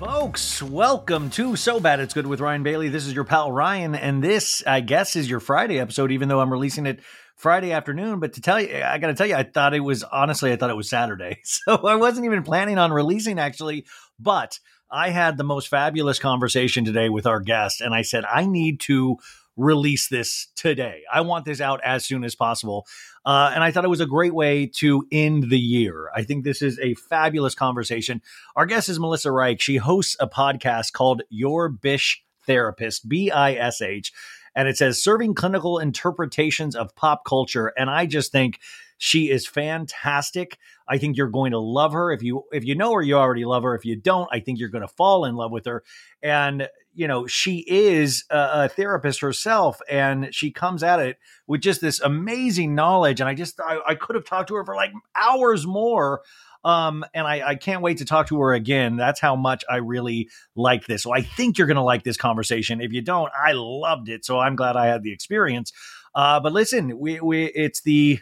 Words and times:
Folks, 0.00 0.62
welcome 0.62 1.28
to 1.28 1.56
So 1.56 1.78
Bad 1.78 2.00
It's 2.00 2.14
Good 2.14 2.26
with 2.26 2.40
Ryan 2.40 2.62
Bailey. 2.62 2.88
This 2.88 3.06
is 3.06 3.12
your 3.12 3.24
pal 3.24 3.52
Ryan, 3.52 3.94
and 3.94 4.24
this, 4.24 4.62
I 4.66 4.80
guess, 4.80 5.14
is 5.14 5.28
your 5.28 5.40
Friday 5.40 5.78
episode, 5.78 6.10
even 6.10 6.30
though 6.30 6.40
I'm 6.40 6.50
releasing 6.50 6.86
it 6.86 7.00
Friday 7.36 7.72
afternoon. 7.72 8.18
But 8.18 8.32
to 8.32 8.40
tell 8.40 8.58
you, 8.58 8.82
I 8.82 8.96
got 8.96 9.08
to 9.08 9.14
tell 9.14 9.26
you, 9.26 9.34
I 9.34 9.42
thought 9.42 9.74
it 9.74 9.80
was 9.80 10.02
honestly, 10.02 10.52
I 10.52 10.56
thought 10.56 10.70
it 10.70 10.76
was 10.76 10.88
Saturday. 10.88 11.40
So 11.44 11.86
I 11.86 11.96
wasn't 11.96 12.24
even 12.24 12.44
planning 12.44 12.78
on 12.78 12.92
releasing 12.92 13.38
actually, 13.38 13.84
but 14.18 14.58
I 14.90 15.10
had 15.10 15.36
the 15.36 15.44
most 15.44 15.68
fabulous 15.68 16.18
conversation 16.18 16.86
today 16.86 17.10
with 17.10 17.26
our 17.26 17.40
guest, 17.40 17.82
and 17.82 17.94
I 17.94 18.00
said, 18.00 18.24
I 18.24 18.46
need 18.46 18.80
to 18.80 19.18
release 19.58 20.08
this 20.08 20.48
today. 20.56 21.02
I 21.12 21.20
want 21.20 21.44
this 21.44 21.60
out 21.60 21.82
as 21.84 22.06
soon 22.06 22.24
as 22.24 22.34
possible. 22.34 22.86
Uh, 23.24 23.52
and 23.54 23.62
I 23.62 23.70
thought 23.70 23.84
it 23.84 23.88
was 23.88 24.00
a 24.00 24.06
great 24.06 24.34
way 24.34 24.66
to 24.76 25.06
end 25.12 25.50
the 25.50 25.58
year. 25.58 26.10
I 26.14 26.22
think 26.22 26.44
this 26.44 26.62
is 26.62 26.78
a 26.78 26.94
fabulous 26.94 27.54
conversation. 27.54 28.22
Our 28.56 28.66
guest 28.66 28.88
is 28.88 28.98
Melissa 28.98 29.30
Reich. 29.30 29.60
She 29.60 29.76
hosts 29.76 30.16
a 30.18 30.28
podcast 30.28 30.92
called 30.92 31.22
Your 31.28 31.68
Bish 31.68 32.22
Therapist, 32.46 33.08
B 33.08 33.30
I 33.30 33.54
S 33.54 33.82
H. 33.82 34.12
And 34.54 34.66
it 34.68 34.76
says 34.76 35.02
serving 35.02 35.34
clinical 35.34 35.78
interpretations 35.78 36.74
of 36.74 36.96
pop 36.96 37.24
culture. 37.24 37.72
And 37.76 37.88
I 37.88 38.06
just 38.06 38.32
think 38.32 38.58
she 38.98 39.30
is 39.30 39.46
fantastic. 39.46 40.58
I 40.88 40.98
think 40.98 41.16
you're 41.16 41.28
going 41.28 41.52
to 41.52 41.58
love 41.58 41.92
her. 41.92 42.12
If 42.12 42.22
you 42.22 42.44
if 42.52 42.64
you 42.64 42.74
know 42.74 42.92
her, 42.94 43.02
you 43.02 43.16
already 43.16 43.44
love 43.44 43.62
her. 43.62 43.74
If 43.74 43.84
you 43.84 43.96
don't, 43.96 44.28
I 44.32 44.40
think 44.40 44.58
you're 44.58 44.68
going 44.68 44.82
to 44.82 44.88
fall 44.88 45.24
in 45.24 45.36
love 45.36 45.52
with 45.52 45.66
her. 45.66 45.84
And 46.22 46.68
you 46.94 47.06
know, 47.06 47.26
she 47.26 47.64
is 47.66 48.24
a, 48.30 48.64
a 48.64 48.68
therapist 48.68 49.20
herself, 49.20 49.80
and 49.88 50.34
she 50.34 50.50
comes 50.50 50.82
at 50.82 51.00
it 51.00 51.18
with 51.46 51.60
just 51.60 51.80
this 51.80 52.00
amazing 52.00 52.74
knowledge. 52.74 53.20
And 53.20 53.28
I 53.28 53.34
just 53.34 53.60
I, 53.60 53.78
I 53.86 53.94
could 53.94 54.16
have 54.16 54.24
talked 54.24 54.48
to 54.48 54.54
her 54.56 54.64
for 54.64 54.74
like 54.74 54.92
hours 55.14 55.66
more. 55.66 56.22
Um, 56.62 57.04
and 57.14 57.26
I, 57.26 57.48
I 57.48 57.54
can't 57.54 57.80
wait 57.80 57.98
to 57.98 58.04
talk 58.04 58.28
to 58.28 58.40
her 58.40 58.52
again. 58.52 58.96
That's 58.96 59.20
how 59.20 59.34
much 59.34 59.64
I 59.68 59.76
really 59.76 60.28
like 60.54 60.86
this. 60.86 61.02
So 61.02 61.12
I 61.12 61.22
think 61.22 61.56
you're 61.56 61.66
going 61.66 61.76
to 61.76 61.82
like 61.82 62.02
this 62.02 62.18
conversation. 62.18 62.82
If 62.82 62.92
you 62.92 63.00
don't, 63.00 63.32
I 63.34 63.52
loved 63.52 64.10
it. 64.10 64.26
So 64.26 64.38
I'm 64.38 64.56
glad 64.56 64.76
I 64.76 64.86
had 64.86 65.02
the 65.02 65.12
experience. 65.12 65.72
Uh, 66.14 66.38
but 66.38 66.52
listen, 66.52 66.98
we, 66.98 67.18
we, 67.20 67.46
it's 67.46 67.80
the, 67.80 68.18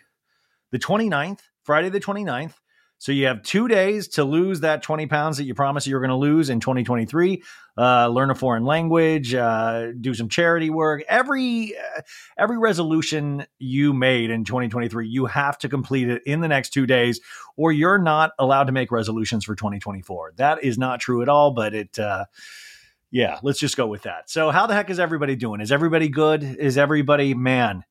the 0.70 0.78
29th, 0.78 1.40
Friday 1.64 1.88
the 1.88 1.98
29th. 2.00 2.52
So 2.98 3.12
you 3.12 3.26
have 3.26 3.42
two 3.42 3.69
days 3.69 4.09
to 4.09 4.25
lose 4.25 4.60
that 4.60 4.82
20 4.82 5.06
pounds 5.06 5.36
that 5.36 5.44
you 5.44 5.54
promised 5.54 5.86
you 5.86 5.94
were 5.94 6.00
going 6.00 6.10
to 6.10 6.16
lose 6.16 6.50
in 6.50 6.59
2023. 6.59 7.42
Uh, 7.76 8.09
learn 8.09 8.28
a 8.28 8.34
foreign 8.34 8.64
language, 8.64 9.32
uh, 9.34 9.92
do 10.00 10.12
some 10.12 10.28
charity 10.28 10.69
work. 10.69 11.04
Every 11.09 11.76
uh, 11.76 12.00
every 12.36 12.59
resolution 12.59 13.47
you 13.60 13.92
made 13.92 14.31
in 14.31 14.44
2023, 14.44 15.06
you 15.06 15.26
have 15.26 15.56
to 15.59 15.69
complete 15.69 16.09
it 16.09 16.22
in 16.26 16.41
the 16.41 16.48
next 16.48 16.70
two 16.70 16.86
days, 16.86 17.20
or 17.56 17.70
you're 17.70 17.98
not 17.98 18.32
allowed 18.36 18.64
to 18.64 18.72
make 18.72 18.91
resolutions 18.91 19.44
for 19.44 19.54
2024. 19.54 20.32
That 20.36 20.65
is 20.65 20.76
not 20.76 20.98
true 20.98 21.22
at 21.22 21.28
all, 21.28 21.53
but 21.53 21.75
it. 21.75 21.98
Uh, 21.98 22.25
yeah, 23.10 23.38
let's 23.42 23.59
just 23.59 23.76
go 23.76 23.86
with 23.86 24.03
that. 24.03 24.28
So, 24.28 24.50
how 24.50 24.66
the 24.66 24.75
heck 24.75 24.91
is 24.91 24.98
everybody 24.98 25.34
doing? 25.36 25.60
Is 25.60 25.72
everybody 25.72 26.09
good? 26.09 26.42
Is 26.42 26.76
everybody 26.76 27.32
man? 27.32 27.84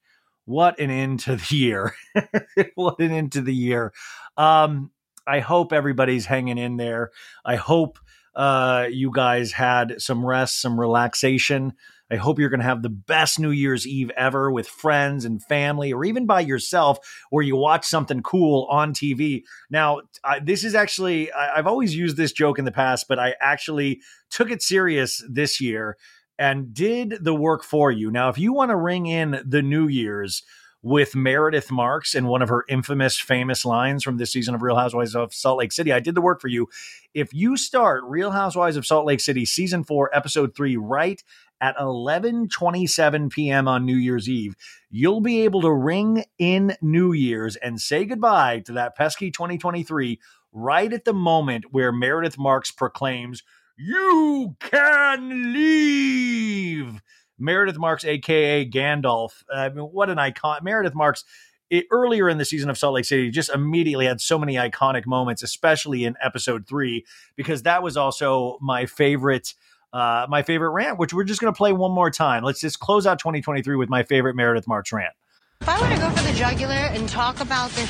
What 0.45 0.79
an 0.79 0.91
end 0.91 1.21
to 1.21 1.37
the 1.37 1.55
year! 1.55 1.95
what 2.75 2.99
an 2.99 3.11
end 3.11 3.31
to 3.31 3.41
the 3.41 3.55
year! 3.55 3.93
Um, 4.35 4.91
I 5.27 5.39
hope 5.39 5.73
everybody's 5.73 6.25
hanging 6.25 6.57
in 6.57 6.77
there. 6.77 7.11
I 7.45 7.57
hope 7.57 7.99
uh, 8.35 8.87
you 8.89 9.11
guys 9.11 9.51
had 9.51 10.01
some 10.01 10.25
rest, 10.25 10.61
some 10.61 10.79
relaxation. 10.79 11.73
I 12.09 12.15
hope 12.15 12.39
you're 12.39 12.49
going 12.49 12.61
to 12.61 12.65
have 12.65 12.83
the 12.83 12.89
best 12.89 13.39
New 13.39 13.51
Year's 13.51 13.85
Eve 13.85 14.11
ever 14.15 14.49
with 14.49 14.67
friends 14.67 15.25
and 15.25 15.43
family, 15.43 15.91
or 15.91 16.05
even 16.05 16.25
by 16.25 16.39
yourself, 16.41 16.99
where 17.31 17.43
you 17.43 17.57
watch 17.57 17.85
something 17.85 18.21
cool 18.21 18.67
on 18.69 18.93
TV. 18.93 19.43
Now, 19.69 20.01
I, 20.23 20.39
this 20.39 20.63
is 20.63 20.73
actually, 20.73 21.31
I, 21.31 21.57
I've 21.57 21.67
always 21.67 21.95
used 21.95 22.15
this 22.15 22.31
joke 22.31 22.59
in 22.59 22.65
the 22.65 22.71
past, 22.71 23.07
but 23.09 23.19
I 23.19 23.35
actually 23.41 24.01
took 24.29 24.51
it 24.51 24.61
serious 24.61 25.21
this 25.29 25.59
year 25.59 25.97
and 26.39 26.73
did 26.73 27.17
the 27.21 27.35
work 27.35 27.63
for 27.63 27.91
you. 27.91 28.11
Now, 28.11 28.29
if 28.29 28.37
you 28.37 28.53
want 28.53 28.69
to 28.69 28.77
ring 28.77 29.07
in 29.07 29.41
the 29.45 29.61
New 29.61 29.87
Year's, 29.87 30.43
with 30.83 31.15
Meredith 31.15 31.71
Marks 31.71 32.13
and 32.13 32.27
one 32.27 32.41
of 32.41 32.49
her 32.49 32.63
infamous, 32.69 33.19
famous 33.19 33.65
lines 33.65 34.03
from 34.03 34.17
this 34.17 34.31
season 34.31 34.53
of 34.55 34.61
Real 34.61 34.75
Housewives 34.75 35.15
of 35.15 35.33
Salt 35.33 35.57
Lake 35.57 35.71
City. 35.71 35.91
I 35.91 35.99
did 35.99 36.15
the 36.15 36.21
work 36.21 36.39
for 36.39 36.47
you. 36.47 36.67
If 37.13 37.33
you 37.33 37.57
start 37.57 38.03
Real 38.05 38.31
Housewives 38.31 38.77
of 38.77 38.85
Salt 38.85 39.05
Lake 39.05 39.19
City 39.19 39.45
season 39.45 39.83
four, 39.83 40.15
episode 40.15 40.55
three, 40.55 40.77
right 40.77 41.21
at 41.59 41.75
11:27 41.77 43.31
p.m. 43.31 43.67
on 43.67 43.85
New 43.85 43.95
Year's 43.95 44.29
Eve, 44.29 44.55
you'll 44.89 45.21
be 45.21 45.41
able 45.41 45.61
to 45.61 45.71
ring 45.71 46.23
in 46.37 46.75
New 46.81 47.11
Year's 47.11 47.55
and 47.55 47.81
say 47.81 48.05
goodbye 48.05 48.59
to 48.65 48.73
that 48.73 48.95
pesky 48.95 49.31
2023 49.31 50.19
right 50.53 50.93
at 50.93 51.05
the 51.05 51.13
moment 51.13 51.65
where 51.71 51.91
Meredith 51.91 52.37
Marks 52.37 52.71
proclaims, 52.71 53.41
"You 53.77 54.55
can 54.59 55.53
leave." 55.53 57.01
Meredith 57.39 57.77
Marks, 57.77 58.03
aka 58.05 58.65
Gandalf. 58.69 59.43
I 59.53 59.69
mean, 59.69 59.85
what 59.85 60.09
an 60.09 60.19
icon! 60.19 60.59
Meredith 60.63 60.95
Marks. 60.95 61.23
It, 61.69 61.85
earlier 61.91 62.29
in 62.29 62.37
the 62.37 62.45
season 62.45 62.69
of 62.69 62.77
Salt 62.77 62.93
Lake 62.93 63.03
City, 63.03 63.29
just 63.29 63.49
immediately 63.49 64.05
had 64.05 64.21
so 64.21 64.39
many 64.39 64.55
iconic 64.55 65.05
moments, 65.05 65.43
especially 65.43 66.05
in 66.05 66.15
episode 66.23 66.65
three, 66.65 67.05
because 67.35 67.63
that 67.63 67.83
was 67.83 67.97
also 67.97 68.57
my 68.61 68.85
favorite. 68.85 69.53
Uh, 69.93 70.27
my 70.29 70.43
favorite 70.43 70.71
rant, 70.71 70.99
which 70.99 71.13
we're 71.13 71.23
just 71.23 71.39
going 71.39 71.51
to 71.51 71.57
play 71.57 71.71
one 71.71 71.93
more 71.93 72.11
time. 72.11 72.43
Let's 72.43 72.59
just 72.59 72.79
close 72.81 73.07
out 73.07 73.19
2023 73.19 73.77
with 73.77 73.89
my 73.89 74.03
favorite 74.03 74.35
Meredith 74.35 74.67
Marks 74.67 74.91
rant. 74.91 75.13
If 75.61 75.69
I 75.69 75.81
were 75.81 75.95
to 75.95 76.01
go 76.01 76.09
for 76.09 76.23
the 76.23 76.33
jugular 76.33 76.73
and 76.73 77.07
talk 77.07 77.39
about 77.39 77.71
this 77.71 77.89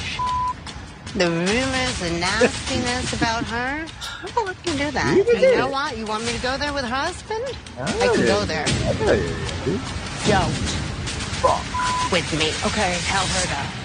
the 1.18 1.32
rumors, 1.32 2.00
the 2.00 2.12
nastiness 2.20 3.14
about 3.14 3.44
her. 3.46 3.88
I'll 4.38 4.46
let 4.46 4.56
you 4.68 4.74
do 4.74 4.92
that. 4.92 5.18
You, 5.18 5.40
you 5.40 5.56
know 5.56 5.68
what? 5.68 5.98
You 5.98 6.06
want 6.06 6.24
me 6.26 6.34
to 6.34 6.42
go 6.44 6.58
there 6.58 6.72
with 6.74 6.84
her 6.84 6.96
husband? 6.96 7.44
I, 7.80 7.84
I 7.84 8.16
can 8.16 8.26
go 8.28 8.46
there. 8.46 8.66
Don't 10.28 10.52
fuck 11.42 12.12
with 12.12 12.32
me. 12.38 12.50
Okay, 12.70 12.98
tell 13.06 13.26
her 13.26 13.48
that. 13.48 13.84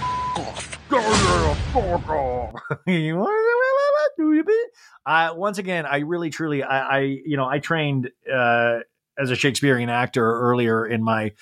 uh, 5.07 5.35
once 5.35 5.57
again, 5.57 5.87
I 5.87 6.01
really, 6.01 6.29
truly, 6.29 6.63
I, 6.63 6.99
I 6.99 7.01
you 7.01 7.39
know, 7.39 7.49
I 7.49 7.61
trained 7.61 8.11
uh, 8.31 8.81
as 9.19 9.31
a 9.31 9.37
Shakespearean 9.37 9.89
actor 9.89 10.23
earlier 10.23 10.85
in 10.87 11.03
my 11.03 11.33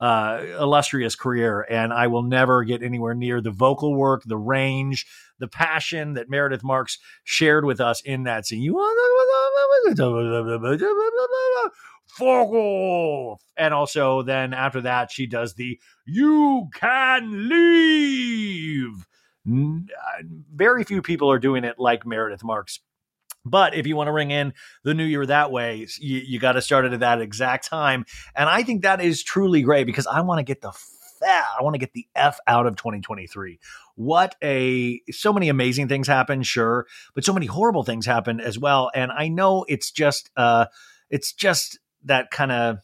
uh, 0.00 0.42
illustrious 0.58 1.14
career, 1.14 1.64
and 1.68 1.92
I 1.92 2.08
will 2.08 2.22
never 2.22 2.64
get 2.64 2.82
anywhere 2.82 3.14
near 3.14 3.40
the 3.40 3.50
vocal 3.50 3.94
work, 3.94 4.22
the 4.24 4.36
range, 4.36 5.06
the 5.38 5.48
passion 5.48 6.14
that 6.14 6.30
Meredith 6.30 6.64
Marks 6.64 6.98
shared 7.24 7.64
with 7.64 7.80
us 7.80 8.00
in 8.02 8.24
that 8.24 8.46
scene. 8.46 8.62
You 8.62 8.74
fuck 12.06 12.48
off. 12.48 13.42
And 13.56 13.74
also, 13.74 14.22
then 14.22 14.54
after 14.54 14.80
that, 14.82 15.10
she 15.10 15.26
does 15.26 15.54
the 15.54 15.78
you 16.06 16.68
can 16.74 17.48
leave. 17.48 19.06
Uh, 19.48 20.22
Very 20.54 20.84
few 20.84 21.02
people 21.02 21.30
are 21.30 21.38
doing 21.38 21.64
it 21.64 21.78
like 21.78 22.06
Meredith 22.06 22.44
Marks. 22.44 22.80
But 23.44 23.76
if 23.76 23.86
you 23.86 23.94
want 23.94 24.08
to 24.08 24.12
ring 24.12 24.32
in 24.32 24.54
the 24.82 24.92
new 24.92 25.04
year 25.04 25.24
that 25.24 25.52
way, 25.52 25.86
you, 26.00 26.18
you 26.18 26.40
got 26.40 26.52
to 26.52 26.62
start 26.62 26.84
it 26.84 26.92
at 26.92 27.00
that 27.00 27.20
exact 27.20 27.68
time. 27.68 28.04
And 28.34 28.48
I 28.48 28.64
think 28.64 28.82
that 28.82 29.00
is 29.00 29.22
truly 29.22 29.62
great 29.62 29.84
because 29.84 30.08
I 30.08 30.20
want 30.22 30.40
to 30.40 30.42
get 30.42 30.62
the 30.62 30.72
I 31.22 31.62
want 31.62 31.74
to 31.74 31.78
get 31.78 31.92
the 31.92 32.06
F 32.14 32.38
out 32.46 32.66
of 32.66 32.76
2023. 32.76 33.58
What 33.94 34.34
a 34.42 35.00
so 35.10 35.32
many 35.32 35.48
amazing 35.48 35.88
things 35.88 36.06
happen, 36.06 36.42
sure, 36.42 36.86
but 37.14 37.24
so 37.24 37.32
many 37.32 37.46
horrible 37.46 37.82
things 37.82 38.06
happen 38.06 38.40
as 38.40 38.58
well. 38.58 38.90
And 38.94 39.10
I 39.10 39.28
know 39.28 39.64
it's 39.68 39.90
just 39.90 40.30
uh 40.36 40.66
it's 41.10 41.32
just 41.32 41.78
that 42.04 42.30
kind 42.30 42.52
of 42.52 42.78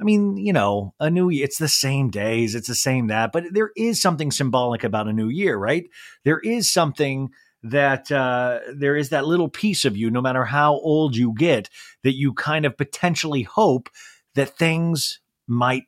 I 0.00 0.04
mean, 0.04 0.36
you 0.36 0.52
know, 0.52 0.92
a 0.98 1.08
new 1.08 1.28
year, 1.28 1.44
it's 1.44 1.58
the 1.58 1.68
same 1.68 2.10
days, 2.10 2.54
it's 2.54 2.68
the 2.68 2.74
same 2.74 3.06
that, 3.08 3.30
but 3.32 3.44
there 3.52 3.70
is 3.76 4.02
something 4.02 4.32
symbolic 4.32 4.82
about 4.82 5.06
a 5.06 5.12
new 5.12 5.28
year, 5.28 5.56
right? 5.56 5.84
There 6.24 6.40
is 6.40 6.70
something 6.70 7.30
that 7.62 8.12
uh, 8.12 8.60
there 8.74 8.96
is 8.96 9.08
that 9.10 9.26
little 9.26 9.48
piece 9.48 9.84
of 9.84 9.96
you, 9.96 10.10
no 10.10 10.20
matter 10.20 10.44
how 10.44 10.74
old 10.74 11.16
you 11.16 11.32
get, 11.32 11.70
that 12.02 12.14
you 12.14 12.34
kind 12.34 12.66
of 12.66 12.76
potentially 12.76 13.42
hope 13.42 13.88
that 14.34 14.58
things 14.58 15.20
might 15.46 15.84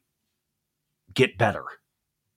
get 1.17 1.37
better, 1.37 1.65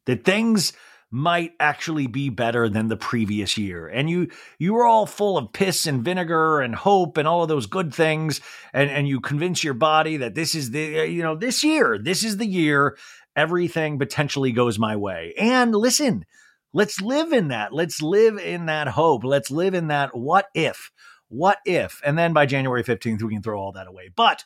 that 0.07 0.25
things 0.25 0.73
might 1.11 1.53
actually 1.59 2.07
be 2.07 2.29
better 2.29 2.69
than 2.69 2.87
the 2.87 2.97
previous 2.97 3.57
year. 3.57 3.87
And 3.87 4.09
you 4.09 4.29
you 4.57 4.73
were 4.73 4.85
all 4.85 5.05
full 5.05 5.37
of 5.37 5.53
piss 5.53 5.85
and 5.85 6.03
vinegar 6.03 6.61
and 6.61 6.75
hope 6.75 7.17
and 7.17 7.27
all 7.27 7.43
of 7.43 7.49
those 7.49 7.65
good 7.65 7.93
things. 7.93 8.41
And 8.73 8.89
and 8.89 9.07
you 9.07 9.19
convince 9.19 9.63
your 9.63 9.73
body 9.73 10.17
that 10.17 10.35
this 10.35 10.55
is 10.55 10.71
the 10.71 11.01
uh, 11.01 11.03
you 11.03 11.23
know 11.23 11.35
this 11.35 11.63
year 11.63 11.97
this 11.97 12.23
is 12.23 12.37
the 12.37 12.45
year 12.45 12.97
everything 13.35 13.99
potentially 13.99 14.51
goes 14.51 14.79
my 14.79 14.95
way. 14.95 15.33
And 15.37 15.73
listen 15.73 16.25
let's 16.73 17.01
live 17.01 17.33
in 17.33 17.49
that. 17.49 17.73
Let's 17.73 18.01
live 18.01 18.37
in 18.37 18.67
that 18.67 18.89
hope. 18.89 19.23
Let's 19.23 19.51
live 19.51 19.73
in 19.73 19.87
that 19.87 20.15
what 20.15 20.47
if. 20.53 20.91
What 21.27 21.59
if? 21.65 22.01
And 22.05 22.17
then 22.17 22.33
by 22.33 22.45
January 22.45 22.83
15th 22.83 23.21
we 23.21 23.33
can 23.33 23.43
throw 23.43 23.59
all 23.59 23.71
that 23.73 23.87
away. 23.87 24.09
But 24.15 24.45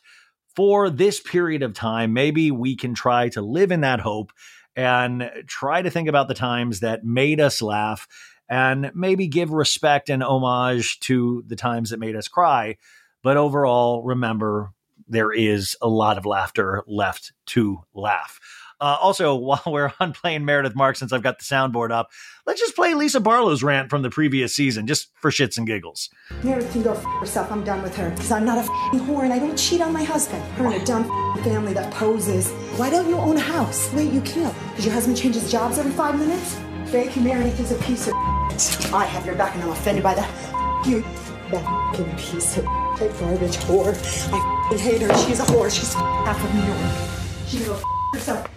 for 0.56 0.90
this 0.90 1.20
period 1.20 1.62
of 1.62 1.74
time 1.74 2.12
maybe 2.12 2.50
we 2.50 2.76
can 2.76 2.94
try 2.94 3.28
to 3.28 3.42
live 3.42 3.72
in 3.72 3.80
that 3.80 4.00
hope 4.00 4.32
and 4.76 5.30
try 5.46 5.82
to 5.82 5.90
think 5.90 6.08
about 6.08 6.28
the 6.28 6.34
times 6.34 6.80
that 6.80 7.04
made 7.04 7.40
us 7.40 7.62
laugh 7.62 8.08
and 8.48 8.90
maybe 8.94 9.26
give 9.26 9.50
respect 9.50 10.10
and 10.10 10.22
homage 10.22 11.00
to 11.00 11.44
the 11.46 11.56
times 11.56 11.90
that 11.90 12.00
made 12.00 12.16
us 12.16 12.28
cry. 12.28 12.76
But 13.22 13.36
overall, 13.36 14.02
remember, 14.02 14.72
there 15.08 15.32
is 15.32 15.76
a 15.80 15.88
lot 15.88 16.18
of 16.18 16.26
laughter 16.26 16.82
left 16.86 17.32
to 17.46 17.80
laugh. 17.94 18.40
Uh, 18.80 18.96
also, 19.00 19.34
while 19.44 19.62
we're 19.66 19.92
on 20.00 20.12
playing 20.12 20.44
Meredith 20.44 20.74
Mark, 20.74 20.96
since 20.96 21.12
I've 21.12 21.22
got 21.22 21.38
the 21.38 21.44
soundboard 21.44 21.90
up, 21.90 22.10
let's 22.46 22.60
just 22.60 22.74
play 22.74 22.94
Lisa 22.94 23.20
Barlow's 23.20 23.62
rant 23.62 23.90
from 23.90 24.02
the 24.02 24.10
previous 24.10 24.54
season, 24.54 24.86
just 24.86 25.10
for 25.20 25.30
shits 25.30 25.56
and 25.56 25.66
giggles. 25.66 26.10
Meredith 26.42 26.72
can 26.72 26.82
go 26.82 26.92
f 26.92 27.04
herself. 27.20 27.50
I'm 27.50 27.64
done 27.64 27.82
with 27.82 27.96
her. 27.96 28.10
Because 28.10 28.30
I'm 28.30 28.44
not 28.44 28.58
a 28.58 28.62
f***ing 28.62 29.00
whore 29.00 29.24
and 29.24 29.32
I 29.32 29.38
don't 29.38 29.56
cheat 29.56 29.80
on 29.80 29.92
my 29.92 30.04
husband. 30.04 30.42
Her 30.54 30.66
and 30.66 30.74
a 30.74 30.84
dumb 30.84 31.02
f***ing 31.04 31.44
family 31.44 31.72
that 31.74 31.92
poses. 31.92 32.50
Why 32.78 32.90
don't 32.90 33.08
you 33.08 33.16
own 33.16 33.36
a 33.36 33.40
house? 33.40 33.92
Wait, 33.92 34.12
you 34.12 34.20
can't. 34.22 34.54
because 34.70 34.84
your 34.84 34.94
husband 34.94 35.16
changes 35.16 35.50
jobs 35.50 35.78
every 35.78 35.92
five 35.92 36.18
minutes? 36.18 36.58
Fake 36.90 37.16
Meredith 37.16 37.58
is 37.60 37.72
a 37.72 37.76
piece 37.82 38.06
of 38.08 38.14
I 38.92 39.04
have 39.06 39.26
your 39.26 39.34
back 39.34 39.54
and 39.54 39.64
I'm 39.64 39.70
offended 39.70 40.02
by 40.04 40.14
that. 40.14 40.86
You, 40.86 41.00
that 41.50 41.64
f***ing 41.64 42.16
piece 42.16 42.58
of 42.58 42.64
garbage 42.98 43.56
whore. 43.66 43.94
I 44.32 44.76
hate 44.76 45.02
her. 45.02 45.08
She's 45.26 45.40
a 45.40 45.44
whore. 45.44 45.70
She's 45.74 45.92
half 45.94 46.42
of 46.42 46.54
New 46.54 46.62
York. 46.62 47.23
She 47.54 47.60
can 47.60 47.68
go 47.68 47.76
f 47.76 48.14
herself. 48.14 48.50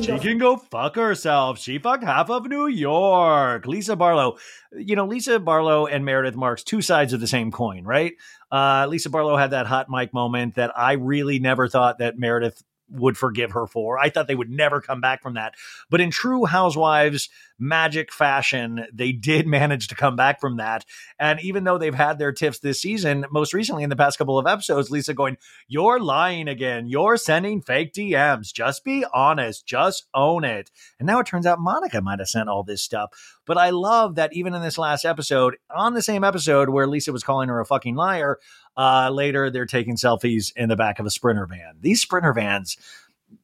She 0.00 0.18
can 0.18 0.38
go 0.38 0.56
fuck 0.56 0.96
herself. 0.96 1.60
She 1.60 1.78
fucked 1.78 2.02
half 2.02 2.28
of 2.28 2.46
New 2.46 2.66
York. 2.66 3.64
Lisa 3.64 3.94
Barlow. 3.94 4.38
You 4.72 4.96
know, 4.96 5.06
Lisa 5.06 5.38
Barlow 5.38 5.86
and 5.86 6.04
Meredith 6.04 6.34
Marks, 6.34 6.64
two 6.64 6.82
sides 6.82 7.12
of 7.12 7.20
the 7.20 7.28
same 7.28 7.52
coin, 7.52 7.84
right? 7.84 8.14
Uh, 8.50 8.88
Lisa 8.88 9.08
Barlow 9.08 9.36
had 9.36 9.52
that 9.52 9.66
hot 9.68 9.88
mic 9.88 10.12
moment 10.12 10.56
that 10.56 10.76
I 10.76 10.94
really 10.94 11.38
never 11.38 11.68
thought 11.68 11.98
that 11.98 12.18
Meredith 12.18 12.60
would 12.90 13.16
forgive 13.16 13.52
her 13.52 13.66
for. 13.66 13.98
I 13.98 14.10
thought 14.10 14.28
they 14.28 14.34
would 14.34 14.50
never 14.50 14.80
come 14.80 15.00
back 15.00 15.22
from 15.22 15.34
that. 15.34 15.54
But 15.88 16.00
in 16.00 16.10
true 16.10 16.44
Housewives 16.44 17.28
magic 17.58 18.12
fashion, 18.12 18.86
they 18.92 19.12
did 19.12 19.46
manage 19.46 19.88
to 19.88 19.94
come 19.94 20.16
back 20.16 20.40
from 20.40 20.56
that. 20.56 20.84
And 21.18 21.40
even 21.40 21.64
though 21.64 21.78
they've 21.78 21.94
had 21.94 22.18
their 22.18 22.32
tiffs 22.32 22.58
this 22.58 22.80
season, 22.80 23.26
most 23.30 23.52
recently 23.52 23.82
in 23.82 23.90
the 23.90 23.96
past 23.96 24.18
couple 24.18 24.38
of 24.38 24.46
episodes, 24.46 24.90
Lisa 24.90 25.14
going, 25.14 25.36
You're 25.68 26.00
lying 26.00 26.48
again. 26.48 26.88
You're 26.88 27.16
sending 27.16 27.60
fake 27.60 27.92
DMs. 27.92 28.52
Just 28.52 28.84
be 28.84 29.04
honest. 29.12 29.66
Just 29.66 30.06
own 30.14 30.44
it. 30.44 30.70
And 30.98 31.06
now 31.06 31.20
it 31.20 31.26
turns 31.26 31.46
out 31.46 31.60
Monica 31.60 32.00
might 32.00 32.18
have 32.18 32.28
sent 32.28 32.48
all 32.48 32.62
this 32.62 32.82
stuff. 32.82 33.10
But 33.46 33.58
I 33.58 33.70
love 33.70 34.14
that 34.14 34.32
even 34.32 34.54
in 34.54 34.62
this 34.62 34.78
last 34.78 35.04
episode, 35.04 35.56
on 35.74 35.94
the 35.94 36.02
same 36.02 36.24
episode 36.24 36.68
where 36.68 36.86
Lisa 36.86 37.12
was 37.12 37.24
calling 37.24 37.48
her 37.48 37.60
a 37.60 37.66
fucking 37.66 37.96
liar, 37.96 38.38
uh, 38.80 39.10
later 39.10 39.50
they're 39.50 39.66
taking 39.66 39.94
selfies 39.96 40.52
in 40.56 40.70
the 40.70 40.76
back 40.76 40.98
of 40.98 41.04
a 41.04 41.10
sprinter 41.10 41.44
van. 41.44 41.74
These 41.80 42.00
sprinter 42.00 42.32
vans, 42.32 42.78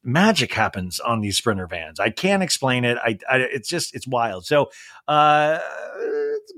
magic 0.03 0.51
happens 0.55 0.99
on 0.99 1.21
these 1.21 1.37
sprinter 1.37 1.67
vans. 1.67 2.01
I 2.01 2.09
can't 2.09 2.43
explain 2.43 2.87
it. 2.87 2.97
I, 2.97 3.19
I 3.29 3.37
it's 3.41 3.69
just 3.69 3.95
it's 3.95 4.07
wild. 4.07 4.47
So 4.47 4.71
uh 5.07 5.59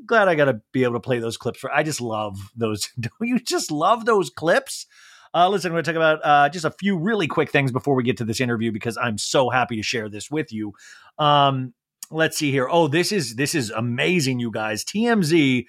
glad 0.06 0.28
I 0.28 0.36
got 0.36 0.44
to 0.44 0.60
be 0.72 0.84
able 0.84 0.94
to 0.94 1.00
play 1.00 1.18
those 1.18 1.36
clips 1.36 1.58
for 1.58 1.72
I 1.72 1.82
just 1.82 2.00
love 2.00 2.38
those. 2.54 2.88
Don't 3.00 3.12
you 3.20 3.40
just 3.40 3.72
love 3.72 4.04
those 4.04 4.30
clips? 4.30 4.86
Uh, 5.34 5.48
listen, 5.48 5.72
we're 5.72 5.82
going 5.82 5.84
to 5.84 5.92
talk 5.92 5.96
about 5.96 6.20
uh, 6.24 6.48
just 6.48 6.64
a 6.64 6.70
few 6.70 6.96
really 6.96 7.26
quick 7.26 7.50
things 7.50 7.70
before 7.70 7.94
we 7.94 8.02
get 8.02 8.16
to 8.16 8.24
this 8.24 8.40
interview 8.40 8.72
because 8.72 8.96
I'm 8.96 9.18
so 9.18 9.50
happy 9.50 9.76
to 9.76 9.82
share 9.82 10.08
this 10.08 10.30
with 10.30 10.52
you. 10.52 10.72
Um, 11.18 11.74
let's 12.10 12.38
see 12.38 12.50
here. 12.50 12.66
Oh, 12.70 12.88
this 12.88 13.12
is 13.12 13.34
this 13.34 13.54
is 13.54 13.70
amazing, 13.70 14.38
you 14.38 14.50
guys. 14.50 14.84
TMZ 14.84 15.66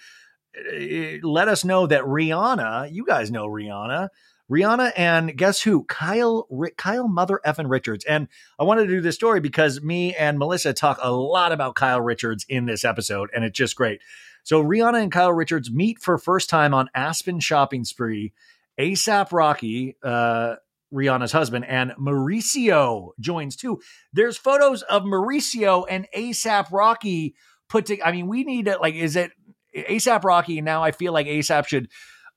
let 1.23 1.47
us 1.47 1.63
know 1.63 1.87
that 1.87 2.03
Rihanna, 2.03 2.91
you 2.91 3.05
guys 3.05 3.31
know 3.31 3.47
Rihanna, 3.47 4.09
Rihanna 4.49 4.91
and 4.97 5.37
guess 5.37 5.61
who? 5.61 5.83
Kyle 5.83 6.47
Kyle 6.77 7.07
Mother 7.07 7.39
effing 7.45 7.69
Richards. 7.69 8.03
And 8.05 8.27
I 8.57 8.63
wanted 8.63 8.87
to 8.87 8.93
do 8.93 9.01
this 9.01 9.15
story 9.15 9.39
because 9.39 9.81
me 9.81 10.15
and 10.15 10.39
Melissa 10.39 10.73
talk 10.73 10.97
a 11.01 11.11
lot 11.11 11.51
about 11.51 11.75
Kyle 11.75 12.01
Richards 12.01 12.45
in 12.49 12.65
this 12.65 12.83
episode, 12.83 13.29
and 13.33 13.43
it's 13.43 13.57
just 13.57 13.75
great. 13.75 14.01
So 14.43 14.63
Rihanna 14.63 15.03
and 15.03 15.11
Kyle 15.11 15.31
Richards 15.31 15.69
meet 15.69 15.99
for 15.99 16.17
first 16.17 16.49
time 16.49 16.73
on 16.73 16.89
Aspen 16.95 17.39
shopping 17.39 17.85
spree. 17.85 18.33
ASAP 18.79 19.31
Rocky, 19.31 19.97
uh, 20.01 20.55
Rihanna's 20.91 21.33
husband, 21.33 21.65
and 21.65 21.91
Mauricio 21.99 23.09
joins 23.19 23.55
too. 23.55 23.81
There's 24.13 24.37
photos 24.37 24.81
of 24.83 25.03
Mauricio 25.03 25.85
and 25.87 26.07
ASAP 26.15 26.71
Rocky 26.71 27.35
put 27.67 27.85
to. 27.87 28.01
I 28.01 28.11
mean, 28.11 28.27
we 28.27 28.43
need 28.43 28.65
to 28.65 28.77
like. 28.79 28.95
Is 28.95 29.15
it 29.15 29.31
ASAP 29.75 30.23
Rocky? 30.23 30.61
Now 30.61 30.83
I 30.83 30.91
feel 30.91 31.13
like 31.13 31.27
ASAP 31.27 31.67
should 31.67 31.89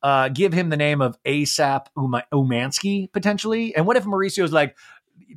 uh, 0.02 0.28
give 0.28 0.52
him 0.52 0.68
the 0.68 0.76
name 0.76 1.00
of 1.00 1.16
ASAP 1.24 1.86
Uma- 1.96 2.24
Umansky 2.32 3.12
potentially. 3.12 3.74
And 3.74 3.86
what 3.86 3.96
if 3.96 4.04
Mauricio's 4.04 4.52
like 4.52 4.76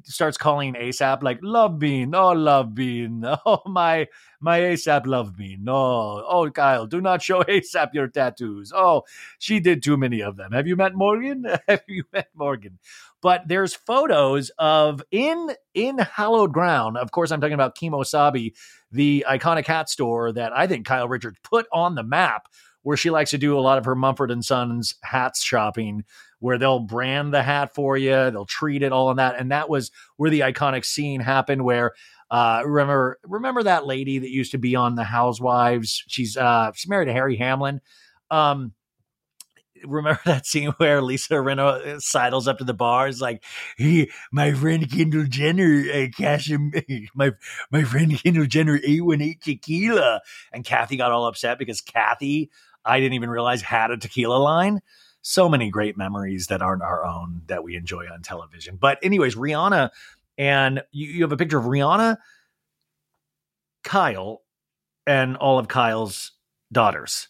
starts 0.04 0.38
calling 0.38 0.74
ASAP 0.74 1.24
like 1.24 1.40
Love 1.42 1.80
Bean? 1.80 2.14
Oh, 2.16 2.32
Love 2.32 2.74
Bean. 2.76 3.26
Oh 3.46 3.62
my 3.66 4.08
my 4.40 4.60
ASAP 4.60 5.06
Love 5.06 5.36
Bean. 5.36 5.64
No. 5.64 6.24
Oh, 6.28 6.50
Kyle, 6.52 6.86
do 6.86 7.02
not 7.02 7.22
show 7.22 7.44
ASAP 7.44 7.94
your 7.94 8.08
tattoos. 8.08 8.72
Oh, 8.76 9.04
she 9.40 9.60
did 9.60 9.84
too 9.84 9.98
many 9.98 10.22
of 10.22 10.38
them. 10.38 10.52
Have 10.52 10.68
you 10.68 10.76
met 10.76 10.96
Morgan? 10.96 11.46
Have 11.68 11.84
you 11.88 12.04
met 12.14 12.30
Morgan? 12.36 12.80
But 13.22 13.48
there's 13.48 13.74
photos 13.74 14.52
of 14.60 15.02
in 15.12 15.52
in 15.74 15.98
hallowed 15.98 16.54
ground. 16.54 16.98
Of 16.98 17.12
course, 17.12 17.32
I'm 17.32 17.42
talking 17.42 17.54
about 17.54 17.78
Kemo 17.78 18.06
Sabe, 18.06 18.54
the 18.92 19.26
iconic 19.28 19.66
hat 19.66 19.90
store 19.90 20.32
that 20.34 20.54
I 20.54 20.68
think 20.68 20.86
Kyle 20.86 21.08
Richards 21.08 21.40
put 21.44 21.66
on 21.72 21.96
the 21.96 22.04
map 22.04 22.48
where 22.86 22.96
she 22.96 23.10
likes 23.10 23.32
to 23.32 23.38
do 23.40 23.58
a 23.58 23.62
lot 23.62 23.80
of 23.80 23.86
her 23.86 23.96
Mumford 23.96 24.30
and 24.30 24.46
Sons 24.46 24.94
hats 25.02 25.44
shopping, 25.44 26.04
where 26.38 26.60
they'll 26.60 26.78
brand 26.78 27.34
the 27.34 27.42
hat 27.42 27.74
for 27.74 27.98
you, 27.98 28.12
they'll 28.12 28.46
treat 28.46 28.84
it 28.84 28.92
all 28.92 29.10
in 29.10 29.18
that, 29.18 29.40
and 29.40 29.50
that 29.52 29.70
was 29.70 29.90
where 30.18 30.30
the 30.30 30.42
iconic 30.42 30.86
scene 30.86 31.20
happened. 31.20 31.66
Where 31.66 31.94
uh, 32.30 32.62
remember 32.64 33.18
remember 33.24 33.64
that 33.64 33.88
lady 33.88 34.20
that 34.20 34.30
used 34.30 34.52
to 34.52 34.60
be 34.60 34.76
on 34.76 34.94
the 34.94 35.04
Housewives? 35.04 36.04
She's 36.08 36.38
uh, 36.38 36.74
she's 36.76 36.88
married 36.88 37.08
to 37.08 37.14
Harry 37.14 37.38
Hamlin. 37.38 37.82
Um, 38.30 38.74
remember 39.84 40.22
that 40.26 40.46
scene 40.46 40.70
where 40.78 41.02
Lisa 41.02 41.34
Rinna 41.34 42.00
sidles 42.02 42.48
up 42.48 42.60
to 42.60 42.64
the 42.64 42.74
bar? 42.76 43.08
It's 43.08 43.20
like, 43.20 43.44
hey, 43.78 44.12
my 44.32 44.54
friend 44.54 44.90
Kendall 44.92 45.26
Jenner, 45.28 45.86
uh, 45.92 46.08
cash 46.16 46.52
him, 46.52 46.72
my 47.16 47.32
my 47.72 47.84
friend 47.84 48.22
Kendall 48.22 48.46
Jenner, 48.46 48.80
eight 48.84 49.04
one 49.04 49.22
eight 49.22 49.42
tequila, 49.42 50.22
and 50.54 50.64
Kathy 50.64 50.98
got 50.98 51.12
all 51.12 51.26
upset 51.26 51.58
because 51.58 51.82
Kathy, 51.82 52.52
I 52.86 53.00
didn't 53.00 53.14
even 53.14 53.30
realize 53.30 53.62
had 53.62 53.92
a 53.92 53.98
tequila 53.98 54.38
line. 54.38 54.82
So 55.22 55.50
many 55.50 55.72
great 55.72 55.98
memories 55.98 56.48
that 56.48 56.62
aren't 56.62 56.84
our 56.84 57.04
own 57.04 57.42
that 57.48 57.64
we 57.64 57.76
enjoy 57.76 58.06
on 58.12 58.22
television. 58.22 58.78
But 58.80 59.00
anyways, 59.02 59.36
Rihanna, 59.36 59.90
and 60.38 60.84
you, 60.92 61.08
you 61.08 61.24
have 61.24 61.32
a 61.32 61.38
picture 61.38 61.58
of 61.58 61.66
Rihanna, 61.66 62.18
Kyle, 63.84 64.44
and 65.08 65.36
all 65.38 65.58
of 65.58 65.68
Kyle's 65.68 66.32
daughters 66.72 67.28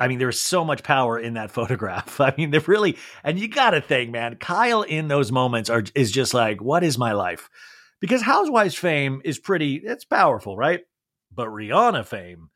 I 0.00 0.08
mean, 0.08 0.18
there's 0.18 0.40
so 0.40 0.64
much 0.64 0.82
power 0.82 1.18
in 1.18 1.34
that 1.34 1.50
photograph. 1.52 2.20
I 2.20 2.34
mean, 2.36 2.50
they're 2.50 2.60
really, 2.60 2.96
and 3.22 3.38
you 3.38 3.46
got 3.46 3.70
to 3.70 3.82
think, 3.82 4.10
man, 4.10 4.36
Kyle 4.36 4.82
in 4.82 5.08
those 5.08 5.30
moments 5.30 5.68
are 5.68 5.84
is 5.94 6.10
just 6.10 6.32
like, 6.34 6.62
what 6.62 6.82
is 6.82 6.98
my 6.98 7.12
life? 7.12 7.50
Because 8.00 8.22
Housewives 8.22 8.74
fame 8.74 9.20
is 9.24 9.38
pretty, 9.38 9.76
it's 9.76 10.06
powerful, 10.06 10.56
right? 10.56 10.80
But 11.32 11.48
Rihanna 11.48 12.06
fame, 12.06 12.48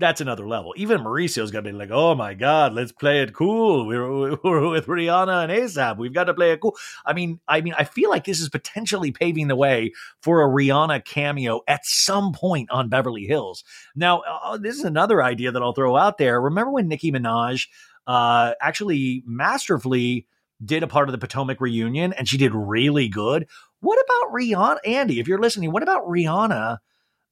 that's 0.00 0.20
another 0.20 0.48
level. 0.48 0.74
Even 0.76 1.02
Mauricio's 1.02 1.50
gonna 1.50 1.70
be 1.70 1.72
like, 1.72 1.90
"Oh 1.92 2.14
my 2.14 2.34
god, 2.34 2.72
let's 2.72 2.90
play 2.90 3.22
it 3.22 3.34
cool. 3.34 3.86
We're, 3.86 4.36
we're 4.42 4.68
with 4.70 4.86
Rihanna 4.86 5.44
and 5.44 5.52
ASAP. 5.52 5.98
We've 5.98 6.12
got 6.12 6.24
to 6.24 6.34
play 6.34 6.52
it 6.52 6.60
cool." 6.60 6.76
I 7.06 7.12
mean, 7.12 7.38
I 7.46 7.60
mean, 7.60 7.74
I 7.78 7.84
feel 7.84 8.10
like 8.10 8.24
this 8.24 8.40
is 8.40 8.48
potentially 8.48 9.12
paving 9.12 9.48
the 9.48 9.56
way 9.56 9.92
for 10.22 10.42
a 10.42 10.48
Rihanna 10.48 11.04
cameo 11.04 11.60
at 11.68 11.84
some 11.84 12.32
point 12.32 12.70
on 12.70 12.88
Beverly 12.88 13.26
Hills. 13.26 13.62
Now, 13.94 14.22
uh, 14.22 14.56
this 14.56 14.76
is 14.76 14.84
another 14.84 15.22
idea 15.22 15.52
that 15.52 15.62
I'll 15.62 15.74
throw 15.74 15.96
out 15.96 16.18
there. 16.18 16.40
Remember 16.40 16.72
when 16.72 16.88
Nicki 16.88 17.12
Minaj 17.12 17.68
uh, 18.06 18.54
actually 18.60 19.22
masterfully 19.26 20.26
did 20.64 20.82
a 20.82 20.88
part 20.88 21.08
of 21.08 21.12
the 21.12 21.18
Potomac 21.18 21.60
reunion 21.60 22.12
and 22.14 22.28
she 22.28 22.38
did 22.38 22.54
really 22.54 23.08
good? 23.08 23.46
What 23.80 23.98
about 24.04 24.34
Rihanna, 24.34 24.78
Andy? 24.84 25.20
If 25.20 25.28
you're 25.28 25.40
listening, 25.40 25.72
what 25.72 25.82
about 25.82 26.06
Rihanna? 26.06 26.78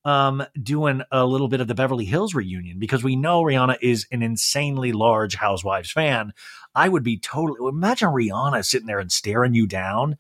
Um, 0.05 0.45
doing 0.63 1.03
a 1.11 1.27
little 1.27 1.49
bit 1.49 1.61
of 1.61 1.69
the 1.69 1.75
Beverly 1.75 2.05
Hills 2.05 2.35
reunion 2.35 2.79
because 2.79 3.03
we 3.03 3.17
know 3.17 3.43
Rihanna 3.43 3.77
is 3.83 4.07
an 4.11 4.23
insanely 4.23 4.93
large 4.93 5.35
Housewives 5.35 5.91
fan. 5.91 6.33
I 6.75 6.89
would 6.89 7.03
be 7.03 7.19
totally 7.19 7.69
imagine 7.69 8.09
Rihanna 8.09 8.65
sitting 8.65 8.87
there 8.87 9.01
and 9.01 9.13
staring 9.13 9.55
you 9.55 9.67
down 9.67 10.17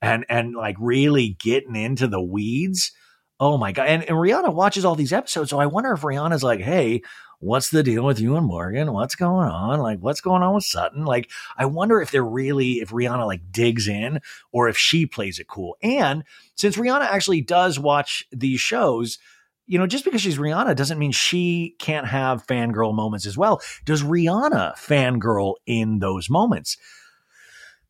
and 0.00 0.24
and 0.28 0.54
like 0.54 0.76
really 0.78 1.36
getting 1.40 1.76
into 1.76 2.06
the 2.06 2.22
weeds. 2.22 2.92
Oh 3.40 3.58
my 3.58 3.72
god! 3.72 3.88
And, 3.88 4.02
and 4.04 4.16
Rihanna 4.16 4.52
watches 4.52 4.84
all 4.84 4.94
these 4.94 5.12
episodes, 5.12 5.50
so 5.50 5.60
I 5.60 5.66
wonder 5.66 5.92
if 5.92 6.00
Rihanna's 6.00 6.42
like, 6.42 6.60
"Hey, 6.60 7.02
what's 7.40 7.70
the 7.70 7.82
deal 7.82 8.04
with 8.04 8.20
you 8.20 8.36
and 8.36 8.46
Morgan? 8.46 8.92
What's 8.92 9.14
going 9.14 9.48
on? 9.48 9.80
Like, 9.80 10.00
what's 10.00 10.20
going 10.20 10.42
on 10.42 10.54
with 10.54 10.64
Sutton? 10.64 11.04
Like, 11.04 11.30
I 11.56 11.66
wonder 11.66 12.00
if 12.00 12.10
they're 12.10 12.24
really, 12.24 12.80
if 12.80 12.90
Rihanna 12.90 13.26
like 13.26 13.52
digs 13.52 13.88
in 13.88 14.20
or 14.52 14.68
if 14.68 14.76
she 14.76 15.06
plays 15.06 15.38
it 15.38 15.48
cool. 15.48 15.76
And 15.82 16.24
since 16.56 16.76
Rihanna 16.76 17.06
actually 17.06 17.40
does 17.40 17.78
watch 17.78 18.24
these 18.32 18.60
shows, 18.60 19.18
you 19.66 19.78
know, 19.78 19.86
just 19.86 20.04
because 20.04 20.20
she's 20.20 20.38
Rihanna 20.38 20.74
doesn't 20.74 20.98
mean 20.98 21.12
she 21.12 21.76
can't 21.78 22.06
have 22.06 22.46
fangirl 22.46 22.94
moments 22.94 23.26
as 23.26 23.36
well. 23.36 23.60
Does 23.84 24.02
Rihanna 24.02 24.76
fangirl 24.76 25.54
in 25.66 25.98
those 25.98 26.30
moments? 26.30 26.78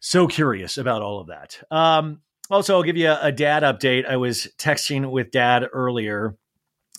So 0.00 0.26
curious 0.26 0.76
about 0.76 1.02
all 1.02 1.20
of 1.20 1.28
that. 1.28 1.60
Um, 1.70 2.20
also, 2.50 2.74
I'll 2.74 2.82
give 2.82 2.96
you 2.96 3.08
a, 3.08 3.18
a 3.22 3.32
dad 3.32 3.62
update. 3.62 4.06
I 4.06 4.16
was 4.16 4.48
texting 4.58 5.10
with 5.10 5.30
dad 5.30 5.66
earlier 5.72 6.36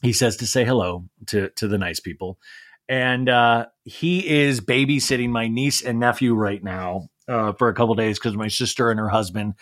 he 0.01 0.13
says 0.13 0.37
to 0.37 0.47
say 0.47 0.65
hello 0.65 1.05
to 1.27 1.49
to 1.49 1.67
the 1.67 1.77
nice 1.77 1.99
people, 1.99 2.39
and 2.87 3.29
uh, 3.29 3.67
he 3.83 4.27
is 4.27 4.61
babysitting 4.61 5.29
my 5.29 5.47
niece 5.47 5.81
and 5.81 5.99
nephew 5.99 6.33
right 6.33 6.63
now 6.63 7.09
uh, 7.27 7.53
for 7.53 7.69
a 7.69 7.73
couple 7.73 7.95
days 7.95 8.17
because 8.17 8.35
my 8.35 8.47
sister 8.47 8.91
and 8.91 8.99
her 8.99 9.09
husband 9.09 9.53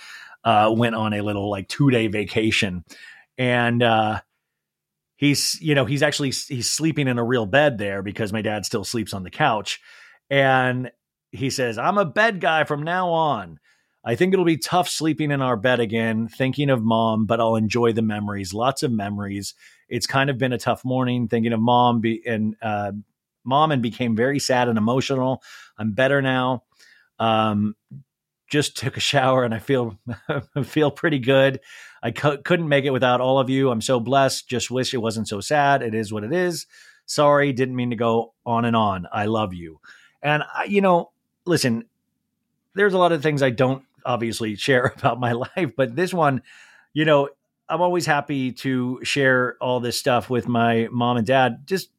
uh, 0.43 0.73
went 0.75 0.95
on 0.95 1.13
a 1.13 1.21
little 1.21 1.49
like 1.49 1.67
two 1.67 1.89
day 1.89 2.07
vacation, 2.07 2.83
and 3.37 3.83
uh, 3.83 4.21
he's 5.17 5.59
you 5.61 5.75
know 5.75 5.85
he's 5.85 6.03
actually 6.03 6.31
he's 6.31 6.69
sleeping 6.69 7.07
in 7.07 7.17
a 7.17 7.23
real 7.23 7.45
bed 7.45 7.77
there 7.77 8.01
because 8.01 8.31
my 8.31 8.41
dad 8.41 8.65
still 8.65 8.83
sleeps 8.83 9.13
on 9.13 9.23
the 9.23 9.29
couch, 9.29 9.79
and 10.29 10.91
he 11.31 11.49
says 11.49 11.77
I'm 11.77 11.97
a 11.97 12.05
bed 12.05 12.39
guy 12.39 12.63
from 12.63 12.83
now 12.83 13.09
on. 13.09 13.59
I 14.05 14.15
think 14.15 14.31
it'll 14.31 14.45
be 14.45 14.57
tough 14.57 14.87
sleeping 14.87 15.31
in 15.31 15.41
our 15.41 15.57
bed 15.57 15.81
again, 15.81 16.29
thinking 16.29 16.69
of 16.69 16.81
mom, 16.81 17.25
but 17.25 17.41
I'll 17.41 17.57
enjoy 17.57 17.91
the 17.91 18.01
memories. 18.01 18.53
Lots 18.53 18.81
of 18.81 18.91
memories. 18.91 19.53
It's 19.89 20.07
kind 20.07 20.29
of 20.29 20.37
been 20.37 20.53
a 20.53 20.57
tough 20.57 20.83
morning 20.83 21.27
thinking 21.27 21.53
of 21.53 21.59
mom 21.59 22.01
be, 22.01 22.21
and 22.25 22.55
uh, 22.61 22.91
mom 23.43 23.71
and 23.71 23.81
became 23.81 24.15
very 24.15 24.39
sad 24.39 24.67
and 24.67 24.77
emotional. 24.77 25.41
I'm 25.77 25.93
better 25.93 26.21
now. 26.21 26.63
Um, 27.19 27.75
just 28.49 28.77
took 28.77 28.95
a 28.97 29.01
shower 29.01 29.43
and 29.43 29.53
I 29.53 29.59
feel 29.59 29.97
feel 30.63 30.91
pretty 30.91 31.19
good. 31.19 31.59
I 32.01 32.11
couldn't 32.11 32.69
make 32.69 32.85
it 32.85 32.91
without 32.91 33.21
all 33.21 33.39
of 33.39 33.49
you. 33.49 33.71
I'm 33.71 33.81
so 33.81 33.99
blessed. 33.99 34.47
Just 34.47 34.71
wish 34.71 34.93
it 34.93 34.97
wasn't 34.97 35.27
so 35.27 35.41
sad. 35.41 35.81
It 35.81 35.93
is 35.95 36.13
what 36.13 36.23
it 36.23 36.31
is. 36.31 36.67
Sorry, 37.05 37.51
didn't 37.53 37.75
mean 37.75 37.89
to 37.89 37.95
go 37.95 38.33
on 38.45 38.65
and 38.65 38.75
on. 38.75 39.07
I 39.11 39.25
love 39.25 39.53
you. 39.53 39.79
And 40.21 40.43
I, 40.53 40.65
you 40.65 40.81
know, 40.81 41.11
listen, 41.45 41.85
there's 42.75 42.93
a 42.93 42.97
lot 42.97 43.11
of 43.11 43.23
things 43.23 43.41
I 43.41 43.49
don't 43.49 43.83
obviously 44.05 44.55
share 44.57 44.93
about 44.95 45.19
my 45.19 45.31
life, 45.57 45.71
but 45.75 45.95
this 45.95 46.13
one, 46.13 46.41
you 46.93 47.05
know, 47.05 47.29
I'm 47.69 47.81
always 47.81 48.05
happy 48.05 48.51
to 48.53 48.99
share 49.03 49.57
all 49.59 49.79
this 49.79 49.99
stuff 49.99 50.29
with 50.29 50.47
my 50.47 50.87
mom 50.91 51.17
and 51.17 51.27
dad. 51.27 51.67
Just, 51.67 51.89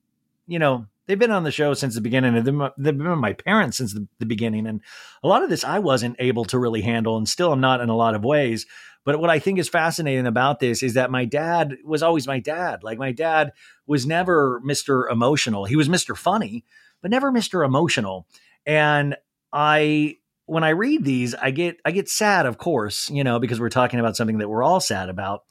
you 0.47 0.59
know, 0.59 0.87
they've 1.07 1.19
been 1.19 1.31
on 1.31 1.45
the 1.45 1.51
show 1.51 1.75
since 1.75 1.95
the 1.95 2.01
beginning 2.01 2.37
and 2.37 2.47
they've 2.79 2.99
been 2.99 3.19
my 3.19 3.33
parents 3.33 3.79
since 3.79 3.93
the, 3.93 4.07
the, 4.19 4.27
beginning. 4.27 4.67
And 4.67 4.81
a 5.23 5.29
lot 5.29 5.43
of 5.43 5.51
this 5.51 5.65
I 5.65 5.79
wasn't 5.79 6.17
able 6.19 6.45
to 6.47 6.59
really 6.59 6.83
handle 6.83 7.17
and 7.17 7.29
still 7.29 7.53
I'm 7.53 7.61
not 7.61 7.81
in 7.81 7.89
a 7.89 7.97
lot 7.97 8.15
of 8.15 8.25
ways. 8.25 8.67
But 9.05 9.21
what 9.21 9.31
I 9.31 9.39
think 9.39 9.59
is 9.59 9.69
fascinating 9.69 10.27
about 10.27 10.61
this 10.61 10.83
is 10.83 10.95
that 10.95 11.11
my 11.11 11.25
dad 11.25 11.77
was 11.85 12.03
always 12.03 12.27
my 12.27 12.41
dad. 12.41 12.83
Like 12.83 12.99
my 12.99 13.13
dad 13.13 13.53
was 13.87 14.07
never 14.07 14.61
Mr. 14.61 15.11
Emotional. 15.11 15.65
He 15.65 15.77
was 15.77 15.89
Mr. 15.89 16.17
Funny, 16.17 16.65
but 17.01 17.11
never 17.11 17.33
Mr. 17.33 17.65
Emotional. 17.65 18.27
And 18.67 19.17
I 19.53 20.19
when 20.49 20.65
I 20.65 20.71
read 20.71 21.05
these, 21.05 21.35
I 21.35 21.51
get 21.51 21.77
I 21.85 21.91
get 21.91 22.09
sad, 22.09 22.47
of 22.47 22.59
course, 22.59 23.11
you 23.11 23.23
know, 23.23 23.39
because 23.39 23.61
we're 23.61 23.69
talking 23.69 24.01
about 24.01 24.17
something 24.17 24.39
that 24.39 24.49
we're 24.49 24.63
all 24.63 24.81
sad 24.81 25.11
about. 25.11 25.43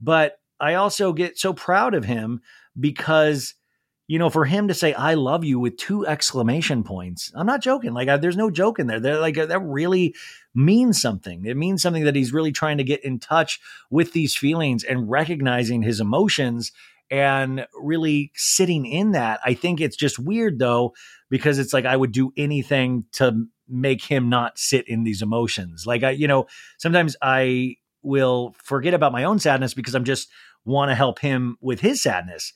But 0.00 0.38
I 0.58 0.74
also 0.74 1.12
get 1.12 1.38
so 1.38 1.52
proud 1.52 1.94
of 1.94 2.04
him 2.04 2.40
because, 2.78 3.54
you 4.08 4.18
know, 4.18 4.30
for 4.30 4.46
him 4.46 4.68
to 4.68 4.74
say 4.74 4.94
"I 4.94 5.12
love 5.14 5.44
you" 5.44 5.60
with 5.60 5.76
two 5.76 6.06
exclamation 6.06 6.84
points, 6.84 7.30
I'm 7.34 7.46
not 7.46 7.60
joking. 7.60 7.92
Like, 7.92 8.08
I, 8.08 8.16
there's 8.16 8.36
no 8.36 8.50
joke 8.50 8.78
in 8.78 8.86
there. 8.86 8.98
They're 8.98 9.20
like 9.20 9.34
that 9.34 9.60
really 9.62 10.14
means 10.54 11.02
something. 11.02 11.44
It 11.44 11.56
means 11.58 11.82
something 11.82 12.04
that 12.04 12.16
he's 12.16 12.32
really 12.32 12.52
trying 12.52 12.78
to 12.78 12.84
get 12.84 13.04
in 13.04 13.18
touch 13.18 13.60
with 13.90 14.14
these 14.14 14.34
feelings 14.34 14.84
and 14.84 15.10
recognizing 15.10 15.82
his 15.82 16.00
emotions 16.00 16.72
and 17.10 17.66
really 17.78 18.32
sitting 18.34 18.86
in 18.86 19.12
that. 19.12 19.40
I 19.44 19.52
think 19.52 19.80
it's 19.80 19.96
just 19.96 20.18
weird 20.18 20.58
though 20.58 20.94
because 21.28 21.58
it's 21.58 21.72
like 21.74 21.84
I 21.84 21.96
would 21.96 22.12
do 22.12 22.32
anything 22.36 23.04
to 23.12 23.46
make 23.68 24.04
him 24.04 24.28
not 24.28 24.58
sit 24.58 24.88
in 24.88 25.04
these 25.04 25.22
emotions. 25.22 25.86
Like 25.86 26.02
I, 26.02 26.10
you 26.10 26.28
know, 26.28 26.46
sometimes 26.78 27.16
I 27.20 27.76
will 28.02 28.54
forget 28.62 28.94
about 28.94 29.12
my 29.12 29.24
own 29.24 29.38
sadness 29.38 29.74
because 29.74 29.94
I'm 29.94 30.04
just 30.04 30.28
want 30.64 30.90
to 30.90 30.94
help 30.94 31.18
him 31.18 31.56
with 31.60 31.80
his 31.80 32.02
sadness. 32.02 32.52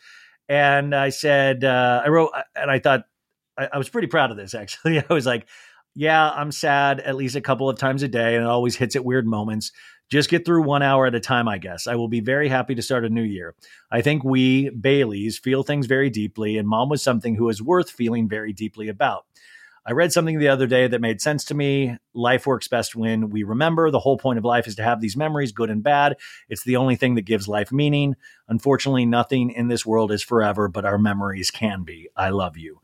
And 0.49 0.95
I 0.95 1.11
said, 1.11 1.65
uh, 1.65 2.03
I 2.05 2.09
wrote, 2.09 2.31
and 2.57 2.71
I 2.71 2.79
thought 2.79 3.05
I, 3.57 3.69
I 3.75 3.79
was 3.79 3.89
pretty 3.89 4.09
proud 4.09 4.31
of 4.31 4.37
this 4.37 4.55
actually. 4.55 4.99
I 5.11 5.13
was 5.13 5.27
like, 5.27 5.47
yeah, 5.95 6.31
I'm 6.31 6.53
sad 6.53 7.01
at 7.01 7.17
least 7.17 7.37
a 7.37 7.41
couple 7.41 7.69
of 7.69 7.79
times 7.79 8.03
a 8.03 8.09
day, 8.09 8.37
and 8.37 8.45
it 8.45 8.49
always 8.49 8.77
hits 8.77 8.95
at 8.95 9.05
weird 9.05 9.27
moments. 9.27 9.73
Just 10.09 10.31
get 10.31 10.45
through 10.45 10.63
one 10.63 10.83
hour 10.83 11.07
at 11.07 11.15
a 11.15 11.21
time, 11.21 11.49
I 11.49 11.59
guess. 11.59 11.87
I 11.87 11.95
will 11.95 12.09
be 12.09 12.21
very 12.21 12.49
happy 12.49 12.75
to 12.75 12.83
start 12.83 13.05
a 13.05 13.11
new 13.11 13.23
year. 13.23 13.55
I 13.91 14.01
think 14.01 14.25
we, 14.25 14.71
Baileys, 14.71 15.39
feel 15.39 15.63
things 15.63 15.87
very 15.87 16.11
deeply, 16.11 16.59
and 16.59 16.69
mom 16.69 16.89
was 16.89 17.03
something 17.03 17.35
who 17.35 17.49
is 17.49 17.63
worth 17.63 17.91
feeling 17.91 18.29
very 18.29 18.53
deeply 18.53 18.89
about. 18.89 19.27
I 19.87 19.93
read 19.93 20.13
something 20.13 20.39
the 20.39 20.49
other 20.49 20.67
day 20.67 20.87
that 20.87 21.01
made 21.01 21.21
sense 21.21 21.45
to 21.47 21.55
me. 21.55 21.97
Life 22.13 22.47
works 22.47 22.69
best 22.69 22.95
when 22.95 23.31
we 23.31 23.43
remember. 23.43 23.91
The 23.91 23.99
whole 23.99 24.19
point 24.19 24.39
of 24.39 24.45
life 24.45 24.67
is 24.67 24.75
to 24.77 24.83
have 24.83 25.01
these 25.01 25.17
memories, 25.17 25.53
good 25.53 25.71
and 25.71 25.83
bad. 25.83 26.17
It's 26.49 26.65
the 26.65 26.77
only 26.77 26.97
thing 26.97 27.15
that 27.15 27.23
gives 27.23 27.49
life 27.49 27.73
meaning. 27.73 28.17
Unfortunately, 28.49 29.07
nothing 29.07 29.51
in 29.51 29.69
this 29.69 29.87
world 29.87 30.13
is 30.13 30.23
forever, 30.23 30.69
but 30.69 30.85
our 30.85 30.99
memories 30.99 31.51
can 31.51 31.83
be. 31.83 32.09
I 32.15 32.29
love 32.29 32.57
you. 32.57 32.81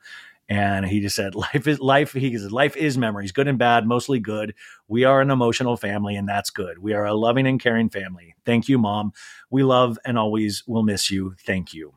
And 0.48 0.86
he 0.86 1.00
just 1.00 1.16
said, 1.16 1.34
life 1.34 1.66
is 1.66 1.80
life. 1.80 2.12
He 2.12 2.38
said, 2.38 2.52
life 2.52 2.76
is 2.76 2.96
memories, 2.96 3.32
good 3.32 3.48
and 3.48 3.58
bad, 3.58 3.86
mostly 3.86 4.20
good. 4.20 4.54
We 4.88 5.04
are 5.04 5.20
an 5.20 5.30
emotional 5.30 5.76
family, 5.76 6.16
and 6.16 6.28
that's 6.28 6.50
good. 6.50 6.78
We 6.78 6.94
are 6.94 7.04
a 7.04 7.14
loving 7.14 7.46
and 7.46 7.60
caring 7.60 7.90
family. 7.90 8.36
Thank 8.44 8.68
you, 8.68 8.78
mom. 8.78 9.12
We 9.50 9.64
love 9.64 9.98
and 10.04 10.16
always 10.18 10.62
will 10.66 10.82
miss 10.82 11.10
you. 11.10 11.34
Thank 11.44 11.74
you. 11.74 11.94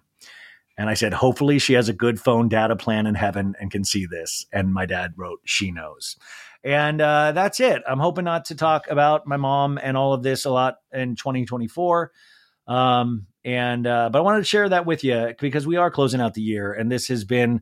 And 0.80 0.90
I 0.90 0.94
said, 0.94 1.14
hopefully 1.14 1.60
she 1.60 1.74
has 1.74 1.90
a 1.90 1.94
good 1.94 2.22
phone 2.22 2.48
data 2.48 2.74
plan 2.78 3.06
in 3.06 3.14
heaven 3.14 3.54
and 3.60 3.70
can 3.70 3.84
see 3.84 4.06
this. 4.06 4.46
And 4.54 4.74
my 4.74 4.86
dad 4.86 5.12
wrote, 5.18 5.42
she 5.44 5.72
knows. 5.72 6.16
And 6.64 7.02
uh, 7.02 7.34
that's 7.34 7.60
it. 7.60 7.82
I'm 7.86 8.00
hoping 8.00 8.24
not 8.24 8.46
to 8.46 8.56
talk 8.56 8.88
about 8.90 9.28
my 9.28 9.36
mom 9.36 9.78
and 9.78 9.98
all 9.98 10.14
of 10.14 10.24
this 10.24 10.46
a 10.46 10.50
lot 10.50 10.76
in 10.94 11.18
2024. 11.18 12.14
Um, 12.66 13.28
and 13.44 13.86
uh, 13.86 14.10
but 14.10 14.20
I 14.20 14.22
wanted 14.22 14.38
to 14.38 14.46
share 14.46 14.70
that 14.70 14.86
with 14.86 15.04
you 15.04 15.34
because 15.38 15.68
we 15.68 15.76
are 15.76 15.92
closing 15.92 16.22
out 16.22 16.34
the 16.34 16.42
year, 16.42 16.72
and 16.72 16.90
this 16.90 17.10
has 17.10 17.26
been, 17.26 17.62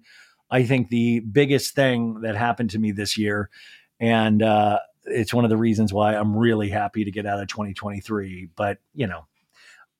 I 0.51 0.63
think, 0.63 0.89
the 0.89 1.19
biggest 1.21 1.73
thing 1.73 2.21
that 2.21 2.35
happened 2.35 2.71
to 2.71 2.79
me 2.79 2.91
this 2.91 3.17
year, 3.17 3.49
and 3.99 4.43
uh, 4.43 4.79
it's 5.05 5.33
one 5.33 5.43
of 5.43 5.49
the 5.49 5.57
reasons 5.57 5.93
why 5.93 6.15
I'm 6.15 6.35
really 6.35 6.69
happy 6.69 7.05
to 7.05 7.11
get 7.11 7.25
out 7.25 7.39
of 7.39 7.47
2023. 7.47 8.49
But 8.55 8.79
you 8.93 9.07
know, 9.07 9.27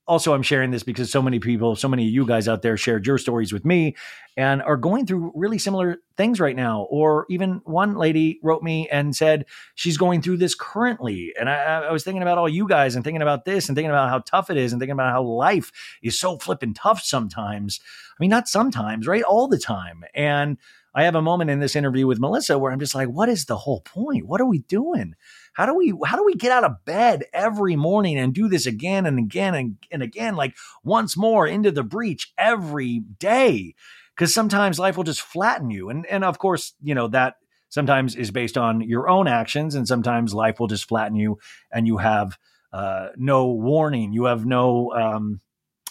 also 0.08 0.34
i'm 0.34 0.44
sharing 0.44 0.72
this 0.72 0.84
because 0.84 1.12
so 1.12 1.22
many 1.22 1.40
people 1.40 1.76
so 1.76 1.88
many 1.88 2.08
of 2.08 2.14
you 2.14 2.26
guys 2.26 2.48
out 2.48 2.62
there 2.62 2.78
shared 2.78 3.06
your 3.06 3.18
stories 3.18 3.52
with 3.52 3.66
me 3.66 3.96
and 4.38 4.62
are 4.62 4.78
going 4.78 5.08
through 5.08 5.32
really 5.36 5.58
similar 5.58 5.98
things 6.16 6.40
right 6.40 6.56
now. 6.56 6.84
Or 6.92 7.26
even 7.28 7.60
one 7.66 7.96
lady 7.96 8.40
wrote 8.44 8.62
me 8.62 8.88
and 8.90 9.16
said 9.16 9.46
she's 9.74 9.98
going 9.98 10.22
through 10.22 10.38
this 10.38 10.54
currently. 10.54 11.34
And 11.40 11.50
I, 11.50 11.56
I 11.56 11.92
was 11.92 12.04
thinking 12.04 12.22
about 12.22 12.38
all 12.38 12.48
you 12.48 12.68
guys 12.68 12.96
and 12.96 13.04
thinking 13.04 13.24
about 13.24 13.46
this 13.46 13.68
and 13.68 13.76
thinking 13.76 13.90
about 13.90 14.10
how 14.10 14.20
tough 14.20 14.52
it 14.52 14.58
is 14.58 14.72
and 14.72 14.80
thinking 14.80 14.94
about 14.94 15.12
how 15.12 15.24
life 15.24 15.72
is 16.04 16.20
so 16.20 16.38
flipping 16.38 16.76
tough 16.76 17.02
sometimes. 17.02 17.80
I 18.12 18.16
mean 18.22 18.30
not 18.30 18.48
sometimes 18.48 19.08
right? 19.08 19.24
All 19.24 19.48
the 19.48 19.58
time. 19.58 20.04
And 20.14 20.58
I 20.98 21.04
have 21.04 21.14
a 21.14 21.22
moment 21.22 21.52
in 21.52 21.60
this 21.60 21.76
interview 21.76 22.08
with 22.08 22.20
Melissa 22.20 22.58
where 22.58 22.72
I'm 22.72 22.80
just 22.80 22.96
like, 22.96 23.08
what 23.08 23.30
is 23.30 23.46
the 23.46 23.56
whole 23.56 23.82
point? 23.82 24.26
What 24.26 24.42
are 24.42 24.48
we 24.48 24.58
doing? 24.58 25.14
How 25.54 25.68
do 25.68 25.76
we 25.76 25.94
how 26.04 26.18
do 26.18 26.26
we 26.26 26.34
get 26.34 26.52
out 26.52 26.64
of 26.64 26.84
bed 26.86 27.26
every 27.34 27.76
morning 27.76 28.18
and 28.18 28.34
do 28.34 28.48
this 28.48 28.66
again 28.66 29.06
and 29.06 29.20
again 29.20 29.54
and, 29.54 29.78
and 29.92 30.02
again, 30.02 30.36
like 30.36 30.56
once 30.84 31.16
more 31.16 31.46
into 31.46 31.70
the 31.70 31.84
breach 31.84 32.34
every 32.36 32.98
day? 33.20 33.76
Because 34.16 34.34
sometimes 34.34 34.80
life 34.80 34.98
will 34.98 35.04
just 35.04 35.22
flatten 35.22 35.70
you. 35.70 35.90
And 35.90 36.04
and 36.08 36.24
of 36.24 36.40
course, 36.40 36.74
you 36.82 36.96
know, 36.96 37.08
that 37.10 37.36
sometimes 37.70 38.16
is 38.16 38.32
based 38.32 38.58
on 38.58 38.82
your 38.82 39.08
own 39.08 39.28
actions, 39.28 39.76
and 39.76 39.88
sometimes 39.88 40.34
life 40.34 40.60
will 40.60 40.66
just 40.66 40.88
flatten 40.88 41.16
you 41.16 41.38
and 41.72 41.86
you 41.86 41.98
have 41.98 42.40
uh, 42.74 43.10
no 43.16 43.50
warning. 43.50 44.14
You 44.14 44.24
have 44.24 44.48
no 44.48 44.92
um, 44.94 45.42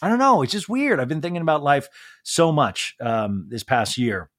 I 0.02 0.08
don't 0.08 0.18
know. 0.18 0.42
It's 0.42 0.50
just 0.50 0.68
weird. 0.68 0.98
I've 0.98 1.06
been 1.06 1.22
thinking 1.22 1.42
about 1.42 1.62
life 1.62 1.88
so 2.24 2.50
much 2.50 2.96
um, 3.00 3.46
this 3.48 3.62
past 3.62 3.98
year 3.98 4.30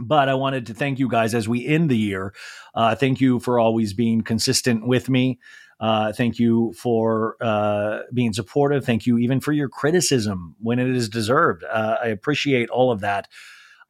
but 0.00 0.28
I 0.28 0.34
wanted 0.34 0.66
to 0.66 0.74
thank 0.74 0.98
you 0.98 1.08
guys 1.08 1.34
as 1.34 1.48
we 1.48 1.66
end 1.66 1.90
the 1.90 1.98
year. 1.98 2.34
Uh, 2.74 2.94
thank 2.94 3.20
you 3.20 3.40
for 3.40 3.58
always 3.58 3.92
being 3.92 4.22
consistent 4.22 4.86
with 4.86 5.08
me. 5.08 5.38
Uh, 5.80 6.12
thank 6.12 6.38
you 6.38 6.72
for 6.76 7.36
uh, 7.40 8.00
being 8.12 8.32
supportive. 8.32 8.84
Thank 8.84 9.06
you 9.06 9.18
even 9.18 9.40
for 9.40 9.52
your 9.52 9.68
criticism 9.68 10.56
when 10.60 10.78
it 10.78 10.88
is 10.88 11.08
deserved. 11.08 11.62
Uh, 11.64 11.96
I 12.02 12.08
appreciate 12.08 12.68
all 12.68 12.90
of 12.90 13.00
that. 13.00 13.28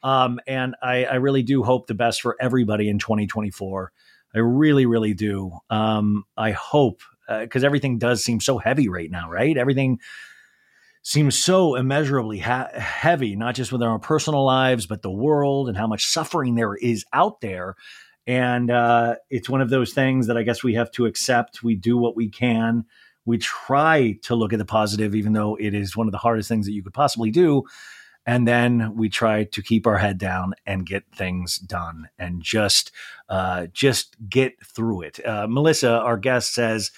Um, 0.03 0.39
and 0.47 0.75
I, 0.81 1.05
I, 1.05 1.15
really 1.15 1.43
do 1.43 1.61
hope 1.61 1.87
the 1.87 1.93
best 1.93 2.21
for 2.21 2.37
everybody 2.39 2.87
in 2.87 2.99
2024. 2.99 3.91
I 4.33 4.39
really, 4.39 4.85
really 4.85 5.13
do. 5.13 5.51
Um, 5.69 6.23
I 6.37 6.51
hope 6.51 7.01
because 7.27 7.63
uh, 7.63 7.65
everything 7.65 7.97
does 7.97 8.23
seem 8.23 8.39
so 8.39 8.57
heavy 8.59 8.87
right 8.87 9.11
now, 9.11 9.29
right? 9.29 9.57
Everything 9.57 9.99
seems 11.09 11.35
so 11.35 11.73
immeasurably 11.73 12.37
ha- 12.37 12.69
heavy, 12.75 13.35
not 13.35 13.55
just 13.55 13.71
with 13.71 13.81
our 13.81 13.89
own 13.89 13.99
personal 13.99 14.45
lives, 14.45 14.85
but 14.85 15.01
the 15.01 15.09
world 15.09 15.67
and 15.67 15.75
how 15.75 15.87
much 15.87 16.05
suffering 16.05 16.53
there 16.53 16.75
is 16.75 17.03
out 17.11 17.41
there. 17.41 17.75
And 18.27 18.69
uh, 18.69 19.15
it's 19.31 19.49
one 19.49 19.61
of 19.61 19.71
those 19.71 19.91
things 19.91 20.27
that 20.27 20.37
I 20.37 20.43
guess 20.43 20.63
we 20.63 20.75
have 20.75 20.91
to 20.91 21.07
accept. 21.07 21.63
We 21.63 21.73
do 21.73 21.97
what 21.97 22.15
we 22.15 22.29
can. 22.29 22.85
We 23.25 23.39
try 23.39 24.19
to 24.21 24.35
look 24.35 24.53
at 24.53 24.59
the 24.59 24.65
positive, 24.65 25.15
even 25.15 25.33
though 25.33 25.55
it 25.55 25.73
is 25.73 25.97
one 25.97 26.07
of 26.07 26.11
the 26.11 26.19
hardest 26.19 26.47
things 26.47 26.67
that 26.67 26.73
you 26.73 26.83
could 26.83 26.93
possibly 26.93 27.31
do. 27.31 27.63
And 28.27 28.47
then 28.47 28.95
we 28.95 29.09
try 29.09 29.45
to 29.45 29.63
keep 29.63 29.87
our 29.87 29.97
head 29.97 30.19
down 30.19 30.53
and 30.67 30.85
get 30.85 31.05
things 31.11 31.57
done 31.57 32.09
and 32.19 32.43
just 32.43 32.91
uh, 33.29 33.65
just 33.73 34.15
get 34.29 34.63
through 34.63 35.01
it. 35.01 35.25
Uh, 35.25 35.47
Melissa, 35.49 35.89
our 35.89 36.17
guest, 36.17 36.53
says 36.53 36.91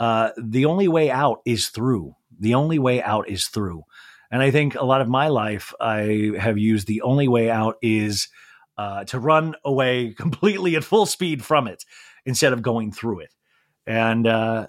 uh, 0.00 0.30
the 0.36 0.64
only 0.64 0.88
way 0.88 1.12
out 1.12 1.42
is 1.44 1.68
through 1.68 2.16
the 2.42 2.54
only 2.54 2.78
way 2.78 3.02
out 3.02 3.28
is 3.28 3.46
through. 3.46 3.84
And 4.30 4.42
I 4.42 4.50
think 4.50 4.74
a 4.74 4.84
lot 4.84 5.00
of 5.00 5.08
my 5.08 5.28
life, 5.28 5.72
I 5.80 6.32
have 6.38 6.58
used 6.58 6.86
the 6.86 7.02
only 7.02 7.28
way 7.28 7.50
out 7.50 7.76
is 7.82 8.28
uh, 8.76 9.04
to 9.04 9.18
run 9.18 9.54
away 9.64 10.14
completely 10.18 10.76
at 10.76 10.84
full 10.84 11.06
speed 11.06 11.44
from 11.44 11.66
it 11.66 11.84
instead 12.24 12.52
of 12.52 12.62
going 12.62 12.92
through 12.92 13.20
it. 13.20 13.30
And 13.86 14.26
uh, 14.26 14.66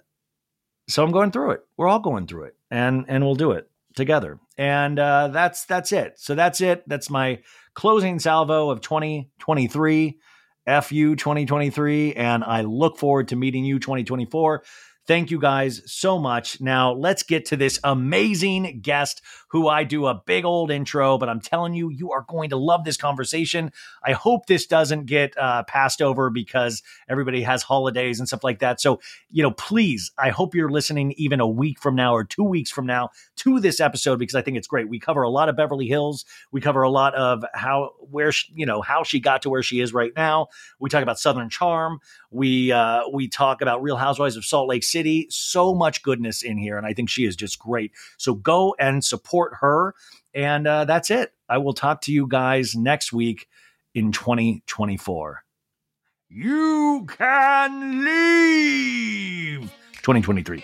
so 0.87 1.03
I'm 1.03 1.11
going 1.11 1.31
through 1.31 1.51
it. 1.51 1.61
We're 1.77 1.87
all 1.87 1.99
going 1.99 2.27
through 2.27 2.45
it, 2.45 2.55
and 2.71 3.05
and 3.07 3.23
we'll 3.23 3.35
do 3.35 3.51
it 3.51 3.69
together. 3.95 4.39
And 4.57 4.97
uh, 4.97 5.27
that's 5.27 5.65
that's 5.65 5.91
it. 5.91 6.15
So 6.17 6.35
that's 6.35 6.61
it. 6.61 6.83
That's 6.87 7.09
my 7.09 7.41
closing 7.73 8.19
salvo 8.19 8.69
of 8.69 8.81
2023. 8.81 10.19
FU 10.65 11.15
2023. 11.15 12.13
And 12.13 12.43
I 12.43 12.61
look 12.61 12.97
forward 12.97 13.27
to 13.29 13.35
meeting 13.35 13.65
you 13.65 13.79
2024. 13.79 14.63
Thank 15.05 15.31
you 15.31 15.39
guys 15.39 15.81
so 15.85 16.17
much. 16.17 16.61
Now, 16.61 16.93
let's 16.93 17.23
get 17.23 17.45
to 17.47 17.57
this 17.57 17.77
amazing 17.83 18.79
guest 18.81 19.21
who 19.49 19.67
I 19.67 19.83
do 19.83 20.07
a 20.07 20.15
big 20.15 20.45
old 20.45 20.71
intro, 20.71 21.17
but 21.17 21.27
I'm 21.27 21.41
telling 21.41 21.73
you, 21.73 21.89
you 21.89 22.11
are 22.11 22.25
going 22.27 22.49
to 22.51 22.55
love 22.55 22.85
this 22.85 22.95
conversation. 22.95 23.71
I 24.03 24.13
hope 24.13 24.45
this 24.45 24.65
doesn't 24.65 25.05
get 25.05 25.37
uh, 25.37 25.63
passed 25.63 26.01
over 26.01 26.29
because 26.29 26.81
everybody 27.09 27.43
has 27.43 27.63
holidays 27.63 28.17
and 28.17 28.27
stuff 28.27 28.45
like 28.45 28.59
that. 28.59 28.79
So, 28.79 29.01
you 29.29 29.43
know, 29.43 29.51
please, 29.51 30.11
I 30.17 30.29
hope 30.29 30.55
you're 30.55 30.71
listening 30.71 31.11
even 31.17 31.41
a 31.41 31.47
week 31.47 31.79
from 31.79 31.95
now 31.95 32.15
or 32.15 32.23
two 32.23 32.43
weeks 32.43 32.71
from 32.71 32.85
now 32.85 33.09
to 33.37 33.59
this 33.59 33.81
episode 33.81 34.19
because 34.19 34.35
I 34.35 34.41
think 34.41 34.55
it's 34.55 34.67
great. 34.67 34.87
We 34.87 34.99
cover 34.99 35.21
a 35.21 35.29
lot 35.29 35.49
of 35.49 35.57
Beverly 35.57 35.87
Hills. 35.87 36.23
We 36.51 36.61
cover 36.61 36.81
a 36.81 36.89
lot 36.89 37.13
of 37.13 37.43
how, 37.53 37.91
where, 38.09 38.31
she, 38.31 38.53
you 38.55 38.65
know, 38.65 38.81
how 38.81 39.03
she 39.03 39.19
got 39.19 39.41
to 39.41 39.49
where 39.49 39.63
she 39.63 39.81
is 39.81 39.93
right 39.93 40.13
now. 40.15 40.47
We 40.79 40.89
talk 40.89 41.03
about 41.03 41.19
Southern 41.19 41.49
Charm. 41.49 41.99
We, 42.31 42.71
uh, 42.71 43.01
we 43.13 43.27
talk 43.27 43.61
about 43.61 43.83
Real 43.83 43.97
Housewives 43.97 44.37
of 44.37 44.45
Salt 44.45 44.67
Lake 44.67 44.83
City. 44.93 45.27
So 45.29 45.75
much 45.75 46.01
goodness 46.03 46.41
in 46.41 46.57
here. 46.57 46.77
And 46.77 46.87
I 46.87 46.93
think 46.93 47.09
she 47.09 47.25
is 47.25 47.35
just 47.35 47.59
great. 47.59 47.91
So 48.17 48.35
go 48.35 48.75
and 48.79 49.03
support 49.03 49.55
her. 49.59 49.93
And 50.33 50.65
uh, 50.65 50.85
that's 50.85 51.11
it. 51.11 51.33
I 51.49 51.57
will 51.57 51.73
talk 51.73 52.01
to 52.01 52.13
you 52.13 52.27
guys 52.27 52.75
next 52.75 53.11
week 53.11 53.47
in 53.93 54.11
2024. 54.11 55.43
You 56.29 57.05
can 57.07 58.05
leave 58.05 59.61
2023. 60.01 60.63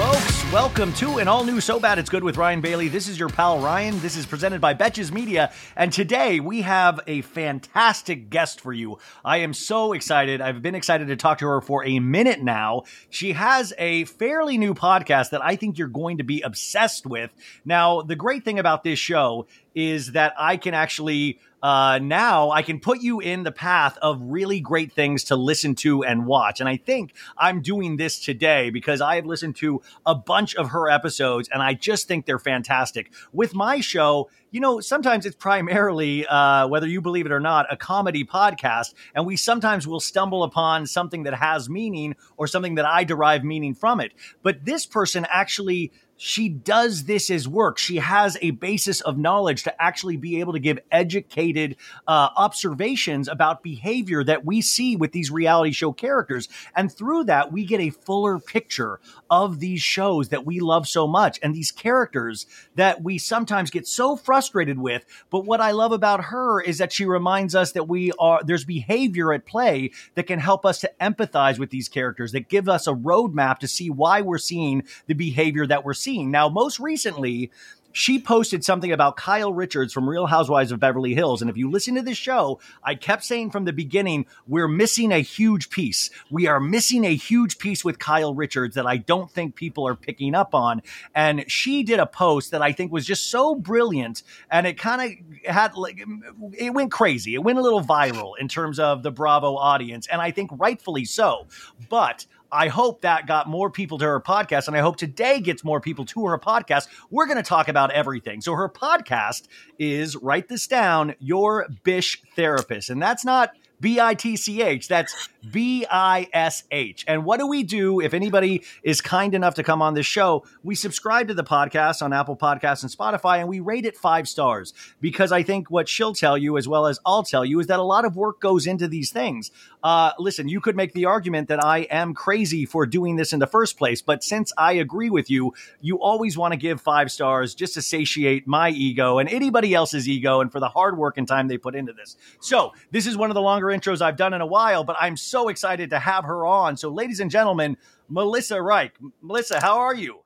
Folks, 0.00 0.50
welcome 0.50 0.94
to 0.94 1.18
an 1.18 1.28
all 1.28 1.44
new 1.44 1.60
So 1.60 1.78
Bad 1.78 1.98
It's 1.98 2.08
Good 2.08 2.24
with 2.24 2.38
Ryan 2.38 2.62
Bailey. 2.62 2.88
This 2.88 3.06
is 3.06 3.18
your 3.18 3.28
pal 3.28 3.58
Ryan. 3.60 4.00
This 4.00 4.16
is 4.16 4.24
presented 4.24 4.58
by 4.58 4.72
Betches 4.72 5.12
Media. 5.12 5.52
And 5.76 5.92
today 5.92 6.40
we 6.40 6.62
have 6.62 7.00
a 7.06 7.20
fantastic 7.20 8.30
guest 8.30 8.62
for 8.62 8.72
you. 8.72 8.96
I 9.22 9.36
am 9.38 9.52
so 9.52 9.92
excited. 9.92 10.40
I've 10.40 10.62
been 10.62 10.74
excited 10.74 11.08
to 11.08 11.16
talk 11.16 11.36
to 11.40 11.46
her 11.48 11.60
for 11.60 11.84
a 11.84 11.98
minute 11.98 12.40
now. 12.40 12.84
She 13.10 13.32
has 13.32 13.74
a 13.76 14.06
fairly 14.06 14.56
new 14.56 14.72
podcast 14.72 15.30
that 15.30 15.44
I 15.44 15.56
think 15.56 15.76
you're 15.76 15.86
going 15.86 16.16
to 16.16 16.24
be 16.24 16.40
obsessed 16.40 17.04
with. 17.04 17.30
Now, 17.66 18.00
the 18.00 18.16
great 18.16 18.42
thing 18.42 18.58
about 18.58 18.84
this 18.84 18.98
show 18.98 19.48
is 19.74 20.12
that 20.12 20.34
I 20.38 20.56
can 20.56 20.74
actually 20.74 21.38
uh, 21.62 21.98
now 22.02 22.50
I 22.50 22.62
can 22.62 22.80
put 22.80 23.00
you 23.00 23.20
in 23.20 23.42
the 23.42 23.52
path 23.52 23.98
of 24.00 24.20
really 24.22 24.60
great 24.60 24.92
things 24.92 25.24
to 25.24 25.36
listen 25.36 25.74
to 25.76 26.02
and 26.04 26.26
watch. 26.26 26.60
And 26.60 26.68
I 26.68 26.76
think 26.76 27.14
I'm 27.36 27.60
doing 27.60 27.96
this 27.96 28.18
today 28.18 28.70
because 28.70 29.00
I 29.00 29.16
have 29.16 29.26
listened 29.26 29.56
to 29.56 29.82
a 30.06 30.14
bunch 30.14 30.54
of 30.56 30.70
her 30.70 30.88
episodes 30.88 31.48
and 31.52 31.62
I 31.62 31.74
just 31.74 32.08
think 32.08 32.24
they're 32.24 32.38
fantastic. 32.38 33.12
With 33.32 33.54
my 33.54 33.80
show, 33.80 34.30
you 34.50 34.60
know, 34.60 34.80
sometimes 34.80 35.26
it's 35.26 35.36
primarily, 35.36 36.26
uh, 36.26 36.66
whether 36.66 36.86
you 36.86 37.00
believe 37.00 37.26
it 37.26 37.32
or 37.32 37.40
not, 37.40 37.66
a 37.70 37.76
comedy 37.76 38.24
podcast. 38.24 38.94
And 39.14 39.26
we 39.26 39.36
sometimes 39.36 39.86
will 39.86 40.00
stumble 40.00 40.42
upon 40.42 40.86
something 40.86 41.24
that 41.24 41.34
has 41.34 41.68
meaning 41.68 42.16
or 42.36 42.46
something 42.46 42.76
that 42.76 42.86
I 42.86 43.04
derive 43.04 43.44
meaning 43.44 43.74
from 43.74 44.00
it. 44.00 44.12
But 44.42 44.64
this 44.64 44.86
person 44.86 45.26
actually 45.30 45.92
she 46.22 46.50
does 46.50 47.04
this 47.04 47.30
as 47.30 47.48
work. 47.48 47.78
She 47.78 47.96
has 47.96 48.36
a 48.42 48.50
basis 48.50 49.00
of 49.00 49.16
knowledge 49.16 49.62
to 49.62 49.82
actually 49.82 50.18
be 50.18 50.40
able 50.40 50.52
to 50.52 50.58
give 50.58 50.78
educated 50.92 51.76
uh, 52.06 52.28
observations 52.36 53.26
about 53.26 53.62
behavior 53.62 54.22
that 54.24 54.44
we 54.44 54.60
see 54.60 54.96
with 54.96 55.12
these 55.12 55.30
reality 55.30 55.72
show 55.72 55.92
characters. 55.92 56.46
And 56.76 56.92
through 56.92 57.24
that, 57.24 57.52
we 57.52 57.64
get 57.64 57.80
a 57.80 57.88
fuller 57.88 58.38
picture 58.38 59.00
of 59.30 59.60
these 59.60 59.80
shows 59.80 60.28
that 60.28 60.44
we 60.44 60.60
love 60.60 60.86
so 60.86 61.08
much 61.08 61.38
and 61.42 61.54
these 61.54 61.72
characters 61.72 62.44
that 62.74 63.02
we 63.02 63.16
sometimes 63.16 63.70
get 63.70 63.86
so 63.86 64.14
frustrated 64.14 64.78
with. 64.78 65.06
But 65.30 65.46
what 65.46 65.62
I 65.62 65.70
love 65.70 65.92
about 65.92 66.24
her 66.24 66.60
is 66.60 66.76
that 66.78 66.92
she 66.92 67.06
reminds 67.06 67.54
us 67.54 67.72
that 67.72 67.88
we 67.88 68.12
are, 68.18 68.42
there's 68.44 68.66
behavior 68.66 69.32
at 69.32 69.46
play 69.46 69.92
that 70.16 70.26
can 70.26 70.38
help 70.38 70.66
us 70.66 70.80
to 70.80 70.92
empathize 71.00 71.58
with 71.58 71.70
these 71.70 71.88
characters, 71.88 72.32
that 72.32 72.50
give 72.50 72.68
us 72.68 72.86
a 72.86 72.92
roadmap 72.92 73.56
to 73.60 73.68
see 73.68 73.88
why 73.88 74.20
we're 74.20 74.36
seeing 74.36 74.82
the 75.06 75.14
behavior 75.14 75.66
that 75.66 75.82
we're 75.82 75.94
seeing 75.94 76.09
seeing. 76.10 76.30
Now, 76.30 76.48
most 76.48 76.80
recently, 76.80 77.50
she 77.92 78.20
posted 78.20 78.64
something 78.64 78.92
about 78.92 79.16
Kyle 79.16 79.52
Richards 79.52 79.92
from 79.92 80.08
Real 80.08 80.26
Housewives 80.26 80.70
of 80.70 80.80
Beverly 80.80 81.14
Hills. 81.14 81.40
And 81.40 81.50
if 81.50 81.56
you 81.56 81.70
listen 81.70 81.96
to 81.96 82.02
this 82.02 82.16
show, 82.16 82.60
I 82.84 82.94
kept 82.94 83.24
saying 83.24 83.50
from 83.50 83.64
the 83.64 83.72
beginning, 83.72 84.26
we're 84.46 84.68
missing 84.68 85.12
a 85.12 85.18
huge 85.18 85.70
piece. 85.70 86.10
We 86.30 86.46
are 86.46 86.60
missing 86.60 87.04
a 87.04 87.14
huge 87.14 87.58
piece 87.58 87.84
with 87.84 87.98
Kyle 87.98 88.34
Richards 88.34 88.76
that 88.76 88.86
I 88.86 88.96
don't 88.96 89.30
think 89.30 89.54
people 89.54 89.86
are 89.86 89.96
picking 89.96 90.34
up 90.34 90.54
on. 90.54 90.82
And 91.14 91.50
she 91.50 91.82
did 91.82 91.98
a 91.98 92.06
post 92.06 92.52
that 92.52 92.62
I 92.62 92.72
think 92.72 92.92
was 92.92 93.06
just 93.06 93.30
so 93.30 93.54
brilliant. 93.54 94.22
And 94.50 94.66
it 94.66 94.78
kind 94.78 95.02
of 95.02 95.52
had 95.52 95.74
like, 95.76 96.04
it 96.52 96.70
went 96.70 96.92
crazy. 96.92 97.34
It 97.34 97.42
went 97.42 97.58
a 97.58 97.62
little 97.62 97.82
viral 97.82 98.32
in 98.38 98.46
terms 98.46 98.78
of 98.78 99.02
the 99.02 99.10
Bravo 99.10 99.56
audience. 99.56 100.06
And 100.06 100.20
I 100.20 100.30
think 100.30 100.50
rightfully 100.54 101.04
so. 101.04 101.46
But 101.88 102.26
I 102.52 102.68
hope 102.68 103.02
that 103.02 103.26
got 103.26 103.48
more 103.48 103.70
people 103.70 103.98
to 103.98 104.04
her 104.04 104.20
podcast, 104.20 104.68
and 104.68 104.76
I 104.76 104.80
hope 104.80 104.96
today 104.96 105.40
gets 105.40 105.64
more 105.64 105.80
people 105.80 106.04
to 106.06 106.26
her 106.26 106.38
podcast. 106.38 106.88
We're 107.10 107.26
going 107.26 107.36
to 107.36 107.42
talk 107.42 107.68
about 107.68 107.90
everything. 107.92 108.40
So 108.40 108.54
her 108.54 108.68
podcast 108.68 109.46
is 109.78 110.16
write 110.16 110.48
this 110.48 110.66
down, 110.66 111.14
your 111.18 111.66
Bish 111.84 112.22
therapist, 112.34 112.90
and 112.90 113.00
that's 113.00 113.24
not 113.24 113.50
B 113.80 113.98
I 113.98 114.14
T 114.14 114.36
C 114.36 114.62
H. 114.62 114.88
That's 114.88 115.28
B 115.50 115.86
I 115.90 116.28
S 116.32 116.64
H. 116.70 117.04
And 117.08 117.24
what 117.24 117.40
do 117.40 117.46
we 117.46 117.62
do 117.62 118.00
if 118.00 118.12
anybody 118.12 118.62
is 118.82 119.00
kind 119.00 119.34
enough 119.34 119.54
to 119.54 119.62
come 119.62 119.80
on 119.80 119.94
this 119.94 120.06
show? 120.06 120.44
We 120.62 120.74
subscribe 120.74 121.28
to 121.28 121.34
the 121.34 121.42
podcast 121.42 122.02
on 122.02 122.12
Apple 122.12 122.36
Podcasts 122.36 122.82
and 122.82 122.92
Spotify 122.92 123.38
and 123.38 123.48
we 123.48 123.60
rate 123.60 123.86
it 123.86 123.96
five 123.96 124.28
stars 124.28 124.74
because 125.00 125.32
I 125.32 125.42
think 125.42 125.70
what 125.70 125.88
she'll 125.88 126.14
tell 126.14 126.36
you, 126.36 126.58
as 126.58 126.68
well 126.68 126.86
as 126.86 127.00
I'll 127.06 127.22
tell 127.22 127.44
you, 127.44 127.58
is 127.60 127.68
that 127.68 127.78
a 127.78 127.82
lot 127.84 128.04
of 128.04 128.16
work 128.16 128.40
goes 128.40 128.66
into 128.66 128.86
these 128.86 129.10
things. 129.10 129.50
Uh, 129.82 130.12
listen, 130.18 130.48
you 130.48 130.60
could 130.60 130.76
make 130.76 130.92
the 130.92 131.06
argument 131.06 131.48
that 131.48 131.64
I 131.64 131.80
am 131.90 132.14
crazy 132.14 132.66
for 132.66 132.86
doing 132.86 133.16
this 133.16 133.32
in 133.32 133.38
the 133.38 133.46
first 133.46 133.78
place, 133.78 134.02
but 134.02 134.22
since 134.22 134.52
I 134.58 134.74
agree 134.74 135.10
with 135.10 135.30
you, 135.30 135.54
you 135.80 136.00
always 136.00 136.36
want 136.36 136.52
to 136.52 136.58
give 136.58 136.80
five 136.80 137.10
stars 137.10 137.54
just 137.54 137.74
to 137.74 137.82
satiate 137.82 138.46
my 138.46 138.70
ego 138.70 139.18
and 139.18 139.28
anybody 139.28 139.74
else's 139.74 140.08
ego 140.08 140.40
and 140.40 140.52
for 140.52 140.60
the 140.60 140.68
hard 140.68 140.98
work 140.98 141.16
and 141.18 141.26
time 141.26 141.48
they 141.48 141.58
put 141.58 141.74
into 141.74 141.92
this. 141.92 142.16
So, 142.40 142.72
this 142.90 143.06
is 143.06 143.16
one 143.16 143.30
of 143.30 143.34
the 143.34 143.40
longer 143.40 143.66
intros 143.66 144.02
I've 144.02 144.16
done 144.16 144.34
in 144.34 144.40
a 144.40 144.46
while, 144.46 144.84
but 144.84 144.96
I'm 145.00 145.16
so 145.16 145.48
excited 145.48 145.90
to 145.90 145.98
have 145.98 146.24
her 146.24 146.44
on. 146.44 146.76
So, 146.76 146.90
ladies 146.90 147.20
and 147.20 147.30
gentlemen, 147.30 147.76
Melissa 148.08 148.60
Reich. 148.60 148.92
Melissa, 149.22 149.60
how 149.60 149.78
are 149.78 149.94
you? 149.94 150.20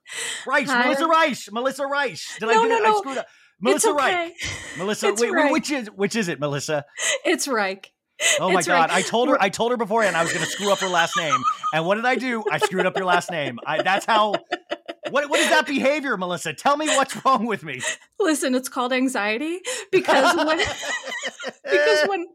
Reich, 0.47 0.67
Hi. 0.67 0.85
Melissa 0.85 1.07
Reich, 1.07 1.53
Melissa 1.53 1.87
Reich. 1.87 2.19
Did 2.41 2.49
I 2.49 2.55
No, 2.55 2.65
no, 2.65 2.77
it? 2.77 2.83
no. 2.83 2.95
I 2.97 2.99
screwed 2.99 3.19
up. 3.19 3.27
Melissa 3.61 3.91
okay. 3.91 4.03
Reich. 4.03 4.33
Melissa, 4.79 5.15
wait, 5.15 5.53
which 5.53 5.71
is 5.71 5.91
which 5.91 6.17
is 6.17 6.29
it, 6.29 6.41
Melissa? 6.41 6.85
It's 7.25 7.47
Reich. 7.47 7.94
Oh 8.41 8.51
my 8.51 8.59
It's 8.59 8.67
god! 8.69 8.91
Reich. 8.91 8.99
I 8.99 9.03
told 9.03 9.29
her. 9.29 9.43
I 9.43 9.49
told 9.49 9.71
her 9.71 9.77
beforehand 9.77 10.17
I 10.17 10.23
was 10.23 10.33
going 10.33 10.45
to 10.45 10.51
screw 10.51 10.73
up 10.73 10.79
her 10.81 10.89
last 10.89 11.17
name, 11.17 11.43
and 11.73 11.87
what 11.87 11.97
did 11.97 12.05
I 12.05 12.17
do? 12.17 12.43
I 12.51 12.59
screwed 12.59 12.87
up 12.87 12.97
your 12.97 13.07
last 13.07 13.31
name. 13.31 13.59
I, 13.67 13.83
that's 13.83 14.07
how. 14.07 14.35
What 15.11 15.29
what 15.29 15.39
is 15.41 15.51
that 15.51 15.67
behavior, 15.67 16.17
Melissa? 16.17 16.55
Tell 16.55 16.77
me 16.77 16.87
what's 16.89 17.25
wrong 17.25 17.47
with 17.47 17.63
me. 17.63 17.81
Listen, 18.19 18.55
it's 18.55 18.69
called 18.69 18.93
anxiety 18.93 19.61
because 19.93 20.35
when 20.37 20.59
because 21.71 22.09
when 22.09 22.27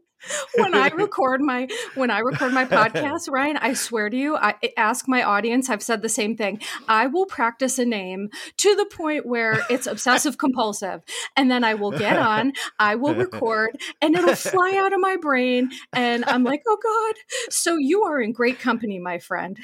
when 0.54 0.74
I 0.74 0.88
record 0.94 1.40
my 1.40 1.68
when 1.94 2.10
I 2.10 2.20
record 2.20 2.52
my 2.52 2.64
podcast, 2.64 3.30
Ryan, 3.30 3.56
I 3.58 3.74
swear 3.74 4.10
to 4.10 4.16
you, 4.16 4.36
I 4.36 4.54
ask 4.76 5.08
my 5.08 5.22
audience. 5.22 5.68
I've 5.68 5.82
said 5.82 6.02
the 6.02 6.08
same 6.08 6.36
thing. 6.36 6.60
I 6.88 7.06
will 7.06 7.26
practice 7.26 7.78
a 7.78 7.84
name 7.84 8.30
to 8.58 8.74
the 8.76 8.86
point 8.86 9.26
where 9.26 9.62
it's 9.70 9.86
obsessive 9.86 10.38
compulsive, 10.38 11.02
and 11.36 11.50
then 11.50 11.64
I 11.64 11.74
will 11.74 11.92
get 11.92 12.16
on. 12.18 12.52
I 12.78 12.94
will 12.96 13.14
record, 13.14 13.78
and 14.00 14.14
it'll 14.16 14.34
fly 14.34 14.76
out 14.76 14.92
of 14.92 15.00
my 15.00 15.16
brain, 15.16 15.70
and 15.92 16.24
I'm 16.24 16.44
like, 16.44 16.62
oh 16.66 16.78
god. 16.82 17.52
So 17.52 17.76
you 17.76 18.02
are 18.04 18.20
in 18.20 18.32
great 18.32 18.58
company, 18.58 18.98
my 18.98 19.18
friend. 19.18 19.58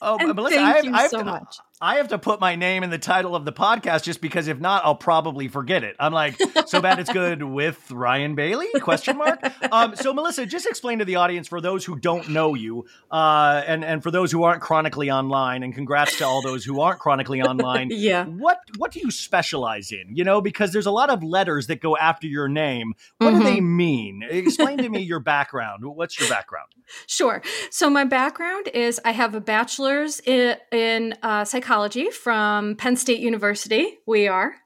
Oh, 0.00 0.16
And 0.18 0.34
Melissa, 0.34 0.56
thank 0.56 0.68
I 0.68 0.76
have, 0.76 0.84
you 0.84 0.94
I 0.94 1.02
have 1.02 1.10
so 1.10 1.24
much. 1.24 1.58
I 1.82 1.96
have 1.96 2.08
to 2.08 2.18
put 2.18 2.40
my 2.40 2.56
name 2.56 2.82
in 2.82 2.90
the 2.90 2.98
title 2.98 3.34
of 3.34 3.46
the 3.46 3.52
podcast 3.54 4.02
just 4.02 4.20
because 4.20 4.48
if 4.48 4.60
not, 4.60 4.84
I'll 4.84 4.94
probably 4.94 5.48
forget 5.48 5.82
it. 5.82 5.96
I'm 5.98 6.12
like, 6.12 6.38
so 6.66 6.82
bad 6.82 6.98
it's 6.98 7.10
good 7.10 7.42
with 7.42 7.90
Ryan 7.90 8.34
Bailey? 8.34 8.66
Question 8.82 9.16
mark. 9.16 9.40
Um, 9.72 9.96
so 9.96 10.12
Melissa, 10.12 10.44
just 10.44 10.66
explain 10.66 10.98
to 10.98 11.06
the 11.06 11.16
audience 11.16 11.48
for 11.48 11.58
those 11.62 11.86
who 11.86 11.96
don't 11.98 12.28
know 12.28 12.52
you, 12.52 12.84
uh, 13.10 13.62
and 13.66 13.82
and 13.82 14.02
for 14.02 14.10
those 14.10 14.30
who 14.30 14.42
aren't 14.42 14.60
chronically 14.60 15.10
online, 15.10 15.62
and 15.62 15.74
congrats 15.74 16.18
to 16.18 16.26
all 16.26 16.42
those 16.42 16.66
who 16.66 16.80
aren't 16.82 17.00
chronically 17.00 17.40
online. 17.50 17.88
Yeah. 17.90 18.26
What 18.26 18.58
what 18.76 18.92
do 18.92 19.00
you 19.00 19.10
specialize 19.10 19.90
in? 19.90 20.14
You 20.14 20.24
know, 20.24 20.42
because 20.42 20.72
there's 20.74 20.84
a 20.86 20.90
lot 20.90 21.08
of 21.08 21.22
letters 21.22 21.66
that 21.68 21.80
go 21.80 21.96
after 21.96 22.26
your 22.26 22.48
name. 22.48 22.92
What 23.18 23.30
do 23.30 23.36
Mhm. 23.40 23.44
they 23.44 23.60
mean? 23.62 24.22
Explain 24.28 24.78
to 24.78 24.88
me 24.90 25.00
your 25.00 25.20
background. 25.20 25.84
What's 25.86 26.20
your 26.20 26.28
background? 26.28 26.68
Sure. 27.06 27.40
So 27.70 27.88
my 27.88 28.04
background 28.04 28.68
is 28.74 29.00
I 29.02 29.12
have 29.12 29.34
a 29.34 29.40
bachelor's 29.40 30.20
in, 30.26 30.56
in 30.72 31.14
uh, 31.22 31.44
psychology 31.46 31.69
from 32.10 32.74
Penn 32.74 32.96
State 32.96 33.20
University. 33.20 33.98
We 34.06 34.26
are, 34.26 34.56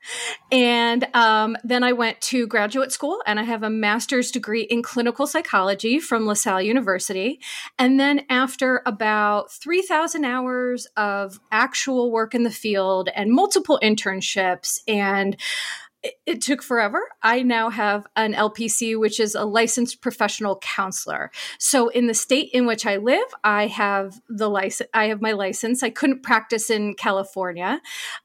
and 0.51 1.07
um, 1.15 1.57
then 1.63 1.83
I 1.85 1.93
went 1.93 2.21
to 2.23 2.47
graduate 2.47 2.93
school, 2.93 3.21
and 3.27 3.39
I 3.39 3.43
have 3.43 3.63
a 3.63 3.69
master's 3.69 4.31
degree 4.31 4.63
in 4.63 4.83
clinical 4.83 5.27
psychology 5.27 6.01
from 6.01 6.27
LaSalle 6.27 6.63
University. 6.63 7.41
And 7.79 8.01
then 8.01 8.23
after 8.31 8.83
about 8.87 9.53
three 9.53 9.83
thousand 9.83 10.25
hours 10.25 10.87
of 10.97 11.41
actual 11.53 12.11
work 12.11 12.35
in 12.35 12.43
the 12.43 12.51
field 12.51 13.11
and 13.15 13.31
multiple 13.31 13.79
internships 13.83 14.81
and 14.89 15.37
it, 16.05 16.15
it 16.27 16.43
took 16.43 16.63
forever. 16.63 17.01
I 17.23 17.43
now 17.43 17.71
have 17.71 18.07
an 18.15 18.35
LPC, 18.35 18.99
which 18.99 19.19
is 19.19 19.35
a 19.35 19.45
licensed 19.45 20.03
professional 20.03 20.59
counselor. 20.59 21.31
So 21.59 21.89
in 21.89 22.07
the 22.07 22.15
state 22.15 22.51
in 22.53 22.67
which 22.67 22.87
I 22.87 22.99
live, 22.99 23.27
I 23.43 23.67
have 23.67 24.21
the 24.29 24.49
license. 24.49 24.91
I 24.93 25.07
have 25.07 25.21
my 25.21 25.33
license. 25.33 25.83
I 25.83 25.91
couldn't 25.91 26.23
practice 26.23 26.71
in 26.71 26.95
California, 26.95 27.81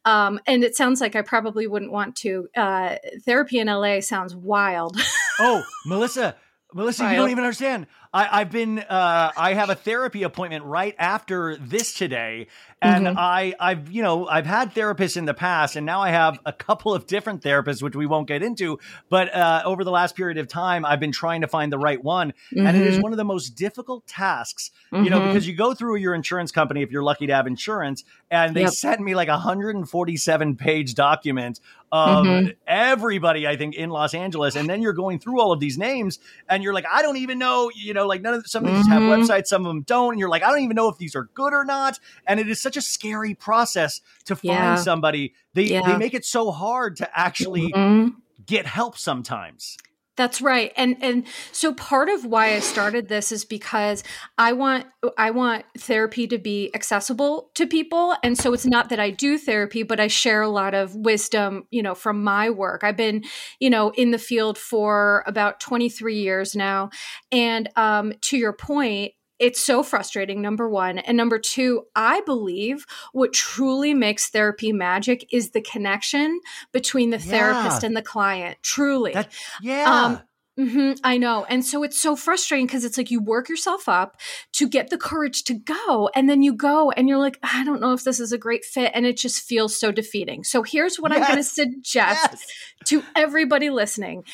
um, 0.05 0.39
and 0.45 0.63
it 0.63 0.75
sounds 0.75 1.01
like 1.01 1.15
I 1.15 1.21
probably 1.21 1.65
wouldn't 1.65 1.91
want 1.91 2.15
to. 2.17 2.49
Uh, 2.55 2.97
therapy 3.25 3.59
in 3.59 3.67
LA 3.67 4.01
sounds 4.01 4.35
wild. 4.35 4.99
Oh, 5.41 5.63
Melissa, 5.85 6.35
Melissa, 6.73 7.09
you 7.09 7.15
don't 7.15 7.29
even 7.29 7.45
understand. 7.45 7.87
I, 8.11 8.41
I've 8.41 8.49
been, 8.49 8.79
uh, 8.79 9.31
I 9.37 9.53
have 9.53 9.69
a 9.69 9.75
therapy 9.75 10.23
appointment 10.23 10.65
right 10.65 10.95
after 10.97 11.55
this 11.57 11.93
today, 11.93 12.47
and 12.81 13.07
Mhm. 13.07 13.15
I, 13.15 13.53
I've, 13.59 13.91
you 13.91 14.01
know, 14.01 14.27
I've 14.27 14.47
had 14.47 14.73
therapists 14.73 15.15
in 15.15 15.25
the 15.25 15.35
past, 15.35 15.75
and 15.75 15.85
now 15.85 16.01
I 16.01 16.09
have 16.09 16.39
a 16.43 16.51
couple 16.51 16.91
of 16.95 17.05
different 17.05 17.43
therapists, 17.43 17.83
which 17.83 17.95
we 17.95 18.07
won't 18.07 18.27
get 18.27 18.41
into. 18.41 18.79
But 19.09 19.31
uh, 19.35 19.61
over 19.63 19.83
the 19.83 19.91
last 19.91 20.15
period 20.15 20.39
of 20.39 20.47
time, 20.47 20.85
I've 20.85 20.99
been 20.99 21.11
trying 21.11 21.41
to 21.41 21.47
find 21.47 21.71
the 21.71 21.77
right 21.77 22.03
one, 22.03 22.33
and 22.63 22.75
it 22.75 22.83
is 22.87 22.97
Mhm. 22.97 22.99
one 22.99 23.11
of 23.13 23.17
the 23.17 23.25
most 23.25 23.51
difficult 23.51 24.07
tasks, 24.07 24.71
you 24.97 25.11
know, 25.11 25.21
Mhm. 25.21 25.21
because 25.21 25.47
you 25.47 25.55
go 25.55 25.75
through 25.75 25.97
your 25.97 26.15
insurance 26.15 26.51
company 26.51 26.81
if 26.81 26.89
you're 26.89 27.03
lucky 27.03 27.27
to 27.27 27.35
have 27.35 27.45
insurance, 27.45 28.03
and 28.31 28.55
they 28.55 28.65
Yep. 28.65 28.67
sent 28.67 29.01
me 29.01 29.13
like 29.13 29.27
a 29.27 29.33
147 29.37 30.55
page 30.55 30.95
document 30.95 31.59
of 31.91 32.29
Mhm. 32.29 32.51
everybody 32.67 33.47
I 33.47 33.55
think 33.55 33.75
in 33.75 33.89
Los 33.89 34.13
Angeles, 34.13 34.55
and 34.55 34.69
then 34.69 34.81
you're 34.81 34.93
going 34.93 35.19
through 35.19 35.41
all 35.41 35.51
of 35.51 35.59
these 35.59 35.77
names, 35.77 36.19
and 36.47 36.63
you're 36.63 36.73
like, 36.73 36.85
I 36.91 37.01
don't 37.01 37.17
even 37.17 37.39
know, 37.39 37.71
you 37.75 37.93
know, 37.93 37.98
like 38.07 38.21
none 38.21 38.33
of 38.35 38.47
some 38.47 38.65
of 38.65 38.73
these 38.73 38.87
have 38.87 39.03
Mhm. 39.03 39.07
websites, 39.09 39.47
some 39.47 39.65
of 39.65 39.69
them 39.69 39.81
don't, 39.81 40.13
and 40.13 40.19
you're 40.19 40.29
like, 40.29 40.43
I 40.43 40.49
don't 40.49 40.61
even 40.61 40.75
know 40.75 40.89
if 40.89 40.97
these 40.97 41.15
are 41.15 41.29
good 41.33 41.53
or 41.53 41.65
not, 41.65 41.99
and 42.27 42.39
it 42.39 42.49
is 42.49 42.61
such 42.61 42.77
a 42.77 42.81
scary 42.81 43.33
process 43.33 44.01
to 44.25 44.35
find 44.35 44.47
Yeah. 44.49 44.75
somebody. 44.75 45.33
They 45.53 45.67
they 45.81 45.97
make 45.97 46.13
it 46.13 46.25
so 46.25 46.51
hard 46.51 46.95
to 46.97 47.19
actually 47.19 47.71
Mhm. 47.73 48.15
get 48.45 48.65
help 48.65 48.97
sometimes. 48.97 49.77
That's 50.19 50.41
right. 50.41 50.73
And 50.75 50.97
and 51.01 51.23
so 51.53 51.73
part 51.73 52.09
of 52.09 52.25
why 52.25 52.53
I 52.53 52.59
started 52.59 53.07
this 53.07 53.31
is 53.31 53.45
because 53.45 54.03
I 54.37 54.51
want 54.51 54.85
I 55.17 55.31
want 55.31 55.63
therapy 55.77 56.27
to 56.27 56.37
be 56.37 56.69
accessible 56.75 57.51
to 57.55 57.65
people 57.65 58.17
and 58.21 58.37
so 58.37 58.51
it's 58.51 58.65
not 58.65 58.89
that 58.89 58.99
I 58.99 59.11
do 59.11 59.37
therapy 59.37 59.81
but 59.83 59.97
I 59.97 60.07
share 60.07 60.41
a 60.41 60.49
lot 60.49 60.73
of 60.73 60.93
wisdom, 60.93 61.67
you 61.71 61.81
know, 61.81 61.95
from 61.95 62.21
my 62.21 62.49
work. 62.49 62.83
I've 62.83 62.97
been, 62.97 63.23
you 63.61 63.69
know, 63.69 63.91
in 63.91 64.11
the 64.11 64.17
field 64.17 64.57
for 64.57 65.23
about 65.25 65.61
23 65.61 66.19
years 66.19 66.53
now 66.53 66.89
and 67.31 67.69
um 67.77 68.11
to 68.23 68.37
your 68.37 68.51
point, 68.51 69.13
it's 69.39 69.59
so 69.59 69.83
frustrating 69.83 70.41
number 70.41 70.69
one 70.69 70.99
and 70.99 71.17
number 71.17 71.39
two 71.39 71.83
i 71.95 72.21
believe 72.21 72.85
what 73.13 73.33
truly 73.33 73.93
makes 73.93 74.29
therapy 74.29 74.71
magic 74.71 75.27
is 75.31 75.51
the 75.51 75.61
connection 75.61 76.39
between 76.71 77.09
the 77.09 77.17
yeah. 77.17 77.23
therapist 77.23 77.83
and 77.83 77.95
the 77.95 78.01
client 78.01 78.57
truly 78.61 79.13
that, 79.13 79.31
yeah 79.61 80.05
um, 80.05 80.21
Mm-hmm, 80.59 80.93
I 81.05 81.17
know. 81.17 81.45
And 81.45 81.65
so 81.65 81.83
it's 81.83 81.97
so 81.97 82.17
frustrating 82.17 82.65
because 82.65 82.83
it's 82.83 82.97
like 82.97 83.09
you 83.09 83.21
work 83.21 83.47
yourself 83.47 83.87
up 83.87 84.19
to 84.53 84.67
get 84.67 84.89
the 84.89 84.97
courage 84.97 85.45
to 85.45 85.53
go. 85.53 86.09
And 86.13 86.29
then 86.29 86.43
you 86.43 86.53
go 86.53 86.91
and 86.91 87.07
you're 87.07 87.17
like, 87.17 87.39
I 87.41 87.63
don't 87.63 87.79
know 87.79 87.93
if 87.93 88.03
this 88.03 88.19
is 88.19 88.33
a 88.33 88.37
great 88.37 88.65
fit. 88.65 88.91
And 88.93 89.05
it 89.05 89.15
just 89.15 89.41
feels 89.41 89.79
so 89.79 89.93
defeating. 89.93 90.43
So 90.43 90.61
here's 90.61 90.99
what 90.99 91.13
yes. 91.13 91.21
I'm 91.21 91.27
going 91.27 91.37
to 91.37 91.43
suggest 91.45 92.27
yes. 92.31 92.45
to 92.87 93.01
everybody 93.15 93.69
listening 93.69 94.25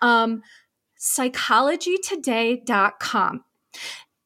um, 0.00 0.42
psychologytoday.com 0.98 3.44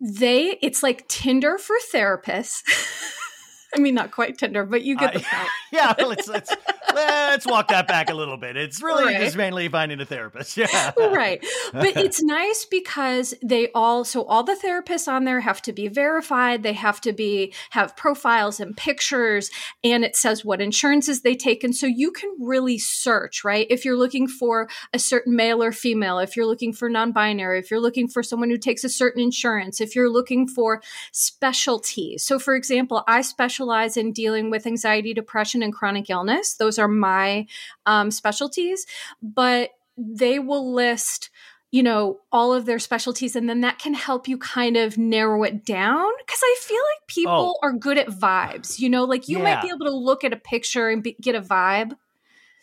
they 0.00 0.58
it's 0.62 0.82
like 0.82 1.08
Tinder 1.08 1.58
for 1.58 1.76
therapists. 1.92 2.62
I 3.76 3.80
mean, 3.80 3.94
not 3.94 4.10
quite 4.10 4.38
Tinder, 4.38 4.64
but 4.64 4.82
you 4.82 4.96
get 4.96 5.12
the 5.12 5.20
point. 5.20 5.48
yeah, 5.72 5.94
let's 5.98 6.26
let's 6.26 6.54
let's 6.94 7.46
walk 7.46 7.68
that 7.68 7.86
back 7.86 8.08
a 8.08 8.14
little 8.14 8.36
bit. 8.36 8.56
It's 8.56 8.82
really 8.82 9.04
right. 9.04 9.20
just 9.20 9.36
mainly 9.36 9.68
finding 9.68 10.00
a 10.00 10.06
therapist. 10.06 10.56
Yeah, 10.56 10.92
right. 10.98 11.44
But 11.72 11.96
it's 11.96 12.22
nice 12.22 12.66
because 12.70 13.34
they 13.42 13.70
all 13.74 14.04
so 14.04 14.24
all 14.24 14.42
the 14.42 14.54
therapists 14.62 15.06
on 15.06 15.24
there 15.24 15.40
have 15.40 15.60
to 15.62 15.72
be 15.72 15.88
verified. 15.88 16.62
They 16.62 16.72
have 16.72 17.00
to 17.02 17.12
be 17.12 17.52
have 17.70 17.96
profiles 17.96 18.58
and 18.58 18.76
pictures, 18.76 19.50
and 19.84 20.04
it 20.04 20.16
says 20.16 20.44
what 20.44 20.60
insurances 20.60 21.20
they 21.22 21.34
take, 21.34 21.62
and 21.62 21.76
so 21.76 21.86
you 21.86 22.10
can 22.10 22.34
really 22.40 22.78
search. 22.78 23.44
Right, 23.44 23.66
if 23.68 23.84
you're 23.84 23.98
looking 23.98 24.28
for 24.28 24.68
a 24.94 24.98
certain 24.98 25.36
male 25.36 25.62
or 25.62 25.72
female, 25.72 26.18
if 26.18 26.36
you're 26.36 26.46
looking 26.46 26.72
for 26.72 26.88
non-binary, 26.88 27.58
if 27.58 27.70
you're 27.70 27.80
looking 27.80 28.08
for 28.08 28.22
someone 28.22 28.48
who 28.48 28.58
takes 28.58 28.84
a 28.84 28.88
certain 28.88 29.22
insurance, 29.22 29.80
if 29.80 29.94
you're 29.94 30.10
looking 30.10 30.46
for 30.48 30.82
specialties. 31.12 32.24
So, 32.24 32.38
for 32.38 32.54
example, 32.54 33.04
I 33.06 33.20
specialize 33.20 33.57
specialize 33.58 33.96
in 33.96 34.12
dealing 34.12 34.50
with 34.50 34.66
anxiety, 34.66 35.12
depression, 35.12 35.64
and 35.64 35.72
chronic 35.72 36.08
illness. 36.08 36.54
Those 36.54 36.78
are 36.78 36.86
my 36.86 37.46
um, 37.86 38.12
specialties, 38.12 38.86
but 39.20 39.70
they 39.96 40.38
will 40.38 40.72
list 40.72 41.30
you 41.70 41.82
know 41.82 42.20
all 42.32 42.54
of 42.54 42.64
their 42.64 42.78
specialties 42.78 43.36
and 43.36 43.46
then 43.46 43.60
that 43.60 43.78
can 43.78 43.92
help 43.92 44.26
you 44.26 44.38
kind 44.38 44.74
of 44.74 44.96
narrow 44.96 45.42
it 45.42 45.66
down 45.66 46.08
because 46.24 46.40
i 46.42 46.56
feel 46.62 46.78
like 46.78 47.06
people 47.08 47.56
oh. 47.56 47.66
are 47.66 47.74
good 47.74 47.98
at 47.98 48.06
vibes 48.06 48.78
you 48.78 48.88
know 48.88 49.04
like 49.04 49.28
you 49.28 49.36
yeah. 49.36 49.44
might 49.44 49.60
be 49.60 49.68
able 49.68 49.84
to 49.84 49.94
look 49.94 50.24
at 50.24 50.32
a 50.32 50.36
picture 50.36 50.88
and 50.88 51.02
be, 51.02 51.14
get 51.20 51.34
a 51.34 51.42
vibe 51.42 51.92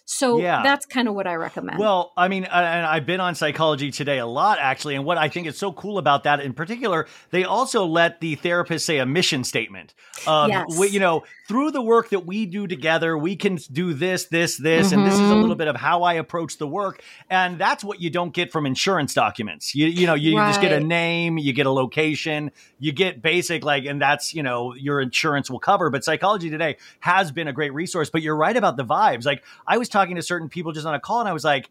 so 0.06 0.40
yeah. 0.40 0.62
that's 0.64 0.86
kind 0.86 1.08
of 1.08 1.16
what 1.16 1.26
I 1.26 1.34
recommend. 1.34 1.80
Well, 1.80 2.14
I 2.16 2.28
mean, 2.28 2.46
and 2.46 2.86
I've 2.86 3.08
been 3.08 3.20
on 3.20 3.34
psychology 3.34 3.90
today 3.90 4.20
a 4.20 4.26
lot 4.28 4.60
actually, 4.62 4.96
and 4.96 5.04
what 5.04 5.18
I 5.18 5.30
think 5.30 5.48
is 5.48 5.58
so 5.58 5.74
cool 5.74 5.98
about 5.98 6.24
that 6.24 6.40
in 6.40 6.54
particular, 6.54 7.08
they 7.32 7.44
also 7.44 7.86
let 7.86 8.22
the 8.22 8.36
therapist 8.36 8.86
say 8.86 9.00
a 9.00 9.06
mission 9.06 9.44
statement. 9.44 9.96
Of, 10.28 10.50
yes. 10.50 10.94
you 10.94 11.00
know, 11.00 11.24
through 11.48 11.72
the 11.72 11.82
work 11.82 12.10
that 12.10 12.26
we 12.26 12.46
do 12.46 12.68
together, 12.68 13.18
we 13.18 13.36
can 13.36 13.58
do 13.72 13.94
this, 13.94 14.26
this, 14.26 14.58
this, 14.58 14.88
mm-hmm. 14.88 15.00
and 15.00 15.08
this 15.08 15.16
is 15.16 15.20
a 15.20 15.24
mm-hmm. 15.24 15.42
little 15.42 15.56
bit 15.56 15.68
of 15.68 15.76
how 15.76 16.04
I 16.04 16.14
approach 16.14 16.58
the 16.58 16.68
work, 16.68 17.04
and 17.30 17.58
that's 17.58 17.84
what 17.84 18.00
you 18.00 18.10
don't 18.10 18.34
get 18.34 18.52
from 18.52 18.66
insurance 18.66 19.14
documents. 19.14 19.74
You 19.74 19.88
you 19.88 20.06
know, 20.06 20.14
you 20.14 20.38
right. 20.38 20.50
just 20.50 20.62
get 20.62 20.72
a 20.72 20.80
name, 20.80 21.38
you 21.38 21.54
get 21.54 21.66
a 21.66 21.72
location, 21.72 22.52
you 22.80 22.92
get 22.92 23.22
basic 23.22 23.64
like, 23.64 23.86
and 23.86 24.02
that's 24.02 24.34
you 24.34 24.44
know 24.44 24.74
your 24.76 25.02
insurance 25.02 25.50
will 25.50 25.60
cover. 25.60 25.90
But 25.90 26.04
psychology 26.04 26.50
today 26.50 26.78
has 27.00 27.32
been 27.32 27.48
a 27.48 27.54
great 27.54 27.74
resource. 27.74 28.10
But 28.10 28.22
you're 28.22 28.36
right 28.36 28.56
about 28.56 28.78
the 28.78 28.86
vibes. 28.86 29.26
Like 29.26 29.44
I 29.68 29.78
was 29.78 29.90
talking 29.96 30.16
to 30.18 30.22
certain 30.22 30.50
people 30.50 30.72
just 30.72 30.86
on 30.86 30.94
a 30.94 31.00
call, 31.00 31.20
and 31.20 31.30
I 31.30 31.34
was 31.34 31.44
like. 31.44 31.70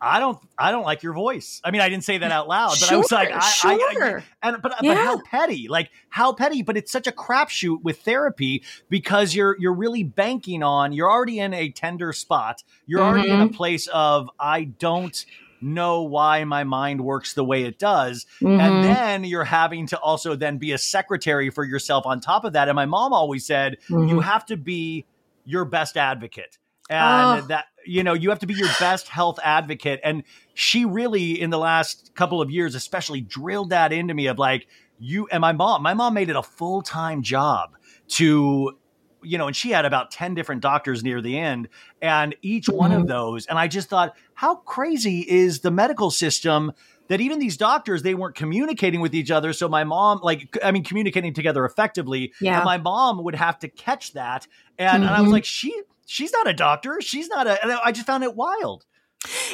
I 0.00 0.20
don't 0.20 0.38
I 0.58 0.72
don't 0.72 0.84
like 0.84 1.02
your 1.02 1.14
voice. 1.14 1.60
I 1.64 1.70
mean, 1.70 1.80
I 1.80 1.88
didn't 1.88 2.04
say 2.04 2.18
that 2.18 2.30
out 2.30 2.48
loud, 2.48 2.76
but 2.80 2.88
sure, 2.88 2.94
I 2.94 2.98
was 2.98 3.10
like, 3.12 3.32
I, 3.32 3.40
sure. 3.40 3.70
I, 3.70 4.18
I, 4.18 4.22
and 4.42 4.62
but 4.62 4.74
yeah. 4.82 4.94
but 4.94 5.02
how 5.02 5.22
petty, 5.22 5.68
like 5.68 5.90
how 6.10 6.34
petty. 6.34 6.62
But 6.62 6.76
it's 6.76 6.92
such 6.92 7.06
a 7.06 7.12
crapshoot 7.12 7.82
with 7.82 8.02
therapy 8.02 8.62
because 8.90 9.34
you're 9.34 9.56
you're 9.58 9.74
really 9.74 10.02
banking 10.02 10.62
on 10.62 10.92
you're 10.92 11.10
already 11.10 11.38
in 11.38 11.54
a 11.54 11.70
tender 11.70 12.12
spot. 12.12 12.62
You're 12.86 13.00
mm-hmm. 13.00 13.08
already 13.08 13.30
in 13.30 13.40
a 13.40 13.46
mm-hmm. 13.46 13.54
place 13.54 13.86
of 13.88 14.28
I 14.38 14.64
don't 14.64 15.24
know 15.62 16.02
why 16.02 16.44
my 16.44 16.64
mind 16.64 17.00
works 17.00 17.32
the 17.32 17.44
way 17.44 17.64
it 17.64 17.78
does, 17.78 18.26
mm-hmm. 18.40 18.60
and 18.60 18.84
then 18.84 19.24
you're 19.24 19.44
having 19.44 19.86
to 19.88 19.98
also 19.98 20.36
then 20.36 20.58
be 20.58 20.72
a 20.72 20.78
secretary 20.78 21.48
for 21.48 21.64
yourself 21.64 22.04
on 22.04 22.20
top 22.20 22.44
of 22.44 22.52
that. 22.52 22.68
And 22.68 22.76
my 22.76 22.86
mom 22.86 23.14
always 23.14 23.46
said 23.46 23.78
mm-hmm. 23.88 24.08
you 24.08 24.20
have 24.20 24.44
to 24.46 24.58
be 24.58 25.06
your 25.46 25.64
best 25.64 25.96
advocate 25.96 26.58
and 26.88 27.42
oh. 27.42 27.46
that 27.46 27.66
you 27.84 28.02
know 28.02 28.12
you 28.12 28.30
have 28.30 28.38
to 28.40 28.46
be 28.46 28.54
your 28.54 28.68
best 28.78 29.08
health 29.08 29.38
advocate 29.42 30.00
and 30.04 30.22
she 30.54 30.84
really 30.84 31.40
in 31.40 31.50
the 31.50 31.58
last 31.58 32.12
couple 32.14 32.40
of 32.40 32.50
years 32.50 32.74
especially 32.74 33.20
drilled 33.20 33.70
that 33.70 33.92
into 33.92 34.14
me 34.14 34.26
of 34.26 34.38
like 34.38 34.66
you 34.98 35.26
and 35.28 35.40
my 35.40 35.52
mom 35.52 35.82
my 35.82 35.94
mom 35.94 36.14
made 36.14 36.28
it 36.28 36.36
a 36.36 36.42
full-time 36.42 37.22
job 37.22 37.76
to 38.08 38.76
you 39.22 39.38
know 39.38 39.46
and 39.46 39.56
she 39.56 39.70
had 39.70 39.84
about 39.84 40.10
10 40.10 40.34
different 40.34 40.62
doctors 40.62 41.02
near 41.02 41.20
the 41.20 41.38
end 41.38 41.68
and 42.00 42.34
each 42.42 42.66
mm-hmm. 42.66 42.78
one 42.78 42.92
of 42.92 43.00
mm-hmm. 43.00 43.08
those 43.08 43.46
and 43.46 43.58
i 43.58 43.66
just 43.66 43.88
thought 43.88 44.14
how 44.34 44.56
crazy 44.56 45.20
is 45.20 45.60
the 45.60 45.70
medical 45.70 46.10
system 46.10 46.72
that 47.08 47.20
even 47.20 47.38
these 47.38 47.56
doctors 47.56 48.02
they 48.02 48.14
weren't 48.14 48.34
communicating 48.34 49.00
with 49.00 49.14
each 49.14 49.30
other 49.30 49.52
so 49.52 49.68
my 49.68 49.84
mom 49.84 50.20
like 50.22 50.56
i 50.62 50.70
mean 50.70 50.84
communicating 50.84 51.34
together 51.34 51.64
effectively 51.64 52.32
yeah. 52.40 52.56
and 52.56 52.64
my 52.64 52.78
mom 52.78 53.22
would 53.22 53.34
have 53.34 53.58
to 53.58 53.68
catch 53.68 54.12
that 54.12 54.46
and, 54.78 55.02
mm-hmm. 55.02 55.02
and 55.02 55.10
i 55.10 55.20
was 55.20 55.26
mm-hmm. 55.26 55.32
like 55.32 55.44
she 55.44 55.74
she's 56.06 56.32
not 56.32 56.48
a 56.48 56.54
doctor. 56.54 56.98
She's 57.00 57.28
not 57.28 57.46
a. 57.46 57.80
I 57.84 57.92
just 57.92 58.06
found 58.06 58.24
it 58.24 58.34
wild. 58.34 58.84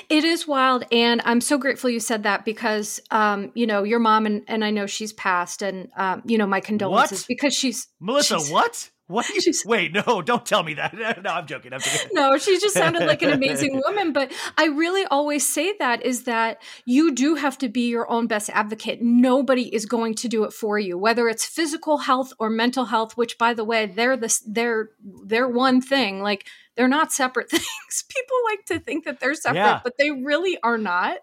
It 0.08 0.24
is 0.24 0.46
wild, 0.46 0.84
and 0.92 1.22
I'm 1.24 1.40
so 1.40 1.56
grateful 1.56 1.88
you 1.88 2.00
said 2.00 2.24
that 2.24 2.44
because, 2.44 3.00
um, 3.10 3.52
you 3.54 3.66
know, 3.66 3.84
your 3.84 4.00
mom 4.00 4.26
and, 4.26 4.42
and 4.46 4.64
I 4.64 4.70
know 4.70 4.86
she's 4.86 5.12
passed, 5.12 5.62
and 5.62 5.88
um, 5.96 6.22
you 6.26 6.36
know, 6.36 6.46
my 6.46 6.60
condolences 6.60 7.22
what? 7.22 7.28
because 7.28 7.54
she's 7.54 7.88
Melissa. 7.98 8.38
She's, 8.38 8.50
what? 8.50 8.90
What? 9.12 9.26
You, 9.42 9.52
wait, 9.66 9.92
no, 9.92 10.22
don't 10.22 10.46
tell 10.46 10.62
me 10.62 10.74
that. 10.74 10.94
No, 11.22 11.30
I'm 11.30 11.46
joking. 11.46 11.72
I'm 11.72 11.80
joking. 11.80 12.10
No, 12.12 12.38
she 12.38 12.58
just 12.58 12.74
sounded 12.74 13.06
like 13.06 13.22
an 13.22 13.32
amazing 13.40 13.80
woman. 13.84 14.12
But 14.12 14.32
I 14.56 14.66
really 14.66 15.04
always 15.06 15.46
say 15.46 15.74
that 15.78 16.04
is 16.04 16.24
that 16.24 16.62
you 16.84 17.12
do 17.12 17.34
have 17.34 17.58
to 17.58 17.68
be 17.68 17.88
your 17.88 18.10
own 18.10 18.26
best 18.26 18.50
advocate. 18.50 19.00
Nobody 19.02 19.74
is 19.74 19.84
going 19.86 20.14
to 20.16 20.28
do 20.28 20.44
it 20.44 20.52
for 20.52 20.78
you, 20.78 20.96
whether 20.96 21.28
it's 21.28 21.44
physical 21.44 21.98
health 21.98 22.32
or 22.38 22.50
mental 22.50 22.86
health. 22.86 23.16
Which, 23.16 23.36
by 23.36 23.52
the 23.54 23.64
way, 23.64 23.86
they're 23.86 24.16
this 24.16 24.42
they're 24.46 24.90
they're 25.24 25.48
one 25.48 25.80
thing. 25.80 26.22
Like 26.22 26.46
they're 26.76 26.88
not 26.88 27.12
separate 27.12 27.50
things. 27.50 28.04
People 28.08 28.36
like 28.44 28.64
to 28.66 28.78
think 28.78 29.04
that 29.04 29.20
they're 29.20 29.34
separate, 29.34 29.60
yeah. 29.60 29.80
but 29.82 29.94
they 29.98 30.10
really 30.10 30.58
are 30.62 30.78
not. 30.78 31.18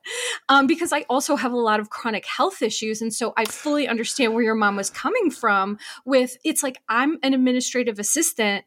Um, 0.48 0.68
because 0.68 0.94
I 0.94 1.06
also 1.10 1.36
have 1.36 1.52
a 1.52 1.58
lot 1.58 1.80
of 1.80 1.90
chronic 1.90 2.26
health 2.26 2.62
issues. 2.62 3.02
And 3.02 3.14
so 3.14 3.34
I 3.38 3.46
fully 3.46 3.88
understand 3.88 4.34
where 4.34 4.44
your 4.44 4.56
mom 4.56 4.76
was 4.76 4.90
coming 4.90 5.32
from 5.32 5.78
with 6.06 6.38
it's 6.44 6.64
like 6.64 6.82
I'm 6.88 7.18
an 7.24 7.34
administrative 7.34 8.00
assistant 8.00 8.66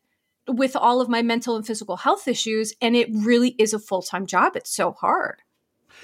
with 0.49 0.75
all 0.75 1.01
of 1.01 1.09
my 1.09 1.23
mental 1.23 1.57
and 1.57 1.66
physical 1.66 1.97
health 1.97 2.27
issues. 2.27 2.75
And 2.81 2.97
it 2.97 3.09
really 3.12 3.55
is 3.59 3.73
a 3.73 3.79
full 3.79 4.03
time 4.03 4.27
job. 4.27 4.57
It's 4.57 4.75
so 4.75 4.92
hard. 4.92 5.41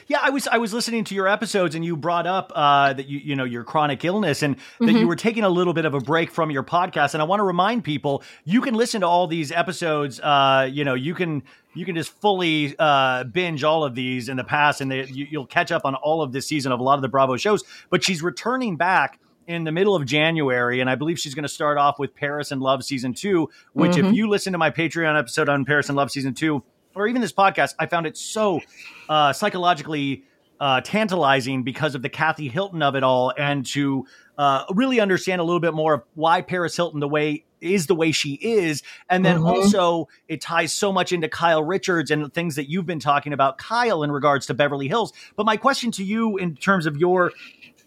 Yeah, 0.06 0.18
I 0.22 0.30
was 0.30 0.46
I 0.46 0.58
was 0.58 0.72
listening 0.72 1.04
to 1.04 1.14
your 1.14 1.28
episodes 1.28 1.74
and 1.74 1.84
you 1.84 1.96
brought 1.96 2.26
up 2.26 2.52
uh, 2.54 2.92
that 2.92 3.08
you 3.08 3.18
you 3.18 3.36
know 3.36 3.44
your 3.44 3.64
chronic 3.64 4.04
illness 4.04 4.42
and 4.42 4.56
that 4.56 4.86
mm-hmm. 4.86 4.96
you 4.96 5.08
were 5.08 5.16
taking 5.16 5.44
a 5.44 5.48
little 5.48 5.72
bit 5.72 5.84
of 5.84 5.94
a 5.94 6.00
break 6.00 6.30
from 6.30 6.50
your 6.50 6.62
podcast. 6.62 7.14
And 7.14 7.22
I 7.22 7.24
want 7.24 7.40
to 7.40 7.44
remind 7.44 7.84
people 7.84 8.22
you 8.44 8.60
can 8.60 8.74
listen 8.74 9.00
to 9.00 9.06
all 9.06 9.26
these 9.26 9.52
episodes. 9.52 10.20
Uh, 10.20 10.68
you 10.70 10.84
know, 10.84 10.94
you 10.94 11.14
can 11.14 11.42
you 11.74 11.84
can 11.84 11.94
just 11.94 12.10
fully 12.20 12.74
uh, 12.78 13.24
binge 13.24 13.64
all 13.64 13.84
of 13.84 13.94
these 13.94 14.28
in 14.28 14.36
the 14.36 14.44
past, 14.44 14.80
and 14.80 14.90
they, 14.90 15.06
you, 15.06 15.26
you'll 15.30 15.46
catch 15.46 15.70
up 15.70 15.84
on 15.84 15.94
all 15.94 16.22
of 16.22 16.32
this 16.32 16.46
season 16.46 16.72
of 16.72 16.80
a 16.80 16.82
lot 16.82 16.94
of 16.94 17.02
the 17.02 17.08
Bravo 17.08 17.36
shows. 17.36 17.62
But 17.90 18.02
she's 18.02 18.22
returning 18.22 18.76
back 18.76 19.20
in 19.46 19.64
the 19.64 19.72
middle 19.72 19.94
of 19.94 20.04
January, 20.04 20.80
and 20.80 20.90
I 20.90 20.94
believe 20.94 21.18
she's 21.18 21.34
going 21.34 21.44
to 21.44 21.48
start 21.48 21.78
off 21.78 21.98
with 21.98 22.14
Paris 22.14 22.52
in 22.52 22.60
Love 22.60 22.84
season 22.84 23.14
two. 23.14 23.50
Which, 23.72 23.92
mm-hmm. 23.92 24.08
if 24.08 24.14
you 24.14 24.28
listen 24.28 24.52
to 24.52 24.58
my 24.58 24.70
Patreon 24.70 25.18
episode 25.18 25.48
on 25.48 25.64
Paris 25.64 25.88
in 25.88 25.96
Love 25.96 26.10
season 26.10 26.34
two 26.34 26.62
or 26.98 27.06
even 27.06 27.22
this 27.22 27.32
podcast, 27.32 27.74
I 27.78 27.86
found 27.86 28.06
it 28.06 28.16
so 28.16 28.60
uh, 29.08 29.32
psychologically 29.32 30.24
uh, 30.60 30.80
tantalizing 30.80 31.62
because 31.62 31.94
of 31.94 32.02
the 32.02 32.08
Kathy 32.08 32.48
Hilton 32.48 32.82
of 32.82 32.96
it 32.96 33.02
all, 33.02 33.32
and 33.36 33.64
to 33.66 34.06
uh, 34.36 34.64
really 34.74 35.00
understand 35.00 35.40
a 35.40 35.44
little 35.44 35.60
bit 35.60 35.74
more 35.74 35.94
of 35.94 36.02
why 36.14 36.42
Paris 36.42 36.74
Hilton 36.76 37.00
the 37.00 37.08
way 37.08 37.44
is 37.60 37.86
the 37.86 37.94
way 37.94 38.12
she 38.12 38.34
is, 38.34 38.82
and 39.08 39.24
then 39.24 39.36
mm-hmm. 39.36 39.46
also 39.46 40.08
it 40.28 40.40
ties 40.40 40.72
so 40.72 40.92
much 40.92 41.12
into 41.12 41.28
Kyle 41.28 41.62
Richards 41.62 42.10
and 42.10 42.24
the 42.24 42.28
things 42.28 42.56
that 42.56 42.68
you've 42.68 42.86
been 42.86 43.00
talking 43.00 43.32
about, 43.32 43.58
Kyle, 43.58 44.02
in 44.02 44.12
regards 44.12 44.46
to 44.46 44.54
Beverly 44.54 44.88
Hills. 44.88 45.12
But 45.36 45.46
my 45.46 45.56
question 45.56 45.90
to 45.92 46.04
you, 46.04 46.36
in 46.36 46.56
terms 46.56 46.86
of 46.86 46.96
your, 46.96 47.32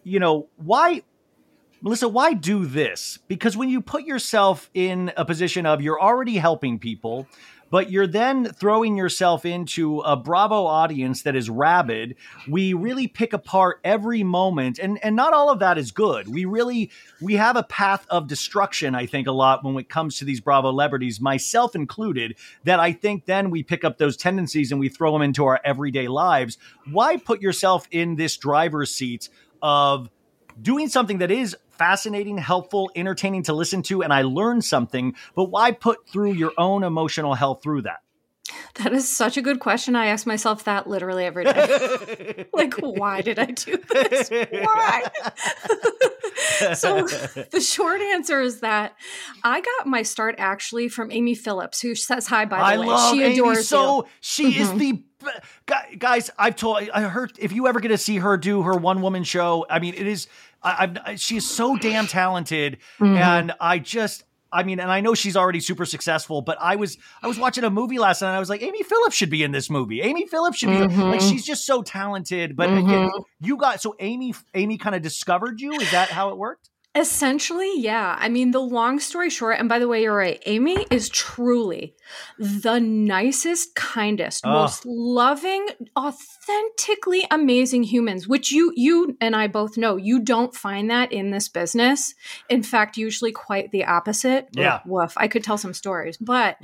you 0.03 0.19
know, 0.19 0.47
why 0.57 1.03
Melissa, 1.81 2.07
why 2.07 2.33
do 2.33 2.65
this? 2.65 3.17
Because 3.27 3.57
when 3.57 3.69
you 3.69 3.81
put 3.81 4.03
yourself 4.03 4.69
in 4.73 5.11
a 5.17 5.25
position 5.25 5.65
of 5.65 5.81
you're 5.81 5.99
already 5.99 6.35
helping 6.35 6.77
people, 6.77 7.27
but 7.71 7.89
you're 7.89 8.05
then 8.05 8.45
throwing 8.45 8.97
yourself 8.97 9.45
into 9.45 10.01
a 10.01 10.15
Bravo 10.15 10.65
audience 10.65 11.23
that 11.23 11.35
is 11.35 11.49
rabid. 11.49 12.15
We 12.47 12.73
really 12.73 13.07
pick 13.07 13.33
apart 13.33 13.79
every 13.83 14.23
moment, 14.23 14.77
and 14.77 14.99
and 15.03 15.15
not 15.15 15.33
all 15.33 15.49
of 15.49 15.59
that 15.59 15.77
is 15.77 15.91
good. 15.91 16.27
We 16.27 16.45
really 16.45 16.91
we 17.21 17.35
have 17.35 17.55
a 17.55 17.63
path 17.63 18.05
of 18.09 18.27
destruction. 18.27 18.93
I 18.93 19.05
think 19.05 19.27
a 19.27 19.31
lot 19.31 19.63
when 19.63 19.77
it 19.77 19.89
comes 19.89 20.17
to 20.17 20.25
these 20.25 20.41
Bravo 20.41 20.69
celebrities, 20.71 21.21
myself 21.21 21.75
included. 21.75 22.35
That 22.65 22.79
I 22.79 22.91
think 22.91 23.25
then 23.25 23.49
we 23.49 23.63
pick 23.63 23.83
up 23.83 23.97
those 23.97 24.17
tendencies 24.17 24.71
and 24.71 24.79
we 24.79 24.89
throw 24.89 25.13
them 25.13 25.21
into 25.21 25.45
our 25.45 25.59
everyday 25.63 26.07
lives. 26.07 26.57
Why 26.91 27.17
put 27.17 27.41
yourself 27.41 27.87
in 27.91 28.15
this 28.15 28.35
driver's 28.35 28.93
seat 28.93 29.29
of 29.61 30.09
doing 30.61 30.89
something 30.89 31.19
that 31.19 31.31
is 31.31 31.55
fascinating, 31.81 32.37
helpful, 32.37 32.91
entertaining 32.95 33.41
to 33.41 33.53
listen 33.53 33.81
to, 33.81 34.03
and 34.03 34.13
I 34.13 34.21
learned 34.21 34.63
something, 34.63 35.15
but 35.33 35.45
why 35.45 35.71
put 35.71 36.07
through 36.07 36.33
your 36.33 36.51
own 36.55 36.83
emotional 36.83 37.33
health 37.33 37.63
through 37.63 37.81
that? 37.81 38.01
That 38.75 38.93
is 38.93 39.09
such 39.09 39.35
a 39.35 39.41
good 39.41 39.59
question. 39.59 39.95
I 39.95 40.05
ask 40.07 40.27
myself 40.27 40.65
that 40.65 40.85
literally 40.85 41.25
every 41.25 41.43
day. 41.45 42.45
like, 42.53 42.75
why 42.75 43.21
did 43.21 43.39
I 43.39 43.45
do 43.45 43.77
this? 43.77 44.29
Why? 44.29 45.03
so 46.75 47.07
the 47.51 47.61
short 47.61 48.01
answer 48.01 48.41
is 48.41 48.59
that 48.59 48.95
I 49.43 49.61
got 49.61 49.87
my 49.87 50.03
start 50.03 50.35
actually 50.37 50.87
from 50.87 51.11
Amy 51.11 51.33
Phillips, 51.33 51.81
who 51.81 51.95
says 51.95 52.27
hi 52.27 52.45
by 52.45 52.57
the 52.57 52.63
I 52.63 52.77
way. 52.77 52.85
love 52.85 53.13
she 53.13 53.23
Amy 53.23 53.39
adores 53.39 53.67
so 53.67 54.03
you. 54.03 54.09
she 54.21 54.59
is 54.59 54.69
mm-hmm. 54.69 54.77
the 54.77 55.03
guys. 55.97 56.29
I've 56.37 56.55
told 56.55 56.89
I 56.93 57.01
heard 57.01 57.31
if 57.39 57.51
you 57.51 57.67
ever 57.67 57.79
get 57.79 57.89
to 57.89 57.97
see 57.97 58.17
her 58.17 58.37
do 58.37 58.61
her 58.61 58.73
one 58.73 59.01
woman 59.01 59.23
show, 59.23 59.65
I 59.69 59.79
mean, 59.79 59.95
it 59.95 60.05
is. 60.07 60.27
I, 60.63 60.91
I've, 61.05 61.19
she 61.19 61.37
is 61.37 61.49
so 61.49 61.77
damn 61.77 62.07
talented, 62.07 62.77
mm-hmm. 62.99 63.17
and 63.17 63.53
I 63.59 63.79
just. 63.79 64.23
I 64.53 64.63
mean, 64.63 64.81
and 64.81 64.91
I 64.91 64.99
know 64.99 65.13
she's 65.13 65.37
already 65.37 65.61
super 65.61 65.85
successful, 65.85 66.41
but 66.41 66.57
I 66.59 66.75
was 66.75 66.97
I 67.23 67.27
was 67.29 67.39
watching 67.39 67.63
a 67.63 67.69
movie 67.69 67.99
last 67.99 68.21
night 68.21 68.27
and 68.27 68.35
I 68.35 68.39
was 68.39 68.49
like, 68.49 68.61
Amy 68.61 68.83
Phillips 68.83 69.15
should 69.15 69.29
be 69.29 69.43
in 69.43 69.53
this 69.53 69.69
movie. 69.69 70.01
Amy 70.01 70.27
Phillips 70.27 70.57
should 70.57 70.71
be 70.71 70.77
like 70.77 70.89
mm-hmm. 70.89 71.29
she's 71.29 71.45
just 71.45 71.65
so 71.65 71.81
talented. 71.81 72.57
But 72.57 72.67
again, 72.67 72.83
mm-hmm. 72.83 73.21
you 73.39 73.55
got 73.55 73.81
so 73.81 73.95
Amy 74.01 74.33
Amy 74.53 74.77
kind 74.77 74.93
of 74.93 75.01
discovered 75.01 75.61
you. 75.61 75.71
Is 75.79 75.89
that 75.91 76.09
how 76.09 76.31
it 76.31 76.37
worked? 76.37 76.69
Essentially, 76.93 77.71
yeah. 77.79 78.17
I 78.19 78.27
mean, 78.27 78.51
the 78.51 78.59
long 78.59 78.99
story 78.99 79.29
short, 79.29 79.57
and 79.59 79.69
by 79.69 79.79
the 79.79 79.87
way, 79.87 80.01
you're 80.03 80.15
right. 80.15 80.43
Amy 80.45 80.85
is 80.91 81.07
truly 81.07 81.95
the 82.37 82.79
nicest, 82.81 83.75
kindest, 83.75 84.41
Oh. 84.45 84.51
most 84.51 84.85
loving, 84.85 85.67
authentically 85.97 87.25
amazing 87.31 87.83
humans, 87.83 88.27
which 88.27 88.51
you 88.51 88.73
you 88.75 89.15
and 89.21 89.37
I 89.37 89.47
both 89.47 89.77
know 89.77 89.95
you 89.95 90.19
don't 90.19 90.53
find 90.53 90.91
that 90.91 91.13
in 91.13 91.31
this 91.31 91.47
business. 91.47 92.13
In 92.49 92.61
fact, 92.61 92.97
usually 92.97 93.31
quite 93.31 93.71
the 93.71 93.85
opposite. 93.85 94.49
Yeah. 94.51 94.81
Woof. 94.85 95.13
I 95.15 95.29
could 95.29 95.45
tell 95.45 95.57
some 95.57 95.73
stories, 95.73 96.17
but 96.17 96.57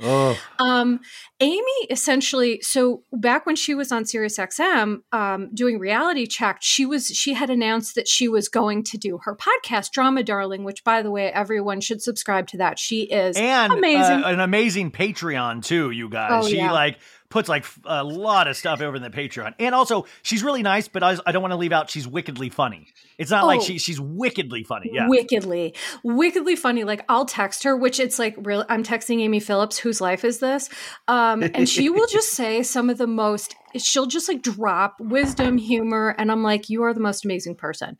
um, 0.58 1.00
Amy 1.40 1.86
essentially, 1.88 2.60
so 2.62 3.04
back 3.12 3.46
when 3.46 3.54
she 3.54 3.74
was 3.74 3.92
on 3.92 4.02
SiriusXM 4.04 4.98
um, 5.12 5.54
doing 5.54 5.78
reality 5.78 6.26
check, 6.26 6.58
she 6.60 6.84
was 6.84 7.06
she 7.06 7.34
had 7.34 7.48
announced 7.48 7.94
that 7.94 8.08
she 8.08 8.26
was 8.26 8.48
going 8.48 8.82
to 8.84 8.98
do 8.98 9.20
her 9.22 9.36
podcast, 9.36 9.92
Drama 9.92 10.24
Darling, 10.24 10.64
which 10.64 10.82
by 10.82 11.00
the 11.00 11.12
way, 11.12 11.30
everyone 11.32 11.80
should 11.80 12.02
subscribe 12.02 12.48
to 12.48 12.56
that. 12.58 12.78
She 12.78 13.02
is 13.02 13.36
and 13.36 13.72
amazing. 13.72 14.24
uh, 14.24 14.28
an 14.28 14.40
amazing 14.40 14.90
Patreon 14.90 15.64
too, 15.64 15.90
you 15.92 16.08
guys. 16.08 16.44
Oh, 16.44 16.48
she 16.48 16.56
yeah. 16.56 16.72
like 16.72 16.98
puts 17.30 17.48
like 17.48 17.64
a 17.84 18.02
lot 18.04 18.48
of 18.48 18.56
stuff 18.56 18.80
over 18.80 18.96
in 18.96 19.02
the 19.02 19.10
Patreon, 19.10 19.54
and 19.58 19.74
also 19.74 20.06
she's 20.22 20.42
really 20.42 20.62
nice. 20.62 20.88
But 20.88 21.02
I, 21.02 21.16
I 21.26 21.32
don't 21.32 21.42
want 21.42 21.52
to 21.52 21.56
leave 21.58 21.72
out 21.72 21.90
she's 21.90 22.06
wickedly 22.08 22.48
funny. 22.48 22.88
It's 23.18 23.30
not 23.30 23.46
like 23.46 23.60
Oh. 23.60 23.64
she 23.64 23.78
she's 23.78 24.00
wickedly 24.00 24.62
funny. 24.64 24.90
Yeah, 24.92 25.08
wickedly 25.08 25.74
wickedly 26.04 26.54
funny 26.56 26.84
like 26.84 27.04
i'll 27.08 27.24
text 27.24 27.64
her 27.64 27.76
which 27.76 27.98
it's 27.98 28.18
like 28.18 28.34
real 28.38 28.64
i'm 28.68 28.82
texting 28.82 29.20
amy 29.20 29.40
phillips 29.40 29.78
whose 29.78 30.00
life 30.00 30.24
is 30.24 30.38
this 30.38 30.68
um 31.08 31.42
and 31.42 31.68
she 31.68 31.90
will 31.90 32.06
just 32.06 32.30
say 32.30 32.62
some 32.62 32.88
of 32.88 32.98
the 32.98 33.06
most 33.06 33.54
she'll 33.76 34.06
just 34.06 34.28
like 34.28 34.42
drop 34.42 34.96
wisdom 35.00 35.58
humor 35.58 36.14
and 36.18 36.30
i'm 36.30 36.42
like 36.42 36.68
you 36.68 36.82
are 36.82 36.94
the 36.94 37.00
most 37.00 37.24
amazing 37.24 37.54
person 37.54 37.96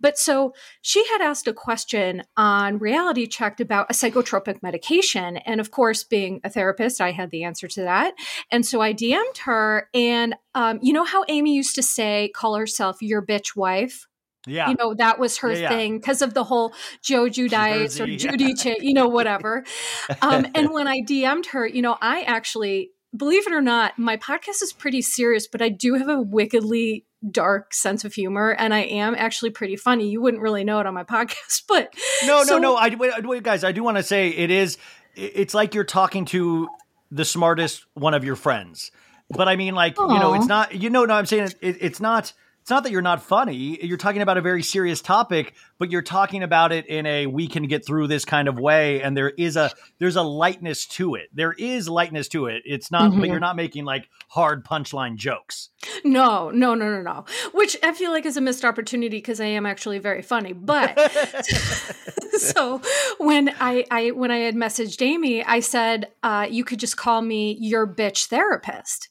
but 0.00 0.18
so 0.18 0.52
she 0.82 1.04
had 1.08 1.20
asked 1.20 1.48
a 1.48 1.52
question 1.52 2.22
on 2.36 2.78
reality 2.78 3.26
checked 3.26 3.60
about 3.60 3.90
a 3.90 3.94
psychotropic 3.94 4.62
medication 4.62 5.36
and 5.38 5.60
of 5.60 5.70
course 5.70 6.04
being 6.04 6.40
a 6.44 6.50
therapist 6.50 7.00
i 7.00 7.10
had 7.10 7.30
the 7.30 7.44
answer 7.44 7.68
to 7.68 7.82
that 7.82 8.14
and 8.50 8.64
so 8.64 8.80
i 8.80 8.92
dm'd 8.92 9.38
her 9.38 9.88
and 9.94 10.34
um, 10.54 10.78
you 10.82 10.92
know 10.92 11.04
how 11.04 11.24
amy 11.28 11.54
used 11.54 11.74
to 11.74 11.82
say 11.82 12.30
call 12.34 12.56
herself 12.56 12.98
your 13.00 13.24
bitch 13.24 13.56
wife 13.56 14.06
yeah. 14.48 14.70
you 14.70 14.76
know 14.76 14.94
that 14.94 15.18
was 15.18 15.38
her 15.38 15.52
Yeah, 15.52 15.58
yeah. 15.60 15.68
thing 15.68 15.98
because 15.98 16.22
of 16.22 16.34
the 16.34 16.44
whole 16.44 16.72
Joe 17.02 17.26
Giudice 17.26 18.00
or 18.00 18.06
Jersey, 18.06 18.12
yeah. 18.12 18.16
Judy, 18.30 18.54
Ch- 18.54 18.80
you 18.80 18.94
know, 18.94 19.08
whatever. 19.08 19.64
Um, 20.22 20.46
and 20.54 20.70
when 20.72 20.88
I 20.88 21.00
DM'd 21.00 21.46
her, 21.46 21.66
you 21.66 21.82
know, 21.82 21.96
I 22.00 22.22
actually, 22.22 22.90
believe 23.16 23.46
it 23.46 23.52
or 23.52 23.60
not, 23.62 23.98
my 23.98 24.16
podcast 24.16 24.62
is 24.62 24.72
pretty 24.72 25.02
serious, 25.02 25.46
but 25.46 25.62
I 25.62 25.68
do 25.68 25.94
have 25.94 26.08
a 26.08 26.20
wickedly 26.20 27.04
dark 27.30 27.74
sense 27.74 28.04
of 28.04 28.14
humor, 28.14 28.50
and 28.52 28.72
I 28.72 28.80
am 28.80 29.14
actually 29.16 29.50
pretty 29.50 29.76
funny. 29.76 30.08
You 30.08 30.20
wouldn't 30.20 30.42
really 30.42 30.64
know 30.64 30.78
it 30.80 30.86
on 30.86 30.94
my 30.94 31.04
podcast, 31.04 31.62
but 31.68 31.94
no, 32.26 32.44
so- 32.44 32.54
no, 32.54 32.58
no. 32.58 32.76
I 32.76 32.94
wait, 32.94 33.26
wait, 33.26 33.42
guys. 33.42 33.64
I 33.64 33.72
do 33.72 33.82
want 33.82 33.96
to 33.96 34.02
say 34.02 34.28
it 34.28 34.50
is. 34.50 34.78
It's 35.14 35.54
like 35.54 35.74
you're 35.74 35.84
talking 35.84 36.24
to 36.26 36.68
the 37.10 37.24
smartest 37.24 37.86
one 37.94 38.14
of 38.14 38.24
your 38.24 38.36
friends. 38.36 38.90
But 39.30 39.48
I 39.48 39.56
mean, 39.56 39.74
like 39.74 39.98
you 39.98 40.06
know, 40.06 40.34
it's 40.34 40.46
not. 40.46 40.74
You 40.74 40.90
know, 40.90 41.04
no, 41.04 41.14
I'm 41.14 41.26
saying 41.26 41.50
it, 41.60 41.76
it's 41.80 42.00
not. 42.00 42.32
It's 42.68 42.70
not 42.70 42.82
that 42.82 42.92
you're 42.92 43.00
not 43.00 43.22
funny. 43.22 43.82
You're 43.82 43.96
talking 43.96 44.20
about 44.20 44.36
a 44.36 44.42
very 44.42 44.62
serious 44.62 45.00
topic, 45.00 45.54
but 45.78 45.90
you're 45.90 46.02
talking 46.02 46.42
about 46.42 46.70
it 46.70 46.84
in 46.84 47.06
a 47.06 47.24
we 47.26 47.48
can 47.48 47.62
get 47.62 47.86
through 47.86 48.08
this 48.08 48.26
kind 48.26 48.46
of 48.46 48.58
way. 48.58 49.00
And 49.00 49.16
there 49.16 49.30
is 49.30 49.56
a 49.56 49.70
there's 49.98 50.16
a 50.16 50.22
lightness 50.22 50.84
to 50.88 51.14
it. 51.14 51.30
There 51.32 51.54
is 51.54 51.88
lightness 51.88 52.28
to 52.28 52.44
it. 52.44 52.60
It's 52.66 52.90
not, 52.90 53.18
but 53.18 53.26
you're 53.30 53.40
not 53.40 53.56
making 53.56 53.86
like 53.86 54.10
hard 54.28 54.66
punchline 54.66 55.16
jokes. 55.16 55.70
No, 56.04 56.50
no, 56.50 56.74
no, 56.74 56.90
no, 56.90 57.00
no. 57.00 57.24
Which 57.54 57.78
I 57.82 57.94
feel 57.94 58.10
like 58.10 58.26
is 58.26 58.36
a 58.36 58.42
missed 58.42 58.66
opportunity 58.66 59.16
because 59.16 59.40
I 59.40 59.46
am 59.46 59.64
actually 59.64 59.98
very 59.98 60.20
funny. 60.20 60.52
But 60.52 61.10
so 62.36 62.82
when 63.16 63.48
I, 63.60 63.86
I 63.90 64.10
when 64.10 64.30
I 64.30 64.40
had 64.40 64.56
messaged 64.56 65.00
Amy, 65.00 65.42
I 65.42 65.60
said, 65.60 66.08
uh, 66.22 66.46
"You 66.50 66.64
could 66.64 66.80
just 66.80 66.98
call 66.98 67.22
me 67.22 67.56
your 67.58 67.86
bitch 67.86 68.26
therapist." 68.26 69.08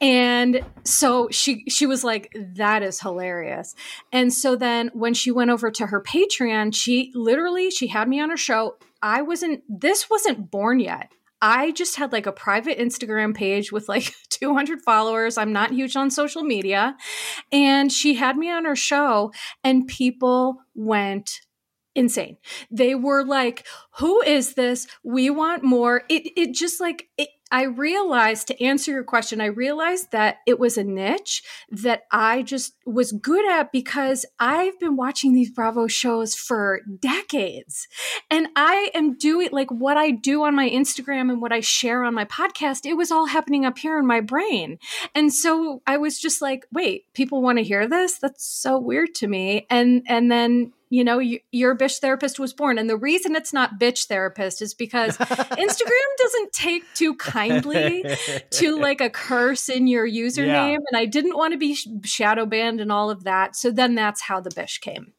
And 0.00 0.64
so 0.84 1.28
she 1.30 1.64
she 1.68 1.86
was 1.86 2.04
like, 2.04 2.34
"That 2.56 2.82
is 2.82 3.00
hilarious." 3.00 3.74
And 4.12 4.32
so 4.32 4.56
then 4.56 4.90
when 4.94 5.14
she 5.14 5.30
went 5.30 5.50
over 5.50 5.70
to 5.70 5.86
her 5.86 6.02
Patreon, 6.02 6.74
she 6.74 7.12
literally 7.14 7.70
she 7.70 7.88
had 7.88 8.08
me 8.08 8.20
on 8.20 8.30
her 8.30 8.36
show. 8.36 8.76
I 9.02 9.22
wasn't. 9.22 9.62
This 9.68 10.10
wasn't 10.10 10.50
born 10.50 10.80
yet. 10.80 11.10
I 11.40 11.70
just 11.70 11.96
had 11.96 12.12
like 12.12 12.26
a 12.26 12.32
private 12.32 12.78
Instagram 12.78 13.34
page 13.34 13.70
with 13.70 13.88
like 13.88 14.14
200 14.30 14.82
followers. 14.82 15.38
I'm 15.38 15.52
not 15.52 15.72
huge 15.72 15.96
on 15.96 16.10
social 16.10 16.42
media. 16.42 16.96
And 17.52 17.92
she 17.92 18.14
had 18.14 18.36
me 18.36 18.50
on 18.50 18.64
her 18.64 18.76
show, 18.76 19.32
and 19.62 19.86
people 19.86 20.58
went 20.74 21.40
insane. 21.94 22.38
They 22.70 22.94
were 22.94 23.24
like, 23.24 23.66
"Who 23.98 24.20
is 24.22 24.54
this? 24.54 24.86
We 25.04 25.30
want 25.30 25.64
more." 25.64 26.02
It 26.08 26.30
it 26.36 26.54
just 26.54 26.80
like 26.80 27.08
it, 27.16 27.28
I 27.50 27.64
realized 27.64 28.46
to 28.48 28.62
answer 28.62 28.90
your 28.90 29.04
question, 29.04 29.40
I 29.40 29.46
realized 29.46 30.12
that 30.12 30.38
it 30.46 30.58
was 30.58 30.76
a 30.76 30.84
niche 30.84 31.42
that 31.70 32.02
I 32.10 32.42
just 32.42 32.74
was 32.84 33.12
good 33.12 33.48
at 33.50 33.72
because 33.72 34.26
I've 34.38 34.78
been 34.78 34.96
watching 34.96 35.32
these 35.32 35.50
Bravo 35.50 35.86
shows 35.86 36.34
for 36.34 36.80
decades. 37.00 37.88
And 38.30 38.48
I 38.56 38.90
am 38.94 39.16
doing 39.16 39.48
like 39.52 39.70
what 39.70 39.96
I 39.96 40.10
do 40.10 40.44
on 40.44 40.54
my 40.54 40.68
Instagram 40.68 41.30
and 41.30 41.40
what 41.40 41.52
I 41.52 41.60
share 41.60 42.04
on 42.04 42.14
my 42.14 42.24
podcast, 42.24 42.84
it 42.84 42.94
was 42.94 43.10
all 43.10 43.26
happening 43.26 43.64
up 43.64 43.78
here 43.78 43.98
in 43.98 44.06
my 44.06 44.20
brain. 44.20 44.78
And 45.14 45.32
so 45.32 45.82
I 45.86 45.96
was 45.96 46.18
just 46.18 46.42
like, 46.42 46.66
wait, 46.72 47.12
people 47.14 47.42
want 47.42 47.58
to 47.58 47.64
hear 47.64 47.88
this? 47.88 48.18
That's 48.18 48.44
so 48.44 48.78
weird 48.78 49.14
to 49.16 49.28
me. 49.28 49.66
And 49.70 50.02
and 50.06 50.30
then 50.30 50.72
you 50.90 51.04
know, 51.04 51.18
you, 51.18 51.40
your 51.52 51.76
bitch 51.76 51.98
therapist 51.98 52.38
was 52.38 52.52
born. 52.52 52.78
And 52.78 52.88
the 52.88 52.96
reason 52.96 53.36
it's 53.36 53.52
not 53.52 53.78
bitch 53.78 54.06
therapist 54.06 54.62
is 54.62 54.74
because 54.74 55.16
Instagram 55.18 56.08
doesn't 56.18 56.52
take 56.52 56.84
too 56.94 57.14
kindly 57.16 58.04
to 58.50 58.78
like 58.78 59.00
a 59.00 59.10
curse 59.10 59.68
in 59.68 59.86
your 59.86 60.08
username. 60.08 60.46
Yeah. 60.46 60.78
And 60.90 60.96
I 60.96 61.04
didn't 61.04 61.36
want 61.36 61.52
to 61.52 61.58
be 61.58 61.74
sh- 61.74 61.88
shadow 62.04 62.46
banned 62.46 62.80
and 62.80 62.90
all 62.90 63.10
of 63.10 63.24
that. 63.24 63.56
So 63.56 63.70
then 63.70 63.94
that's 63.94 64.22
how 64.22 64.40
the 64.40 64.50
bish 64.54 64.78
came. 64.78 65.12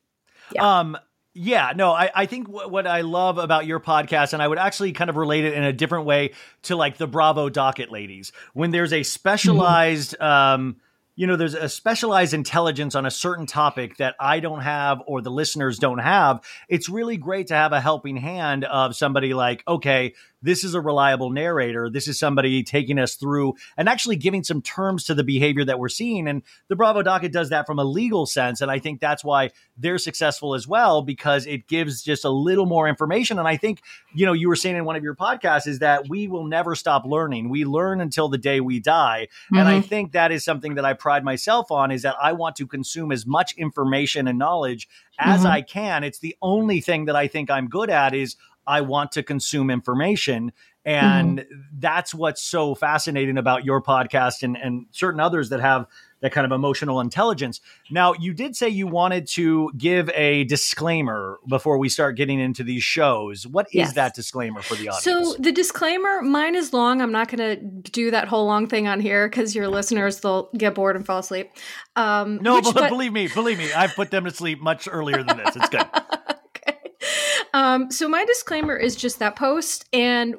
Yeah. 0.53 0.79
Um, 0.79 0.97
yeah, 1.35 1.73
no, 1.75 1.91
I, 1.91 2.09
I 2.13 2.25
think 2.25 2.47
w- 2.47 2.67
what 2.67 2.87
I 2.87 3.01
love 3.01 3.37
about 3.37 3.67
your 3.67 3.79
podcast, 3.79 4.33
and 4.33 4.41
I 4.41 4.47
would 4.47 4.57
actually 4.57 4.93
kind 4.93 5.09
of 5.09 5.15
relate 5.15 5.45
it 5.45 5.53
in 5.53 5.63
a 5.63 5.71
different 5.71 6.05
way 6.05 6.31
to 6.63 6.75
like 6.75 6.97
the 6.97 7.07
Bravo 7.07 7.49
docket 7.49 7.91
ladies, 7.91 8.31
when 8.53 8.71
there's 8.71 8.91
a 8.91 9.03
specialized, 9.03 10.19
um, 10.19 10.77
you 11.19 11.27
know, 11.27 11.35
there's 11.35 11.53
a 11.53 11.67
specialized 11.67 12.33
intelligence 12.33 12.95
on 12.95 13.05
a 13.05 13.11
certain 13.11 13.45
topic 13.45 13.97
that 13.97 14.15
I 14.21 14.39
don't 14.39 14.61
have 14.61 15.01
or 15.05 15.21
the 15.21 15.29
listeners 15.29 15.77
don't 15.77 15.97
have. 15.97 16.41
It's 16.69 16.87
really 16.87 17.17
great 17.17 17.47
to 17.47 17.55
have 17.55 17.73
a 17.73 17.81
helping 17.81 18.15
hand 18.15 18.63
of 18.63 18.95
somebody 18.95 19.33
like, 19.33 19.61
okay, 19.67 20.13
this 20.41 20.63
is 20.63 20.73
a 20.73 20.81
reliable 20.81 21.29
narrator. 21.29 21.89
This 21.89 22.07
is 22.07 22.17
somebody 22.17 22.63
taking 22.63 22.99
us 22.99 23.15
through 23.15 23.55
and 23.77 23.89
actually 23.89 24.15
giving 24.15 24.43
some 24.43 24.61
terms 24.61 25.03
to 25.05 25.13
the 25.13 25.23
behavior 25.23 25.65
that 25.65 25.79
we're 25.79 25.89
seeing. 25.89 26.27
And 26.27 26.43
the 26.67 26.75
Bravo 26.75 27.01
docket 27.01 27.31
does 27.31 27.49
that 27.49 27.65
from 27.65 27.79
a 27.79 27.83
legal 27.83 28.25
sense. 28.25 28.61
And 28.61 28.71
I 28.71 28.79
think 28.79 28.99
that's 28.99 29.23
why 29.23 29.51
they're 29.77 29.97
successful 29.97 30.55
as 30.55 30.67
well, 30.67 31.01
because 31.01 31.45
it 31.45 31.67
gives 31.67 32.01
just 32.03 32.25
a 32.25 32.29
little 32.29 32.65
more 32.65 32.87
information. 32.87 33.39
And 33.39 33.47
I 33.47 33.57
think, 33.57 33.81
you 34.13 34.25
know, 34.25 34.33
you 34.33 34.47
were 34.47 34.55
saying 34.55 34.75
in 34.75 34.85
one 34.85 34.95
of 34.95 35.03
your 35.03 35.15
podcasts 35.15 35.67
is 35.67 35.79
that 35.79 36.09
we 36.09 36.27
will 36.27 36.45
never 36.45 36.75
stop 36.75 37.05
learning. 37.05 37.49
We 37.49 37.65
learn 37.65 38.01
until 38.01 38.29
the 38.29 38.37
day 38.37 38.59
we 38.59 38.79
die. 38.79 39.27
Mm-hmm. 39.45 39.57
And 39.57 39.67
I 39.67 39.81
think 39.81 40.13
that 40.13 40.31
is 40.31 40.43
something 40.43 40.75
that 40.75 40.85
I 40.85 40.93
pride 40.93 41.23
myself 41.23 41.71
on 41.71 41.91
is 41.91 42.03
that 42.03 42.15
I 42.21 42.33
want 42.33 42.55
to 42.57 42.67
consume 42.67 43.11
as 43.11 43.25
much 43.25 43.53
information 43.57 44.27
and 44.27 44.39
knowledge 44.39 44.87
as 45.19 45.39
mm-hmm. 45.39 45.47
I 45.47 45.61
can. 45.61 46.03
It's 46.03 46.19
the 46.19 46.35
only 46.41 46.81
thing 46.81 47.05
that 47.05 47.15
I 47.15 47.27
think 47.27 47.49
I'm 47.49 47.67
good 47.67 47.89
at 47.89 48.13
is 48.13 48.35
I 48.65 48.81
want 48.81 49.13
to 49.13 49.23
consume 49.23 49.69
information. 49.69 50.51
And 50.85 51.39
mm-hmm. 51.39 51.59
that's 51.77 52.15
what's 52.15 52.41
so 52.41 52.73
fascinating 52.73 53.37
about 53.37 53.65
your 53.65 53.81
podcast 53.81 54.43
and, 54.43 54.57
and 54.57 54.85
certain 54.91 55.19
others 55.19 55.49
that 55.49 55.59
have 55.59 55.87
that 56.21 56.31
kind 56.31 56.45
of 56.45 56.51
emotional 56.51 56.99
intelligence. 56.99 57.61
Now, 57.89 58.13
you 58.13 58.33
did 58.33 58.55
say 58.55 58.69
you 58.69 58.87
wanted 58.87 59.27
to 59.29 59.71
give 59.77 60.09
a 60.13 60.43
disclaimer 60.45 61.39
before 61.47 61.77
we 61.77 61.89
start 61.89 62.17
getting 62.17 62.39
into 62.39 62.63
these 62.63 62.83
shows. 62.83 63.47
What 63.47 63.67
is 63.67 63.75
yes. 63.75 63.93
that 63.93 64.15
disclaimer 64.15 64.61
for 64.61 64.75
the 64.75 64.89
audience? 64.89 65.03
So, 65.03 65.35
the 65.39 65.51
disclaimer, 65.51 66.21
mine 66.21 66.55
is 66.55 66.73
long. 66.73 67.01
I'm 67.01 67.11
not 67.11 67.29
going 67.29 67.39
to 67.39 67.89
do 67.91 68.11
that 68.11 68.27
whole 68.27 68.45
long 68.45 68.67
thing 68.67 68.87
on 68.87 68.99
here 68.99 69.29
because 69.29 69.55
your 69.55 69.67
listeners 69.67 70.19
they'll 70.19 70.49
get 70.57 70.75
bored 70.75 70.95
and 70.95 71.05
fall 71.05 71.19
asleep. 71.19 71.51
Um, 71.95 72.39
no, 72.41 72.55
which, 72.55 72.65
but, 72.73 72.89
believe 72.89 73.13
me, 73.13 73.27
believe 73.27 73.57
me, 73.57 73.71
I've 73.71 73.95
put 73.95 74.11
them 74.11 74.25
to 74.25 74.31
sleep 74.31 74.59
much 74.59 74.87
earlier 74.91 75.23
than 75.23 75.37
this. 75.37 75.55
It's 75.55 75.69
good. 75.69 75.85
Um, 77.53 77.91
so 77.91 78.07
my 78.07 78.25
disclaimer 78.25 78.75
is 78.75 78.95
just 78.95 79.19
that 79.19 79.35
post, 79.35 79.85
and 79.91 80.35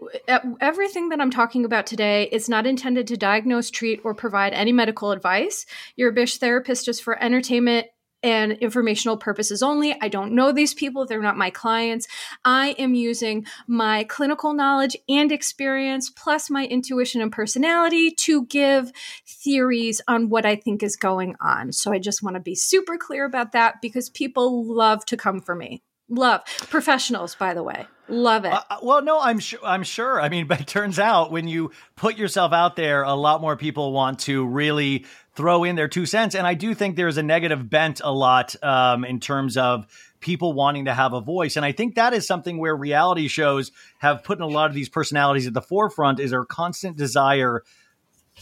everything 0.60 1.08
that 1.08 1.20
I'm 1.20 1.30
talking 1.30 1.64
about 1.64 1.86
today 1.86 2.28
is 2.30 2.48
not 2.48 2.66
intended 2.66 3.06
to 3.08 3.16
diagnose, 3.16 3.70
treat, 3.70 4.00
or 4.04 4.14
provide 4.14 4.52
any 4.52 4.72
medical 4.72 5.10
advice. 5.10 5.66
Your 5.96 6.12
Bish 6.12 6.38
therapist 6.38 6.88
is 6.88 7.00
for 7.00 7.20
entertainment 7.22 7.88
and 8.22 8.52
informational 8.52 9.16
purposes 9.16 9.62
only. 9.62 9.96
I 10.00 10.08
don't 10.08 10.32
know 10.32 10.52
these 10.52 10.74
people. 10.74 11.06
They're 11.06 11.22
not 11.22 11.38
my 11.38 11.50
clients. 11.50 12.06
I 12.44 12.72
am 12.72 12.94
using 12.94 13.46
my 13.66 14.04
clinical 14.04 14.52
knowledge 14.52 14.96
and 15.08 15.32
experience, 15.32 16.10
plus 16.10 16.50
my 16.50 16.66
intuition 16.66 17.22
and 17.22 17.32
personality 17.32 18.10
to 18.12 18.44
give 18.46 18.92
theories 19.26 20.02
on 20.06 20.28
what 20.28 20.44
I 20.44 20.56
think 20.56 20.82
is 20.82 20.96
going 20.96 21.34
on. 21.40 21.72
So 21.72 21.92
I 21.92 21.98
just 21.98 22.22
want 22.22 22.34
to 22.34 22.40
be 22.40 22.54
super 22.54 22.98
clear 22.98 23.24
about 23.24 23.52
that 23.52 23.80
because 23.80 24.10
people 24.10 24.64
love 24.64 25.06
to 25.06 25.16
come 25.16 25.40
for 25.40 25.54
me. 25.54 25.82
Love 26.10 26.42
professionals, 26.68 27.36
by 27.36 27.54
the 27.54 27.62
way. 27.62 27.86
Love 28.08 28.44
it. 28.44 28.52
Uh, 28.52 28.62
uh, 28.68 28.76
well, 28.82 29.00
no, 29.00 29.20
I'm 29.20 29.38
sure. 29.38 29.60
I'm 29.64 29.84
sure. 29.84 30.20
I 30.20 30.28
mean, 30.28 30.46
but 30.48 30.60
it 30.60 30.66
turns 30.66 30.98
out 30.98 31.30
when 31.30 31.46
you 31.46 31.70
put 31.96 32.18
yourself 32.18 32.52
out 32.52 32.76
there, 32.76 33.04
a 33.04 33.14
lot 33.14 33.40
more 33.40 33.56
people 33.56 33.92
want 33.92 34.18
to 34.20 34.44
really 34.46 35.06
throw 35.36 35.62
in 35.62 35.76
their 35.76 35.88
two 35.88 36.06
cents. 36.06 36.34
And 36.34 36.46
I 36.46 36.54
do 36.54 36.74
think 36.74 36.96
there's 36.96 37.16
a 37.16 37.22
negative 37.22 37.70
bent 37.70 38.00
a 38.02 38.12
lot 38.12 38.56
um, 38.62 39.04
in 39.04 39.20
terms 39.20 39.56
of 39.56 39.86
people 40.18 40.52
wanting 40.52 40.86
to 40.86 40.92
have 40.92 41.12
a 41.12 41.20
voice. 41.20 41.56
And 41.56 41.64
I 41.64 41.72
think 41.72 41.94
that 41.94 42.12
is 42.12 42.26
something 42.26 42.58
where 42.58 42.76
reality 42.76 43.28
shows 43.28 43.70
have 43.98 44.24
put 44.24 44.38
in 44.38 44.42
a 44.42 44.48
lot 44.48 44.68
of 44.68 44.74
these 44.74 44.88
personalities 44.88 45.46
at 45.46 45.54
the 45.54 45.62
forefront 45.62 46.20
is 46.20 46.32
their 46.32 46.44
constant 46.44 46.96
desire 46.96 47.62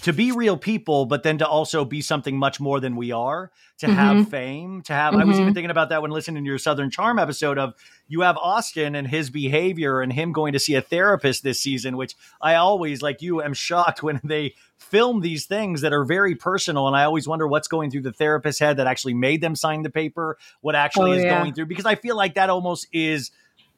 to 0.03 0.13
be 0.13 0.33
real 0.33 0.57
people, 0.57 1.07
but 1.07 1.23
then 1.23 1.39
to 1.39 1.47
also 1.47 1.85
be 1.85 2.01
something 2.01 2.37
much 2.37 2.61
more 2.61 2.79
than 2.79 2.95
we 2.95 3.11
are, 3.11 3.51
to 3.79 3.87
mm-hmm. 3.87 3.97
have 3.97 4.29
fame, 4.29 4.83
to 4.83 4.93
have. 4.93 5.13
Mm-hmm. 5.13 5.23
I 5.23 5.25
was 5.25 5.37
even 5.37 5.47
mm-hmm. 5.47 5.55
thinking 5.55 5.71
about 5.71 5.89
that 5.89 6.03
when 6.03 6.11
listening 6.11 6.45
to 6.45 6.49
your 6.49 6.59
Southern 6.59 6.91
Charm 6.91 7.19
episode 7.19 7.59
of 7.59 7.75
you 8.07 8.21
have 8.21 8.37
Austin 8.37 8.95
and 8.95 9.09
his 9.09 9.31
behavior 9.31 10.01
and 10.01 10.13
him 10.13 10.33
going 10.33 10.53
to 10.53 10.59
see 10.59 10.77
a 10.77 10.83
therapist 10.83 11.43
this 11.43 11.61
season, 11.61 11.97
which 11.97 12.15
I 12.41 12.55
always, 12.55 13.03
like 13.03 13.23
you, 13.23 13.43
am 13.43 13.55
shocked 13.55 14.03
when 14.03 14.21
they 14.23 14.55
film 14.79 15.21
these 15.21 15.47
things 15.47 15.81
that 15.81 15.93
are 15.93 16.05
very 16.05 16.37
personal. 16.37 16.87
And 16.87 16.97
I 16.97 17.05
always 17.05 17.27
wonder 17.27 17.49
what's 17.49 17.69
going 17.69 17.91
through 17.91 18.03
the 18.03 18.13
therapist's 18.13 18.61
head 18.61 18.77
that 18.77 18.87
actually 18.87 19.15
made 19.15 19.41
them 19.41 19.57
sign 19.57 19.83
the 19.83 19.91
paper, 19.91 20.39
what 20.61 20.77
actually 20.77 21.13
oh, 21.13 21.15
is 21.15 21.25
yeah. 21.25 21.39
going 21.41 21.55
through, 21.55 21.67
because 21.67 21.87
I 21.87 21.97
feel 21.97 22.17
like 22.17 22.35
that 22.35 22.51
almost 22.51 22.87
is 22.93 23.33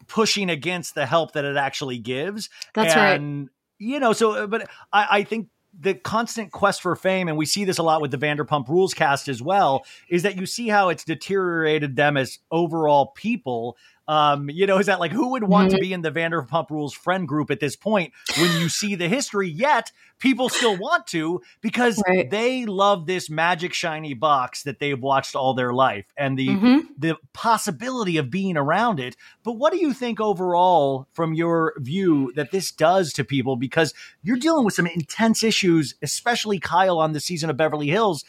pushing 0.07 0.51
against 0.51 0.95
the 0.95 1.07
help 1.07 1.33
that 1.33 1.45
it 1.45 1.57
actually 1.57 1.99
gives. 1.99 2.51
That's 2.75 2.95
and, 2.95 3.43
right. 3.43 3.51
You 3.79 4.01
know, 4.01 4.12
so, 4.12 4.47
but 4.47 4.68
I, 4.93 5.07
I 5.11 5.25
think 5.25 5.49
the 5.79 5.95
constant 5.95 6.53
quest 6.53 6.83
for 6.83 6.97
fame, 6.97 7.29
and 7.29 7.37
we 7.37 7.47
see 7.47 7.64
this 7.64 7.79
a 7.79 7.83
lot 7.83 8.01
with 8.01 8.11
the 8.11 8.18
Vanderpump 8.18 8.68
Rules 8.68 8.95
cast 8.95 9.29
as 9.29 9.41
well, 9.41 9.85
is 10.09 10.23
that 10.25 10.37
you 10.37 10.47
see 10.47 10.68
how 10.68 10.89
it's 10.89 11.05
deteriorated 11.05 11.97
them 11.97 12.16
as 12.16 12.39
overall 12.51 13.12
people. 13.14 13.77
Um, 14.11 14.51
you 14.51 14.67
know, 14.67 14.79
is 14.79 14.87
that 14.87 14.99
like 14.99 15.13
who 15.13 15.29
would 15.31 15.45
want 15.45 15.69
mm-hmm. 15.69 15.77
to 15.77 15.81
be 15.81 15.93
in 15.93 16.03
the 16.03 16.11
Vanderpump 16.11 16.69
Rules 16.69 16.93
friend 16.93 17.29
group 17.29 17.49
at 17.49 17.61
this 17.61 17.77
point 17.77 18.13
when 18.37 18.61
you 18.61 18.69
see 18.69 18.97
the 18.97 19.07
history? 19.07 19.49
Yet 19.49 19.93
people 20.19 20.49
still 20.49 20.77
want 20.77 21.07
to 21.09 21.43
because 21.61 22.03
right. 22.09 22.29
they 22.29 22.67
love 22.67 23.07
this 23.07 23.31
magic 23.31 23.73
shiny 23.73 24.15
box 24.15 24.65
that 24.65 24.81
they've 24.81 25.01
watched 25.01 25.37
all 25.37 25.55
their 25.55 25.73
life 25.73 26.07
and 26.17 26.37
the 26.37 26.49
mm-hmm. 26.49 26.79
the 26.99 27.19
possibility 27.33 28.17
of 28.17 28.33
being 28.33 28.57
around 28.57 28.99
it. 28.99 29.15
But 29.45 29.53
what 29.53 29.73
do 29.73 29.79
you 29.79 29.93
think 29.93 30.21
overall, 30.21 31.07
from 31.13 31.33
your 31.33 31.75
view, 31.77 32.33
that 32.35 32.51
this 32.51 32.73
does 32.73 33.13
to 33.13 33.23
people? 33.23 33.55
Because 33.55 33.95
you're 34.25 34.39
dealing 34.39 34.65
with 34.65 34.75
some 34.75 34.89
intense 34.89 35.45
issues, 35.45 35.95
especially 36.03 36.59
Kyle 36.59 36.99
on 36.99 37.13
the 37.13 37.21
season 37.21 37.49
of 37.49 37.57
Beverly 37.57 37.87
Hills. 37.87 38.25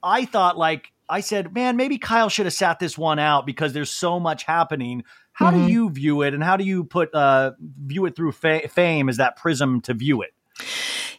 I 0.00 0.26
thought 0.26 0.56
like 0.56 0.92
I 1.08 1.20
said, 1.20 1.54
man, 1.54 1.76
maybe 1.76 1.98
Kyle 1.98 2.28
should 2.28 2.46
have 2.46 2.54
sat 2.54 2.78
this 2.78 2.96
one 2.96 3.18
out 3.18 3.46
because 3.46 3.72
there's 3.72 3.90
so 3.90 4.18
much 4.18 4.44
happening. 4.44 5.04
How 5.34 5.50
mm-hmm. 5.50 5.66
do 5.66 5.72
you 5.72 5.90
view 5.90 6.22
it, 6.22 6.32
and 6.32 6.42
how 6.42 6.56
do 6.56 6.64
you 6.64 6.84
put 6.84 7.12
uh, 7.14 7.52
view 7.60 8.06
it 8.06 8.16
through 8.16 8.32
fa- 8.32 8.68
fame 8.68 9.08
as 9.08 9.18
that 9.18 9.36
prism 9.36 9.80
to 9.82 9.94
view 9.94 10.22
it? 10.22 10.32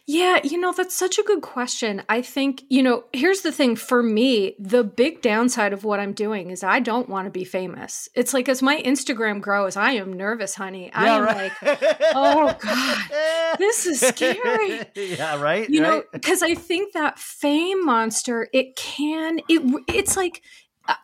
Yeah, 0.08 0.38
you 0.44 0.56
know, 0.56 0.72
that's 0.72 0.94
such 0.94 1.18
a 1.18 1.24
good 1.24 1.42
question. 1.42 2.00
I 2.08 2.22
think, 2.22 2.62
you 2.68 2.80
know, 2.80 3.04
here's 3.12 3.40
the 3.40 3.50
thing 3.50 3.74
for 3.74 4.04
me, 4.04 4.54
the 4.60 4.84
big 4.84 5.20
downside 5.20 5.72
of 5.72 5.82
what 5.82 5.98
I'm 5.98 6.12
doing 6.12 6.50
is 6.50 6.62
I 6.62 6.78
don't 6.78 7.08
want 7.08 7.26
to 7.26 7.30
be 7.30 7.42
famous. 7.42 8.08
It's 8.14 8.32
like 8.32 8.48
as 8.48 8.62
my 8.62 8.80
Instagram 8.82 9.40
grows, 9.40 9.76
I 9.76 9.92
am 9.92 10.12
nervous, 10.12 10.54
honey. 10.54 10.92
I 10.92 11.08
am 11.08 11.24
right. 11.24 11.50
like, 11.60 11.80
oh 12.14 12.56
God, 12.60 13.56
this 13.58 13.86
is 13.86 14.00
scary. 14.00 14.82
Yeah, 14.96 15.40
right. 15.40 15.68
You 15.68 15.82
right. 15.82 15.88
know, 15.88 16.02
because 16.12 16.42
I 16.42 16.54
think 16.54 16.92
that 16.92 17.18
fame 17.18 17.84
monster, 17.84 18.48
it 18.52 18.76
can, 18.76 19.40
it 19.48 19.84
it's 19.88 20.16
like 20.16 20.42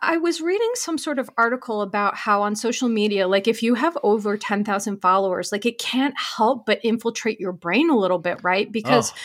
I 0.01 0.17
was 0.17 0.41
reading 0.41 0.71
some 0.75 0.97
sort 0.97 1.19
of 1.19 1.29
article 1.37 1.81
about 1.81 2.15
how 2.15 2.41
on 2.43 2.55
social 2.55 2.89
media, 2.89 3.27
like 3.27 3.47
if 3.47 3.63
you 3.63 3.75
have 3.75 3.97
over 4.03 4.37
10,000 4.37 5.01
followers, 5.01 5.51
like 5.51 5.65
it 5.65 5.77
can't 5.77 6.15
help 6.17 6.65
but 6.65 6.79
infiltrate 6.83 7.39
your 7.39 7.51
brain 7.51 7.89
a 7.89 7.97
little 7.97 8.19
bit, 8.19 8.39
right? 8.43 8.71
Because 8.71 9.11
oh. 9.11 9.15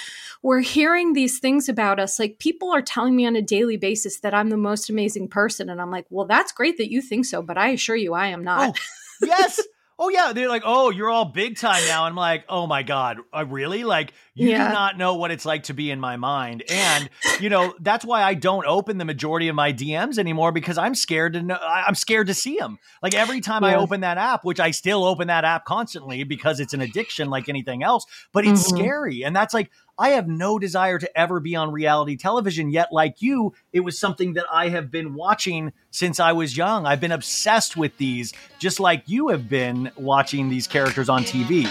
we're 0.42 0.60
hearing 0.60 1.12
these 1.12 1.38
things 1.38 1.68
about 1.68 2.00
us. 2.00 2.18
Like 2.18 2.38
people 2.38 2.70
are 2.72 2.82
telling 2.82 3.14
me 3.14 3.26
on 3.26 3.36
a 3.36 3.42
daily 3.42 3.76
basis 3.76 4.20
that 4.20 4.34
I'm 4.34 4.50
the 4.50 4.56
most 4.56 4.90
amazing 4.90 5.28
person. 5.28 5.68
And 5.68 5.80
I'm 5.80 5.90
like, 5.90 6.06
well, 6.10 6.26
that's 6.26 6.52
great 6.52 6.78
that 6.78 6.90
you 6.90 7.02
think 7.02 7.24
so, 7.24 7.42
but 7.42 7.58
I 7.58 7.68
assure 7.68 7.96
you 7.96 8.14
I 8.14 8.28
am 8.28 8.42
not. 8.42 8.76
Oh, 8.76 9.26
yes 9.26 9.60
oh 9.98 10.08
yeah 10.08 10.32
they're 10.32 10.48
like 10.48 10.62
oh 10.64 10.90
you're 10.90 11.10
all 11.10 11.24
big 11.24 11.56
time 11.56 11.82
now 11.86 12.04
i'm 12.04 12.14
like 12.14 12.44
oh 12.48 12.66
my 12.66 12.82
god 12.82 13.18
uh, 13.32 13.44
really 13.46 13.84
like 13.84 14.12
you 14.34 14.48
yeah. 14.48 14.68
do 14.68 14.74
not 14.74 14.96
know 14.96 15.16
what 15.16 15.30
it's 15.30 15.44
like 15.44 15.64
to 15.64 15.74
be 15.74 15.90
in 15.90 15.98
my 15.98 16.16
mind 16.16 16.62
and 16.68 17.10
you 17.40 17.48
know 17.48 17.74
that's 17.80 18.04
why 18.04 18.22
i 18.22 18.34
don't 18.34 18.66
open 18.66 18.98
the 18.98 19.04
majority 19.04 19.48
of 19.48 19.54
my 19.54 19.72
dms 19.72 20.18
anymore 20.18 20.52
because 20.52 20.78
i'm 20.78 20.94
scared 20.94 21.32
to 21.32 21.42
know 21.42 21.58
i'm 21.62 21.94
scared 21.94 22.28
to 22.28 22.34
see 22.34 22.56
them 22.58 22.78
like 23.02 23.14
every 23.14 23.40
time 23.40 23.62
yeah. 23.62 23.70
i 23.70 23.74
open 23.74 24.00
that 24.00 24.18
app 24.18 24.44
which 24.44 24.60
i 24.60 24.70
still 24.70 25.04
open 25.04 25.28
that 25.28 25.44
app 25.44 25.64
constantly 25.64 26.22
because 26.24 26.60
it's 26.60 26.74
an 26.74 26.80
addiction 26.80 27.28
like 27.28 27.48
anything 27.48 27.82
else 27.82 28.06
but 28.32 28.46
it's 28.46 28.66
mm-hmm. 28.68 28.76
scary 28.76 29.22
and 29.24 29.34
that's 29.34 29.54
like 29.54 29.70
I 29.98 30.10
have 30.10 30.28
no 30.28 30.60
desire 30.60 30.98
to 30.98 31.18
ever 31.18 31.40
be 31.40 31.56
on 31.56 31.72
reality 31.72 32.16
television. 32.16 32.70
Yet, 32.70 32.92
like 32.92 33.20
you, 33.20 33.52
it 33.72 33.80
was 33.80 33.98
something 33.98 34.34
that 34.34 34.46
I 34.50 34.68
have 34.68 34.92
been 34.92 35.14
watching 35.14 35.72
since 35.90 36.20
I 36.20 36.32
was 36.32 36.56
young. 36.56 36.86
I've 36.86 37.00
been 37.00 37.12
obsessed 37.12 37.76
with 37.76 37.96
these, 37.96 38.32
just 38.60 38.78
like 38.78 39.02
you 39.06 39.28
have 39.28 39.48
been 39.48 39.90
watching 39.96 40.50
these 40.50 40.68
characters 40.68 41.08
on 41.08 41.24
TV. 41.24 41.68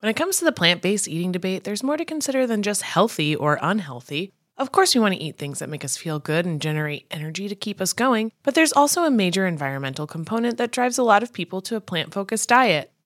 When 0.00 0.10
it 0.10 0.16
comes 0.16 0.38
to 0.38 0.44
the 0.44 0.52
plant 0.52 0.82
based 0.82 1.08
eating 1.08 1.32
debate, 1.32 1.64
there's 1.64 1.82
more 1.82 1.96
to 1.96 2.04
consider 2.04 2.46
than 2.46 2.62
just 2.62 2.82
healthy 2.82 3.34
or 3.34 3.58
unhealthy. 3.62 4.32
Of 4.58 4.72
course, 4.72 4.94
we 4.94 5.00
want 5.00 5.14
to 5.14 5.22
eat 5.22 5.38
things 5.38 5.60
that 5.60 5.70
make 5.70 5.86
us 5.86 5.96
feel 5.96 6.18
good 6.18 6.44
and 6.44 6.60
generate 6.60 7.06
energy 7.10 7.48
to 7.48 7.54
keep 7.54 7.80
us 7.80 7.94
going, 7.94 8.32
but 8.42 8.54
there's 8.54 8.74
also 8.74 9.04
a 9.04 9.10
major 9.10 9.46
environmental 9.46 10.06
component 10.06 10.58
that 10.58 10.70
drives 10.70 10.98
a 10.98 11.02
lot 11.02 11.22
of 11.22 11.32
people 11.32 11.62
to 11.62 11.76
a 11.76 11.80
plant 11.80 12.12
focused 12.12 12.50
diet. 12.50 12.92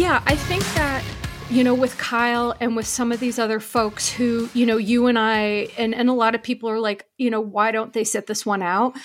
Yeah, 0.00 0.22
I 0.24 0.34
think 0.34 0.64
that 0.76 1.04
you 1.50 1.62
know 1.62 1.74
with 1.74 1.98
Kyle 1.98 2.56
and 2.58 2.74
with 2.74 2.86
some 2.86 3.12
of 3.12 3.20
these 3.20 3.38
other 3.38 3.60
folks 3.60 4.10
who 4.10 4.48
you 4.54 4.64
know 4.64 4.78
you 4.78 5.08
and 5.08 5.18
I 5.18 5.68
and 5.76 5.94
and 5.94 6.08
a 6.08 6.14
lot 6.14 6.34
of 6.34 6.42
people 6.42 6.70
are 6.70 6.80
like 6.80 7.04
you 7.18 7.28
know 7.28 7.42
why 7.42 7.70
don't 7.70 7.92
they 7.92 8.04
sit 8.04 8.26
this 8.26 8.46
one 8.46 8.62
out? 8.62 8.96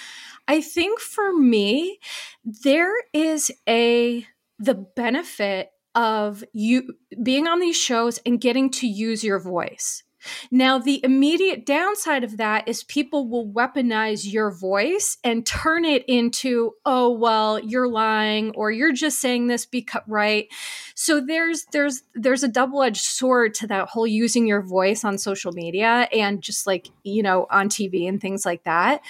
I 0.47 0.61
think 0.61 1.01
for 1.01 1.37
me 1.37 1.99
there 2.45 2.93
is 3.11 3.51
a 3.67 4.25
the 4.57 4.73
benefit 4.73 5.71
of 5.95 6.45
you 6.53 6.93
being 7.21 7.45
on 7.45 7.59
these 7.59 7.75
shows 7.75 8.17
and 8.25 8.39
getting 8.39 8.69
to 8.71 8.87
use 8.87 9.21
your 9.21 9.39
voice. 9.39 10.01
Now, 10.51 10.77
the 10.77 11.03
immediate 11.03 11.65
downside 11.65 12.23
of 12.23 12.37
that 12.37 12.67
is 12.67 12.83
people 12.83 13.27
will 13.27 13.47
weaponize 13.47 14.31
your 14.31 14.51
voice 14.51 15.17
and 15.23 15.45
turn 15.45 15.85
it 15.85 16.03
into, 16.07 16.73
oh, 16.85 17.09
well, 17.09 17.59
you're 17.59 17.87
lying 17.87 18.51
or 18.55 18.71
you're 18.71 18.93
just 18.93 19.19
saying 19.19 19.47
this 19.47 19.65
because 19.65 20.01
right. 20.07 20.47
So 20.95 21.19
there's 21.19 21.65
there's 21.71 22.03
there's 22.13 22.43
a 22.43 22.47
double-edged 22.47 23.03
sword 23.03 23.53
to 23.55 23.67
that 23.67 23.89
whole 23.89 24.07
using 24.07 24.47
your 24.47 24.61
voice 24.61 25.03
on 25.03 25.17
social 25.17 25.51
media 25.51 26.07
and 26.11 26.41
just 26.41 26.67
like, 26.67 26.89
you 27.03 27.23
know, 27.23 27.47
on 27.49 27.69
TV 27.69 28.07
and 28.07 28.21
things 28.21 28.45
like 28.45 28.63
that. 28.63 29.01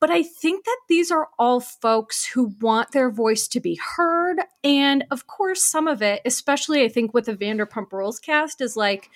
But 0.00 0.10
I 0.10 0.22
think 0.22 0.64
that 0.64 0.78
these 0.88 1.10
are 1.10 1.28
all 1.38 1.60
folks 1.60 2.24
who 2.24 2.54
want 2.60 2.92
their 2.92 3.10
voice 3.10 3.48
to 3.48 3.60
be 3.60 3.78
heard. 3.96 4.40
And 4.62 5.04
of 5.10 5.26
course, 5.26 5.62
some 5.64 5.86
of 5.86 6.02
it, 6.02 6.22
especially 6.24 6.82
I 6.82 6.88
think 6.88 7.12
with 7.12 7.26
the 7.26 7.36
Vanderpump 7.36 7.92
Rules 7.92 8.18
cast, 8.18 8.60
is 8.60 8.76
like 8.76 9.10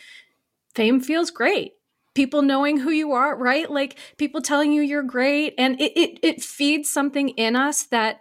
fame 0.75 1.01
feels 1.01 1.31
great 1.31 1.73
people 2.15 2.43
knowing 2.43 2.79
who 2.79 2.91
you 2.91 3.13
are 3.13 3.37
right 3.37 3.71
like 3.71 3.99
people 4.17 4.41
telling 4.41 4.73
you 4.73 4.83
you're 4.83 5.03
great 5.03 5.55
and 5.59 5.81
it 5.81 5.93
it, 5.97 6.19
it 6.23 6.43
feeds 6.43 6.89
something 6.89 7.29
in 7.31 7.55
us 7.55 7.85
that 7.85 8.21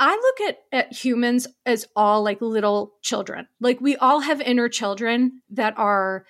I 0.00 0.10
look 0.10 0.48
at, 0.48 0.58
at 0.72 0.92
humans 0.92 1.46
as 1.64 1.86
all 1.94 2.22
like 2.22 2.40
little 2.40 2.94
children. 3.00 3.46
Like 3.60 3.80
we 3.80 3.96
all 3.96 4.20
have 4.20 4.40
inner 4.40 4.68
children 4.68 5.40
that 5.50 5.78
are 5.78 6.24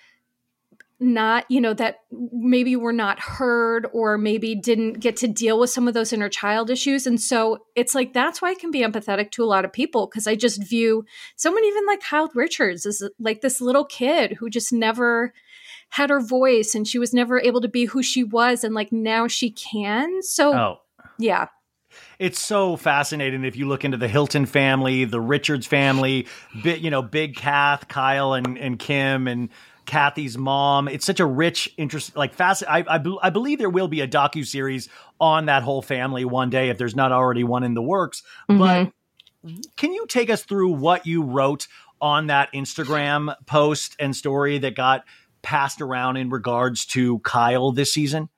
not, 0.99 1.45
you 1.49 1.59
know, 1.59 1.73
that 1.73 1.97
maybe 2.11 2.75
were 2.75 2.93
not 2.93 3.19
heard 3.19 3.87
or 3.91 4.17
maybe 4.17 4.55
didn't 4.55 4.93
get 4.93 5.17
to 5.17 5.27
deal 5.27 5.59
with 5.59 5.69
some 5.69 5.87
of 5.87 5.93
those 5.93 6.13
inner 6.13 6.29
child 6.29 6.69
issues. 6.69 7.05
And 7.05 7.19
so 7.19 7.65
it's 7.75 7.93
like 7.93 8.13
that's 8.13 8.41
why 8.41 8.51
I 8.51 8.55
can 8.55 8.71
be 8.71 8.81
empathetic 8.81 9.31
to 9.31 9.43
a 9.43 9.45
lot 9.45 9.65
of 9.65 9.73
people 9.73 10.07
because 10.07 10.25
I 10.27 10.35
just 10.35 10.63
view 10.63 11.03
someone 11.35 11.65
even 11.65 11.85
like 11.85 12.01
Kyle 12.01 12.31
Richards 12.33 12.85
as 12.85 13.03
like 13.19 13.41
this 13.41 13.59
little 13.59 13.85
kid 13.85 14.33
who 14.33 14.49
just 14.49 14.71
never 14.71 15.33
had 15.89 16.09
her 16.09 16.19
voice 16.19 16.75
and 16.75 16.87
she 16.87 16.99
was 16.99 17.13
never 17.13 17.39
able 17.39 17.61
to 17.61 17.67
be 17.67 17.85
who 17.85 18.03
she 18.03 18.23
was 18.23 18.63
and 18.63 18.75
like 18.75 18.91
now 18.91 19.27
she 19.27 19.51
can. 19.51 20.21
So 20.21 20.53
oh. 20.53 20.81
yeah. 21.17 21.47
It's 22.19 22.39
so 22.39 22.75
fascinating 22.75 23.45
if 23.45 23.55
you 23.55 23.67
look 23.67 23.85
into 23.85 23.97
the 23.97 24.07
Hilton 24.07 24.45
family, 24.45 25.05
the 25.05 25.21
Richards 25.21 25.65
family, 25.65 26.27
bit 26.61 26.81
you 26.81 26.89
know, 26.89 27.01
Big 27.01 27.35
Kath, 27.35 27.87
Kyle 27.87 28.33
and, 28.33 28.57
and 28.57 28.77
Kim 28.77 29.27
and 29.27 29.49
Kathy's 29.85 30.37
mom. 30.37 30.87
It's 30.87 31.05
such 31.05 31.19
a 31.19 31.25
rich, 31.25 31.73
interest, 31.77 32.15
like 32.15 32.33
fast. 32.33 32.63
I, 32.67 32.79
I, 32.87 32.99
I 33.21 33.29
believe 33.29 33.59
there 33.59 33.69
will 33.69 33.87
be 33.87 34.01
a 34.01 34.07
docu 34.07 34.45
series 34.45 34.89
on 35.19 35.45
that 35.45 35.63
whole 35.63 35.81
family 35.81 36.25
one 36.25 36.49
day 36.49 36.69
if 36.69 36.77
there's 36.77 36.95
not 36.95 37.11
already 37.11 37.43
one 37.43 37.63
in 37.63 37.73
the 37.73 37.81
works. 37.81 38.23
Mm-hmm. 38.49 38.59
But 38.59 38.91
can 39.77 39.93
you 39.93 40.05
take 40.07 40.29
us 40.29 40.43
through 40.43 40.71
what 40.71 41.05
you 41.05 41.23
wrote 41.23 41.67
on 42.01 42.27
that 42.27 42.51
Instagram 42.53 43.33
post 43.45 43.95
and 43.99 44.15
story 44.15 44.57
that 44.59 44.75
got 44.75 45.05
passed 45.45 45.79
around 45.79 46.17
in 46.17 46.29
regards 46.29 46.85
to 46.87 47.19
Kyle 47.19 47.71
this 47.71 47.93
season? 47.93 48.29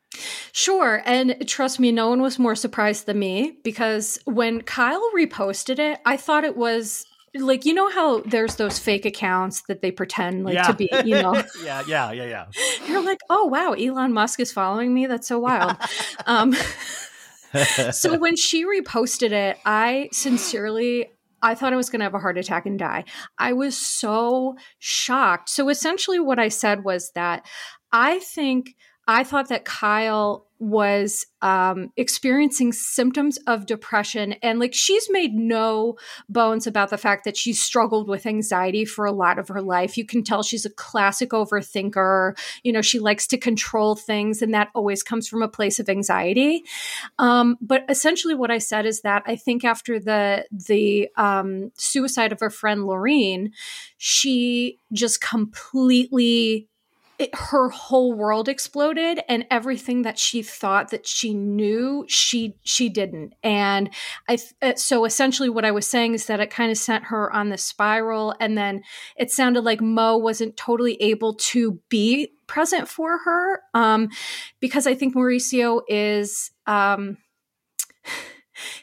Sure. 0.52 1.02
And 1.06 1.48
trust 1.48 1.80
me, 1.80 1.92
no 1.92 2.10
one 2.10 2.22
was 2.22 2.38
more 2.38 2.56
surprised 2.56 3.06
than 3.06 3.18
me 3.20 3.58
because 3.64 4.20
when 4.26 4.62
Kyle 4.62 5.02
reposted 5.16 5.80
it, 5.80 6.00
I 6.06 6.18
thought 6.18 6.44
it 6.44 6.58
was 6.58 7.06
like 7.34 7.66
you 7.66 7.74
know 7.74 7.90
how 7.90 8.22
there's 8.22 8.56
those 8.56 8.80
fake 8.80 9.06
accounts 9.06 9.62
that 9.68 9.82
they 9.82 9.92
pretend 9.92 10.44
like 10.44 10.56
yeah. 10.56 10.68
to 10.68 10.74
be, 10.74 10.90
you 11.06 11.22
know. 11.22 11.36
yeah, 11.64 11.84
yeah, 11.88 12.12
yeah, 12.12 12.26
yeah. 12.26 12.46
You're 12.88 13.04
like, 13.04 13.20
"Oh, 13.30 13.46
wow, 13.46 13.74
Elon 13.74 14.14
Musk 14.14 14.40
is 14.40 14.52
following 14.52 14.94
me. 14.94 15.06
That's 15.08 15.28
so 15.28 15.40
wild." 15.40 15.78
um 16.26 16.54
so 17.92 18.18
when 18.18 18.36
she 18.36 18.66
reposted 18.66 19.32
it, 19.32 19.58
I 19.66 20.10
sincerely 20.12 21.12
I 21.42 21.56
thought 21.56 21.74
I 21.74 21.78
was 21.78 21.90
going 21.90 22.00
to 22.00 22.06
have 22.06 22.14
a 22.14 22.20
heart 22.20 22.38
attack 22.38 22.66
and 22.66 22.80
die. 22.80 23.06
I 23.38 23.54
was 23.54 23.78
so 23.78 24.56
shocked. 24.80 25.50
So 25.50 25.70
essentially, 25.70 26.20
what 26.20 26.40
I 26.40 26.50
said 26.50 26.84
was 26.84 27.12
that 27.12 27.46
I 27.92 28.20
think 28.20 28.76
I 29.08 29.24
thought 29.24 29.50
that 29.50 29.66
Kyle 29.66 30.47
was 30.60 31.26
um, 31.42 31.92
experiencing 31.98 32.74
symptoms 32.74 33.38
of 33.48 33.66
depression. 33.66 34.34
And 34.42 34.60
like 34.60 34.74
she's 34.74 35.08
made 35.10 35.34
no 35.34 35.98
bones 36.30 36.66
about 36.66 36.90
the 36.90 36.98
fact 36.98 37.26
that 37.26 37.38
she's 37.38 37.62
struggled 37.62 38.08
with 38.08 38.26
anxiety 38.26 38.86
for 38.86 39.06
a 39.06 39.12
lot 39.12 39.38
of 39.38 39.48
her 39.50 39.62
life. 39.62 39.98
You 39.98 40.06
can 40.06 40.24
tell 40.24 40.42
she's 40.44 40.66
a 40.66 40.70
classic 40.70 41.30
overthinker. 41.30 42.38
You 42.64 42.74
know, 42.74 42.82
she 42.82 43.00
likes 43.00 43.28
to 43.28 43.38
control 43.38 43.96
things, 43.96 44.42
and 44.42 44.54
that 44.54 44.70
always 44.74 45.04
comes 45.04 45.28
from 45.28 45.42
a 45.42 45.48
place 45.48 45.80
of 45.80 45.90
anxiety. 45.90 46.64
Um, 47.20 47.58
but 47.62 47.84
essentially, 47.90 48.34
what 48.34 48.52
I 48.52 48.58
said 48.58 48.86
is 48.86 49.02
that 49.02 49.24
I 49.26 49.36
think 49.36 49.64
after 49.64 50.00
the 50.00 50.46
the 50.52 51.10
um, 51.18 51.72
suicide 51.78 52.32
of 52.32 52.40
her 52.40 52.50
friend 52.50 52.86
Lorene, 52.86 53.52
she 53.98 54.80
just 54.92 55.22
completely 55.22 56.68
it, 57.20 57.34
her 57.34 57.70
whole 57.70 58.14
world 58.14 58.48
exploded 58.48 59.20
and 59.28 59.46
everything 59.50 60.04
that 60.04 60.20
she 60.20 60.44
thought 60.44 60.92
that 60.92 61.08
she 61.08 61.34
knew 61.34 62.06
she 62.08 62.56
she 62.64 62.90
didn't. 62.90 63.34
And 63.44 63.90
i 64.28 64.38
uh, 64.62 64.76
so 64.76 65.06
essentially 65.06 65.50
what 65.50 65.66
i 65.66 65.72
was 65.72 65.88
saying 65.88 66.14
is 66.14 66.26
that 66.28 66.40
it 66.40 66.50
kind 66.50 66.72
of 66.72 66.78
sent 66.78 67.06
her 67.06 67.32
on 67.34 67.50
the 67.50 67.58
spiral 67.58 68.36
and 68.40 68.58
then 68.58 68.84
it 69.16 69.32
sounded 69.32 69.62
like 69.64 69.82
mo 69.82 70.18
wasn't 70.18 70.56
totally 70.58 70.96
able 71.02 71.34
to 71.34 71.80
be 71.90 72.34
present 72.48 72.88
for 72.88 73.18
her 73.20 73.62
um 73.74 74.10
because 74.60 74.88
i 74.88 74.94
think 74.96 75.16
mauricio 75.16 75.82
is 75.88 76.52
um 76.66 77.18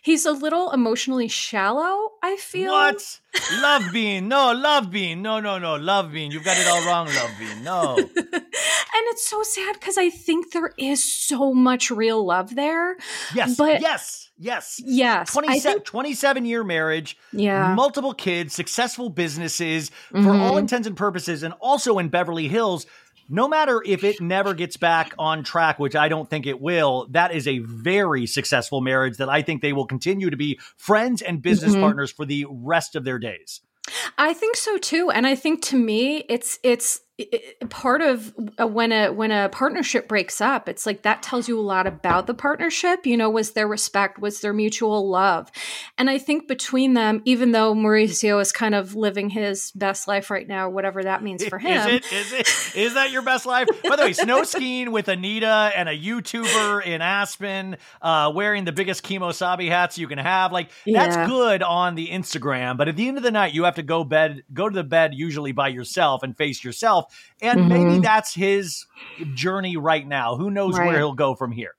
He's 0.03 0.27
a 0.27 0.33
little 0.33 0.71
emotionally 0.71 1.29
shallow, 1.29 2.13
I 2.23 2.37
feel. 2.37 2.73
What? 2.73 3.21
Love 3.61 3.85
Bean. 3.93 4.29
No, 4.29 4.53
Love 4.53 4.91
Bean. 4.91 5.23
No, 5.23 5.41
no, 5.41 5.59
no. 5.59 5.77
Love 5.77 6.13
Bean. 6.13 6.31
You've 6.31 6.45
got 6.45 6.57
it 6.59 6.67
all 6.67 6.85
wrong, 6.87 7.07
Love 7.07 7.31
Bean. 7.39 7.63
No. 7.63 7.97
and 7.97 8.09
it's 8.15 9.27
so 9.27 9.43
sad 9.43 9.75
because 9.75 9.99
I 9.99 10.11
think 10.11 10.53
there 10.53 10.73
is 10.79 11.03
so 11.03 11.53
much 11.53 11.91
real 11.91 12.25
love 12.25 12.55
there. 12.55 12.97
Yes. 13.35 13.57
But 13.57 13.81
yes. 13.81 14.31
Yes. 14.39 14.81
Yes. 14.85 15.33
27, 15.33 15.73
think, 15.73 15.85
27 15.85 16.45
year 16.45 16.65
marriage. 16.65 17.17
Yeah. 17.33 17.75
Multiple 17.75 18.15
kids, 18.15 18.53
successful 18.55 19.09
businesses 19.09 19.91
mm-hmm. 20.13 20.25
for 20.25 20.35
all 20.35 20.59
intents 20.59 20.89
and 20.89 20.97
purposes. 20.97 21.43
And 21.43 21.55
also 21.61 21.99
in 21.99 22.09
Beverly 22.09 22.49
Hills, 22.49 22.87
no 23.29 23.49
matter 23.49 23.83
if 23.85 24.05
it 24.05 24.21
never 24.21 24.55
gets 24.55 24.77
back 24.77 25.15
on 25.19 25.45
track, 25.45 25.79
which 25.79 25.97
I 25.97 26.09
don't 26.09 26.29
think 26.29 26.47
it 26.47 26.61
will, 26.61 27.07
that 27.11 27.35
is 27.35 27.47
a 27.49 27.59
very 27.59 28.27
successful 28.27 28.81
marriage 28.81 29.17
that 29.19 29.29
I 29.29 29.43
think 29.43 29.63
they 29.63 29.73
will 29.73 29.87
continue 29.87 30.31
to 30.31 30.37
be 30.37 30.59
friends 30.77 31.23
and 31.23 31.41
business 31.41 31.73
mm-hmm. 31.73 31.83
partners 31.83 32.11
for 32.11 32.25
the 32.25 32.47
rest 32.49 32.97
of 32.97 33.05
their 33.05 33.19
days. 33.19 33.61
I 34.17 34.33
think 34.33 34.57
so 34.57 34.79
too. 34.79 35.11
And 35.11 35.27
I 35.27 35.35
think 35.35 35.63
to 35.65 35.77
me 35.77 36.25
it's 36.29 36.59
it's 36.63 37.01
part 37.71 38.03
of 38.03 38.35
uh, 38.59 38.67
when 38.67 38.91
a 38.91 39.13
when 39.13 39.31
a 39.31 39.49
partnership 39.49 40.09
breaks 40.09 40.41
up 40.41 40.69
it's 40.69 40.85
like 40.85 41.03
that 41.03 41.23
tells 41.23 41.49
you 41.49 41.57
a 41.59 41.63
lot 41.63 41.87
about 41.87 42.27
the 42.27 42.35
partnership 42.35 43.07
you 43.07 43.17
know 43.17 43.31
was 43.31 43.53
there 43.53 43.69
respect 43.69 44.19
was 44.19 44.41
there 44.41 44.53
mutual 44.53 45.09
love? 45.09 45.49
And 45.97 46.11
i 46.11 46.19
think 46.19 46.49
between 46.49 46.95
them 46.95 47.23
even 47.25 47.53
though 47.53 47.73
mauricio 47.73 48.41
is 48.41 48.51
kind 48.51 48.75
of 48.75 48.97
living 48.97 49.31
his 49.31 49.71
best 49.77 50.09
life 50.09 50.29
right 50.29 50.49
now 50.49 50.69
whatever 50.69 51.05
that 51.05 51.23
means 51.23 51.45
for 51.49 51.59
him. 51.59 51.89
is 51.89 51.95
it 51.95 52.13
is 52.13 52.33
it 52.33 52.77
is 52.77 52.95
that 52.95 53.13
your 53.13 53.23
best 53.23 53.47
life? 53.47 53.69
By 53.89 53.95
the 53.95 54.03
way 54.03 54.13
snow 54.13 54.43
skiing 54.43 54.91
with 54.91 55.07
anita 55.07 55.71
and 55.77 55.89
a 55.89 55.97
youtuber 55.97 56.85
in 56.85 57.01
aspen 57.01 57.77
uh, 58.03 58.33
wearing 58.35 58.65
the 58.65 58.73
biggest 58.73 59.05
Kemo 59.05 59.33
Sabe 59.33 59.69
hats 59.69 59.99
you 59.99 60.09
can 60.09 60.19
have 60.19 60.51
like 60.51 60.71
that's 60.85 61.15
Yeah. 61.15 61.27
good 61.29 61.63
on 61.63 61.95
the 61.95 62.09
instagram 62.09 62.77
but 62.77 62.89
at 62.89 62.97
the 62.97 63.07
end 63.07 63.19
of 63.19 63.23
the 63.23 63.31
night 63.31 63.55
you 63.55 63.63
have 63.65 63.77
to 63.77 63.83
go 63.85 64.03
bed 64.03 64.43
go 64.53 64.69
to 64.69 64.75
the 64.75 64.83
bed 64.83 65.15
usually 65.15 65.53
by 65.53 65.69
yourself 65.69 66.25
and 66.25 66.37
face 66.37 66.65
yourself 66.65 67.04
and 67.41 67.69
maybe 67.69 67.99
Mhm. 67.99 68.03
that's 68.03 68.35
his 68.35 68.87
journey 69.33 69.77
right 69.77 70.07
now 70.07 70.37
who 70.37 70.51
knows 70.51 70.75
where 70.77 70.97
he'll 70.99 71.15
go 71.15 71.35
from 71.35 71.53
here 71.53 71.75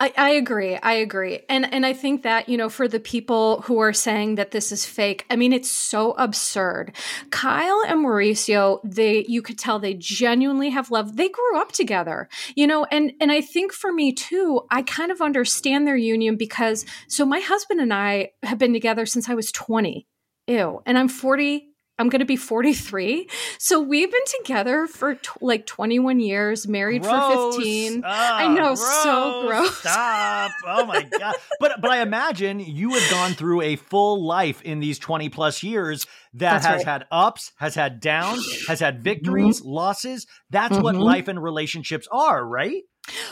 I, 0.00 0.12
I 0.16 0.30
agree. 0.30 0.76
I 0.76 0.94
agree. 0.94 1.40
And 1.48 1.72
and 1.72 1.86
I 1.86 1.92
think 1.92 2.22
that, 2.22 2.48
you 2.48 2.56
know, 2.56 2.68
for 2.68 2.88
the 2.88 3.00
people 3.00 3.62
who 3.62 3.78
are 3.78 3.92
saying 3.92 4.34
that 4.34 4.50
this 4.50 4.70
is 4.70 4.84
fake, 4.84 5.24
I 5.30 5.36
mean, 5.36 5.52
it's 5.52 5.70
so 5.70 6.12
absurd. 6.12 6.94
Kyle 7.30 7.82
and 7.88 8.04
Mauricio, 8.04 8.80
they 8.84 9.24
you 9.28 9.40
could 9.42 9.58
tell 9.58 9.78
they 9.78 9.94
genuinely 9.94 10.70
have 10.70 10.90
love. 10.90 11.16
They 11.16 11.28
grew 11.28 11.58
up 11.58 11.72
together, 11.72 12.28
you 12.54 12.66
know, 12.66 12.84
and 12.84 13.12
and 13.20 13.32
I 13.32 13.40
think 13.40 13.72
for 13.72 13.92
me 13.92 14.12
too, 14.12 14.62
I 14.70 14.82
kind 14.82 15.10
of 15.10 15.22
understand 15.22 15.86
their 15.86 15.96
union 15.96 16.36
because 16.36 16.84
so 17.08 17.24
my 17.24 17.40
husband 17.40 17.80
and 17.80 17.94
I 17.94 18.30
have 18.42 18.58
been 18.58 18.72
together 18.72 19.06
since 19.06 19.28
I 19.28 19.34
was 19.34 19.50
20. 19.52 20.06
Ew. 20.48 20.82
And 20.86 20.98
I'm 20.98 21.08
40. 21.08 21.70
I'm 21.98 22.08
going 22.10 22.20
to 22.20 22.26
be 22.26 22.36
43. 22.36 23.28
So 23.58 23.80
we've 23.80 24.10
been 24.10 24.20
together 24.42 24.86
for 24.86 25.14
t- 25.14 25.28
like 25.40 25.66
21 25.66 26.20
years, 26.20 26.68
married 26.68 27.04
for 27.04 27.54
15. 27.56 28.02
Ah, 28.04 28.36
I 28.38 28.54
know, 28.54 28.74
so 28.74 29.46
gross. 29.46 29.78
Stop. 29.78 30.50
Oh 30.66 30.84
my 30.86 31.02
god. 31.18 31.34
But 31.60 31.80
but 31.80 31.90
I 31.90 32.02
imagine 32.02 32.60
you 32.60 32.90
have 32.94 33.10
gone 33.10 33.32
through 33.32 33.62
a 33.62 33.76
full 33.76 34.26
life 34.26 34.60
in 34.62 34.80
these 34.80 34.98
20 34.98 35.28
plus 35.30 35.62
years 35.62 36.04
that 36.34 36.50
That's 36.62 36.66
has 36.66 36.76
right. 36.78 36.86
had 36.86 37.04
ups, 37.10 37.52
has 37.56 37.74
had 37.74 38.00
downs, 38.00 38.66
has 38.68 38.80
had 38.80 39.02
victories, 39.02 39.62
losses. 39.62 40.26
That's 40.50 40.76
what 40.76 40.94
Mhm. 40.96 41.00
life 41.02 41.28
and 41.28 41.42
relationships 41.42 42.06
are, 42.12 42.46
right? 42.46 42.82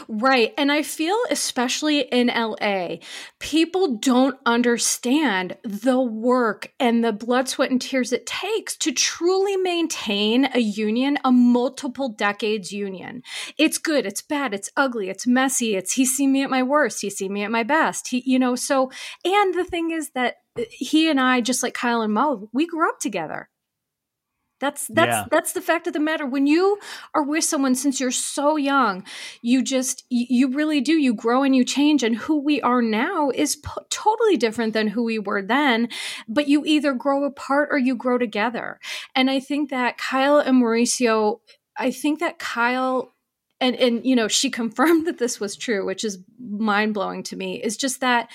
Right. 0.08 0.54
And 0.56 0.70
I 0.70 0.82
feel, 0.82 1.16
especially 1.30 2.00
in 2.00 2.28
LA, 2.28 2.96
people 3.38 3.96
don't 3.96 4.38
understand 4.46 5.56
the 5.64 6.00
work 6.00 6.72
and 6.78 7.04
the 7.04 7.12
blood, 7.12 7.48
sweat, 7.48 7.70
and 7.70 7.80
tears 7.80 8.12
it 8.12 8.26
takes 8.26 8.76
to 8.78 8.92
truly 8.92 9.56
maintain 9.56 10.48
a 10.54 10.60
union, 10.60 11.18
a 11.24 11.32
multiple 11.32 12.08
decades 12.08 12.72
union. 12.72 13.22
It's 13.58 13.78
good, 13.78 14.06
it's 14.06 14.22
bad, 14.22 14.54
it's 14.54 14.70
ugly, 14.76 15.08
it's 15.08 15.26
messy, 15.26 15.74
it's 15.74 15.92
he's 15.92 16.16
seen 16.16 16.32
me 16.32 16.42
at 16.42 16.50
my 16.50 16.62
worst, 16.62 17.00
he's 17.00 17.16
seen 17.16 17.32
me 17.32 17.42
at 17.42 17.50
my 17.50 17.62
best. 17.62 18.08
He, 18.08 18.22
you 18.24 18.38
know, 18.38 18.54
so, 18.54 18.90
and 19.24 19.54
the 19.54 19.64
thing 19.64 19.90
is 19.90 20.10
that 20.10 20.36
uh, 20.58 20.62
he 20.70 21.08
and 21.10 21.20
I, 21.20 21.40
just 21.40 21.62
like 21.62 21.74
Kyle 21.74 22.02
and 22.02 22.12
Mo, 22.12 22.48
we 22.52 22.66
grew 22.66 22.88
up 22.88 23.00
together. 23.00 23.48
That's 24.64 24.86
that's 24.88 25.08
Yeah. 25.08 25.24
that's 25.30 25.52
the 25.52 25.60
fact 25.60 25.86
of 25.86 25.92
the 25.92 26.00
matter. 26.10 26.26
When 26.26 26.46
you 26.46 26.78
are 27.16 27.22
with 27.22 27.44
someone 27.44 27.74
since 27.74 28.00
you're 28.00 28.10
so 28.36 28.56
young, 28.56 29.04
you 29.42 29.62
just 29.62 30.04
you, 30.08 30.48
really 30.60 30.80
do 30.80 30.94
you 31.06 31.12
grow 31.14 31.42
and 31.42 31.54
you 31.56 31.64
change 31.64 32.02
and 32.02 32.16
who 32.16 32.36
we 32.40 32.56
are 32.62 32.80
now 32.80 33.30
is 33.34 33.56
p- 33.56 33.70
totally 33.90 34.36
different 34.36 34.72
than 34.72 34.88
who 34.88 35.02
we 35.04 35.18
were 35.18 35.42
then 35.42 35.88
but 36.28 36.48
you 36.48 36.62
either 36.64 36.92
grow 36.94 37.24
apart 37.24 37.68
or 37.72 37.78
you 37.78 37.94
grow 37.96 38.16
together 38.18 38.78
and 39.14 39.30
i 39.30 39.40
think 39.40 39.70
that 39.70 39.98
kyle 39.98 40.38
and 40.38 40.62
mauricio 40.62 41.40
i 41.76 41.90
think 41.90 42.20
that 42.20 42.38
kyle 42.38 43.12
and 43.60 43.74
and 43.76 44.04
you 44.06 44.14
know 44.14 44.28
she 44.28 44.50
confirmed 44.60 45.06
that 45.06 45.18
this 45.18 45.40
was 45.40 45.56
true 45.56 45.84
which 45.84 46.04
is 46.04 46.18
mind-blowing 46.38 47.22
to 47.22 47.36
me 47.36 47.60
is 47.62 47.76
just 47.76 48.00
that 48.00 48.30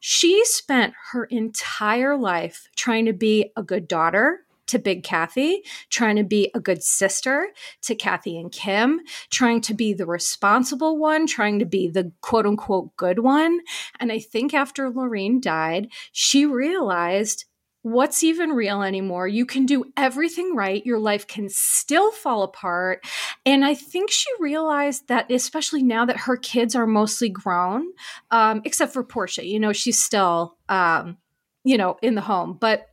she 0.00 0.44
spent 0.44 0.94
her 1.12 1.24
entire 1.24 2.16
life 2.16 2.68
trying 2.76 3.06
to 3.06 3.12
be 3.12 3.50
a 3.56 3.62
good 3.62 3.88
daughter 3.88 4.40
to 4.66 4.78
Big 4.78 5.02
Kathy, 5.02 5.62
trying 5.90 6.16
to 6.16 6.24
be 6.24 6.50
a 6.54 6.60
good 6.60 6.82
sister 6.82 7.48
to 7.82 7.94
Kathy 7.94 8.38
and 8.38 8.50
Kim, 8.50 9.00
trying 9.30 9.60
to 9.62 9.74
be 9.74 9.92
the 9.92 10.06
responsible 10.06 10.98
one, 10.98 11.26
trying 11.26 11.58
to 11.58 11.66
be 11.66 11.88
the 11.88 12.12
quote 12.20 12.46
unquote 12.46 12.96
good 12.96 13.20
one. 13.20 13.60
And 14.00 14.10
I 14.12 14.18
think 14.18 14.54
after 14.54 14.90
Lorene 14.90 15.40
died, 15.40 15.88
she 16.12 16.46
realized 16.46 17.44
what's 17.84 18.24
even 18.24 18.50
real 18.50 18.82
anymore. 18.82 19.28
You 19.28 19.44
can 19.44 19.66
do 19.66 19.84
everything 19.94 20.56
right, 20.56 20.84
your 20.86 20.98
life 20.98 21.26
can 21.26 21.50
still 21.50 22.10
fall 22.10 22.42
apart. 22.42 23.04
And 23.44 23.62
I 23.62 23.74
think 23.74 24.10
she 24.10 24.30
realized 24.40 25.08
that, 25.08 25.30
especially 25.30 25.82
now 25.82 26.06
that 26.06 26.16
her 26.16 26.38
kids 26.38 26.74
are 26.74 26.86
mostly 26.86 27.28
grown, 27.28 27.88
um, 28.30 28.62
except 28.64 28.94
for 28.94 29.04
Portia, 29.04 29.44
you 29.44 29.60
know, 29.60 29.74
she's 29.74 30.02
still, 30.02 30.56
um, 30.70 31.18
you 31.62 31.76
know, 31.76 31.98
in 32.00 32.14
the 32.14 32.22
home. 32.22 32.56
But 32.58 32.86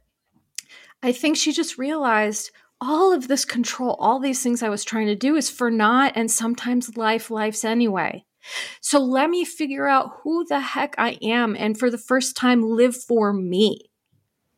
I 1.03 1.11
think 1.11 1.37
she 1.37 1.51
just 1.51 1.77
realized 1.77 2.51
all 2.79 3.13
of 3.13 3.27
this 3.27 3.45
control, 3.45 3.95
all 3.99 4.19
these 4.19 4.41
things 4.41 4.63
I 4.63 4.69
was 4.69 4.83
trying 4.83 5.07
to 5.07 5.15
do 5.15 5.35
is 5.35 5.49
for 5.49 5.69
naught, 5.69 6.13
and 6.15 6.29
sometimes 6.29 6.97
life 6.97 7.29
life's 7.29 7.63
anyway. 7.63 8.25
So 8.81 8.99
let 8.99 9.29
me 9.29 9.45
figure 9.45 9.87
out 9.87 10.11
who 10.23 10.45
the 10.45 10.59
heck 10.59 10.95
I 10.97 11.17
am 11.21 11.55
and 11.55 11.77
for 11.77 11.91
the 11.91 11.97
first 11.97 12.35
time 12.35 12.63
live 12.63 12.95
for 12.95 13.33
me. 13.33 13.91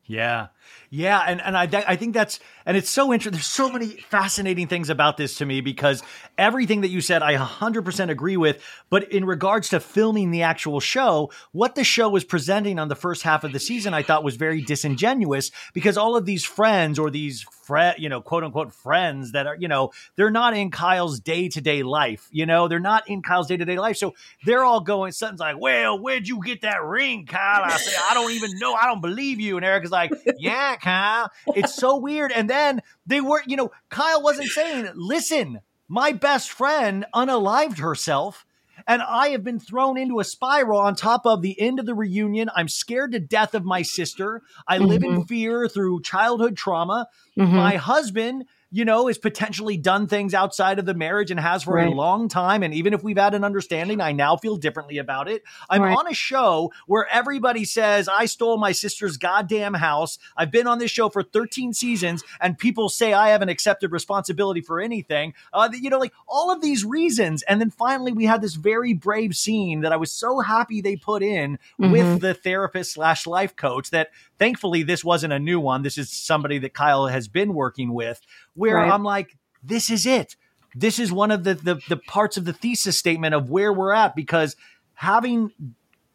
Yeah. 0.05 0.47
Yeah, 0.89 1.23
and 1.25 1.41
and 1.41 1.57
I 1.57 1.67
I 1.87 1.95
think 1.95 2.13
that's 2.13 2.39
and 2.65 2.77
it's 2.77 2.89
so 2.89 3.13
interesting. 3.13 3.33
There's 3.33 3.45
so 3.45 3.71
many 3.71 3.87
fascinating 3.87 4.67
things 4.67 4.89
about 4.89 5.17
this 5.17 5.37
to 5.37 5.45
me 5.45 5.61
because 5.61 6.03
everything 6.37 6.81
that 6.81 6.89
you 6.89 7.01
said 7.01 7.21
I 7.21 7.35
100% 7.35 8.09
agree 8.09 8.37
with, 8.37 8.63
but 8.89 9.11
in 9.11 9.25
regards 9.25 9.69
to 9.69 9.79
filming 9.79 10.31
the 10.31 10.43
actual 10.43 10.79
show, 10.79 11.31
what 11.51 11.75
the 11.75 11.83
show 11.83 12.09
was 12.09 12.23
presenting 12.23 12.79
on 12.79 12.87
the 12.87 12.95
first 12.95 13.23
half 13.23 13.43
of 13.43 13.53
the 13.53 13.59
season 13.59 13.93
I 13.93 14.03
thought 14.03 14.23
was 14.23 14.35
very 14.35 14.61
disingenuous 14.61 15.51
because 15.73 15.97
all 15.97 16.15
of 16.15 16.25
these 16.25 16.43
friends 16.43 16.99
or 16.99 17.09
these 17.09 17.45
fre- 17.63 17.97
you 17.97 18.09
know, 18.09 18.21
quote 18.21 18.43
unquote 18.43 18.73
friends 18.73 19.31
that 19.31 19.47
are, 19.47 19.55
you 19.55 19.67
know, 19.67 19.91
they're 20.15 20.31
not 20.31 20.55
in 20.55 20.71
Kyle's 20.71 21.19
day-to-day 21.19 21.83
life, 21.83 22.27
you 22.31 22.45
know, 22.45 22.67
they're 22.67 22.79
not 22.79 23.07
in 23.09 23.21
Kyle's 23.21 23.47
day-to-day 23.47 23.77
life. 23.77 23.97
So 23.97 24.13
they're 24.45 24.63
all 24.63 24.81
going 24.81 25.11
something's 25.11 25.39
like, 25.39 25.59
"Well, 25.59 25.99
where'd 25.99 26.27
you 26.27 26.41
get 26.43 26.61
that 26.61 26.83
ring, 26.83 27.25
Kyle?" 27.25 27.63
I 27.63 27.77
say, 27.77 27.95
"I 28.09 28.13
don't 28.13 28.31
even 28.31 28.51
know. 28.59 28.73
I 28.73 28.85
don't 28.85 29.01
believe 29.01 29.39
you." 29.39 29.57
And 29.57 29.65
Eric 29.65 29.85
is 29.85 29.91
like, 29.91 30.11
"Yeah, 30.37 30.75
Kyle." 30.77 31.31
It's 31.55 31.75
so 31.75 31.97
weird. 31.97 32.31
And 32.31 32.49
then 32.53 32.81
they 33.05 33.19
were, 33.19 33.41
you 33.45 33.57
know, 33.57 33.71
Kyle 33.89 34.21
wasn't 34.21 34.49
saying, 34.49 34.89
"Listen, 34.95 35.59
my 35.87 36.11
best 36.11 36.51
friend 36.51 37.05
unalived 37.13 37.79
herself." 37.79 38.45
And 38.87 39.01
I 39.01 39.29
have 39.29 39.43
been 39.43 39.59
thrown 39.59 39.97
into 39.97 40.19
a 40.19 40.23
spiral 40.23 40.79
on 40.79 40.95
top 40.95 41.25
of 41.25 41.41
the 41.41 41.59
end 41.59 41.79
of 41.79 41.85
the 41.85 41.93
reunion. 41.93 42.49
I'm 42.55 42.67
scared 42.67 43.13
to 43.13 43.19
death 43.19 43.53
of 43.53 43.63
my 43.63 43.81
sister. 43.81 44.41
I 44.67 44.77
live 44.77 45.03
in 45.03 45.11
mm-hmm. 45.11 45.21
fear 45.21 45.67
through 45.67 46.01
childhood 46.01 46.57
trauma. 46.57 47.07
Mm-hmm. 47.37 47.55
My 47.55 47.75
husband, 47.77 48.45
you 48.73 48.83
know, 48.85 49.05
has 49.05 49.19
potentially 49.19 49.77
done 49.77 50.07
things 50.07 50.33
outside 50.33 50.79
of 50.79 50.85
the 50.87 50.95
marriage 50.95 51.29
and 51.29 51.39
has 51.39 51.61
for 51.61 51.77
a 51.77 51.91
long 51.91 52.27
time. 52.27 52.63
And 52.63 52.73
even 52.73 52.91
if 52.91 53.03
we've 53.03 53.19
had 53.19 53.35
an 53.35 53.43
understanding, 53.43 54.01
I 54.01 54.13
now 54.13 54.35
feel 54.35 54.57
differently 54.57 54.97
about 54.97 55.27
it. 55.29 55.43
I'm 55.69 55.83
Right. 55.83 55.95
on 55.95 56.07
a 56.07 56.13
show 56.15 56.73
where 56.87 57.07
everybody 57.11 57.65
says, 57.65 58.07
I 58.09 58.25
stole 58.25 58.57
my 58.57 58.71
sister's 58.71 59.17
goddamn 59.17 59.75
house. 59.75 60.17
I've 60.35 60.49
been 60.49 60.65
on 60.65 60.79
this 60.79 60.89
show 60.89 61.07
for 61.09 61.21
13 61.21 61.73
seasons, 61.73 62.23
and 62.41 62.57
people 62.57 62.89
say 62.89 63.13
I 63.13 63.29
haven't 63.29 63.49
accepted 63.49 63.91
responsibility 63.91 64.61
for 64.61 64.81
anything. 64.81 65.35
Uh, 65.53 65.69
you 65.71 65.91
know, 65.91 65.99
like 65.99 66.13
all 66.27 66.49
of 66.49 66.61
these 66.61 66.83
reasons. 66.83 67.43
And 67.43 67.61
then 67.61 67.69
finally, 67.69 68.11
we 68.11 68.25
had 68.25 68.41
this 68.41 68.55
very 68.55 68.93
brave 68.93 69.35
scene 69.35 69.81
that 69.81 69.93
I 69.93 69.97
was 69.97 70.11
so 70.11 70.39
happy 70.39 70.81
they 70.81 70.95
put 70.95 71.21
in 71.21 71.59
with 71.77 72.21
the 72.21 72.33
therapist 72.33 72.93
slash 72.93 73.27
life 73.27 73.55
coach 73.55 73.91
that 73.91 74.09
thankfully 74.39 74.81
this 74.81 75.03
wasn't 75.03 75.31
a 75.31 75.39
new 75.39 75.59
one. 75.59 75.83
This 75.83 75.99
is 75.99 76.09
somebody 76.09 76.57
that 76.57 76.73
Kyle 76.73 77.05
has 77.05 77.27
been 77.27 77.53
working 77.53 77.93
with, 77.93 78.19
where 78.55 78.75
Right. 78.75 78.91
I'm 78.91 79.03
like, 79.03 79.35
this 79.63 79.89
is 79.89 80.05
it. 80.05 80.35
This 80.75 80.99
is 80.99 81.11
one 81.11 81.31
of 81.31 81.43
the, 81.43 81.53
the 81.53 81.79
the 81.87 81.97
parts 81.97 82.37
of 82.37 82.45
the 82.45 82.53
thesis 82.53 82.97
statement 82.97 83.35
of 83.35 83.49
where 83.49 83.71
we're 83.71 83.93
at 83.93 84.15
because 84.15 84.55
having 84.95 85.51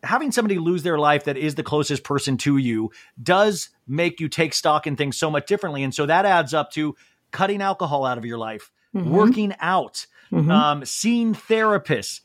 having 0.03 0.33
somebody 0.33 0.59
lose 0.59 0.83
their 0.83 0.99
life 0.99 1.25
that 1.25 1.37
is 1.37 1.55
the 1.55 1.63
closest 1.63 2.05
person 2.05 2.37
to 2.39 2.57
you 2.57 2.91
does 3.23 3.71
make 3.87 4.21
you 4.21 4.29
take 4.29 4.55
stock 4.55 4.87
in 4.87 4.97
things 4.97 5.17
so 5.17 5.31
much 5.31 5.47
differently. 5.47 5.83
And 5.83 5.95
so 5.95 6.07
that 6.07 6.25
adds 6.25 6.55
up 6.55 6.71
to 6.73 6.95
cutting 7.31 7.61
alcohol 7.63 8.05
out 8.05 8.19
of 8.19 8.25
your 8.25 8.39
life, 8.39 8.71
working 8.93 9.55
out, 9.61 10.07
um, 10.33 10.85
seeing 10.85 11.35
therapists, 11.35 12.21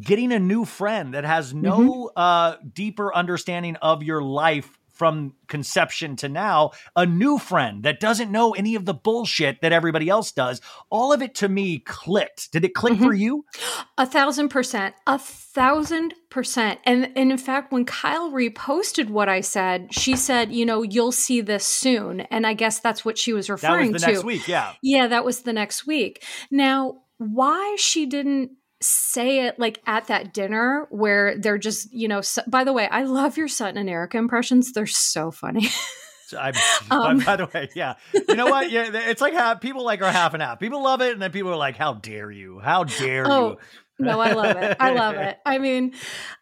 getting 0.00 0.32
a 0.32 0.38
new 0.38 0.64
friend 0.64 1.14
that 1.14 1.24
has 1.24 1.52
no 1.54 2.10
uh, 2.16 2.56
deeper 2.72 3.14
understanding 3.14 3.76
of 3.76 4.02
your 4.02 4.22
life 4.22 4.78
from 4.94 5.34
conception 5.48 6.16
to 6.16 6.28
now, 6.28 6.70
a 6.96 7.04
new 7.04 7.38
friend 7.38 7.82
that 7.82 8.00
doesn't 8.00 8.30
know 8.30 8.52
any 8.52 8.74
of 8.74 8.84
the 8.84 8.94
bullshit 8.94 9.60
that 9.60 9.72
everybody 9.72 10.08
else 10.08 10.32
does. 10.32 10.60
All 10.88 11.12
of 11.12 11.20
it 11.20 11.34
to 11.36 11.48
me 11.48 11.80
clicked. 11.80 12.52
Did 12.52 12.64
it 12.64 12.74
click 12.74 12.94
mm-hmm. 12.94 13.04
for 13.04 13.12
you? 13.12 13.44
A 13.98 14.06
thousand 14.06 14.48
percent. 14.48 14.94
A 15.06 15.18
thousand 15.18 16.14
percent. 16.30 16.80
And, 16.84 17.10
and 17.16 17.30
in 17.30 17.38
fact, 17.38 17.72
when 17.72 17.84
Kyle 17.84 18.30
reposted 18.30 19.10
what 19.10 19.28
I 19.28 19.40
said, 19.40 19.92
she 19.92 20.16
said, 20.16 20.52
you 20.52 20.64
know, 20.64 20.82
you'll 20.82 21.12
see 21.12 21.40
this 21.40 21.66
soon. 21.66 22.20
And 22.22 22.46
I 22.46 22.54
guess 22.54 22.80
that's 22.80 23.04
what 23.04 23.18
she 23.18 23.32
was 23.32 23.50
referring 23.50 23.88
that 23.88 23.92
was 23.94 24.02
the 24.02 24.06
to. 24.06 24.12
next 24.12 24.24
week, 24.24 24.48
yeah. 24.48 24.72
Yeah, 24.82 25.08
that 25.08 25.24
was 25.24 25.42
the 25.42 25.52
next 25.52 25.86
week. 25.86 26.24
Now, 26.50 27.02
why 27.18 27.76
she 27.78 28.06
didn't 28.06 28.52
say 28.84 29.46
it 29.46 29.58
like 29.58 29.80
at 29.86 30.06
that 30.08 30.34
dinner 30.34 30.86
where 30.90 31.38
they're 31.38 31.58
just, 31.58 31.92
you 31.92 32.08
know, 32.08 32.20
so, 32.20 32.42
by 32.46 32.64
the 32.64 32.72
way, 32.72 32.88
I 32.88 33.04
love 33.04 33.36
your 33.36 33.48
Sutton 33.48 33.78
and 33.78 33.88
Erika 33.88 34.18
impressions. 34.18 34.72
They're 34.72 34.86
so 34.86 35.30
funny. 35.30 35.68
I, 36.32 36.48
um, 36.90 37.18
by, 37.18 37.24
by, 37.24 37.36
the 37.36 37.50
way, 37.52 37.68
yeah, 37.74 37.94
you 38.12 38.34
know 38.34 38.46
what? 38.46 38.70
Yeah, 38.70 38.90
it's 38.92 39.20
like 39.20 39.34
how 39.34 39.54
people 39.54 39.84
like 39.84 40.02
are 40.02 40.10
half 40.10 40.34
and 40.34 40.42
half. 40.42 40.58
People 40.58 40.82
love 40.82 41.00
it, 41.00 41.12
and 41.12 41.22
then 41.22 41.30
people 41.30 41.50
are 41.50 41.56
like, 41.56 41.76
"How 41.76 41.94
dare 41.94 42.30
you? 42.30 42.58
How 42.58 42.84
dare 42.84 43.24
oh, 43.30 43.50
you?" 43.50 44.06
no, 44.06 44.20
I 44.20 44.32
love 44.32 44.56
it. 44.56 44.76
I 44.80 44.90
love 44.94 45.16
it. 45.16 45.38
I 45.44 45.58
mean, 45.58 45.94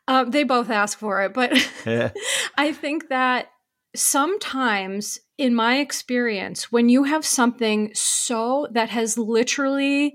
um, 0.09 0.30
they 0.30 0.45
both 0.45 0.70
ask 0.70 0.99
for 0.99 1.22
it, 1.22 1.34
but 1.34 1.53
yeah. 1.86 2.11
I 2.57 2.72
think 2.72 3.09
that 3.09 3.49
sometimes, 3.95 5.18
in 5.36 5.55
my 5.55 5.78
experience, 5.78 6.72
when 6.72 6.88
you 6.88 7.05
have 7.05 7.26
something 7.26 7.90
so 7.95 8.68
that 8.72 8.90
has 8.90 9.18
literally 9.18 10.14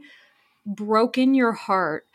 broken 0.68 1.34
your 1.34 1.53
heart. 1.53 2.05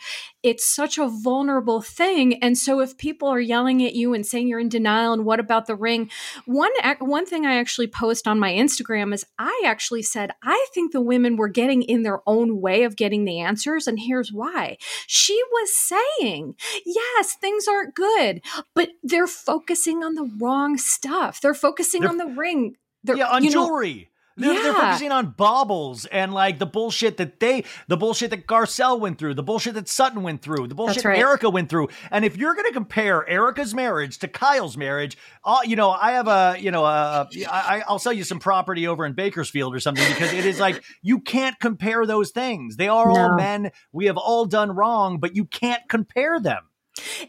It's 0.42 0.66
such 0.66 0.98
a 0.98 1.08
vulnerable 1.08 1.80
thing. 1.80 2.42
And 2.42 2.58
so 2.58 2.80
if 2.80 2.98
people 2.98 3.28
are 3.28 3.40
yelling 3.40 3.82
at 3.84 3.94
you 3.94 4.12
and 4.12 4.26
saying 4.26 4.46
you're 4.46 4.60
in 4.60 4.68
denial 4.68 5.12
and 5.12 5.24
what 5.24 5.40
about 5.40 5.66
the 5.66 5.74
ring? 5.74 6.10
One 6.44 6.70
one 7.00 7.24
thing 7.26 7.46
I 7.46 7.56
actually 7.56 7.86
post 7.86 8.28
on 8.28 8.38
my 8.38 8.52
Instagram 8.52 9.14
is 9.14 9.24
I 9.38 9.62
actually 9.64 10.02
said 10.02 10.32
I 10.42 10.66
think 10.74 10.92
the 10.92 11.00
women 11.00 11.36
were 11.36 11.48
getting 11.48 11.82
in 11.82 12.02
their 12.02 12.20
own 12.26 12.60
way 12.60 12.84
of 12.84 12.96
getting 12.96 13.24
the 13.24 13.40
answers 13.40 13.86
and 13.86 13.98
here's 13.98 14.32
why. 14.32 14.76
She 15.06 15.40
was 15.52 15.74
saying, 15.74 16.54
"Yes, 16.84 17.34
things 17.40 17.66
aren't 17.66 17.94
good, 17.94 18.42
but 18.74 18.90
they're 19.02 19.26
focusing 19.26 20.04
on 20.04 20.14
the 20.14 20.30
wrong 20.38 20.76
stuff. 20.76 21.40
They're 21.40 21.54
focusing 21.54 22.02
they're, 22.02 22.10
on 22.10 22.18
the 22.18 22.26
ring. 22.26 22.76
They're, 23.02 23.16
yeah, 23.16 23.28
on 23.28 23.48
jewelry." 23.48 23.94
Know, 23.94 24.11
they're, 24.36 24.52
yeah. 24.52 24.62
they're, 24.62 24.74
focusing 24.74 25.12
on 25.12 25.30
baubles 25.30 26.06
and 26.06 26.32
like 26.32 26.58
the 26.58 26.66
bullshit 26.66 27.16
that 27.18 27.40
they, 27.40 27.64
the 27.88 27.96
bullshit 27.96 28.30
that 28.30 28.46
Garcelle 28.46 28.98
went 28.98 29.18
through, 29.18 29.34
the 29.34 29.42
bullshit 29.42 29.74
that 29.74 29.88
Sutton 29.88 30.22
went 30.22 30.42
through, 30.42 30.68
the 30.68 30.74
bullshit 30.74 31.04
right. 31.04 31.18
Erika 31.18 31.50
went 31.50 31.68
through. 31.68 31.88
And 32.10 32.24
if 32.24 32.36
you're 32.36 32.54
going 32.54 32.66
to 32.66 32.72
compare 32.72 33.28
Erika's 33.28 33.74
marriage 33.74 34.18
to 34.18 34.28
Kyle's 34.28 34.76
marriage, 34.76 35.16
uh, 35.44 35.58
you 35.64 35.76
know, 35.76 35.90
I 35.90 36.12
have 36.12 36.28
a, 36.28 36.56
you 36.58 36.70
know, 36.70 36.84
a, 36.84 37.28
I, 37.48 37.82
I'll 37.86 37.98
sell 37.98 38.12
you 38.12 38.24
some 38.24 38.38
property 38.38 38.86
over 38.86 39.04
in 39.04 39.12
Bakersfield 39.12 39.74
or 39.74 39.80
something 39.80 40.06
because 40.08 40.32
it 40.32 40.46
is 40.46 40.58
like 40.60 40.82
you 41.02 41.20
can't 41.20 41.58
compare 41.60 42.06
those 42.06 42.30
things. 42.30 42.76
They 42.76 42.88
are 42.88 43.08
no. 43.08 43.20
all 43.20 43.36
men. 43.36 43.70
We 43.92 44.06
have 44.06 44.16
all 44.16 44.46
done 44.46 44.72
wrong, 44.72 45.18
but 45.18 45.36
you 45.36 45.44
can't 45.44 45.82
compare 45.88 46.40
them. 46.40 46.62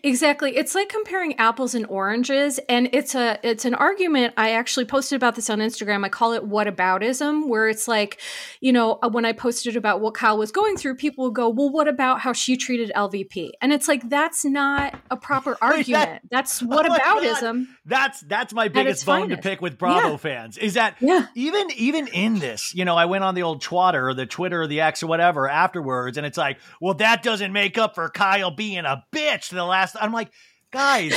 Exactly. 0.03 0.55
It's 0.57 0.75
like 0.75 0.89
comparing 0.89 1.37
apples 1.37 1.75
and 1.75 1.85
oranges 1.87 2.59
and 2.69 2.89
it's 2.93 3.15
a 3.15 3.39
it's 3.43 3.65
an 3.65 3.73
argument 3.73 4.33
I 4.37 4.51
actually 4.51 4.85
posted 4.85 5.15
about 5.15 5.35
this 5.35 5.49
on 5.49 5.59
Instagram. 5.59 6.05
I 6.05 6.09
call 6.09 6.33
it 6.33 6.47
whataboutism 6.47 7.47
where 7.47 7.69
it's 7.69 7.87
like, 7.87 8.19
you 8.59 8.73
know, 8.73 8.99
uh, 9.01 9.09
when 9.09 9.25
I 9.25 9.31
posted 9.33 9.75
about 9.75 10.01
what 10.01 10.13
Kyle 10.13 10.37
was 10.37 10.51
going 10.51 10.77
through, 10.77 10.95
people 10.95 11.25
would 11.25 11.35
go, 11.35 11.49
"Well, 11.49 11.69
what 11.69 11.87
about 11.87 12.19
how 12.19 12.33
she 12.33 12.57
treated 12.57 12.91
LVP?" 12.95 13.51
And 13.61 13.71
it's 13.71 13.87
like 13.87 14.09
that's 14.09 14.43
not 14.43 14.99
a 15.09 15.17
proper 15.17 15.57
argument. 15.61 15.87
that, 15.87 16.21
that's 16.29 16.61
oh 16.63 16.67
whataboutism. 16.67 17.65
Oh 17.69 17.73
that's 17.85 18.21
that's 18.21 18.53
my 18.53 18.67
biggest 18.67 19.05
bone 19.05 19.21
finest. 19.21 19.41
to 19.41 19.49
pick 19.49 19.61
with 19.61 19.77
Bravo 19.77 20.11
yeah. 20.11 20.17
fans. 20.17 20.57
Is 20.57 20.73
that 20.73 20.97
yeah. 20.99 21.27
even 21.35 21.71
even 21.75 22.07
in 22.07 22.39
this, 22.39 22.73
you 22.75 22.85
know, 22.85 22.95
I 22.95 23.05
went 23.05 23.23
on 23.23 23.35
the 23.35 23.43
old 23.43 23.61
Twitter 23.61 24.09
or 24.09 24.13
the 24.13 24.25
Twitter 24.25 24.63
or 24.63 24.67
the 24.67 24.81
X 24.81 25.03
or 25.03 25.07
whatever 25.07 25.49
afterwards 25.49 26.17
and 26.17 26.25
it's 26.25 26.37
like, 26.37 26.59
"Well, 26.81 26.95
that 26.95 27.23
doesn't 27.23 27.53
make 27.53 27.77
up 27.77 27.95
for 27.95 28.09
Kyle 28.09 28.51
being 28.51 28.79
a 28.79 29.05
bitch." 29.13 29.53
the 29.53 29.62
last. 29.65 29.95
I'm 29.99 30.13
like, 30.13 30.31
guys. 30.71 31.13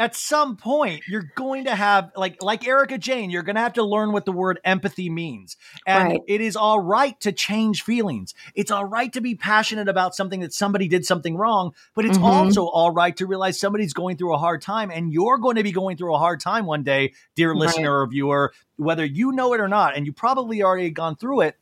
at 0.00 0.16
some 0.16 0.56
point 0.56 1.02
you're 1.06 1.30
going 1.36 1.64
to 1.64 1.74
have 1.74 2.10
like 2.16 2.42
like 2.42 2.66
Erika 2.66 2.96
Jayne, 2.96 3.28
you're 3.28 3.42
going 3.42 3.56
to 3.56 3.60
have 3.60 3.74
to 3.74 3.84
learn 3.84 4.12
what 4.12 4.24
the 4.24 4.32
word 4.32 4.58
empathy 4.64 5.10
means. 5.10 5.58
And 5.86 6.12
right. 6.12 6.20
it 6.26 6.40
is 6.40 6.56
all 6.56 6.80
right 6.80 7.20
to 7.20 7.32
change 7.32 7.82
feelings. 7.82 8.32
It's 8.54 8.70
all 8.70 8.86
right 8.86 9.12
to 9.12 9.20
be 9.20 9.34
passionate 9.34 9.88
about 9.88 10.14
something 10.14 10.40
that 10.40 10.54
somebody 10.54 10.88
did 10.88 11.04
something 11.04 11.36
wrong, 11.36 11.74
but 11.94 12.06
it's 12.06 12.16
mm-hmm. 12.16 12.24
also 12.24 12.64
all 12.64 12.90
right 12.90 13.14
to 13.18 13.26
realize 13.26 13.60
somebody's 13.60 13.92
going 13.92 14.16
through 14.16 14.34
a 14.34 14.38
hard 14.38 14.62
time 14.62 14.90
and 14.90 15.12
you're 15.12 15.36
going 15.36 15.56
to 15.56 15.62
be 15.62 15.70
going 15.70 15.98
through 15.98 16.14
a 16.14 16.18
hard 16.18 16.40
time 16.40 16.64
one 16.64 16.82
day, 16.82 17.12
dear 17.34 17.54
listener 17.54 17.98
right. 17.98 18.04
or 18.04 18.06
viewer, 18.06 18.54
whether 18.76 19.04
you 19.04 19.32
know 19.32 19.52
it 19.52 19.60
or 19.60 19.68
not, 19.68 19.98
and 19.98 20.06
you 20.06 20.14
probably 20.14 20.62
already 20.62 20.90
gone 20.90 21.14
through 21.14 21.42
it. 21.42 21.56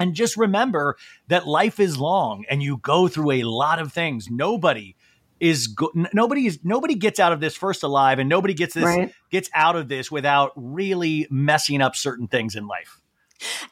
And 0.00 0.14
just 0.14 0.36
remember 0.36 0.96
that 1.28 1.46
life 1.46 1.78
is 1.78 1.96
long 1.96 2.44
and 2.50 2.60
you 2.60 2.78
go 2.78 3.06
through 3.06 3.30
a 3.30 3.44
lot 3.44 3.78
of 3.78 3.92
things. 3.92 4.28
Nobody 4.28 4.96
is 5.44 5.66
go- 5.66 5.92
nobody 6.14 6.46
is 6.46 6.58
nobody 6.64 6.94
gets 6.94 7.20
out 7.20 7.32
of 7.32 7.40
this 7.40 7.54
first 7.54 7.82
alive 7.82 8.18
and 8.18 8.28
nobody 8.28 8.54
gets 8.54 8.72
this 8.72 8.84
right. 8.84 9.12
gets 9.30 9.50
out 9.52 9.76
of 9.76 9.88
this 9.88 10.10
without 10.10 10.52
really 10.56 11.26
messing 11.30 11.82
up 11.82 11.94
certain 11.94 12.26
things 12.26 12.56
in 12.56 12.66
life 12.66 13.00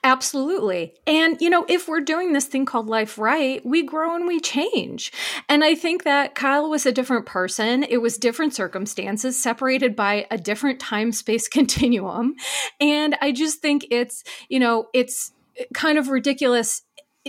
Absolutely. 0.05 0.93
And, 1.07 1.41
you 1.41 1.49
know, 1.49 1.65
if 1.69 1.89
we're 1.89 2.01
doing 2.01 2.33
this 2.33 2.47
thing 2.47 2.67
called 2.67 2.89
life 2.89 3.17
right, 3.17 3.65
we 3.65 3.83
grow 3.83 4.15
and 4.15 4.27
we 4.27 4.41
change. 4.41 5.13
And 5.49 5.65
I 5.65 5.75
think 5.77 6.03
that 6.03 6.35
Kyle 6.35 6.69
was 6.69 6.85
a 6.85 6.93
different 6.93 7.25
person. 7.25 7.85
It 7.85 7.99
was 7.99 8.19
different 8.19 8.55
circumstances, 8.55 9.41
separated 9.41 9.95
by 9.97 10.27
a 10.31 10.37
different 10.37 10.81
time 10.81 11.13
space 11.13 11.49
continuum. 11.59 12.35
And 12.81 13.17
I 13.23 13.33
just 13.33 13.61
think 13.61 13.87
it's, 13.91 14.25
you 14.49 14.59
know, 14.59 14.89
it's 14.93 15.33
kind 15.73 15.97
of 15.97 16.09
ridiculous 16.09 16.83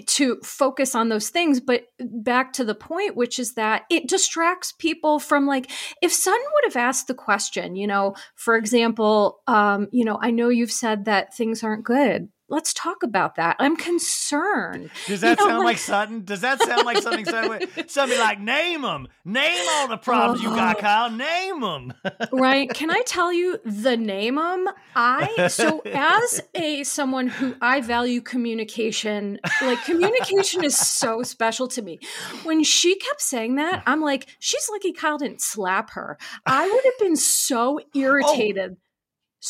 to 0.07 0.39
focus 0.43 0.95
on 0.95 1.09
those 1.09 1.29
things 1.29 1.59
but 1.59 1.83
back 1.99 2.53
to 2.53 2.63
the 2.63 2.73
point 2.73 3.15
which 3.15 3.37
is 3.37 3.53
that 3.53 3.83
it 3.91 4.07
distracts 4.07 4.71
people 4.71 5.19
from 5.19 5.45
like 5.45 5.69
if 6.01 6.11
Sutton 6.11 6.45
would 6.53 6.73
have 6.73 6.75
asked 6.75 7.07
the 7.07 7.13
question 7.13 7.75
you 7.75 7.85
know 7.85 8.15
for 8.35 8.55
example 8.55 9.41
um 9.47 9.87
you 9.91 10.03
know 10.03 10.17
i 10.21 10.31
know 10.31 10.49
you've 10.49 10.71
said 10.71 11.05
that 11.05 11.35
things 11.35 11.63
aren't 11.63 11.83
good 11.83 12.29
let's 12.53 12.73
talk 12.73 13.03
about 13.03 13.35
that. 13.35 13.55
I'm 13.59 13.75
concerned. 13.75 14.91
Does 15.07 15.21
that 15.21 15.39
you 15.39 15.45
know, 15.45 15.51
sound 15.51 15.59
like, 15.59 15.73
like, 15.73 15.77
Sutton? 15.79 16.23
Does 16.23 16.41
that 16.41 16.61
sound 16.61 16.85
like 16.85 17.01
something 17.01 17.25
something 17.87 18.19
like 18.19 18.39
name 18.39 18.83
them, 18.83 19.07
name 19.25 19.65
all 19.71 19.87
the 19.87 19.97
problems 19.97 20.41
you 20.41 20.49
got, 20.49 20.77
uh-huh. 20.77 21.09
Kyle, 21.09 21.11
name 21.11 21.61
them. 21.61 21.93
right? 22.31 22.69
Can 22.69 22.91
I 22.91 23.01
tell 23.05 23.33
you 23.33 23.59
the 23.65 23.97
name 23.97 24.35
them? 24.35 24.67
I 24.95 25.47
so 25.47 25.81
as 25.85 26.41
a 26.53 26.83
someone 26.83 27.27
who 27.27 27.55
I 27.61 27.81
value 27.81 28.21
communication, 28.21 29.39
like 29.61 29.83
communication 29.83 30.63
is 30.63 30.77
so 30.77 31.23
special 31.23 31.67
to 31.69 31.81
me. 31.81 31.99
When 32.43 32.63
she 32.63 32.95
kept 32.95 33.21
saying 33.21 33.55
that, 33.55 33.83
I'm 33.87 34.01
like, 34.01 34.27
she's 34.39 34.69
lucky 34.71 34.93
Kyle 34.93 35.17
didn't 35.17 35.41
slap 35.41 35.91
her. 35.91 36.17
I 36.45 36.69
would 36.69 36.85
have 36.85 36.99
been 36.99 37.15
so 37.15 37.79
oh, 37.79 37.99
irritated. 37.99 38.73
Oh 38.73 38.77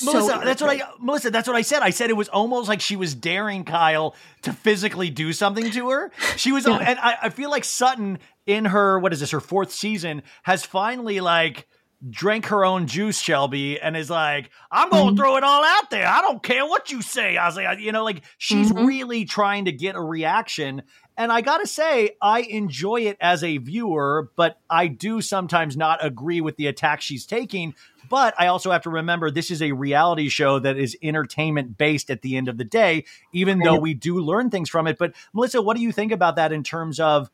Melissa, 0.01 0.41
that's 0.43 0.61
what 0.61 0.71
I 0.71 0.81
Melissa, 0.99 1.29
that's 1.29 1.47
what 1.47 1.55
I 1.55 1.61
said. 1.61 1.83
I 1.83 1.91
said 1.91 2.09
it 2.09 2.17
was 2.17 2.29
almost 2.29 2.67
like 2.67 2.81
she 2.81 2.95
was 2.95 3.13
daring 3.13 3.63
Kyle 3.63 4.15
to 4.41 4.51
physically 4.51 5.09
do 5.09 5.33
something 5.33 5.69
to 5.71 5.89
her. 5.89 6.11
She 6.35 6.51
was 6.51 6.65
yeah. 6.65 6.77
and 6.77 6.99
I, 6.99 7.17
I 7.23 7.29
feel 7.29 7.51
like 7.51 7.63
Sutton 7.63 8.19
in 8.45 8.65
her 8.65 8.99
what 8.99 9.13
is 9.13 9.19
this, 9.19 9.31
her 9.31 9.39
fourth 9.39 9.71
season, 9.71 10.23
has 10.43 10.65
finally 10.65 11.19
like 11.19 11.67
drank 12.09 12.47
her 12.47 12.65
own 12.65 12.87
juice, 12.87 13.19
Shelby, 13.19 13.79
and 13.79 13.95
is 13.95 14.09
like, 14.09 14.49
I'm 14.71 14.89
going 14.89 15.03
to 15.03 15.09
mm-hmm. 15.11 15.17
throw 15.17 15.37
it 15.37 15.43
all 15.43 15.63
out 15.63 15.89
there. 15.89 16.07
I 16.07 16.21
don't 16.21 16.43
care 16.43 16.65
what 16.65 16.91
you 16.91 17.01
say. 17.01 17.37
I 17.37 17.45
was 17.45 17.55
like, 17.55 17.79
you 17.79 17.91
know, 17.91 18.03
like 18.03 18.23
she's 18.37 18.71
mm-hmm. 18.71 18.85
really 18.85 19.25
trying 19.25 19.65
to 19.65 19.71
get 19.71 19.95
a 19.95 20.01
reaction. 20.01 20.83
And 21.15 21.31
I 21.31 21.41
got 21.41 21.59
to 21.59 21.67
say, 21.67 22.15
I 22.21 22.41
enjoy 22.41 23.01
it 23.01 23.17
as 23.21 23.43
a 23.43 23.57
viewer, 23.57 24.31
but 24.35 24.59
I 24.69 24.87
do 24.87 25.21
sometimes 25.21 25.77
not 25.77 26.03
agree 26.03 26.41
with 26.41 26.57
the 26.57 26.67
attack 26.67 27.01
she's 27.01 27.25
taking. 27.25 27.75
But 28.09 28.33
I 28.39 28.47
also 28.47 28.71
have 28.71 28.81
to 28.83 28.89
remember 28.89 29.29
this 29.29 29.51
is 29.51 29.61
a 29.61 29.71
reality 29.71 30.29
show 30.29 30.59
that 30.59 30.77
is 30.77 30.97
entertainment 31.01 31.77
based 31.77 32.09
at 32.09 32.21
the 32.21 32.35
end 32.35 32.47
of 32.47 32.57
the 32.57 32.63
day, 32.63 33.05
even 33.31 33.59
though 33.59 33.79
we 33.79 33.93
do 33.93 34.19
learn 34.19 34.49
things 34.49 34.69
from 34.69 34.87
it. 34.87 34.97
But 34.97 35.13
Melissa, 35.33 35.61
what 35.61 35.77
do 35.77 35.83
you 35.83 35.91
think 35.91 36.11
about 36.11 36.35
that 36.35 36.51
in 36.51 36.63
terms 36.63 36.99
of? 36.99 37.29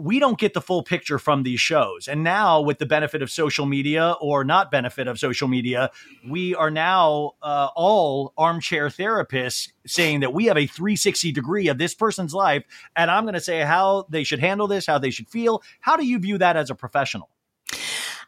We 0.00 0.18
don't 0.18 0.38
get 0.38 0.54
the 0.54 0.60
full 0.60 0.82
picture 0.82 1.18
from 1.18 1.42
these 1.42 1.60
shows. 1.60 2.08
And 2.08 2.24
now, 2.24 2.60
with 2.60 2.78
the 2.78 2.86
benefit 2.86 3.22
of 3.22 3.30
social 3.30 3.66
media 3.66 4.14
or 4.20 4.44
not 4.44 4.70
benefit 4.70 5.06
of 5.06 5.18
social 5.18 5.46
media, 5.46 5.90
we 6.26 6.54
are 6.54 6.70
now 6.70 7.32
uh, 7.42 7.68
all 7.76 8.32
armchair 8.36 8.88
therapists 8.88 9.72
saying 9.86 10.20
that 10.20 10.32
we 10.32 10.46
have 10.46 10.56
a 10.56 10.66
360 10.66 11.32
degree 11.32 11.68
of 11.68 11.78
this 11.78 11.94
person's 11.94 12.32
life. 12.32 12.64
And 12.96 13.10
I'm 13.10 13.24
going 13.24 13.34
to 13.34 13.40
say 13.40 13.60
how 13.60 14.06
they 14.08 14.24
should 14.24 14.40
handle 14.40 14.66
this, 14.66 14.86
how 14.86 14.98
they 14.98 15.10
should 15.10 15.28
feel. 15.28 15.62
How 15.80 15.96
do 15.96 16.06
you 16.06 16.18
view 16.18 16.38
that 16.38 16.56
as 16.56 16.70
a 16.70 16.74
professional? 16.74 17.28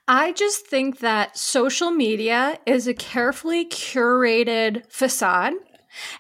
I 0.07 0.33
just 0.33 0.67
think 0.67 0.99
that 0.99 1.39
social 1.39 1.91
media 1.91 2.59
is 2.67 2.87
a 2.87 2.95
carefully 2.95 3.67
curated 3.67 4.91
facade, 4.91 5.55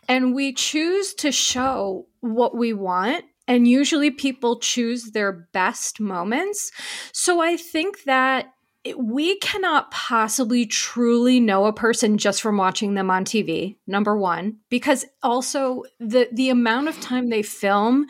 and 0.08 0.34
we 0.34 0.52
choose 0.52 1.14
to 1.14 1.32
show 1.32 2.06
what 2.20 2.56
we 2.56 2.72
want 2.72 3.24
and 3.48 3.66
usually 3.66 4.10
people 4.10 4.58
choose 4.58 5.10
their 5.10 5.48
best 5.52 6.00
moments. 6.00 6.70
So 7.12 7.40
I 7.40 7.56
think 7.56 8.04
that 8.04 8.52
we 8.96 9.38
cannot 9.38 9.90
possibly 9.90 10.66
truly 10.66 11.38
know 11.38 11.66
a 11.66 11.72
person 11.72 12.18
just 12.18 12.42
from 12.42 12.56
watching 12.56 12.94
them 12.94 13.10
on 13.10 13.24
TV 13.24 13.76
number 13.86 14.16
1 14.16 14.56
because 14.70 15.04
also 15.22 15.84
the 16.00 16.28
the 16.32 16.50
amount 16.50 16.88
of 16.88 17.00
time 17.00 17.28
they 17.28 17.42
film 17.42 18.06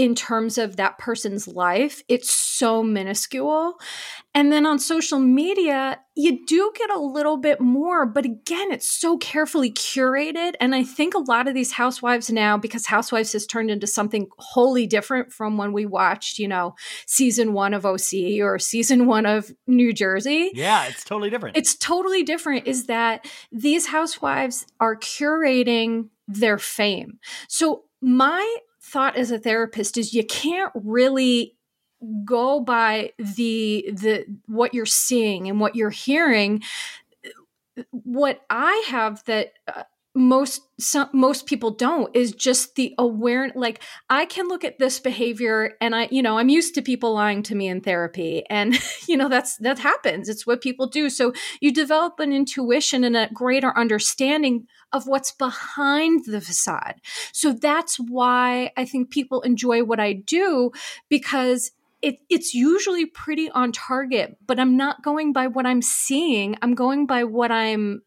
in 0.00 0.14
terms 0.14 0.56
of 0.56 0.76
that 0.76 0.96
person's 0.96 1.46
life, 1.46 2.02
it's 2.08 2.30
so 2.30 2.82
minuscule. 2.82 3.78
And 4.34 4.50
then 4.50 4.64
on 4.64 4.78
social 4.78 5.18
media, 5.18 6.00
you 6.14 6.46
do 6.46 6.72
get 6.74 6.88
a 6.88 6.98
little 6.98 7.36
bit 7.36 7.60
more, 7.60 8.06
but 8.06 8.24
again, 8.24 8.72
it's 8.72 8.88
so 8.88 9.18
carefully 9.18 9.70
curated. 9.70 10.54
And 10.58 10.74
I 10.74 10.84
think 10.84 11.12
a 11.12 11.18
lot 11.18 11.48
of 11.48 11.54
these 11.54 11.72
housewives 11.72 12.30
now, 12.30 12.56
because 12.56 12.86
Housewives 12.86 13.34
has 13.34 13.44
turned 13.46 13.70
into 13.70 13.86
something 13.86 14.28
wholly 14.38 14.86
different 14.86 15.34
from 15.34 15.58
when 15.58 15.74
we 15.74 15.84
watched, 15.84 16.38
you 16.38 16.48
know, 16.48 16.76
season 17.04 17.52
one 17.52 17.74
of 17.74 17.84
OC 17.84 18.40
or 18.40 18.58
season 18.58 19.04
one 19.06 19.26
of 19.26 19.52
New 19.66 19.92
Jersey. 19.92 20.50
Yeah, 20.54 20.86
it's 20.86 21.04
totally 21.04 21.28
different. 21.28 21.58
It's 21.58 21.74
totally 21.74 22.22
different, 22.22 22.66
is 22.66 22.86
that 22.86 23.30
these 23.52 23.88
housewives 23.88 24.64
are 24.80 24.96
curating 24.96 26.08
their 26.26 26.56
fame. 26.56 27.18
So 27.48 27.84
my 28.00 28.56
thought 28.90 29.16
as 29.16 29.30
a 29.30 29.38
therapist 29.38 29.96
is 29.96 30.14
you 30.14 30.24
can't 30.24 30.72
really 30.74 31.56
go 32.24 32.60
by 32.60 33.12
the 33.18 33.90
the 33.92 34.24
what 34.46 34.74
you're 34.74 34.86
seeing 34.86 35.48
and 35.48 35.60
what 35.60 35.76
you're 35.76 35.90
hearing. 35.90 36.62
What 37.90 38.42
i 38.50 38.84
have 38.88 39.24
that 39.24 39.52
uh, 39.68 39.84
most 40.14 40.62
some, 40.78 41.08
most 41.12 41.46
people 41.46 41.70
don't 41.70 42.14
is 42.16 42.32
just 42.32 42.74
the 42.74 42.94
awareness 42.98 43.56
like 43.56 43.80
i 44.08 44.24
can 44.24 44.48
look 44.48 44.64
at 44.64 44.78
this 44.78 44.98
behavior 44.98 45.74
and 45.80 45.94
i 45.94 46.08
you 46.10 46.20
know 46.20 46.36
i'm 46.36 46.48
used 46.48 46.74
to 46.74 46.82
people 46.82 47.14
lying 47.14 47.44
to 47.44 47.54
me 47.54 47.68
in 47.68 47.80
therapy 47.80 48.42
and 48.50 48.76
you 49.06 49.16
know 49.16 49.28
that's 49.28 49.56
that 49.58 49.78
happens. 49.78 50.28
It's 50.28 50.46
what 50.46 50.60
people 50.60 50.86
do. 50.86 51.08
So 51.10 51.32
you 51.60 51.72
develop 51.72 52.18
an 52.18 52.32
intuition 52.32 53.04
and 53.04 53.16
a 53.16 53.28
greater 53.32 53.76
understanding 53.76 54.66
of 54.92 55.06
what's 55.06 55.32
behind 55.32 56.24
the 56.26 56.40
facade. 56.40 56.96
So 57.32 57.52
that's 57.52 57.96
why 57.96 58.72
i 58.76 58.84
think 58.84 59.10
people 59.10 59.40
enjoy 59.42 59.84
what 59.84 60.00
i 60.00 60.12
do 60.12 60.72
because 61.08 61.72
it, 62.02 62.18
it's 62.30 62.54
usually 62.54 63.04
pretty 63.04 63.50
on 63.50 63.72
target, 63.72 64.38
but 64.46 64.58
I'm 64.58 64.74
not 64.74 65.02
going 65.02 65.34
by 65.34 65.48
what 65.48 65.66
I'm 65.66 65.82
seeing. 65.82 66.56
I'm 66.62 66.74
going 66.74 67.04
by 67.04 67.24
what 67.24 67.52
I'm 67.52 68.00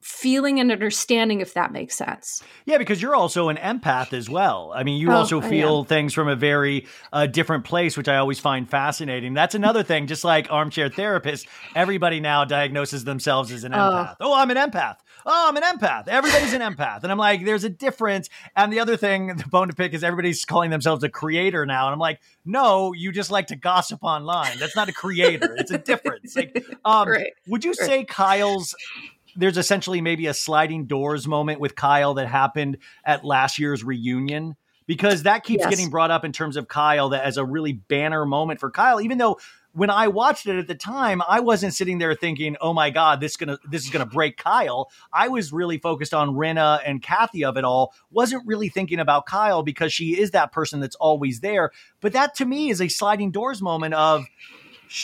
feeling 0.00 0.58
and 0.60 0.72
understanding 0.72 1.40
if 1.40 1.54
that 1.54 1.72
makes 1.72 1.94
sense 1.94 2.42
yeah 2.64 2.78
because 2.78 3.02
you're 3.02 3.14
also 3.14 3.48
an 3.48 3.56
empath 3.56 4.12
as 4.12 4.28
well 4.30 4.72
i 4.74 4.82
mean 4.82 4.98
you 4.98 5.10
oh, 5.10 5.16
also 5.16 5.40
feel 5.40 5.84
things 5.84 6.14
from 6.14 6.28
a 6.28 6.36
very 6.36 6.86
uh, 7.12 7.26
different 7.26 7.64
place 7.64 7.96
which 7.96 8.08
i 8.08 8.16
always 8.16 8.38
find 8.38 8.68
fascinating 8.68 9.34
that's 9.34 9.54
another 9.54 9.82
thing 9.82 10.06
just 10.06 10.24
like 10.24 10.50
armchair 10.50 10.88
therapist 10.88 11.46
everybody 11.74 12.18
now 12.18 12.44
diagnoses 12.44 13.04
themselves 13.04 13.52
as 13.52 13.64
an 13.64 13.74
oh. 13.74 13.76
empath 13.76 14.16
oh, 14.20 14.32
oh 14.32 14.34
i'm 14.34 14.50
an 14.50 14.56
empath 14.56 14.96
oh, 15.26 15.48
I'm 15.48 15.56
an 15.56 15.62
empath. 15.62 16.08
Everybody's 16.08 16.52
an 16.52 16.60
empath. 16.60 17.02
And 17.02 17.12
I'm 17.12 17.18
like, 17.18 17.44
there's 17.44 17.64
a 17.64 17.68
difference. 17.70 18.28
And 18.56 18.72
the 18.72 18.80
other 18.80 18.96
thing, 18.96 19.36
the 19.36 19.44
bone 19.48 19.68
to 19.68 19.74
pick 19.74 19.94
is 19.94 20.04
everybody's 20.04 20.44
calling 20.44 20.70
themselves 20.70 21.02
a 21.04 21.08
creator 21.08 21.66
now. 21.66 21.86
And 21.86 21.92
I'm 21.92 21.98
like, 21.98 22.20
no, 22.44 22.92
you 22.92 23.12
just 23.12 23.30
like 23.30 23.48
to 23.48 23.56
gossip 23.56 24.00
online. 24.02 24.58
That's 24.58 24.76
not 24.76 24.88
a 24.88 24.92
creator. 24.92 25.54
it's 25.58 25.70
a 25.70 25.78
difference. 25.78 26.36
Like, 26.36 26.64
um, 26.84 27.08
right. 27.08 27.32
would 27.46 27.64
you 27.64 27.72
right. 27.72 27.88
say 27.88 28.04
Kyle's 28.04 28.74
there's 29.36 29.58
essentially 29.58 30.00
maybe 30.00 30.26
a 30.26 30.34
sliding 30.34 30.86
doors 30.86 31.26
moment 31.26 31.60
with 31.60 31.74
Kyle 31.74 32.14
that 32.14 32.28
happened 32.28 32.78
at 33.04 33.24
last 33.24 33.58
year's 33.58 33.84
reunion 33.84 34.56
because 34.86 35.22
that 35.22 35.44
keeps 35.44 35.60
yes. 35.60 35.70
getting 35.70 35.88
brought 35.88 36.10
up 36.10 36.24
in 36.24 36.32
terms 36.32 36.56
of 36.56 36.66
Kyle 36.66 37.10
that 37.10 37.24
as 37.24 37.36
a 37.36 37.44
really 37.44 37.72
banner 37.72 38.24
moment 38.26 38.60
for 38.60 38.70
Kyle 38.70 39.00
even 39.00 39.18
though 39.18 39.38
when 39.72 39.88
I 39.88 40.08
watched 40.08 40.46
it 40.46 40.58
at 40.58 40.66
the 40.66 40.74
time 40.74 41.22
I 41.26 41.40
wasn't 41.40 41.74
sitting 41.74 41.98
there 41.98 42.14
thinking 42.14 42.56
oh 42.60 42.72
my 42.72 42.90
god 42.90 43.20
this 43.20 43.32
is 43.32 43.36
going 43.36 43.50
to 43.50 43.58
this 43.68 43.84
is 43.84 43.90
going 43.90 44.04
to 44.04 44.12
break 44.12 44.36
Kyle. 44.36 44.90
I 45.12 45.28
was 45.28 45.52
really 45.52 45.78
focused 45.78 46.12
on 46.12 46.30
Rinna 46.30 46.80
and 46.84 47.00
Kathy 47.00 47.44
of 47.44 47.56
it 47.56 47.64
all. 47.64 47.94
Wasn't 48.10 48.46
really 48.46 48.68
thinking 48.68 48.98
about 48.98 49.26
Kyle 49.26 49.62
because 49.62 49.92
she 49.92 50.18
is 50.18 50.32
that 50.32 50.50
person 50.50 50.80
that's 50.80 50.96
always 50.96 51.40
there. 51.40 51.70
But 52.00 52.12
that 52.14 52.34
to 52.36 52.44
me 52.44 52.70
is 52.70 52.80
a 52.80 52.88
sliding 52.88 53.30
doors 53.30 53.62
moment 53.62 53.94
of 53.94 54.24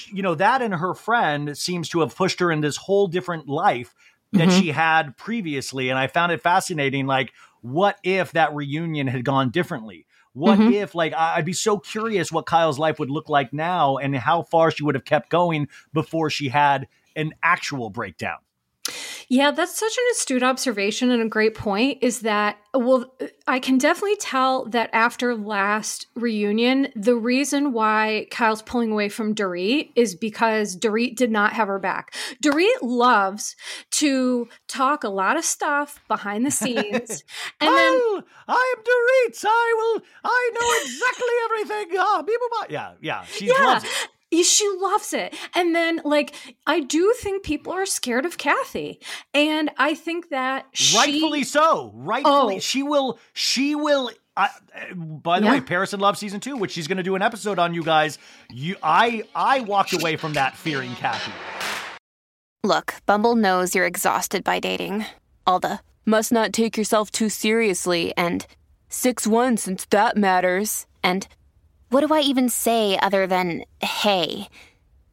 you 0.09 0.23
know 0.23 0.35
that 0.35 0.63
and 0.63 0.75
her 0.75 0.95
friend 0.95 1.57
seems 1.57 1.89
to 1.91 2.01
have 2.01 2.17
pushed 2.17 2.41
her 2.41 2.51
in 2.51 2.61
this 2.61 2.77
whole 2.77 3.07
different 3.07 3.49
life 3.49 3.95
that 4.33 4.49
mm-hmm. 4.49 4.61
she 4.61 4.69
had 4.69 5.17
previously. 5.17 5.89
And 5.89 5.99
I 5.99 6.07
found 6.07 6.33
it 6.33 6.43
fascinating. 6.43 7.07
Like, 7.07 7.33
what 7.61 7.99
if 8.03 8.33
that 8.33 8.55
reunion 8.55 9.07
had 9.07 9.25
gone 9.25 9.51
differently? 9.51 10.07
What 10.33 10.59
mm-hmm. 10.59 10.73
if, 10.73 10.95
like, 10.95 11.15
I'd 11.15 11.47
be 11.47 11.55
so 11.55 11.79
curious 11.79 12.31
what 12.31 12.45
Kyle's 12.45 12.79
life 12.79 12.99
would 12.99 13.11
look 13.11 13.29
like 13.29 13.53
now 13.53 13.97
and 13.97 14.15
how 14.15 14.43
far 14.43 14.71
she 14.71 14.85
would 14.85 14.95
have 14.95 15.05
kept 15.05 15.31
going 15.31 15.69
before 15.95 16.29
she 16.29 16.49
had 16.49 16.89
an 17.15 17.35
actual 17.43 17.89
breakdown. 17.89 18.39
Yeah, 19.29 19.51
that's 19.51 19.77
such 19.77 19.93
an 19.93 20.05
astute 20.13 20.45
observation 20.45 21.11
and 21.11 21.21
a 21.21 21.29
great 21.29 21.57
point 21.57 21.99
is 22.01 22.21
that, 22.21 22.59
well, 22.73 23.13
I 23.49 23.59
can 23.59 23.77
definitely 23.77 24.17
tell 24.17 24.67
that 24.67 24.89
after 24.93 25.35
last 25.35 26.07
reunion, 26.15 26.89
the 26.95 27.17
reason 27.17 27.73
why 27.73 28.29
Kyle's 28.31 28.63
pulling 28.63 28.93
away 28.93 29.09
from 29.09 29.35
Dorit 29.35 29.91
is 29.97 30.15
because 30.15 30.77
Dorit 30.77 31.17
did 31.17 31.33
not 31.33 31.55
have 31.55 31.67
her 31.67 31.81
back. 31.81 32.15
Dorit 32.41 32.83
loves 32.83 33.57
to 33.93 34.49
talk 34.69 35.03
a 35.03 35.09
lot 35.09 35.37
of 35.37 35.45
stuff 35.45 36.01
behind 36.07 36.47
the 36.47 36.53
scenes. 36.53 37.25
and 37.61 37.75
then, 37.75 38.23
I 38.47 38.75
am 38.77 38.85
Dorit. 38.85 39.45
I 39.45 39.75
will, 39.77 40.03
I 40.25 40.51
know 40.55 40.85
exactly 40.85 41.35
everything. 41.47 41.99
Oh, 41.99 42.65
yeah, 42.71 42.93
yeah, 43.01 43.25
she 43.25 43.47
yeah. 43.47 43.55
loves 43.55 43.85
it 43.85 44.09
she 44.33 44.69
loves 44.81 45.13
it. 45.13 45.35
And 45.55 45.75
then, 45.75 46.01
like, 46.05 46.35
I 46.67 46.81
do 46.81 47.15
think 47.19 47.45
people 47.45 47.73
are 47.73 47.87
scared 47.87 48.27
of 48.27 48.39
Kathy. 48.39 49.01
And 49.33 49.71
I 49.79 49.95
think 49.95 50.31
that 50.31 50.67
she, 50.73 50.97
rightfully 50.97 51.45
so. 51.45 51.93
Rightfully. 51.95 52.57
Oh. 52.57 52.59
She 52.59 52.83
will, 52.83 53.19
she 53.33 53.75
will. 53.75 54.11
I, 54.37 54.51
uh, 54.75 54.95
by 54.95 55.41
the 55.41 55.47
yeah. 55.47 55.53
way, 55.53 55.61
Paris 55.61 55.95
in 55.95 56.01
Love 56.01 56.19
season 56.19 56.41
two, 56.41 56.57
which 56.57 56.73
she's 56.73 56.87
going 56.87 56.99
to 56.99 57.03
do 57.03 57.15
an 57.15 57.23
episode 57.23 57.59
on, 57.59 57.73
you 57.73 57.83
guys. 57.83 58.19
You, 58.53 58.77
I, 58.83 59.23
I 59.35 59.61
walked 59.61 59.93
away 59.93 60.17
from 60.17 60.35
that 60.35 60.57
fearing 60.57 60.95
Kathy. 60.97 61.33
Look, 62.63 62.95
Bumble 63.07 63.37
knows 63.37 63.75
you're 63.75 63.87
exhausted 63.87 64.43
by 64.45 64.61
dating. 64.61 65.07
All 65.47 65.61
the 65.61 65.81
must 66.05 66.33
not 66.33 66.53
take 66.53 66.77
yourself 66.77 67.11
too 67.11 67.29
seriously 67.29 68.13
and 68.17 68.47
six 68.89 69.27
one 69.27 69.57
since 69.57 69.87
that 69.87 70.17
matters. 70.17 70.87
And 71.03 71.29
what 71.91 72.07
do 72.07 72.13
I 72.13 72.21
even 72.21 72.49
say 72.49 72.99
other 73.01 73.27
than 73.27 73.65
hey? 73.81 74.49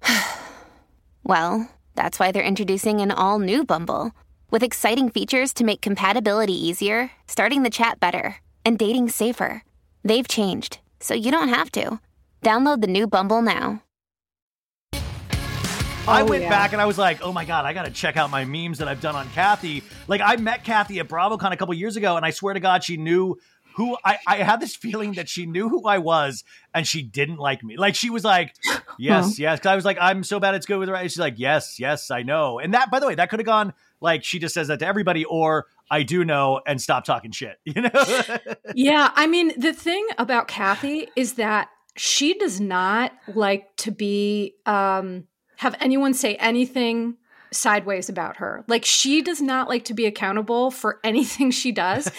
well, 1.23 1.69
that's 1.95 2.19
why 2.19 2.31
they're 2.31 2.43
introducing 2.43 2.99
an 3.01 3.11
all 3.11 3.39
new 3.39 3.63
Bumble 3.63 4.11
with 4.49 4.63
exciting 4.63 5.09
features 5.09 5.53
to 5.53 5.63
make 5.63 5.81
compatibility 5.81 6.53
easier, 6.53 7.11
starting 7.27 7.63
the 7.63 7.69
chat 7.69 7.99
better, 7.99 8.37
and 8.65 8.77
dating 8.79 9.09
safer. 9.09 9.63
They've 10.03 10.27
changed, 10.27 10.79
so 10.99 11.13
you 11.13 11.31
don't 11.31 11.49
have 11.49 11.71
to. 11.71 11.99
Download 12.41 12.81
the 12.81 12.87
new 12.87 13.07
Bumble 13.07 13.41
now. 13.41 13.83
I 16.05 16.21
oh, 16.21 16.25
went 16.25 16.43
yeah. 16.43 16.49
back 16.49 16.73
and 16.73 16.81
I 16.81 16.85
was 16.85 16.97
like, 16.97 17.21
oh 17.21 17.31
my 17.31 17.45
God, 17.45 17.63
I 17.63 17.71
got 17.71 17.85
to 17.85 17.91
check 17.91 18.17
out 18.17 18.29
my 18.29 18.43
memes 18.43 18.79
that 18.79 18.89
I've 18.89 18.99
done 18.99 19.15
on 19.15 19.29
Kathy. 19.29 19.83
Like, 20.09 20.19
I 20.19 20.35
met 20.35 20.65
Kathy 20.65 20.99
at 20.99 21.07
BravoCon 21.07 21.53
a 21.53 21.55
couple 21.55 21.73
years 21.75 21.95
ago, 21.95 22.17
and 22.17 22.25
I 22.25 22.31
swear 22.31 22.53
to 22.53 22.59
God, 22.59 22.83
she 22.83 22.97
knew 22.97 23.37
who 23.75 23.97
I, 24.03 24.17
I 24.27 24.37
had 24.37 24.59
this 24.59 24.75
feeling 24.75 25.13
that 25.13 25.27
she 25.27 25.45
knew 25.45 25.69
who 25.69 25.85
I 25.85 25.97
was 25.97 26.43
and 26.73 26.85
she 26.85 27.01
didn't 27.01 27.37
like 27.37 27.63
me. 27.63 27.77
Like 27.77 27.95
she 27.95 28.09
was 28.09 28.23
like, 28.23 28.53
yes, 28.99 29.39
yes. 29.39 29.59
Cause 29.59 29.71
I 29.71 29.75
was 29.75 29.85
like, 29.85 29.97
I'm 29.99 30.23
so 30.23 30.39
bad 30.39 30.55
it's 30.55 30.65
good 30.65 30.77
with 30.77 30.89
her. 30.89 30.95
And 30.95 31.09
she's 31.11 31.19
like, 31.19 31.35
yes, 31.37 31.79
yes, 31.79 32.11
I 32.11 32.23
know. 32.23 32.59
And 32.59 32.73
that, 32.73 32.91
by 32.91 32.99
the 32.99 33.07
way, 33.07 33.15
that 33.15 33.29
could 33.29 33.39
have 33.39 33.45
gone 33.45 33.73
like 34.01 34.23
she 34.23 34.37
just 34.39 34.53
says 34.53 34.67
that 34.67 34.79
to 34.79 34.85
everybody, 34.85 35.25
or 35.25 35.65
I 35.89 36.03
do 36.03 36.25
know 36.25 36.61
and 36.67 36.81
stop 36.81 37.05
talking 37.05 37.31
shit, 37.31 37.57
you 37.65 37.81
know? 37.81 37.89
yeah. 38.75 39.11
I 39.15 39.27
mean, 39.27 39.59
the 39.59 39.73
thing 39.73 40.05
about 40.17 40.47
Kathy 40.47 41.09
is 41.15 41.33
that 41.33 41.69
she 41.95 42.33
does 42.33 42.59
not 42.59 43.13
like 43.33 43.75
to 43.77 43.91
be, 43.91 44.55
um, 44.65 45.25
have 45.57 45.75
anyone 45.79 46.13
say 46.13 46.35
anything 46.35 47.15
sideways 47.53 48.09
about 48.09 48.37
her. 48.37 48.63
Like 48.67 48.85
she 48.85 49.21
does 49.21 49.41
not 49.41 49.69
like 49.69 49.85
to 49.85 49.93
be 49.93 50.05
accountable 50.05 50.71
for 50.71 50.99
anything 51.03 51.51
she 51.51 51.71
does. 51.71 52.11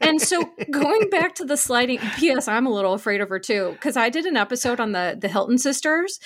and 0.00 0.20
so 0.20 0.50
going 0.70 1.08
back 1.10 1.34
to 1.36 1.44
the 1.44 1.56
sliding 1.56 1.98
PS, 1.98 2.48
I'm 2.48 2.66
a 2.66 2.70
little 2.70 2.94
afraid 2.94 3.20
of 3.20 3.28
her 3.28 3.38
too 3.38 3.76
cuz 3.80 3.96
I 3.96 4.10
did 4.10 4.26
an 4.26 4.36
episode 4.36 4.80
on 4.80 4.92
the 4.92 5.16
the 5.18 5.28
Hilton 5.28 5.58
sisters 5.58 6.20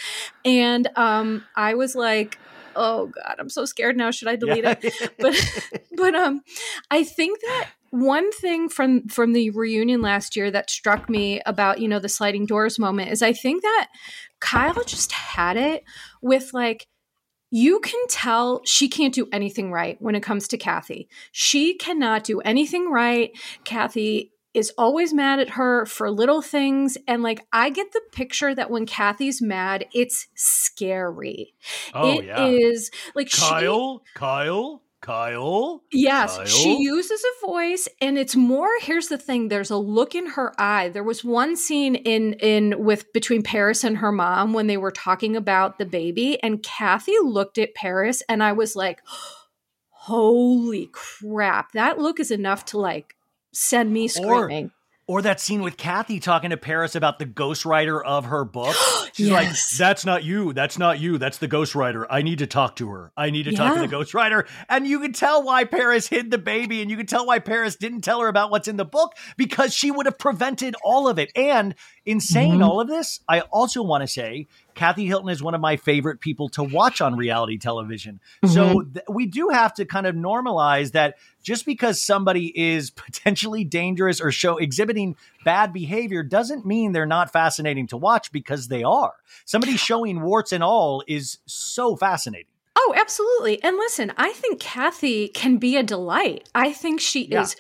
and 0.44 0.88
um 0.96 1.44
I 1.56 1.74
was 1.74 1.94
like 1.94 2.38
oh 2.76 3.06
god, 3.06 3.36
I'm 3.38 3.48
so 3.48 3.64
scared 3.64 3.96
now 3.96 4.10
should 4.10 4.28
I 4.28 4.36
delete 4.36 4.64
yeah. 4.64 4.74
it? 4.82 5.12
But 5.18 5.34
but 5.96 6.14
um 6.14 6.42
I 6.90 7.04
think 7.04 7.40
that 7.40 7.68
one 7.94 8.32
thing 8.32 8.68
from 8.68 9.06
from 9.06 9.32
the 9.34 9.50
reunion 9.50 10.02
last 10.02 10.34
year 10.34 10.50
that 10.50 10.68
struck 10.68 11.08
me 11.08 11.40
about 11.46 11.78
you 11.78 11.86
know 11.86 12.00
the 12.00 12.08
sliding 12.08 12.44
doors 12.44 12.76
moment 12.76 13.08
is 13.12 13.22
i 13.22 13.32
think 13.32 13.62
that 13.62 13.88
kyle 14.40 14.82
just 14.82 15.12
had 15.12 15.56
it 15.56 15.84
with 16.20 16.52
like 16.52 16.88
you 17.54 17.78
can 17.78 18.00
tell 18.08 18.60
she 18.64 18.88
can't 18.88 19.14
do 19.14 19.28
anything 19.30 19.70
right 19.70 19.96
when 20.00 20.16
it 20.16 20.24
comes 20.24 20.48
to 20.48 20.58
Kathy. 20.58 21.08
She 21.30 21.74
cannot 21.74 22.24
do 22.24 22.40
anything 22.40 22.90
right. 22.90 23.30
Kathy 23.62 24.32
is 24.54 24.72
always 24.76 25.14
mad 25.14 25.38
at 25.38 25.50
her 25.50 25.86
for 25.86 26.10
little 26.10 26.42
things. 26.42 26.98
And 27.06 27.22
like, 27.22 27.46
I 27.52 27.70
get 27.70 27.92
the 27.92 28.00
picture 28.10 28.56
that 28.56 28.72
when 28.72 28.86
Kathy's 28.86 29.40
mad, 29.40 29.86
it's 29.94 30.26
scary. 30.34 31.54
Oh, 31.94 32.18
It 32.18 32.24
yeah. 32.24 32.44
is 32.46 32.90
like 33.14 33.30
she, 33.30 33.40
Kyle, 33.42 34.02
Kyle. 35.04 35.82
Yes, 35.92 36.38
Kyle? 36.38 36.46
she 36.46 36.78
uses 36.78 37.22
a 37.22 37.46
voice 37.46 37.88
and 38.00 38.16
it's 38.16 38.34
more 38.34 38.70
here's 38.80 39.08
the 39.08 39.18
thing 39.18 39.48
there's 39.48 39.70
a 39.70 39.76
look 39.76 40.14
in 40.14 40.26
her 40.28 40.58
eye. 40.58 40.88
There 40.88 41.04
was 41.04 41.22
one 41.22 41.56
scene 41.56 41.94
in 41.94 42.32
in 42.34 42.82
with 42.82 43.12
between 43.12 43.42
Paris 43.42 43.84
and 43.84 43.98
her 43.98 44.10
mom 44.10 44.54
when 44.54 44.66
they 44.66 44.78
were 44.78 44.90
talking 44.90 45.36
about 45.36 45.78
the 45.78 45.84
baby 45.84 46.42
and 46.42 46.62
Kathy 46.62 47.18
looked 47.22 47.58
at 47.58 47.74
Paris 47.74 48.22
and 48.30 48.42
I 48.42 48.52
was 48.52 48.74
like 48.74 49.02
holy 49.90 50.88
crap. 50.92 51.72
That 51.72 51.98
look 51.98 52.18
is 52.18 52.30
enough 52.30 52.64
to 52.66 52.78
like 52.78 53.14
send 53.52 53.92
me 53.92 54.08
screaming. 54.08 54.66
Or 54.66 54.83
that 55.08 55.40
scene 55.40 55.62
with 55.62 55.76
Kathy 55.76 56.18
talking 56.18 56.50
to 56.50 56.56
Paris 56.56 56.94
about 56.94 57.18
the 57.18 57.26
ghostwriter 57.26 58.02
of 58.02 58.26
her 58.26 58.44
book. 58.44 58.74
She's 59.12 59.30
like, 59.30 59.48
that's 59.78 60.04
not 60.04 60.24
you. 60.24 60.52
That's 60.52 60.78
not 60.78 60.98
you. 60.98 61.18
That's 61.18 61.38
the 61.38 61.48
ghostwriter. 61.48 62.06
I 62.08 62.22
need 62.22 62.38
to 62.38 62.46
talk 62.46 62.76
to 62.76 62.90
her. 62.90 63.12
I 63.16 63.30
need 63.30 63.44
to 63.44 63.52
talk 63.52 63.74
to 63.74 63.80
Yeah. 63.80 63.86
the 63.86 63.96
ghostwriter. 63.96 64.46
And 64.68 64.86
you 64.86 65.00
can 65.00 65.12
tell 65.12 65.42
why 65.42 65.64
Paris 65.64 66.08
hid 66.08 66.30
the 66.30 66.38
baby. 66.38 66.80
And 66.80 66.90
you 66.90 66.96
can 66.96 67.06
tell 67.06 67.26
why 67.26 67.38
Paris 67.38 67.76
didn't 67.76 68.00
tell 68.00 68.20
her 68.20 68.28
about 68.28 68.50
what's 68.50 68.66
in 68.66 68.76
the 68.76 68.84
book 68.84 69.14
because 69.36 69.74
she 69.74 69.90
would 69.90 70.06
have 70.06 70.18
prevented 70.18 70.74
all 70.82 71.06
of 71.06 71.18
it. 71.18 71.30
And 71.36 71.74
in 72.06 72.20
saying 72.20 72.54
mm-hmm. 72.54 72.62
all 72.62 72.80
of 72.80 72.88
this, 72.88 73.20
I 73.28 73.40
also 73.40 73.82
want 73.82 74.02
to 74.02 74.08
say 74.08 74.46
Kathy 74.74 75.06
Hilton 75.06 75.28
is 75.28 75.42
one 75.42 75.54
of 75.54 75.60
my 75.60 75.76
favorite 75.76 76.20
people 76.20 76.48
to 76.50 76.62
watch 76.62 77.00
on 77.00 77.16
reality 77.16 77.58
television. 77.58 78.20
Mm-hmm. 78.44 78.54
So 78.54 78.82
th- 78.82 79.04
we 79.08 79.26
do 79.26 79.48
have 79.50 79.74
to 79.74 79.84
kind 79.84 80.06
of 80.06 80.14
normalize 80.14 80.92
that 80.92 81.16
just 81.42 81.66
because 81.66 82.00
somebody 82.02 82.52
is 82.58 82.90
potentially 82.90 83.64
dangerous 83.64 84.20
or 84.20 84.32
show 84.32 84.56
exhibiting 84.58 85.16
bad 85.44 85.72
behavior 85.72 86.22
doesn't 86.22 86.64
mean 86.66 86.92
they're 86.92 87.06
not 87.06 87.32
fascinating 87.32 87.86
to 87.88 87.96
watch 87.96 88.32
because 88.32 88.68
they 88.68 88.82
are. 88.82 89.14
Somebody 89.44 89.76
showing 89.76 90.20
warts 90.22 90.52
and 90.52 90.62
all 90.64 91.02
is 91.06 91.38
so 91.46 91.96
fascinating. 91.96 92.46
Oh, 92.76 92.92
absolutely. 92.96 93.62
And 93.62 93.76
listen, 93.76 94.12
I 94.16 94.32
think 94.32 94.58
Kathy 94.60 95.28
can 95.28 95.58
be 95.58 95.76
a 95.76 95.82
delight. 95.84 96.48
I 96.54 96.72
think 96.72 97.00
she 97.00 97.26
Yeah. 97.26 97.42
is 97.42 97.56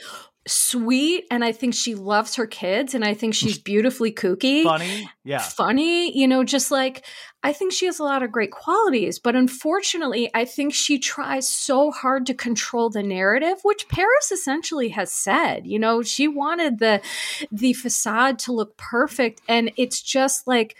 sweet 0.46 1.26
and 1.30 1.44
I 1.44 1.52
think 1.52 1.74
she 1.74 1.94
loves 1.94 2.34
her 2.36 2.46
kids 2.46 2.94
and 2.94 3.04
I 3.04 3.14
think 3.14 3.34
mm. 3.34 3.38
she's 3.38 3.58
beautifully 3.58 4.12
kooky. 4.12 4.62
Funny. 4.62 5.08
Yeah. 5.24 5.38
Funny, 5.38 6.16
you 6.16 6.28
know, 6.28 6.44
just 6.44 6.70
like 6.70 7.04
I 7.42 7.52
think 7.52 7.72
she 7.72 7.86
has 7.86 7.98
a 7.98 8.04
lot 8.04 8.22
of 8.22 8.32
great 8.32 8.50
qualities, 8.50 9.18
but 9.18 9.36
unfortunately, 9.36 10.30
I 10.34 10.44
think 10.44 10.72
she 10.72 10.98
tries 10.98 11.48
so 11.48 11.90
hard 11.90 12.26
to 12.26 12.34
control 12.34 12.88
the 12.88 13.02
narrative, 13.02 13.58
which 13.62 13.88
Paris 13.88 14.32
essentially 14.32 14.88
has 14.90 15.12
said. 15.12 15.66
You 15.66 15.78
know, 15.78 16.02
she 16.02 16.28
wanted 16.28 16.78
the 16.78 17.00
the 17.50 17.72
facade 17.72 18.38
to 18.40 18.52
look 18.52 18.76
perfect 18.76 19.40
and 19.48 19.70
it's 19.76 20.02
just 20.02 20.46
like 20.46 20.76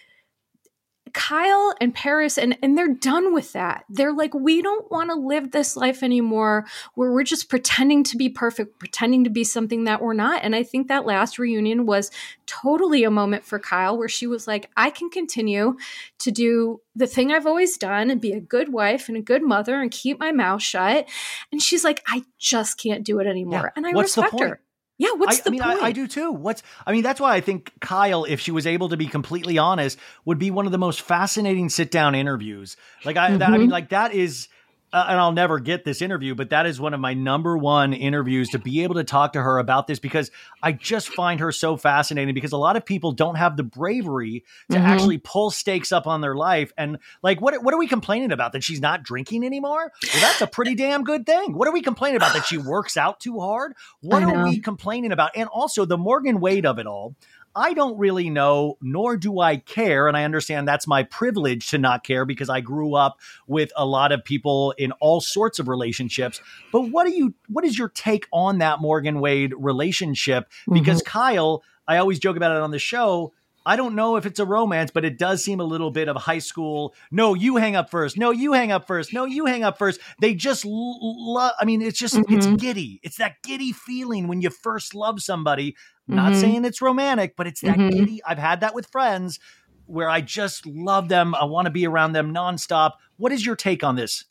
Kyle 1.15 1.73
and 1.81 1.95
Paris 1.95 2.37
and 2.37 2.59
and 2.61 2.77
they're 2.77 2.93
done 2.93 3.33
with 3.33 3.53
that. 3.53 3.85
They're 3.89 4.13
like 4.13 4.35
we 4.35 4.61
don't 4.61 4.91
want 4.91 5.11
to 5.11 5.17
live 5.17 5.53
this 5.53 5.77
life 5.77 6.03
anymore 6.03 6.67
where 6.97 7.13
we're 7.13 7.23
just 7.23 7.49
pretending 7.49 8.03
to 8.05 8.17
be 8.17 8.29
perfect, 8.29 8.79
pretending 8.79 9.25
to 9.25 9.31
be 9.31 9.45
something 9.45 9.85
that 9.85 10.03
we're 10.03 10.13
not. 10.13 10.43
And 10.43 10.55
I 10.55 10.65
think 10.65 10.89
that 10.89 11.07
last 11.07 11.39
reunion 11.39 11.87
was 11.87 12.11
totally 12.47 13.05
a 13.05 13.11
moment 13.11 13.45
for 13.45 13.59
Kyle 13.59 13.97
where 13.97 14.09
she 14.09 14.27
was 14.27 14.47
like 14.47 14.71
I 14.77 14.91
can 14.91 15.09
continue 15.09 15.77
to 16.19 16.31
do 16.31 16.81
the 16.97 17.07
thing 17.07 17.33
I've 17.33 17.47
always 17.47 17.79
done 17.79 18.11
and 18.11 18.21
be 18.21 18.33
a 18.33 18.41
good 18.41 18.73
wife 18.73 19.09
and 19.09 19.17
a 19.17 19.23
good 19.23 19.43
mother 19.43 19.81
and 19.81 19.91
keep 19.91 20.19
my 20.19 20.33
mouth 20.33 20.63
shut. 20.63 21.09
And 21.53 21.63
she's 21.63 21.85
like 21.85 22.03
I 22.09 22.25
just 22.39 22.77
can't 22.77 23.05
do 23.05 23.21
it 23.21 23.27
anymore. 23.27 23.63
Yeah. 23.65 23.71
And 23.77 23.87
I 23.87 23.93
What's 23.93 24.17
the 24.17 24.23
respect 24.23 24.39
point? 24.39 24.51
her. 24.51 24.61
Yeah, 24.97 25.11
what's 25.17 25.39
I, 25.39 25.43
the 25.43 25.51
I 25.51 25.53
mean, 25.53 25.63
point? 25.63 25.83
I, 25.83 25.87
I 25.87 25.93
do 25.93 26.07
too. 26.07 26.31
What's 26.31 26.63
I 26.87 26.93
mean, 26.93 27.03
that's 27.03 27.21
why 27.21 27.35
I 27.35 27.41
think 27.41 27.73
Kyle, 27.81 28.25
if 28.25 28.41
she 28.41 28.51
was 28.53 28.67
able 28.67 28.89
to 28.91 28.97
be 28.97 29.07
completely 29.07 29.59
honest, 29.59 29.99
would 30.25 30.39
be 30.39 30.51
one 30.51 30.67
of 30.67 30.73
the 30.73 30.79
most 30.79 31.03
fascinating 31.03 31.69
sit 31.69 31.91
down 31.91 32.15
interviews. 32.15 32.77
Like 33.05 33.17
I, 33.17 33.37
that, 33.37 33.53
I 33.53 33.57
Mm-hmm. 33.57 33.61
mean, 33.61 33.71
like 33.71 33.89
that 33.91 34.15
is. 34.15 34.49
Uh, 34.95 35.07
and 35.09 35.19
I'll 35.19 35.33
never 35.33 35.59
get 35.59 35.85
this 35.85 36.01
interview, 36.01 36.37
but 36.37 36.51
that 36.51 36.67
is 36.67 36.81
one 36.81 36.95
of 36.95 37.01
my 37.01 37.15
number 37.15 37.59
one 37.59 37.93
interviews 37.93 38.51
to 38.51 38.61
be 38.61 38.85
able 38.85 38.95
to 38.95 39.03
talk 39.03 39.33
to 39.33 39.43
her 39.43 39.59
about 39.59 39.89
this 39.89 39.99
because 39.99 40.31
I 40.63 40.71
just 40.71 41.09
find 41.09 41.41
her 41.41 41.51
so 41.51 41.77
fascinating. 41.77 42.33
Because 42.33 42.53
a 42.53 42.57
lot 42.57 42.77
of 42.77 42.87
people 42.87 43.11
don't 43.11 43.35
have 43.35 43.57
the 43.57 43.65
bravery 43.65 44.45
to 44.71 44.77
Mm-hmm. 44.77 44.87
actually 44.87 45.19
pull 45.19 45.51
stakes 45.51 45.91
up 45.91 46.07
on 46.07 46.21
their 46.21 46.37
life, 46.37 46.73
and 46.79 46.99
like, 47.23 47.41
what 47.41 47.61
what 47.65 47.75
are 47.75 47.79
we 47.79 47.89
complaining 47.89 48.31
about 48.31 48.53
that 48.53 48.63
she's 48.63 48.81
not 48.81 49.03
drinking 49.03 49.45
anymore? 49.45 49.91
Well, 50.13 50.23
that's 50.23 50.41
a 50.43 50.47
pretty 50.47 50.77
damn 50.77 51.03
good 51.03 51.27
thing. 51.27 51.55
What 51.55 51.67
are 51.67 51.73
we 51.73 51.83
complaining 51.83 52.17
about 52.17 52.35
that 52.35 52.47
she 52.47 52.57
works 52.57 52.97
out 52.97 53.19
too 53.19 53.41
hard? 53.41 53.75
What 54.01 54.23
are 54.23 54.45
we 54.45 54.61
complaining 54.61 55.11
about? 55.11 55.33
And 55.35 55.49
also 55.49 55.85
the 55.85 55.99
Morgan 55.99 56.39
Wade 56.39 56.67
of 56.67 56.79
it 56.79 56.87
all. 56.87 57.17
I 57.57 57.75
don't 57.75 57.97
really 57.99 58.31
know, 58.31 58.79
nor 58.81 59.17
do 59.17 59.41
I 59.41 59.57
care. 59.57 60.09
And 60.09 60.17
I 60.17 60.25
understand 60.25 60.67
that's 60.67 60.87
my 60.87 61.05
privilege 61.05 61.69
to 61.71 61.79
not 61.79 62.05
care 62.05 62.25
because 62.25 62.49
I 62.49 62.61
grew 62.61 62.95
up 62.95 63.21
with 63.47 63.73
a 63.77 63.87
lot 63.87 64.13
of 64.13 64.25
people 64.25 64.75
in 64.77 64.93
all 64.93 65.21
sorts 65.21 65.59
of 65.59 65.69
relationships. 65.69 66.41
But 66.73 66.91
what 66.91 67.07
do 67.07 67.15
you 67.15 67.35
what 67.49 67.65
is 67.65 67.79
your 67.79 67.89
take 67.89 68.27
on 68.33 68.59
that 68.59 68.81
Morgan 68.81 69.21
Wade 69.21 69.53
relationship? 69.57 70.51
Because 70.71 71.03
mm-hmm. 71.03 71.11
Kyle, 71.11 71.63
I 71.87 71.99
always 71.99 72.19
joke 72.19 72.37
about 72.37 72.57
it 72.57 72.63
on 72.63 72.71
the 72.71 72.79
show. 72.79 73.33
I 73.67 73.77
don't 73.77 73.95
know 73.95 74.17
if 74.17 74.27
it's 74.27 74.39
a 74.39 74.45
romance, 74.45 74.91
but 74.91 75.05
it 75.05 75.19
does 75.19 75.43
seem 75.43 75.61
a 75.61 75.65
little 75.65 75.91
bit 75.91 76.09
of 76.09 76.17
high 76.17 76.39
school. 76.39 76.95
No, 77.11 77.35
you 77.35 77.57
hang 77.57 77.77
up 77.77 77.91
first. 77.91 78.19
No, 78.19 78.31
you 78.31 78.53
hang 78.53 78.73
up 78.73 78.87
first. 78.87 79.13
No, 79.13 79.25
you 79.25 79.47
hang 79.47 79.65
up 79.65 79.79
first. 79.79 80.01
They 80.21 80.35
just 80.35 80.65
love. 80.67 81.53
I 81.59 81.65
mean, 81.65 81.81
it's 81.81 81.99
just 81.99 82.17
it's 82.17 82.47
mm-hmm. 82.47 82.57
giddy. 82.57 83.01
It's 83.03 83.17
that 83.17 83.43
giddy 83.43 83.73
feeling 83.73 84.29
when 84.29 84.43
you 84.43 84.51
first 84.51 84.95
love 84.95 85.23
somebody. 85.23 85.77
Not 86.07 86.33
mm-hmm. 86.33 86.41
saying 86.41 86.65
it's 86.65 86.83
romantic, 86.83 87.35
but 87.37 87.47
it's 87.47 87.63
that 87.63 87.79
mm-hmm. 87.79 87.97
giddy. 87.97 88.21
I've 88.27 88.39
had 88.39 88.61
that 88.61 88.75
with 88.75 88.87
friends 88.87 89.39
where 89.87 90.09
I 90.09 90.21
just 90.21 90.67
love 90.67 91.09
them. 91.09 91.35
I 91.35 91.45
want 91.45 91.67
to 91.67 91.71
be 91.71 91.87
around 91.87 92.13
them 92.13 92.35
nonstop. 92.35 92.93
What 93.17 93.33
is 93.33 93.45
your 93.45 93.57
take 93.57 93.83
on 93.83 93.97
this? 93.97 94.25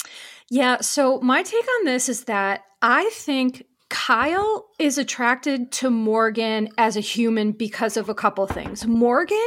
Yeah. 0.50 0.78
So 0.82 1.20
my 1.22 1.42
take 1.44 1.66
on 1.80 1.86
this 1.86 2.10
is 2.10 2.26
that 2.26 2.62
I 2.82 3.10
think 3.14 3.64
Kyle 3.94 4.66
is 4.80 4.98
attracted 4.98 5.72
to 5.74 5.92
Morgan 5.92 6.70
as 6.80 6.98
a 6.98 7.00
human 7.00 7.52
because 7.52 7.96
of 7.96 8.10
a 8.10 8.16
couple 8.16 8.48
things. 8.48 8.88
Morgan 8.88 9.38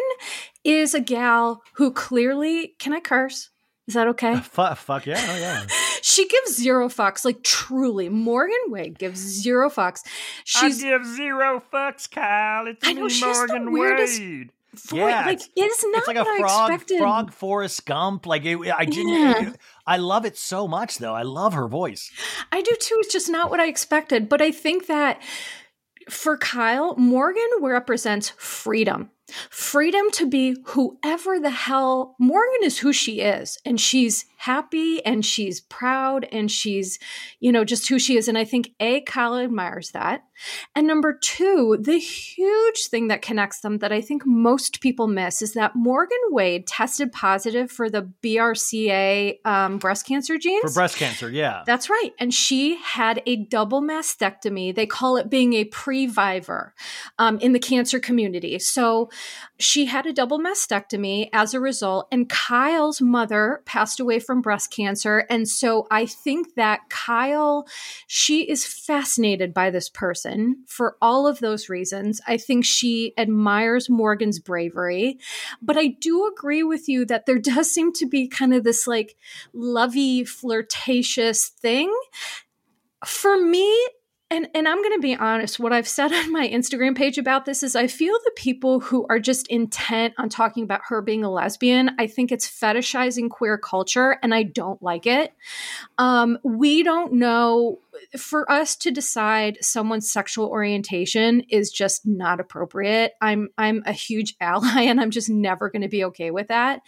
is 0.63 0.95
a 0.95 1.01
gal 1.01 1.65
who 1.75 1.91
clearly, 1.91 2.77
can 2.79 2.93
I 2.93 3.01
curse? 3.01 3.51
Is 3.89 3.95
that 3.95 4.07
okay? 4.07 4.37
Fuck, 4.41 4.79
fuck 4.79 5.05
yeah, 5.05 5.21
oh 5.29 5.37
yeah. 5.37 5.67
She 6.03 6.29
gives 6.29 6.57
zero 6.57 6.89
fucks, 6.89 7.25
like 7.25 7.43
truly. 7.43 8.09
Morgan 8.09 8.57
Wade 8.69 8.97
gives 8.97 9.19
zero 9.19 9.69
fucks. 9.69 10.03
She's 10.45 10.81
give 10.81 11.05
zero 11.05 11.61
fucks, 11.73 12.09
Kyle. 12.09 12.69
It's 12.69 12.87
I 12.87 12.93
know, 12.93 13.09
she's 13.09 13.47
the 13.47 13.67
weirdest 13.69 14.21
voice. 14.79 15.01
like 15.01 15.35
it's- 15.35 15.49
it's 15.57 15.85
not 15.85 15.99
it's 15.99 16.09
like 16.09 16.17
a 16.17 16.25
frog, 16.25 16.83
frog 16.99 17.33
Forrest 17.33 17.87
Gump. 17.87 18.27
Like 18.27 18.45
it, 18.45 18.59
I 18.75 18.85
didn't. 18.85 19.09
Yeah. 19.13 19.53
I 19.87 19.97
love 19.99 20.25
it 20.25 20.37
so 20.37 20.67
much, 20.69 20.99
though. 20.99 21.15
I 21.15 21.23
love 21.23 21.55
her 21.55 21.69
voice. 21.69 22.11
I 22.53 22.63
do 22.63 22.75
too. 22.81 22.97
It's 23.01 23.13
just 23.13 23.29
not 23.29 23.51
what 23.51 23.61
I 23.61 23.67
expected. 23.69 24.29
But 24.29 24.43
I 24.43 24.51
think 24.51 24.87
that 24.87 25.23
for 26.11 26.37
Kyle, 26.39 26.95
Morgan 26.97 27.49
represents 27.61 28.31
freedom. 28.37 29.11
Freedom 29.51 30.09
to 30.13 30.27
be 30.29 30.57
whoever 30.67 31.41
the 31.41 31.51
hell 31.51 32.15
Morgan 32.21 32.61
is 32.63 32.79
who 32.79 32.93
she 32.93 33.21
is. 33.21 33.59
And 33.65 33.81
she's 33.81 34.25
happy 34.37 35.05
and 35.05 35.25
she's 35.25 35.61
proud 35.61 36.27
and 36.31 36.51
she's, 36.51 36.99
you 37.41 37.51
know, 37.51 37.65
just 37.65 37.89
who 37.89 37.99
she 37.99 38.17
is. 38.17 38.29
And 38.29 38.39
I 38.39 38.45
think 38.45 38.71
A, 38.81 39.01
Kyle 39.03 39.37
admires 39.37 39.91
that. 39.93 40.23
And 40.75 40.87
number 40.87 41.19
two, 41.19 41.79
the 41.81 41.99
huge 41.99 42.87
thing 42.89 43.09
that 43.09 43.23
connects 43.23 43.61
them 43.61 43.79
that 43.79 43.93
I 43.93 44.01
think 44.01 44.23
most 44.27 44.81
people 44.81 45.07
miss 45.07 45.41
is 45.43 45.55
that 45.55 45.75
Morgan 45.75 46.19
Wade 46.31 46.67
tested 46.67 47.13
positive 47.13 47.71
for 47.71 47.89
the 47.89 48.11
BRCA 48.23 49.39
um, 49.45 49.79
breast 49.79 50.07
cancer 50.07 50.37
genes. 50.39 50.63
For 50.63 50.81
breast 50.81 50.97
cancer, 50.97 51.31
yeah. 51.31 51.63
That's 51.67 51.89
right. 51.89 52.11
And 52.19 52.33
she 52.33 52.77
had 52.77 53.23
a 53.27 53.37
double 53.37 53.83
mastectomy. 53.83 54.75
They 54.75 54.87
call 54.87 55.17
it 55.17 55.31
being 55.31 55.55
a 55.55 55.65
previvor 55.65 56.73
um, 57.19 57.39
in 57.39 57.53
the 57.53 57.59
cancer 57.59 57.99
community. 57.99 58.59
So 58.59 59.11
she 59.59 59.87
had 59.87 60.07
a 60.07 60.13
double 60.13 60.39
mastectomy 60.39 61.31
as 61.33 61.55
a 61.55 61.61
result. 61.61 62.09
And 62.13 62.29
Kyle's 62.29 63.01
mother 63.01 63.63
passed 63.65 64.01
away 64.01 64.19
from 64.27 64.43
breast 64.43 64.71
cancer. 64.71 65.27
And 65.31 65.49
so 65.49 65.87
I 65.91 66.07
think 66.07 66.55
that 66.55 66.89
Kyle, 66.91 67.67
she 68.07 68.43
is 68.43 68.67
fascinated 68.67 69.55
by 69.55 69.71
this 69.71 69.89
person 69.89 70.65
for 70.67 70.97
all 71.01 71.27
of 71.27 71.39
those 71.39 71.69
reasons. 71.69 72.21
I 72.27 72.37
think 72.37 72.65
she 72.65 73.15
admires 73.17 73.89
Morgan's 73.89 74.39
bravery. 74.39 75.19
But 75.63 75.77
I 75.77 75.89
do 75.89 76.27
agree 76.27 76.63
with 76.63 76.89
you 76.89 77.05
that 77.07 77.27
there 77.27 77.39
does 77.39 77.71
seem 77.71 77.93
to 77.95 78.07
be 78.07 78.29
kind 78.29 78.53
of 78.53 78.65
this 78.65 78.87
like 78.87 79.17
lovey, 79.53 80.25
flirtatious 80.25 81.49
thing. 81.49 81.93
For 83.05 83.41
me, 83.41 83.73
and 84.31 84.49
and 84.55 84.67
I'm 84.67 84.83
going 84.83 84.95
to 84.95 85.01
be 85.01 85.15
honest, 85.15 85.61
what 85.61 85.73
I've 85.73 85.87
said 85.87 86.13
on 86.13 86.33
my 86.33 86.49
Instagram 86.49 86.97
page 86.97 87.19
about 87.19 87.45
this 87.45 87.63
is 87.63 87.77
I 87.77 87.87
feel 87.87 88.15
the 88.25 88.33
people 88.37 88.81
who 88.81 89.07
are 89.09 89.19
just 89.19 89.47
intent 89.49 90.15
on 90.19 90.29
talking 90.29 90.65
about 90.65 90.83
her 90.89 91.01
being 91.03 91.25
a 91.25 91.31
lesbian, 91.31 91.91
I 91.99 92.07
think 92.07 92.33
it's 92.33 92.49
fetishizing 92.49 93.31
queer 93.31 93.59
culture 93.59 94.19
and 94.23 94.35
I 94.35 94.43
don't 94.43 94.83
like 94.83 95.07
it. 95.07 95.33
Um, 95.99 96.39
we 96.43 96.83
don't 96.83 97.15
know 97.15 97.79
for 98.17 98.51
us 98.51 98.77
to 98.77 98.91
decide 98.91 99.59
someone's 99.61 100.11
sexual 100.11 100.47
orientation 100.47 101.43
is 101.49 101.71
just 101.71 102.07
not 102.07 102.41
appropriate. 102.41 103.13
I'm 103.21 103.49
I'm 103.59 103.83
a 103.87 103.93
huge 103.93 104.35
ally 104.41 104.83
and 104.83 105.01
I'm 105.01 105.11
just 105.11 105.29
never 105.29 105.71
going 105.71 105.83
to 105.83 105.89
be 105.89 106.05
okay 106.05 106.31
with 106.31 106.49
that. 106.49 106.81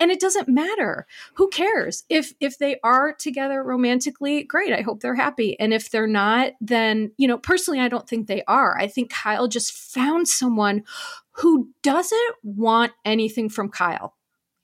And 0.00 0.10
it 0.10 0.20
doesn't 0.20 0.48
matter. 0.48 1.06
Who 1.34 1.48
cares? 1.48 2.04
If 2.08 2.32
if 2.40 2.58
they 2.58 2.78
are 2.82 3.12
together 3.12 3.62
romantically, 3.62 4.44
great. 4.44 4.72
I 4.72 4.82
hope 4.82 5.00
they're 5.00 5.14
happy. 5.14 5.58
And 5.58 5.72
if 5.72 5.90
they're 5.90 6.06
not, 6.06 6.52
then, 6.60 7.12
you 7.16 7.28
know, 7.28 7.38
personally 7.38 7.80
I 7.80 7.88
don't 7.88 8.08
think 8.08 8.26
they 8.26 8.42
are. 8.46 8.78
I 8.78 8.86
think 8.86 9.10
Kyle 9.10 9.48
just 9.48 9.72
found 9.72 10.28
someone 10.28 10.84
who 11.32 11.70
doesn't 11.82 12.34
want 12.42 12.92
anything 13.04 13.48
from 13.48 13.68
Kyle. 13.68 14.14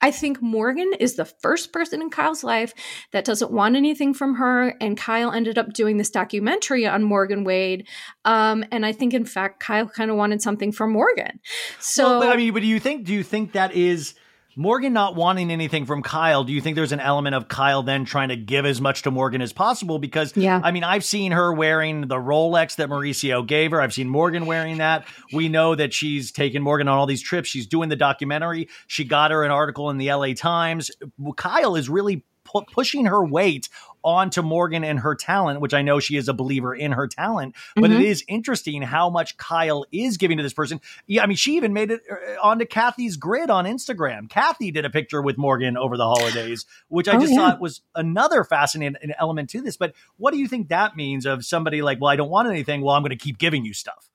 I 0.01 0.11
think 0.11 0.40
Morgan 0.40 0.92
is 1.01 1.16
the 1.16 1.24
first 1.24 1.72
person 1.72 2.01
in 2.01 2.11
Kyle's 2.11 2.44
life 2.44 2.72
that 3.12 3.24
doesn't 3.24 3.51
want 3.51 3.76
anything 3.76 4.14
from 4.14 4.36
her. 4.36 4.74
And 4.80 4.96
Kyle 4.96 5.32
ended 5.32 5.59
up 5.59 5.72
doing 5.72 5.96
this 5.96 6.11
documentary 6.11 6.86
on 6.86 7.03
Morgan 7.03 7.44
Wade. 7.44 7.88
Um, 8.24 8.64
and 8.70 8.86
I 8.86 8.92
think, 8.92 9.14
in 9.14 9.24
fact, 9.24 9.61
Kyle 9.61 9.88
kind 9.88 10.11
of 10.11 10.16
wanted 10.16 10.42
something 10.42 10.72
from 10.72 10.92
Morgan. 10.92 11.40
So, 11.80 12.20
well, 12.20 12.32
I 12.32 12.36
mean, 12.36 12.53
but 12.53 12.62
do 12.62 12.68
you 12.68 12.80
think, 12.80 13.05
do 13.05 13.12
you 13.12 13.22
think 13.22 13.53
that 13.53 13.74
is 13.74 14.14
Morgan 14.59 14.93
not 14.93 15.15
wanting 15.15 15.53
anything 15.53 15.87
from 15.87 16.03
Kyle, 16.03 16.43
do 16.43 16.53
you 16.53 16.61
think 16.61 16.75
there's 16.75 16.91
an 16.91 16.99
element 16.99 17.37
of 17.37 17.47
Kyle 17.47 17.85
then 17.85 18.05
trying 18.05 18.31
to 18.31 18.37
give 18.37 18.67
as 18.67 18.81
much 18.81 19.03
to 19.03 19.13
Morgan 19.13 19.41
as 19.41 19.53
possible? 19.53 20.01
Because, 20.01 20.37
yeah. 20.37 20.61
I 20.65 20.73
mean, 20.73 20.83
I've 20.83 21.05
seen 21.05 21.31
her 21.31 21.53
wearing 21.53 22.09
the 22.09 22.17
Rolex 22.17 22.75
that 22.77 22.89
Mauricio 22.89 23.47
gave 23.47 23.71
her. 23.71 23.81
I've 23.81 23.95
seen 23.95 24.09
Morgan 24.09 24.47
wearing 24.47 24.79
that. 24.79 25.07
We 25.33 25.49
know 25.49 25.77
that 25.77 25.95
she's 25.95 26.33
taken 26.33 26.61
Morgan 26.61 26.89
on 26.89 26.99
all 26.99 27.07
these 27.07 27.23
trips. 27.23 27.49
She's 27.49 27.69
doing 27.69 27.89
the 27.89 27.95
documentary. 27.95 28.69
She 28.89 29.05
got 29.05 29.31
her 29.31 29.45
an 29.45 29.53
article 29.53 29.91
in 29.91 29.97
the 29.97 30.13
LA 30.13 30.33
Times. 30.35 30.91
Kyle 31.37 31.77
is 31.77 31.89
really 31.89 32.25
pu- 32.51 32.64
pushing 32.72 33.07
her 33.07 33.24
weight 33.24 33.68
onto 34.05 34.42
Morgan 34.42 34.84
and 34.84 35.01
her 35.01 35.14
talent, 35.14 35.61
which 35.61 35.74
I 35.74 35.82
know 35.82 35.99
she 35.99 36.16
is 36.16 36.28
a 36.28 36.32
believer 36.32 36.74
in 36.74 36.92
her 36.92 37.07
talent. 37.07 37.55
But 37.74 37.90
mm-hmm. 37.90 38.01
it 38.01 38.07
is 38.07 38.24
interesting 38.28 38.82
how 38.82 39.11
much 39.11 39.36
Kyle 39.36 39.84
is 39.92 40.16
giving 40.16 40.36
to 40.36 40.42
this 40.42 40.53
person. 40.53 40.80
Yeah, 41.07 41.22
I 41.22 41.26
mean, 41.26 41.36
she 41.36 41.57
even 41.57 41.72
made 41.72 41.90
it 41.90 42.03
uh, 42.11 42.40
onto 42.42 42.64
Kathy's 42.64 43.16
grid 43.16 43.51
on 43.51 43.64
Instagram. 43.64 44.30
Kathy 44.30 44.70
did 44.70 44.84
a 44.84 44.90
picture 44.90 45.20
with 45.20 45.36
Morgan 45.36 45.76
over 45.76 45.96
the 45.96 46.05
holidays, 46.05 46.64
which 46.88 47.09
I 47.09 47.16
oh, 47.16 47.20
just 47.20 47.32
yeah. 47.32 47.38
thought 47.38 47.61
was 47.61 47.82
another 47.94 48.44
fascinating 48.44 49.12
element 49.18 49.51
to 49.51 49.61
this. 49.61 49.76
But 49.76 49.94
what 50.16 50.32
do 50.32 50.38
you 50.38 50.49
think 50.49 50.68
that 50.68 50.96
means 50.96 51.26
of 51.26 51.44
somebody 51.44 51.82
like, 51.82 52.01
well, 52.01 52.11
I 52.11 52.16
don't 52.16 52.30
want 52.30 52.49
anything. 52.49 52.82
Well, 52.82 52.94
I'm 52.94 53.03
going 53.03 53.11
to 53.11 53.16
keep 53.16 53.38
giving 53.38 53.64
you 53.64 53.74
stuff. 53.74 54.09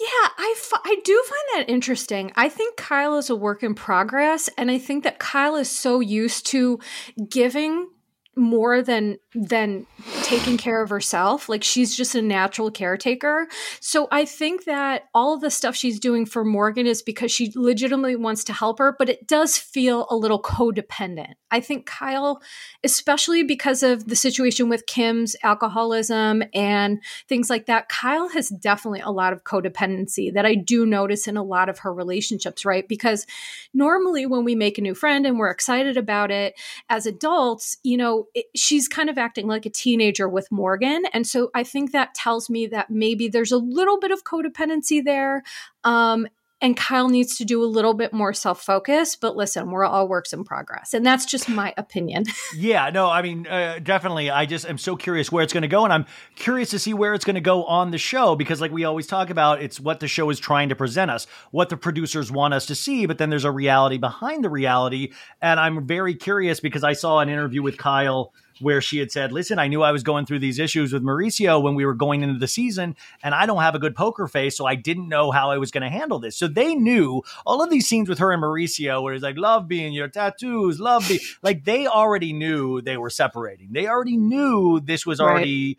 Yeah, 0.00 0.28
I, 0.38 0.54
f- 0.56 0.80
I 0.84 0.96
do 1.04 1.24
find 1.26 1.66
that 1.66 1.72
interesting. 1.72 2.32
I 2.36 2.48
think 2.48 2.76
Kyle 2.76 3.16
is 3.16 3.30
a 3.30 3.36
work 3.36 3.62
in 3.62 3.74
progress. 3.74 4.48
And 4.58 4.70
I 4.70 4.78
think 4.78 5.04
that 5.04 5.18
Kyle 5.18 5.56
is 5.56 5.70
so 5.70 6.00
used 6.00 6.46
to 6.48 6.80
giving 7.28 7.88
more 8.36 8.82
than 8.82 9.18
than 9.34 9.86
taking 10.22 10.56
care 10.56 10.82
of 10.82 10.90
herself. 10.90 11.48
Like 11.48 11.62
she's 11.62 11.96
just 11.96 12.14
a 12.14 12.22
natural 12.22 12.70
caretaker. 12.70 13.46
So 13.80 14.08
i 14.10 14.24
think 14.24 14.64
that 14.64 15.04
all 15.14 15.38
the 15.38 15.50
stuff 15.50 15.76
she's 15.76 16.00
doing 16.00 16.26
for 16.26 16.44
morgan 16.44 16.86
is 16.86 17.02
because 17.02 17.30
she 17.30 17.52
legitimately 17.54 18.16
wants 18.16 18.44
to 18.44 18.52
help 18.52 18.78
her 18.78 18.94
but 18.98 19.08
it 19.08 19.26
does 19.26 19.56
feel 19.56 20.06
a 20.10 20.16
little 20.16 20.40
codependent. 20.42 21.34
I 21.50 21.60
think 21.60 21.86
kyle 21.86 22.42
especially 22.82 23.42
because 23.42 23.82
of 23.82 24.08
the 24.08 24.16
situation 24.16 24.68
with 24.68 24.86
kim's 24.86 25.36
alcoholism 25.42 26.42
and 26.52 27.00
things 27.28 27.48
like 27.48 27.66
that 27.66 27.88
kyle 27.88 28.28
has 28.28 28.48
definitely 28.48 29.00
a 29.00 29.10
lot 29.10 29.32
of 29.32 29.44
codependency 29.44 30.32
that 30.32 30.46
i 30.46 30.54
do 30.54 30.84
notice 30.86 31.26
in 31.26 31.36
a 31.36 31.42
lot 31.42 31.68
of 31.68 31.80
her 31.80 31.92
relationships 31.92 32.64
right? 32.64 32.88
Because 32.88 33.26
normally 33.72 34.26
when 34.26 34.44
we 34.44 34.54
make 34.54 34.78
a 34.78 34.82
new 34.82 34.94
friend 34.94 35.26
and 35.26 35.38
we're 35.38 35.50
excited 35.50 35.96
about 35.96 36.30
it 36.30 36.54
as 36.88 37.06
adults 37.06 37.76
you 37.82 37.96
know 37.96 38.23
it, 38.34 38.46
she's 38.54 38.88
kind 38.88 39.10
of 39.10 39.18
acting 39.18 39.46
like 39.46 39.66
a 39.66 39.70
teenager 39.70 40.28
with 40.28 40.50
Morgan. 40.50 41.04
And 41.12 41.26
so 41.26 41.50
I 41.54 41.64
think 41.64 41.92
that 41.92 42.14
tells 42.14 42.48
me 42.48 42.66
that 42.68 42.90
maybe 42.90 43.28
there's 43.28 43.52
a 43.52 43.58
little 43.58 43.98
bit 43.98 44.10
of 44.10 44.24
codependency 44.24 45.04
there. 45.04 45.42
Um, 45.84 46.26
and 46.60 46.76
Kyle 46.76 47.08
needs 47.08 47.36
to 47.38 47.44
do 47.44 47.62
a 47.62 47.66
little 47.66 47.94
bit 47.94 48.12
more 48.12 48.32
self 48.32 48.62
focus. 48.62 49.16
But 49.16 49.36
listen, 49.36 49.70
we're 49.70 49.84
all 49.84 50.08
works 50.08 50.32
in 50.32 50.44
progress, 50.44 50.94
and 50.94 51.04
that's 51.04 51.26
just 51.26 51.48
my 51.48 51.74
opinion. 51.76 52.24
yeah, 52.56 52.90
no, 52.90 53.08
I 53.10 53.22
mean, 53.22 53.46
uh, 53.46 53.80
definitely. 53.82 54.30
I 54.30 54.46
just 54.46 54.66
am 54.66 54.78
so 54.78 54.96
curious 54.96 55.30
where 55.30 55.42
it's 55.42 55.52
going 55.52 55.62
to 55.62 55.68
go, 55.68 55.84
and 55.84 55.92
I'm 55.92 56.06
curious 56.36 56.70
to 56.70 56.78
see 56.78 56.94
where 56.94 57.14
it's 57.14 57.24
going 57.24 57.34
to 57.34 57.40
go 57.40 57.64
on 57.64 57.90
the 57.90 57.98
show 57.98 58.36
because, 58.36 58.60
like 58.60 58.72
we 58.72 58.84
always 58.84 59.06
talk 59.06 59.30
about, 59.30 59.62
it's 59.62 59.80
what 59.80 60.00
the 60.00 60.08
show 60.08 60.30
is 60.30 60.38
trying 60.38 60.68
to 60.70 60.76
present 60.76 61.10
us, 61.10 61.26
what 61.50 61.68
the 61.68 61.76
producers 61.76 62.30
want 62.30 62.54
us 62.54 62.66
to 62.66 62.74
see, 62.74 63.06
but 63.06 63.18
then 63.18 63.30
there's 63.30 63.44
a 63.44 63.50
reality 63.50 63.98
behind 63.98 64.44
the 64.44 64.50
reality, 64.50 65.12
and 65.42 65.60
I'm 65.60 65.86
very 65.86 66.14
curious 66.14 66.60
because 66.60 66.84
I 66.84 66.92
saw 66.94 67.20
an 67.20 67.28
interview 67.28 67.62
with 67.62 67.76
Kyle 67.76 68.32
where 68.60 68.80
she 68.80 68.98
had 68.98 69.10
said, 69.10 69.32
Listen, 69.32 69.58
I 69.58 69.68
knew 69.68 69.82
I 69.82 69.92
was 69.92 70.02
going 70.02 70.26
through 70.26 70.38
these 70.40 70.58
issues 70.58 70.92
with 70.92 71.02
Mauricio 71.02 71.62
when 71.62 71.74
we 71.74 71.84
were 71.84 71.94
going 71.94 72.22
into 72.22 72.38
the 72.38 72.48
season, 72.48 72.96
and 73.22 73.34
I 73.34 73.46
don't 73.46 73.62
have 73.62 73.74
a 73.74 73.78
good 73.78 73.94
poker 73.94 74.26
face, 74.26 74.56
so 74.56 74.66
I 74.66 74.74
didn't 74.74 75.08
know 75.08 75.30
how 75.30 75.50
I 75.50 75.58
was 75.58 75.70
going 75.70 75.82
to 75.82 75.90
handle 75.90 76.18
this. 76.18 76.36
So 76.36 76.46
they 76.46 76.74
knew 76.74 77.22
all 77.46 77.62
of 77.62 77.70
these 77.70 77.86
scenes 77.86 78.08
with 78.08 78.18
her 78.18 78.32
and 78.32 78.42
Mauricio, 78.42 79.02
where 79.02 79.14
he's 79.14 79.22
like, 79.22 79.36
Love 79.36 79.68
being 79.68 79.92
your 79.92 80.08
tattoos, 80.08 80.80
love 80.80 81.06
be 81.08 81.20
like 81.42 81.64
they 81.64 81.86
already 81.86 82.32
knew 82.32 82.80
they 82.80 82.96
were 82.96 83.10
separating. 83.10 83.68
They 83.72 83.86
already 83.86 84.16
knew 84.16 84.80
this 84.80 85.06
was 85.06 85.20
already. 85.20 85.76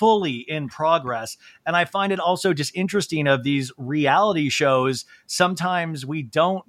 fully 0.00 0.36
in 0.48 0.66
progress. 0.66 1.36
And 1.66 1.76
I 1.76 1.84
find 1.84 2.10
it 2.10 2.18
also 2.18 2.54
just 2.54 2.74
interesting 2.74 3.26
of 3.26 3.42
these 3.42 3.70
reality 3.76 4.48
shows. 4.48 5.04
Sometimes 5.26 6.06
we 6.06 6.22
don't 6.22 6.64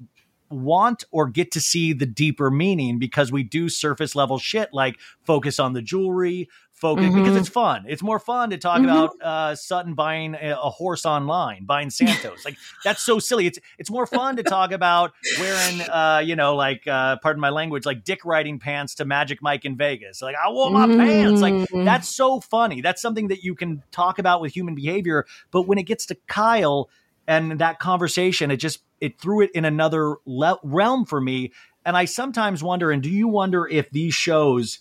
want 0.51 1.03
or 1.11 1.27
get 1.27 1.51
to 1.51 1.61
see 1.61 1.93
the 1.93 2.05
deeper 2.05 2.51
meaning 2.51 2.99
because 2.99 3.31
we 3.31 3.43
do 3.43 3.69
surface 3.69 4.15
level 4.15 4.37
shit 4.37 4.69
like 4.73 4.97
focus 5.23 5.59
on 5.59 5.73
the 5.73 5.81
jewelry, 5.81 6.49
focus 6.81 7.05
mm-hmm. 7.05 7.19
because 7.19 7.35
it's 7.35 7.47
fun. 7.47 7.85
It's 7.87 8.01
more 8.01 8.17
fun 8.17 8.49
to 8.49 8.57
talk 8.57 8.79
mm-hmm. 8.79 8.89
about 8.89 9.21
uh, 9.21 9.55
Sutton 9.55 9.93
buying 9.93 10.33
a, 10.33 10.57
a, 10.61 10.69
horse 10.69 11.05
online, 11.05 11.65
buying 11.65 11.91
Santos. 11.91 12.43
like 12.43 12.57
that's 12.83 13.03
so 13.03 13.19
silly. 13.19 13.45
It's 13.45 13.59
it's 13.77 13.91
more 13.91 14.07
fun 14.07 14.35
to 14.37 14.43
talk 14.43 14.71
about 14.71 15.13
wearing, 15.39 15.81
uh, 15.81 16.23
you 16.25 16.35
know, 16.35 16.55
like 16.55 16.87
uh, 16.87 17.17
pardon 17.17 17.39
my 17.39 17.49
language, 17.49 17.85
like 17.85 18.03
dick 18.03 18.25
riding 18.25 18.57
pants 18.57 18.95
to 18.95 19.05
Magic 19.05 19.41
Mike 19.41 19.63
in 19.63 19.77
Vegas. 19.77 20.21
Like 20.21 20.35
I 20.35 20.49
want 20.49 20.73
my 20.73 20.87
mm-hmm. 20.87 20.99
pants. 20.99 21.41
Like 21.41 21.53
mm-hmm. 21.53 21.85
that's 21.85 22.09
so 22.09 22.39
funny. 22.39 22.81
That's 22.81 23.01
something 23.01 23.27
that 23.27 23.43
you 23.43 23.53
can 23.53 23.83
talk 23.91 24.17
about 24.17 24.41
with 24.41 24.51
human 24.51 24.73
behavior. 24.73 25.25
But 25.51 25.67
when 25.67 25.77
it 25.77 25.83
gets 25.83 26.07
to 26.07 26.15
Kyle 26.27 26.89
and 27.27 27.59
that 27.59 27.79
conversation, 27.79 28.51
it 28.51 28.57
just 28.57 28.79
it 28.99 29.19
threw 29.19 29.41
it 29.41 29.51
in 29.53 29.65
another 29.65 30.17
le- 30.25 30.59
realm 30.63 31.05
for 31.05 31.21
me. 31.21 31.51
And 31.85 31.97
I 31.97 32.05
sometimes 32.05 32.63
wonder, 32.63 32.91
and 32.91 33.01
do 33.01 33.09
you 33.09 33.27
wonder 33.27 33.67
if 33.67 33.89
these 33.89 34.13
shows 34.13 34.79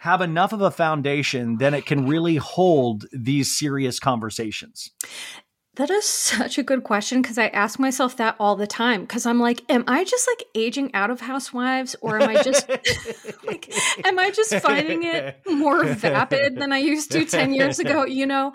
have 0.00 0.20
enough 0.20 0.52
of 0.52 0.60
a 0.60 0.70
foundation 0.70 1.58
then 1.58 1.74
it 1.74 1.86
can 1.86 2.08
really 2.08 2.34
hold 2.34 3.06
these 3.12 3.56
serious 3.56 4.00
conversations? 4.00 4.90
That 5.76 5.88
is 5.90 6.04
such 6.04 6.58
a 6.58 6.62
good 6.62 6.84
question 6.84 7.22
because 7.22 7.38
I 7.38 7.46
ask 7.46 7.78
myself 7.78 8.18
that 8.18 8.36
all 8.38 8.56
the 8.56 8.66
time. 8.66 9.02
Because 9.02 9.24
I'm 9.24 9.40
like, 9.40 9.62
am 9.70 9.84
I 9.86 10.04
just 10.04 10.28
like 10.28 10.44
aging 10.54 10.92
out 10.92 11.10
of 11.10 11.20
Housewives, 11.20 11.96
or 12.02 12.20
am 12.20 12.28
I 12.28 12.42
just 12.42 12.68
like, 13.46 13.72
am 14.04 14.18
I 14.18 14.30
just 14.32 14.54
finding 14.56 15.04
it 15.04 15.40
more 15.48 15.82
vapid 15.84 16.56
than 16.56 16.72
I 16.72 16.78
used 16.78 17.10
to 17.12 17.24
ten 17.26 17.54
years 17.54 17.78
ago? 17.78 18.04
You 18.04 18.26
know, 18.26 18.52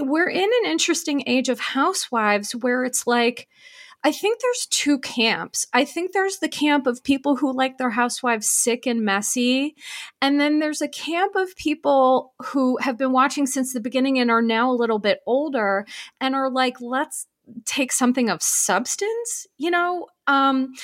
we're 0.00 0.30
in 0.30 0.50
an 0.64 0.70
interesting 0.70 1.22
age 1.26 1.48
of 1.48 1.60
housewives 1.60 2.52
where 2.52 2.84
it's 2.84 3.06
like 3.06 3.48
I 4.04 4.10
think 4.10 4.40
there's 4.40 4.66
two 4.66 4.98
camps. 4.98 5.66
I 5.72 5.84
think 5.84 6.12
there's 6.12 6.38
the 6.38 6.48
camp 6.48 6.88
of 6.88 7.04
people 7.04 7.36
who 7.36 7.52
like 7.52 7.78
their 7.78 7.90
housewives 7.90 8.50
sick 8.50 8.84
and 8.84 9.04
messy. 9.04 9.76
And 10.20 10.40
then 10.40 10.58
there's 10.58 10.82
a 10.82 10.88
camp 10.88 11.36
of 11.36 11.54
people 11.54 12.32
who 12.46 12.78
have 12.78 12.98
been 12.98 13.12
watching 13.12 13.46
since 13.46 13.72
the 13.72 13.80
beginning 13.80 14.18
and 14.18 14.28
are 14.30 14.42
now 14.42 14.70
a 14.70 14.74
little 14.74 14.98
bit 14.98 15.20
older 15.24 15.86
and 16.20 16.34
are 16.34 16.50
like, 16.50 16.80
let's 16.80 17.28
take 17.64 17.92
something 17.92 18.28
of 18.28 18.42
substance, 18.42 19.46
you 19.56 19.70
know? 19.70 20.08
Um, 20.26 20.74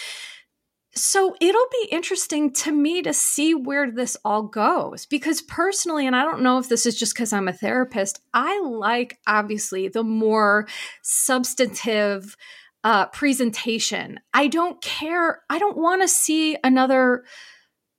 so 0.99 1.37
it'll 1.41 1.69
be 1.83 1.89
interesting 1.91 2.53
to 2.53 2.73
me 2.73 3.03
to 3.03 3.13
see 3.13 3.55
where 3.55 3.91
this 3.91 4.17
all 4.25 4.43
goes 4.43 5.07
because 5.07 5.41
personally, 5.43 6.07
and 6.07 6.17
I 6.17 6.25
don't 6.25 6.43
know 6.43 6.59
if 6.59 6.69
this 6.69 6.87
is 6.87 6.99
just 6.99 7.15
because 7.15 7.33
I'm 7.33 7.49
a 7.49 7.53
therapist, 7.53 8.21
I 8.35 8.61
like 8.61 9.19
obviously 9.27 9.89
the 9.89 10.05
more 10.05 10.67
substantive 11.03 12.37
uh, 12.85 13.07
presentation. 13.07 14.21
I 14.33 14.49
don't 14.49 14.81
care. 14.81 15.43
I 15.51 15.59
don't 15.59 15.77
want 15.77 16.03
to 16.03 16.09
see 16.09 16.57
another 16.63 17.25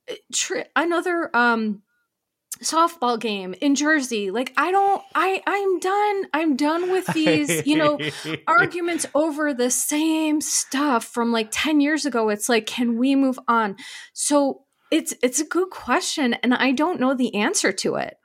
uh, 0.09 0.15
tri- 0.33 0.67
another 0.75 1.29
um 1.35 1.81
softball 2.63 3.19
game 3.19 3.55
in 3.61 3.75
Jersey. 3.75 4.31
Like 4.31 4.53
I 4.57 4.71
don't 4.71 5.01
I 5.15 5.41
I'm 5.45 5.79
done. 5.79 6.25
I'm 6.33 6.55
done 6.55 6.91
with 6.91 7.07
these, 7.07 7.65
you 7.65 7.77
know, 7.77 7.99
arguments 8.47 9.05
over 9.13 9.53
the 9.53 9.69
same 9.69 10.41
stuff 10.41 11.05
from 11.05 11.31
like 11.31 11.49
10 11.51 11.81
years 11.81 12.05
ago. 12.05 12.29
It's 12.29 12.49
like 12.49 12.65
can 12.65 12.97
we 12.97 13.15
move 13.15 13.39
on? 13.47 13.75
So 14.13 14.63
it's 14.91 15.13
it's 15.21 15.39
a 15.39 15.45
good 15.45 15.69
question 15.69 16.33
and 16.35 16.53
I 16.53 16.71
don't 16.71 16.99
know 16.99 17.13
the 17.13 17.35
answer 17.35 17.71
to 17.71 17.95
it. 17.95 18.17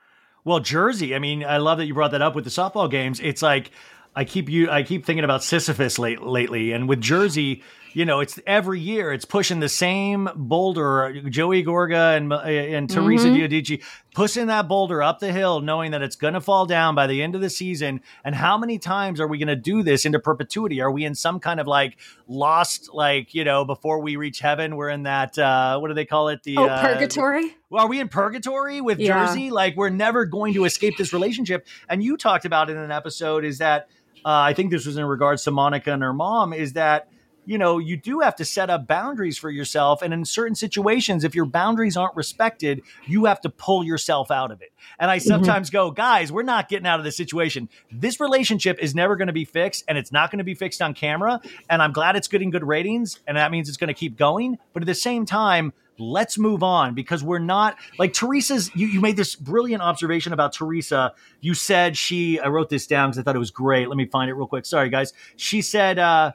Well, 0.45 0.61
Jersey, 0.61 1.15
I 1.15 1.19
mean, 1.19 1.43
I 1.43 1.57
love 1.57 1.79
that 1.79 1.87
you 1.87 1.95
brought 1.95 2.11
that 2.11 2.21
up 2.21 2.35
with 2.35 2.45
the 2.45 2.51
softball 2.51 2.91
games. 2.91 3.19
It's 3.21 3.43
like 3.43 3.71
I 4.15 4.25
keep 4.25 4.49
you 4.49 4.71
I 4.71 4.83
keep 4.83 5.07
thinking 5.07 5.25
about 5.25 5.43
Sisyphus 5.43 5.99
late, 5.99 6.23
lately 6.23 6.73
and 6.73 6.89
with 6.89 7.01
Jersey 7.01 7.63
you 7.95 8.05
know, 8.05 8.21
it's 8.21 8.39
every 8.47 8.81
year 8.81 9.13
it's 9.13 9.25
pushing 9.25 9.61
the 9.61 9.69
same 9.69 10.29
boulder. 10.35 11.23
Joey 11.31 11.65
Gorga 11.65 12.17
and 12.17 12.33
uh, 12.33 12.39
and 12.41 12.91
Teresa 12.91 13.29
Mhm. 13.29 13.49
Giudice 13.49 13.83
pushing 14.15 14.47
that 14.47 14.69
boulder 14.69 15.03
up 15.03 15.19
the 15.21 15.33
hill, 15.33 15.61
knowing 15.61 15.91
that 15.93 16.03
it's 16.03 16.15
going 16.17 16.35
to 16.35 16.41
fall 16.41 16.67
down 16.67 16.95
by 16.95 17.07
the 17.07 17.23
end 17.23 17.35
of 17.35 17.41
the 17.41 17.51
season. 17.51 18.01
And 18.25 18.35
how 18.35 18.57
many 18.59 18.79
times 18.79 19.21
are 19.21 19.27
we 19.27 19.39
going 19.39 19.49
to 19.49 19.57
do 19.57 19.83
this 19.83 20.05
into 20.05 20.19
perpetuity? 20.21 20.81
Are 20.81 20.91
we 20.91 21.05
in 21.05 21.15
some 21.15 21.41
kind 21.41 21.59
of 21.59 21.67
like 21.67 21.97
lost, 22.29 22.91
like 22.93 23.35
you 23.35 23.45
know, 23.45 23.65
before 23.65 24.01
we 24.01 24.17
reach 24.17 24.41
heaven, 24.41 24.77
we're 24.77 24.91
in 24.91 25.05
that 25.05 25.39
uh, 25.39 25.79
what 25.79 25.89
do 25.89 25.95
they 25.95 26.05
call 26.05 26.29
it? 26.29 26.43
The 26.43 26.57
oh, 26.59 26.65
uh, 26.67 26.81
purgatory. 26.83 27.57
well, 27.71 27.85
are 27.85 27.89
we 27.89 28.01
in 28.01 28.09
purgatory 28.09 28.81
with 28.81 28.99
Yeah. 28.99 29.27
Jersey? 29.27 29.51
Like 29.51 29.77
we're 29.77 29.91
never 29.91 30.25
going 30.25 30.55
to 30.55 30.65
escape 30.65 30.97
this 30.99 31.13
relationship. 31.13 31.67
And 31.89 32.03
you 32.03 32.17
talked 32.17 32.45
about 32.45 32.71
it 32.71 32.73
in 32.77 32.83
an 32.83 32.91
episode 32.91 33.45
is 33.45 33.59
that 33.59 33.89
uh, 34.25 34.31
I 34.31 34.55
think 34.55 34.71
this 34.71 34.87
was 34.87 34.97
in 34.97 35.05
regards 35.05 35.45
to 35.45 35.51
Monica 35.51 35.93
and 35.93 36.03
her 36.03 36.13
mom 36.13 36.53
is 36.53 36.73
that 36.75 37.09
you 37.47 37.59
know 37.59 37.79
you 37.79 37.97
do 37.97 38.21
have 38.21 38.35
to 38.37 38.45
set 38.45 38.71
up 38.71 38.87
boundaries 38.87 39.39
for 39.39 39.51
yourself 39.51 40.03
and 40.03 40.13
in 40.13 40.25
certain 40.25 40.55
situations 40.55 41.25
if 41.25 41.35
your 41.35 41.45
boundaries 41.45 41.97
aren't 41.97 42.15
respected 42.17 42.83
you 43.07 43.25
have 43.25 43.41
to 43.41 43.49
pull 43.49 43.85
yourself 43.85 44.31
out 44.31 44.51
of 44.51 44.61
it 44.63 44.73
and 44.99 45.11
i 45.11 45.19
sometimes 45.19 45.71
go 45.71 45.91
guys 45.91 46.33
we're 46.33 46.43
not 46.43 46.69
getting 46.69 46.87
out 46.87 46.99
of 46.99 47.05
this 47.05 47.17
situation 47.17 47.69
this 47.91 48.21
relationship 48.21 48.79
is 48.81 48.95
never 48.95 49.17
going 49.17 49.27
to 49.27 49.33
be 49.33 49.45
fixed 49.45 49.85
and 49.89 49.99
it's 49.99 50.13
not 50.13 50.31
going 50.31 50.39
to 50.39 50.45
be 50.45 50.55
fixed 50.55 50.81
on 50.83 50.95
camera 50.95 51.41
and 51.69 51.83
i'm 51.83 51.93
glad 51.93 52.17
it's 52.17 52.29
getting 52.29 52.51
good 52.51 52.65
ratings 52.65 53.21
and 53.27 53.37
that 53.37 53.51
means 53.51 53.69
it's 53.69 53.79
going 53.79 53.89
to 53.89 53.95
keep 53.95 54.17
going 54.17 54.59
but 54.73 54.83
at 54.83 54.87
the 54.87 54.95
same 54.95 55.27
time 55.27 55.73
let's 55.99 56.39
move 56.39 56.63
on 56.63 56.95
because 56.95 57.23
we're 57.23 57.39
not 57.39 57.77
like 57.99 58.13
Teresa's. 58.13 58.75
You, 58.75 58.87
you 58.87 59.01
made 59.01 59.17
this 59.17 59.37
brilliant 59.37 59.83
observation 59.83 60.33
about 60.33 60.53
Teresa. 60.53 61.15
You 61.41 61.55
said 61.55 61.97
she, 61.97 62.41
I 62.41 62.49
wrote 62.49 62.69
this 62.69 62.87
down 62.87 63.11
because 63.11 63.19
I 63.21 63.23
thought 63.23 63.37
it 63.37 63.41
was 63.41 63.51
great. 63.51 63.89
Let 63.89 63.97
me 63.97 64.07
find 64.07 64.31
it 64.31 64.35
real 64.35 64.47
quick. 64.47 64.67
Sorry, 64.67 64.89
guys. 64.89 65.13
She 65.37 65.63
said, 65.63 65.99
uh, 65.99 66.33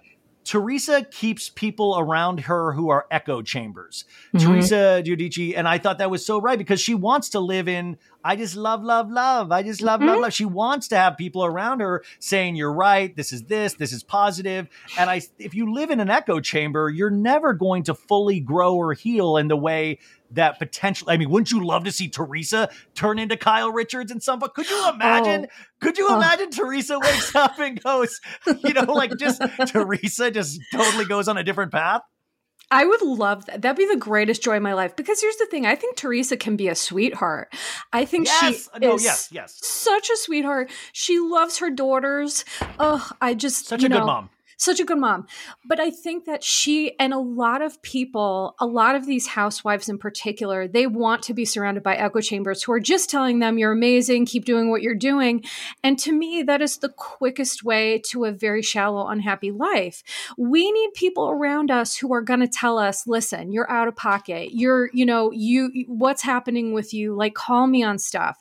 Teresa 0.49 1.03
keeps 1.03 1.47
people 1.47 1.95
around 1.99 2.39
her 2.39 2.73
who 2.73 2.89
are 2.89 3.05
echo 3.11 3.43
chambers. 3.43 4.05
Mm-hmm. 4.33 4.47
Teresa 4.47 5.03
Giudice, 5.05 5.53
and 5.55 5.67
I 5.67 5.77
thought 5.77 5.99
that 5.99 6.09
was 6.09 6.25
so 6.25 6.41
right 6.41 6.57
because 6.57 6.81
she 6.81 6.95
wants 6.95 7.29
to 7.29 7.39
live 7.39 7.67
in, 7.67 7.99
I 8.23 8.35
just 8.35 8.55
love, 8.55 8.83
love, 8.83 9.09
love. 9.09 9.51
I 9.51 9.63
just 9.63 9.81
love, 9.81 10.01
love, 10.01 10.09
mm-hmm. 10.09 10.21
love. 10.23 10.33
She 10.33 10.45
wants 10.45 10.89
to 10.89 10.97
have 10.97 11.17
people 11.17 11.45
around 11.45 11.79
her 11.79 12.03
saying, 12.19 12.55
You're 12.55 12.73
right, 12.73 13.15
this 13.15 13.31
is 13.31 13.43
this, 13.43 13.75
this 13.75 13.93
is 13.93 14.03
positive. 14.03 14.67
And 14.97 15.09
I 15.09 15.21
if 15.37 15.55
you 15.55 15.73
live 15.73 15.89
in 15.89 15.99
an 15.99 16.09
echo 16.09 16.39
chamber, 16.39 16.89
you're 16.89 17.09
never 17.09 17.53
going 17.53 17.83
to 17.83 17.93
fully 17.93 18.39
grow 18.39 18.75
or 18.75 18.93
heal 18.93 19.37
in 19.37 19.47
the 19.47 19.55
way 19.55 19.99
that 20.31 20.59
potentially 20.59 21.13
I 21.13 21.17
mean, 21.17 21.29
wouldn't 21.29 21.51
you 21.51 21.65
love 21.65 21.85
to 21.85 21.91
see 21.91 22.09
Teresa 22.09 22.69
turn 22.93 23.19
into 23.19 23.37
Kyle 23.37 23.71
Richards 23.71 24.11
and 24.11 24.21
some 24.21 24.41
could 24.41 24.69
you 24.69 24.89
imagine? 24.89 25.47
Oh. 25.49 25.65
Could 25.79 25.97
you 25.97 26.07
Oh. 26.09 26.17
imagine 26.17 26.51
Teresa 26.51 26.99
wakes 26.99 27.33
up 27.35 27.57
and 27.59 27.81
goes, 27.81 28.19
you 28.63 28.73
know, 28.73 28.91
like 28.93 29.15
just 29.17 29.41
Teresa 29.67 30.29
just 30.29 30.59
totally 30.73 31.05
goes 31.05 31.27
on 31.27 31.37
a 31.37 31.43
different 31.43 31.71
path? 31.71 32.01
I 32.71 32.85
would 32.85 33.01
love 33.01 33.45
that. 33.45 33.61
That'd 33.61 33.77
be 33.77 33.87
the 33.87 33.99
greatest 33.99 34.43
joy 34.43 34.57
of 34.57 34.63
my 34.63 34.73
life. 34.73 34.95
Because 34.95 35.21
here's 35.21 35.37
the 35.37 35.45
thing: 35.47 35.65
I 35.65 35.75
think 35.75 35.95
Teresa 35.95 36.37
can 36.37 36.55
be 36.55 36.67
a 36.67 36.75
sweetheart. 36.75 37.53
I 37.93 38.05
think 38.05 38.27
Yes. 38.27 38.69
she 38.73 38.79
No, 38.79 38.95
is 38.95 39.03
yes, 39.03 39.29
yes. 39.31 39.59
such 39.65 40.09
a 40.09 40.17
sweetheart. 40.17 40.69
She 40.93 41.19
loves 41.19 41.57
her 41.59 41.69
daughters. 41.69 42.45
Oh, 42.79 43.09
I 43.21 43.33
just 43.33 43.67
Such 43.67 43.83
a 43.83 43.89
good 43.89 43.99
mom. 44.03 44.29
Such 44.59 44.81
a 44.81 44.83
good 44.83 44.97
mom. 44.97 45.25
But 45.63 45.79
I 45.79 45.89
think 45.89 46.25
that 46.25 46.43
she 46.43 46.99
and 46.99 47.13
a 47.13 47.17
lot 47.17 47.61
of 47.61 47.81
people, 47.81 48.55
a 48.59 48.65
lot 48.65 48.93
of 48.93 49.05
these 49.05 49.25
housewives 49.25 49.87
in 49.87 49.97
particular, 49.97 50.67
they 50.67 50.85
want 50.85 51.23
to 51.23 51.33
be 51.33 51.45
surrounded 51.45 51.81
by 51.81 51.95
echo 51.95 52.19
chambers 52.19 52.61
who 52.61 52.73
are 52.73 52.79
just 52.81 53.09
telling 53.09 53.39
them, 53.39 53.57
you're 53.57 53.71
amazing, 53.71 54.25
keep 54.25 54.43
doing 54.43 54.69
what 54.69 54.81
you're 54.81 54.95
doing. 54.95 55.45
And 55.81 55.97
to 55.99 56.11
me, 56.11 56.43
that 56.43 56.61
is 56.61 56.79
the 56.79 56.89
quickest 56.89 57.63
way 57.63 58.01
to 58.09 58.25
a 58.25 58.33
very 58.33 58.61
shallow, 58.61 59.07
unhappy 59.07 59.51
life. 59.51 60.03
We 60.37 60.69
need 60.73 60.93
people 60.93 61.29
around 61.29 61.71
us 61.71 61.95
who 61.95 62.13
are 62.13 62.21
going 62.21 62.41
to 62.41 62.47
tell 62.49 62.77
us, 62.77 63.07
listen, 63.07 63.53
you're 63.53 63.71
out 63.71 63.87
of 63.87 63.95
pocket. 63.95 64.53
You're, 64.53 64.89
you 64.93 65.05
know, 65.05 65.31
you, 65.31 65.85
what's 65.87 66.21
happening 66.21 66.73
with 66.73 66.93
you? 66.93 67.15
Like, 67.15 67.33
call 67.33 67.65
me 67.67 67.81
on 67.81 67.97
stuff. 67.97 68.37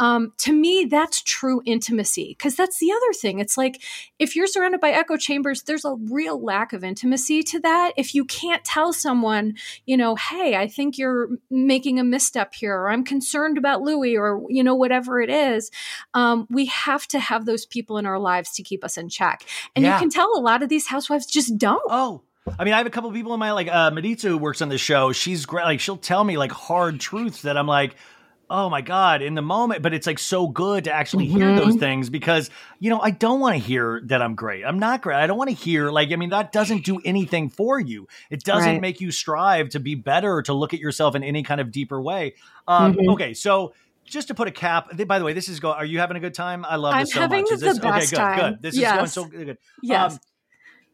Um, 0.00 0.32
to 0.38 0.52
me, 0.52 0.86
that's 0.86 1.22
true 1.22 1.60
intimacy 1.66 2.34
because 2.36 2.56
that's 2.56 2.78
the 2.78 2.90
other 2.90 3.12
thing. 3.12 3.38
It's 3.38 3.58
like 3.58 3.82
if 4.18 4.34
you're 4.34 4.46
surrounded 4.46 4.80
by 4.80 4.90
echo 4.90 5.16
chambers, 5.18 5.62
there's 5.62 5.84
a 5.84 5.94
real 5.94 6.42
lack 6.42 6.72
of 6.72 6.82
intimacy 6.82 7.42
to 7.44 7.60
that. 7.60 7.92
If 7.98 8.14
you 8.14 8.24
can't 8.24 8.64
tell 8.64 8.94
someone, 8.94 9.54
you 9.84 9.98
know, 9.98 10.16
hey, 10.16 10.56
I 10.56 10.66
think 10.68 10.96
you're 10.96 11.28
making 11.50 12.00
a 12.00 12.04
misstep 12.04 12.54
here, 12.54 12.74
or 12.74 12.90
I'm 12.90 13.04
concerned 13.04 13.58
about 13.58 13.82
Louis, 13.82 14.16
or, 14.16 14.42
you 14.48 14.64
know, 14.64 14.74
whatever 14.74 15.20
it 15.20 15.28
is, 15.28 15.70
um, 16.14 16.46
we 16.50 16.64
have 16.66 17.06
to 17.08 17.20
have 17.20 17.44
those 17.44 17.66
people 17.66 17.98
in 17.98 18.06
our 18.06 18.18
lives 18.18 18.52
to 18.52 18.62
keep 18.62 18.82
us 18.82 18.96
in 18.96 19.10
check. 19.10 19.44
And 19.76 19.84
Yeah. 19.84 19.94
you 19.94 20.00
can 20.00 20.08
tell 20.10 20.32
a 20.34 20.40
lot 20.40 20.62
of 20.62 20.70
these 20.70 20.86
housewives 20.86 21.26
just 21.26 21.58
don't. 21.58 21.82
Oh. 21.90 22.22
I 22.58 22.64
mean, 22.64 22.72
I 22.72 22.78
have 22.78 22.86
a 22.86 22.90
couple 22.90 23.10
of 23.10 23.14
people 23.14 23.34
in 23.34 23.38
my 23.38 23.52
like 23.52 23.68
uh 23.68 23.90
who 23.90 24.38
works 24.38 24.62
on 24.62 24.70
the 24.70 24.78
show. 24.78 25.12
She's 25.12 25.44
great. 25.44 25.64
Like 25.64 25.78
she'll 25.78 25.98
tell 25.98 26.24
me 26.24 26.38
like 26.38 26.50
hard 26.50 26.98
truths 26.98 27.42
that 27.42 27.58
I'm 27.58 27.66
like, 27.66 27.96
oh 28.50 28.68
my 28.68 28.80
God, 28.80 29.22
in 29.22 29.34
the 29.36 29.42
moment, 29.42 29.80
but 29.80 29.94
it's 29.94 30.06
like 30.08 30.18
so 30.18 30.48
good 30.48 30.84
to 30.84 30.92
actually 30.92 31.26
hear 31.26 31.46
Mhm. 31.52 31.56
those 31.56 31.76
things 31.76 32.10
because, 32.10 32.50
you 32.80 32.90
know, 32.90 33.00
I 33.00 33.10
don't 33.12 33.38
want 33.38 33.54
to 33.54 33.58
hear 33.60 34.02
that 34.06 34.20
I'm 34.20 34.34
great. 34.34 34.64
I'm 34.64 34.78
not 34.80 35.02
great. 35.02 35.16
I 35.16 35.28
don't 35.28 35.38
want 35.38 35.50
to 35.50 35.54
hear 35.56 35.90
like, 35.90 36.10
I 36.10 36.16
mean, 36.16 36.30
that 36.30 36.50
doesn't 36.50 36.84
do 36.84 37.00
anything 37.04 37.48
for 37.48 37.78
you. 37.78 38.08
It 38.28 38.42
doesn't 38.42 38.72
Right. 38.72 38.80
make 38.80 39.00
you 39.00 39.12
strive 39.12 39.68
to 39.70 39.80
be 39.80 39.94
better 39.94 40.42
to 40.42 40.52
look 40.52 40.74
at 40.74 40.80
yourself 40.80 41.14
in 41.14 41.22
any 41.22 41.44
kind 41.44 41.60
of 41.60 41.70
deeper 41.70 42.02
way. 42.02 42.34
Um, 42.66 42.94
Mhm. 42.94 43.12
okay, 43.12 43.34
so 43.34 43.72
just 44.04 44.26
to 44.26 44.34
put 44.34 44.48
a 44.48 44.50
cap, 44.50 44.88
by 45.06 45.20
the 45.20 45.24
way, 45.24 45.32
this 45.32 45.48
is 45.48 45.60
going. 45.60 45.76
Are 45.76 45.84
you 45.84 46.00
having 46.00 46.16
a 46.16 46.20
good 46.20 46.34
time? 46.34 46.66
I 46.68 46.74
love 46.74 46.94
I'm 46.94 47.02
this 47.02 47.12
so 47.12 47.20
having 47.20 47.42
much. 47.42 47.52
Is 47.52 47.60
the 47.60 47.66
this 47.68 47.78
best 47.78 47.94
okay? 47.94 48.06
Good, 48.10 48.16
time. 48.16 48.52
good. 48.54 48.62
This 48.62 48.74
is 48.76 48.82
going 48.82 49.06
so 49.06 49.24
good. 49.26 49.58
Yes. 49.82 50.14
Um, 50.14 50.18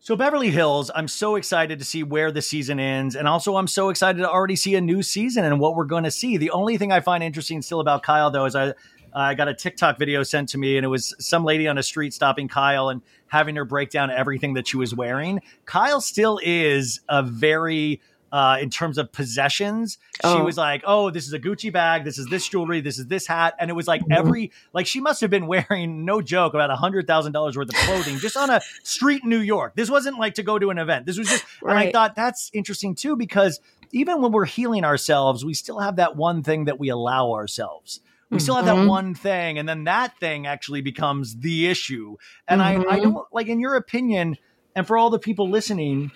so 0.00 0.14
Beverly 0.14 0.50
Hills, 0.50 0.90
I'm 0.94 1.08
so 1.08 1.36
excited 1.36 1.78
to 1.78 1.84
see 1.84 2.02
where 2.02 2.30
the 2.30 2.42
season 2.42 2.78
ends, 2.78 3.16
and 3.16 3.26
also 3.26 3.56
I'm 3.56 3.66
so 3.66 3.88
excited 3.88 4.18
to 4.18 4.30
already 4.30 4.56
see 4.56 4.74
a 4.76 4.80
new 4.80 5.02
season 5.02 5.44
and 5.44 5.58
what 5.58 5.74
we're 5.74 5.84
going 5.84 6.04
to 6.04 6.10
see. 6.10 6.36
The 6.36 6.50
only 6.50 6.76
thing 6.76 6.92
I 6.92 7.00
find 7.00 7.24
interesting 7.24 7.62
still 7.62 7.80
about 7.80 8.02
Kyle, 8.02 8.30
though, 8.30 8.44
is 8.44 8.54
I 8.54 8.74
I 9.16 9.34
got 9.34 9.48
a 9.48 9.54
TikTok 9.54 9.98
video 9.98 10.22
sent 10.22 10.50
to 10.50 10.58
me, 10.58 10.76
and 10.76 10.84
it 10.84 10.88
was 10.88 11.14
some 11.18 11.42
lady 11.42 11.66
on 11.66 11.78
a 11.78 11.82
street 11.82 12.12
stopping 12.12 12.48
Kyle 12.48 12.90
and 12.90 13.00
having 13.28 13.56
her 13.56 13.64
break 13.64 13.90
down 13.90 14.10
everything 14.10 14.54
that 14.54 14.68
she 14.68 14.76
was 14.76 14.94
wearing. 14.94 15.40
Kyle 15.64 16.02
still 16.02 16.38
is 16.42 17.00
a 17.08 17.22
very 17.22 18.02
uh, 18.36 18.58
in 18.60 18.68
terms 18.68 18.98
of 18.98 19.10
possessions. 19.12 19.96
She 20.16 20.28
Oh. 20.28 20.44
was 20.44 20.56
like, 20.58 20.82
"Oh, 20.86 21.08
this 21.10 21.26
is 21.26 21.32
a 21.32 21.38
Gucci 21.38 21.72
bag. 21.72 22.04
This 22.04 22.18
is 22.18 22.26
this 22.26 22.46
jewelry. 22.48 22.80
This 22.82 22.98
is 22.98 23.06
this 23.06 23.26
hat," 23.26 23.54
and 23.58 23.70
it 23.70 23.74
was 23.74 23.86
like 23.88 24.02
Mm-hmm. 24.02 24.12
every 24.12 24.52
like 24.74 24.86
she 24.86 25.00
must 25.00 25.20
have 25.22 25.30
been 25.30 25.46
wearing 25.54 26.04
no 26.04 26.20
joke 26.20 26.52
about 26.54 26.70
a 26.70 26.76
hundred 26.76 27.06
thousand 27.06 27.32
dollars 27.32 27.56
worth 27.56 27.70
of 27.70 27.74
clothing 27.76 28.18
just 28.18 28.36
on 28.36 28.50
a 28.50 28.60
street 28.82 29.22
in 29.24 29.30
New 29.30 29.38
York. 29.40 29.74
This 29.74 29.90
wasn't 29.90 30.18
like 30.18 30.34
to 30.34 30.42
go 30.42 30.58
to 30.58 30.68
an 30.70 30.78
event. 30.78 31.06
This 31.06 31.16
was 31.18 31.28
just, 31.28 31.44
and 31.62 31.78
I 31.78 31.90
thought 31.90 32.14
that's 32.14 32.50
interesting 32.52 32.94
too 32.94 33.16
because 33.16 33.58
even 33.92 34.20
when 34.20 34.32
we're 34.32 34.44
healing 34.44 34.84
ourselves, 34.84 35.44
we 35.44 35.54
still 35.54 35.78
have 35.78 35.96
that 35.96 36.16
one 36.16 36.42
thing 36.42 36.66
that 36.66 36.78
we 36.78 36.88
allow 36.90 37.32
ourselves. 37.32 38.00
We 38.30 38.40
still 38.40 38.56
have 38.56 38.66
that 38.66 38.76
Mhm. 38.76 38.88
one 38.88 39.14
thing, 39.14 39.56
and 39.58 39.68
then 39.68 39.84
that 39.84 40.18
thing 40.18 40.46
actually 40.48 40.82
becomes 40.82 41.36
the 41.36 41.68
issue. 41.68 42.16
And 42.48 42.60
I, 42.60 42.72
I 42.74 42.98
Mhm. 42.98 43.02
don't 43.04 43.26
like, 43.32 43.46
in 43.46 43.60
your 43.60 43.76
opinion, 43.76 44.36
and 44.74 44.84
for 44.86 44.98
all 44.98 45.10
the 45.10 45.20
people 45.20 45.48
listening, 45.48 46.10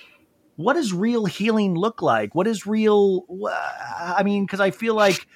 what 0.60 0.74
does 0.74 0.92
real 0.92 1.24
healing 1.24 1.74
look 1.74 2.02
like? 2.02 2.34
What 2.34 2.46
is 2.46 2.66
real? 2.66 3.24
I 3.98 4.22
mean, 4.22 4.44
because 4.44 4.60
I 4.60 4.70
feel 4.70 4.94
like 4.94 5.26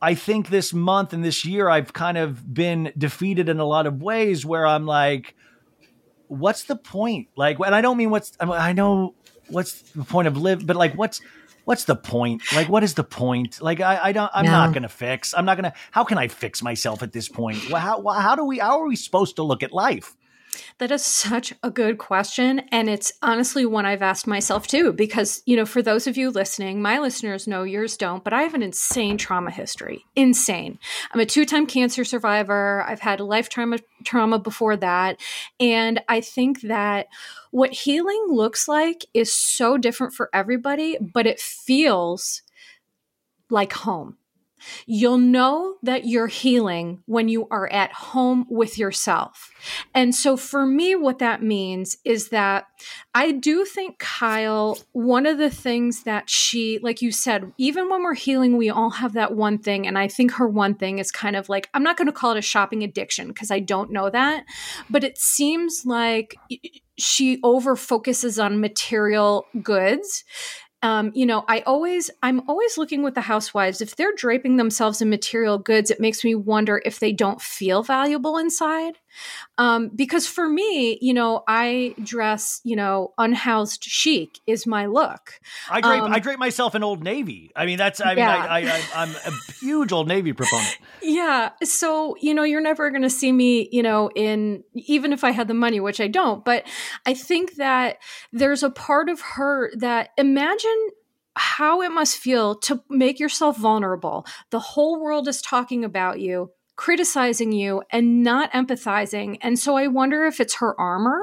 I 0.00 0.14
think 0.14 0.48
this 0.48 0.72
month 0.74 1.12
and 1.12 1.24
this 1.24 1.44
year 1.44 1.68
I've 1.68 1.92
kind 1.92 2.18
of 2.18 2.52
been 2.52 2.92
defeated 2.98 3.48
in 3.48 3.60
a 3.60 3.64
lot 3.64 3.86
of 3.86 4.02
ways 4.02 4.44
where 4.44 4.66
I'm 4.66 4.84
like, 4.84 5.34
what's 6.28 6.64
the 6.64 6.76
point? 6.76 7.28
Like, 7.36 7.58
and 7.60 7.74
I 7.74 7.80
don't 7.80 7.96
mean 7.96 8.10
what's 8.10 8.32
I 8.40 8.72
know 8.72 9.14
what's 9.48 9.80
the 9.92 10.04
point 10.04 10.28
of 10.28 10.36
live, 10.36 10.66
but 10.66 10.76
like, 10.76 10.94
what's 10.94 11.20
what's 11.64 11.84
the 11.84 11.96
point? 11.96 12.42
Like, 12.54 12.68
what 12.68 12.82
is 12.82 12.94
the 12.94 13.04
point? 13.04 13.62
Like, 13.62 13.80
I, 13.80 13.98
I 14.02 14.12
don't, 14.12 14.30
I'm 14.34 14.44
not 14.44 14.74
gonna 14.74 14.88
fix. 14.88 15.32
I'm 15.34 15.44
not 15.44 15.56
gonna. 15.56 15.72
How 15.92 16.04
can 16.04 16.18
I 16.18 16.28
fix 16.28 16.62
myself 16.62 17.02
at 17.02 17.12
this 17.12 17.28
point? 17.28 17.70
Well, 17.70 17.80
how 17.80 18.06
how 18.20 18.36
do 18.36 18.44
we? 18.44 18.58
How 18.58 18.80
are 18.80 18.86
we 18.86 18.96
supposed 18.96 19.36
to 19.36 19.42
look 19.42 19.62
at 19.62 19.72
life? 19.72 20.16
That 20.78 20.90
is 20.90 21.04
such 21.04 21.54
a 21.62 21.70
good 21.70 21.98
question. 21.98 22.60
And 22.70 22.88
it's 22.90 23.12
honestly 23.22 23.64
one 23.64 23.86
I've 23.86 24.02
asked 24.02 24.26
myself 24.26 24.66
too, 24.66 24.92
because, 24.92 25.42
you 25.46 25.56
know, 25.56 25.64
for 25.64 25.80
those 25.80 26.06
of 26.06 26.16
you 26.16 26.30
listening, 26.30 26.82
my 26.82 26.98
listeners 26.98 27.46
know 27.46 27.62
yours 27.62 27.96
don't, 27.96 28.22
but 28.22 28.32
I 28.32 28.42
have 28.42 28.54
an 28.54 28.62
insane 28.62 29.16
trauma 29.16 29.50
history. 29.50 30.04
Insane. 30.14 30.78
I'm 31.12 31.20
a 31.20 31.26
two 31.26 31.44
time 31.44 31.66
cancer 31.66 32.04
survivor. 32.04 32.84
I've 32.86 33.00
had 33.00 33.20
a 33.20 33.24
lifetime 33.24 33.72
of 33.72 33.82
trauma 34.04 34.38
before 34.38 34.76
that. 34.76 35.20
And 35.58 36.00
I 36.08 36.20
think 36.20 36.62
that 36.62 37.06
what 37.50 37.72
healing 37.72 38.26
looks 38.28 38.68
like 38.68 39.06
is 39.14 39.32
so 39.32 39.78
different 39.78 40.14
for 40.14 40.28
everybody, 40.32 40.98
but 41.00 41.26
it 41.26 41.40
feels 41.40 42.42
like 43.50 43.72
home. 43.72 44.16
You'll 44.86 45.18
know 45.18 45.76
that 45.82 46.06
you're 46.06 46.26
healing 46.26 47.02
when 47.06 47.28
you 47.28 47.46
are 47.50 47.70
at 47.72 47.92
home 47.92 48.46
with 48.48 48.78
yourself. 48.78 49.50
And 49.94 50.14
so 50.14 50.36
for 50.36 50.66
me, 50.66 50.94
what 50.94 51.18
that 51.18 51.42
means 51.42 51.96
is 52.04 52.28
that 52.28 52.66
I 53.14 53.32
do 53.32 53.64
think 53.64 53.98
Kyle, 53.98 54.78
one 54.92 55.26
of 55.26 55.38
the 55.38 55.50
things 55.50 56.04
that 56.04 56.28
she, 56.28 56.78
like 56.82 57.02
you 57.02 57.12
said, 57.12 57.52
even 57.58 57.88
when 57.88 58.02
we're 58.02 58.14
healing, 58.14 58.56
we 58.56 58.70
all 58.70 58.90
have 58.90 59.12
that 59.14 59.34
one 59.34 59.58
thing. 59.58 59.86
And 59.86 59.98
I 59.98 60.08
think 60.08 60.32
her 60.32 60.48
one 60.48 60.74
thing 60.74 60.98
is 60.98 61.10
kind 61.10 61.36
of 61.36 61.48
like, 61.48 61.68
I'm 61.74 61.82
not 61.82 61.96
going 61.96 62.06
to 62.06 62.12
call 62.12 62.32
it 62.32 62.38
a 62.38 62.42
shopping 62.42 62.82
addiction 62.82 63.28
because 63.28 63.50
I 63.50 63.60
don't 63.60 63.92
know 63.92 64.10
that, 64.10 64.44
but 64.90 65.04
it 65.04 65.18
seems 65.18 65.84
like 65.84 66.36
she 66.98 67.40
over 67.42 67.76
focuses 67.76 68.38
on 68.38 68.60
material 68.60 69.46
goods 69.62 70.24
um, 70.82 71.12
you 71.14 71.26
know, 71.26 71.44
I 71.48 71.60
always, 71.60 72.10
I'm 72.22 72.48
always 72.48 72.76
looking 72.76 73.02
with 73.02 73.14
the 73.14 73.20
housewives. 73.20 73.80
If 73.80 73.96
they're 73.96 74.14
draping 74.16 74.56
themselves 74.56 75.00
in 75.00 75.08
material 75.10 75.58
goods, 75.58 75.90
it 75.90 76.00
makes 76.00 76.24
me 76.24 76.34
wonder 76.34 76.82
if 76.84 76.98
they 76.98 77.12
don't 77.12 77.40
feel 77.40 77.82
valuable 77.82 78.36
inside. 78.36 78.98
Um, 79.58 79.90
because 79.94 80.26
for 80.26 80.48
me, 80.48 80.98
you 81.00 81.14
know, 81.14 81.42
I 81.46 81.94
dress, 82.02 82.60
you 82.64 82.76
know, 82.76 83.12
unhoused 83.18 83.84
chic 83.84 84.40
is 84.46 84.66
my 84.66 84.86
look. 84.86 85.40
I 85.70 85.80
drape, 85.80 86.02
um, 86.02 86.12
I 86.12 86.18
drape 86.18 86.38
myself 86.38 86.74
in 86.74 86.82
Old 86.82 87.02
Navy. 87.02 87.52
I 87.54 87.66
mean, 87.66 87.78
that's, 87.78 88.00
I 88.00 88.10
mean, 88.10 88.18
yeah. 88.18 88.46
I, 88.48 88.60
I, 88.60 88.82
I, 88.94 89.04
am 89.04 89.14
a 89.26 89.52
huge 89.52 89.92
Old 89.92 90.08
Navy 90.08 90.32
proponent. 90.32 90.78
Yeah. 91.04 91.50
So, 91.64 92.16
you 92.20 92.32
know, 92.32 92.44
you're 92.44 92.60
never 92.60 92.88
going 92.90 93.02
to 93.02 93.10
see 93.10 93.32
me, 93.32 93.68
you 93.72 93.82
know, 93.82 94.08
in, 94.14 94.62
even 94.74 95.12
if 95.12 95.24
I 95.24 95.32
had 95.32 95.48
the 95.48 95.54
money, 95.54 95.80
which 95.80 96.00
I 96.00 96.06
don't, 96.06 96.44
but 96.44 96.64
I 97.04 97.12
think 97.12 97.56
that 97.56 97.98
there's 98.32 98.62
a 98.62 98.70
part 98.70 99.08
of 99.08 99.20
her 99.20 99.72
that 99.78 100.10
imagine 100.16 100.90
how 101.34 101.82
it 101.82 101.90
must 101.90 102.18
feel 102.18 102.54
to 102.54 102.82
make 102.88 103.18
yourself 103.18 103.56
vulnerable. 103.56 104.26
The 104.50 104.60
whole 104.60 105.00
world 105.00 105.28
is 105.28 105.42
talking 105.42 105.84
about 105.84 106.20
you 106.20 106.52
criticizing 106.82 107.52
you 107.52 107.80
and 107.90 108.24
not 108.24 108.50
empathizing. 108.50 109.38
And 109.40 109.56
so 109.56 109.76
I 109.76 109.86
wonder 109.86 110.24
if 110.24 110.40
it's 110.40 110.56
her 110.56 110.78
armor. 110.80 111.22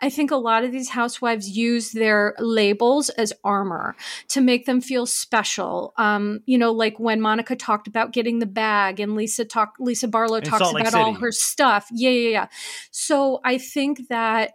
I 0.00 0.08
think 0.08 0.30
a 0.30 0.36
lot 0.36 0.64
of 0.64 0.72
these 0.72 0.88
housewives 0.88 1.46
use 1.46 1.92
their 1.92 2.34
labels 2.38 3.10
as 3.10 3.34
armor 3.44 3.96
to 4.28 4.40
make 4.40 4.64
them 4.64 4.80
feel 4.80 5.04
special. 5.04 5.92
Um, 5.98 6.40
you 6.46 6.56
know, 6.56 6.72
like 6.72 6.98
when 6.98 7.20
Monica 7.20 7.54
talked 7.54 7.86
about 7.86 8.14
getting 8.14 8.38
the 8.38 8.46
bag 8.46 8.98
and 8.98 9.14
Lisa 9.14 9.44
talked 9.44 9.78
Lisa 9.78 10.08
Barlow 10.08 10.40
talks 10.40 10.70
about 10.70 10.86
City. 10.86 10.96
all 10.96 11.12
her 11.12 11.32
stuff. 11.32 11.86
Yeah, 11.92 12.08
yeah, 12.08 12.30
yeah. 12.30 12.46
So 12.90 13.40
I 13.44 13.58
think 13.58 14.08
that 14.08 14.52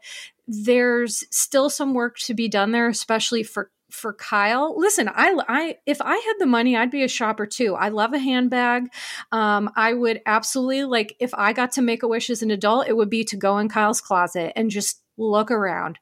there's 0.47 1.23
still 1.29 1.69
some 1.69 1.93
work 1.93 2.17
to 2.25 2.33
be 2.33 2.49
done 2.49 2.71
there, 2.71 2.87
especially 2.87 3.43
for 3.43 3.69
for 3.93 4.13
Kyle, 4.13 4.73
listen, 4.77 5.07
I, 5.07 5.37
I, 5.47 5.77
if 5.85 6.01
I 6.01 6.15
had 6.15 6.33
the 6.39 6.45
money, 6.45 6.75
I'd 6.75 6.91
be 6.91 7.03
a 7.03 7.07
shopper 7.07 7.45
too. 7.45 7.75
I 7.75 7.89
love 7.89 8.13
a 8.13 8.19
handbag. 8.19 8.91
Um, 9.31 9.69
I 9.75 9.93
would 9.93 10.21
absolutely 10.25 10.83
like 10.83 11.15
if 11.19 11.33
I 11.33 11.53
got 11.53 11.73
to 11.73 11.81
make 11.81 12.03
a 12.03 12.07
wish 12.07 12.29
as 12.29 12.41
an 12.41 12.51
adult, 12.51 12.87
it 12.87 12.97
would 12.97 13.09
be 13.09 13.23
to 13.25 13.37
go 13.37 13.59
in 13.59 13.69
Kyle's 13.69 14.01
closet 14.01 14.53
and 14.55 14.71
just 14.71 15.01
look 15.17 15.51
around. 15.51 15.99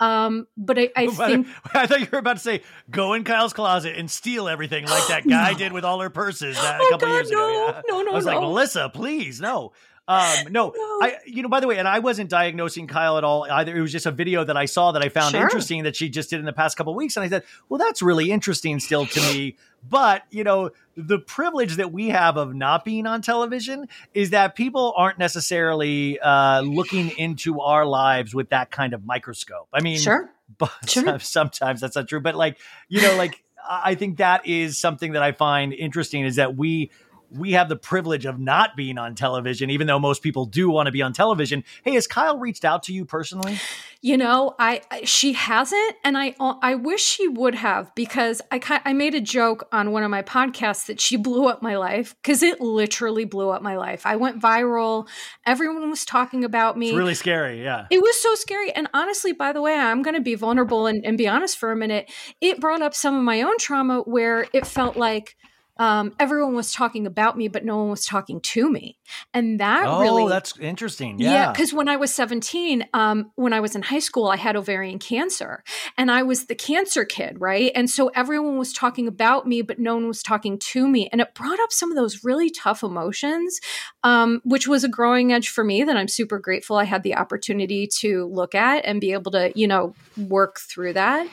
Um, 0.00 0.46
but 0.56 0.78
I, 0.78 0.90
I 0.94 1.06
think 1.08 1.46
I 1.74 1.86
thought 1.86 2.00
you 2.00 2.08
were 2.12 2.18
about 2.18 2.36
to 2.36 2.42
say 2.42 2.62
go 2.90 3.14
in 3.14 3.24
Kyle's 3.24 3.54
closet 3.54 3.96
and 3.96 4.10
steal 4.10 4.48
everything 4.48 4.86
like 4.86 5.08
that 5.08 5.26
guy 5.28 5.52
no. 5.52 5.58
did 5.58 5.72
with 5.72 5.84
all 5.84 6.00
her 6.00 6.10
purses 6.10 6.58
a 6.58 6.78
oh, 6.80 6.88
couple 6.90 7.08
God, 7.08 7.14
years 7.14 7.30
no, 7.30 7.48
ago. 7.48 7.66
Yeah. 7.66 7.82
No, 7.88 8.02
no, 8.02 8.12
I 8.12 8.14
was 8.14 8.26
no. 8.26 8.32
like, 8.32 8.40
Melissa, 8.42 8.90
please, 8.92 9.40
no. 9.40 9.72
Um, 10.10 10.46
no, 10.52 10.72
I, 11.00 11.18
you 11.24 11.42
know, 11.42 11.48
by 11.48 11.60
the 11.60 11.68
way, 11.68 11.78
and 11.78 11.86
I 11.86 12.00
wasn't 12.00 12.30
diagnosing 12.30 12.88
Kyle 12.88 13.16
at 13.16 13.24
all 13.24 13.44
either. 13.44 13.76
It 13.76 13.80
was 13.80 13.92
just 13.92 14.06
a 14.06 14.10
video 14.10 14.42
that 14.42 14.56
I 14.56 14.64
saw 14.64 14.92
that 14.92 15.02
I 15.02 15.08
found 15.08 15.32
sure. 15.32 15.42
interesting 15.42 15.84
that 15.84 15.94
she 15.94 16.08
just 16.08 16.30
did 16.30 16.40
in 16.40 16.44
the 16.44 16.52
past 16.52 16.76
couple 16.76 16.94
weeks. 16.94 17.16
And 17.16 17.24
I 17.24 17.28
said, 17.28 17.44
well, 17.68 17.78
that's 17.78 18.02
really 18.02 18.32
interesting 18.32 18.80
still 18.80 19.06
to 19.06 19.20
me. 19.20 19.56
But, 19.88 20.24
you 20.30 20.44
know, 20.44 20.70
the 20.96 21.18
privilege 21.18 21.76
that 21.76 21.92
we 21.92 22.08
have 22.08 22.36
of 22.36 22.54
not 22.54 22.84
being 22.84 23.06
on 23.06 23.22
television 23.22 23.88
is 24.12 24.30
that 24.30 24.56
people 24.56 24.92
aren't 24.96 25.18
necessarily 25.18 26.18
uh, 26.18 26.60
looking 26.60 27.10
into 27.10 27.60
our 27.60 27.86
lives 27.86 28.34
with 28.34 28.50
that 28.50 28.70
kind 28.70 28.92
of 28.92 29.06
microscope. 29.06 29.68
I 29.72 29.80
mean, 29.80 29.98
sure. 29.98 30.30
But 30.58 30.72
sure. 30.88 31.20
sometimes 31.20 31.80
that's 31.80 31.94
not 31.94 32.08
true. 32.08 32.18
But 32.20 32.34
like, 32.34 32.58
you 32.88 33.00
know, 33.00 33.14
like 33.16 33.44
I 33.70 33.94
think 33.94 34.18
that 34.18 34.48
is 34.48 34.78
something 34.78 35.12
that 35.12 35.22
I 35.22 35.30
find 35.30 35.72
interesting 35.72 36.24
is 36.24 36.36
that 36.36 36.56
we 36.56 36.90
we 37.30 37.52
have 37.52 37.68
the 37.68 37.76
privilege 37.76 38.26
of 38.26 38.38
not 38.38 38.76
being 38.76 38.98
on 38.98 39.14
television, 39.14 39.70
even 39.70 39.86
though 39.86 39.98
most 39.98 40.22
people 40.22 40.46
do 40.46 40.70
want 40.70 40.86
to 40.86 40.92
be 40.92 41.02
on 41.02 41.12
television. 41.12 41.64
Hey, 41.84 41.94
has 41.94 42.06
Kyle 42.06 42.38
reached 42.38 42.64
out 42.64 42.82
to 42.84 42.92
you 42.92 43.04
personally? 43.04 43.58
You 44.02 44.16
know, 44.16 44.54
I, 44.58 44.80
I 44.90 45.04
she 45.04 45.34
hasn't, 45.34 45.96
and 46.04 46.16
I 46.16 46.34
uh, 46.40 46.54
I 46.62 46.74
wish 46.74 47.02
she 47.02 47.28
would 47.28 47.54
have 47.54 47.94
because 47.94 48.40
I 48.50 48.60
I 48.84 48.92
made 48.92 49.14
a 49.14 49.20
joke 49.20 49.68
on 49.72 49.92
one 49.92 50.02
of 50.02 50.10
my 50.10 50.22
podcasts 50.22 50.86
that 50.86 51.00
she 51.00 51.16
blew 51.16 51.46
up 51.46 51.62
my 51.62 51.76
life 51.76 52.16
because 52.22 52.42
it 52.42 52.60
literally 52.60 53.24
blew 53.24 53.50
up 53.50 53.62
my 53.62 53.76
life. 53.76 54.06
I 54.06 54.16
went 54.16 54.40
viral. 54.40 55.06
Everyone 55.46 55.88
was 55.90 56.04
talking 56.04 56.44
about 56.44 56.78
me. 56.78 56.88
It's 56.88 56.96
really 56.96 57.14
scary. 57.14 57.62
Yeah, 57.62 57.86
it 57.90 58.00
was 58.00 58.20
so 58.20 58.34
scary. 58.34 58.72
And 58.72 58.88
honestly, 58.94 59.32
by 59.32 59.52
the 59.52 59.60
way, 59.60 59.74
I'm 59.74 60.02
going 60.02 60.16
to 60.16 60.20
be 60.20 60.34
vulnerable 60.34 60.86
and, 60.86 61.04
and 61.04 61.18
be 61.18 61.28
honest 61.28 61.58
for 61.58 61.70
a 61.70 61.76
minute. 61.76 62.10
It 62.40 62.60
brought 62.60 62.82
up 62.82 62.94
some 62.94 63.16
of 63.16 63.22
my 63.22 63.42
own 63.42 63.58
trauma 63.58 64.00
where 64.00 64.46
it 64.52 64.66
felt 64.66 64.96
like 64.96 65.36
um, 65.80 66.12
everyone 66.20 66.54
was 66.54 66.74
talking 66.74 67.06
about 67.06 67.38
me, 67.38 67.48
but 67.48 67.64
no 67.64 67.78
one 67.78 67.88
was 67.88 68.04
talking 68.04 68.38
to 68.42 68.70
me. 68.70 68.98
And 69.32 69.58
that 69.60 69.86
oh, 69.86 70.02
really. 70.02 70.28
that's 70.28 70.58
interesting. 70.58 71.18
Yeah. 71.18 71.50
Because 71.50 71.72
yeah, 71.72 71.78
when 71.78 71.88
I 71.88 71.96
was 71.96 72.12
17, 72.12 72.86
um, 72.92 73.32
when 73.36 73.54
I 73.54 73.60
was 73.60 73.74
in 73.74 73.80
high 73.80 73.98
school, 73.98 74.28
I 74.28 74.36
had 74.36 74.56
ovarian 74.56 74.98
cancer 74.98 75.64
and 75.96 76.10
I 76.10 76.22
was 76.22 76.46
the 76.46 76.54
cancer 76.54 77.06
kid, 77.06 77.40
right? 77.40 77.72
And 77.74 77.88
so 77.88 78.08
everyone 78.08 78.58
was 78.58 78.74
talking 78.74 79.08
about 79.08 79.48
me, 79.48 79.62
but 79.62 79.78
no 79.78 79.94
one 79.94 80.06
was 80.06 80.22
talking 80.22 80.58
to 80.58 80.86
me. 80.86 81.08
And 81.12 81.22
it 81.22 81.34
brought 81.34 81.58
up 81.60 81.72
some 81.72 81.90
of 81.90 81.96
those 81.96 82.24
really 82.24 82.50
tough 82.50 82.82
emotions, 82.82 83.58
um, 84.04 84.42
which 84.44 84.68
was 84.68 84.84
a 84.84 84.88
growing 84.88 85.32
edge 85.32 85.48
for 85.48 85.64
me 85.64 85.82
that 85.82 85.96
I'm 85.96 86.08
super 86.08 86.38
grateful 86.38 86.76
I 86.76 86.84
had 86.84 87.04
the 87.04 87.16
opportunity 87.16 87.86
to 88.00 88.26
look 88.26 88.54
at 88.54 88.84
and 88.84 89.00
be 89.00 89.14
able 89.14 89.32
to, 89.32 89.50
you 89.58 89.66
know, 89.66 89.94
work 90.18 90.60
through 90.60 90.92
that. 90.92 91.26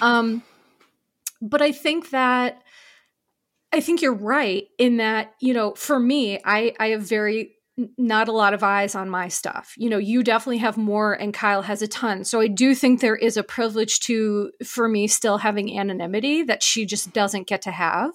Um, 0.00 0.42
but 1.42 1.60
I 1.60 1.72
think 1.72 2.08
that 2.08 2.62
I 3.74 3.80
think 3.80 4.02
you're 4.02 4.14
right 4.14 4.68
in 4.78 4.98
that, 4.98 5.34
you 5.40 5.52
know, 5.52 5.74
for 5.74 5.98
me, 5.98 6.38
I, 6.44 6.74
I 6.78 6.88
have 6.90 7.02
very 7.02 7.56
not 7.98 8.28
a 8.28 8.32
lot 8.32 8.54
of 8.54 8.62
eyes 8.62 8.94
on 8.94 9.08
my 9.08 9.26
stuff. 9.26 9.74
You 9.76 9.90
know, 9.90 9.98
you 9.98 10.22
definitely 10.22 10.58
have 10.58 10.76
more 10.76 11.12
and 11.12 11.34
Kyle 11.34 11.62
has 11.62 11.82
a 11.82 11.88
ton. 11.88 12.24
So 12.24 12.40
I 12.40 12.46
do 12.46 12.72
think 12.72 13.00
there 13.00 13.16
is 13.16 13.36
a 13.36 13.42
privilege 13.42 13.98
to 14.00 14.52
for 14.64 14.88
me 14.88 15.08
still 15.08 15.38
having 15.38 15.76
anonymity 15.76 16.44
that 16.44 16.62
she 16.62 16.86
just 16.86 17.12
doesn't 17.12 17.48
get 17.48 17.62
to 17.62 17.72
have. 17.72 18.12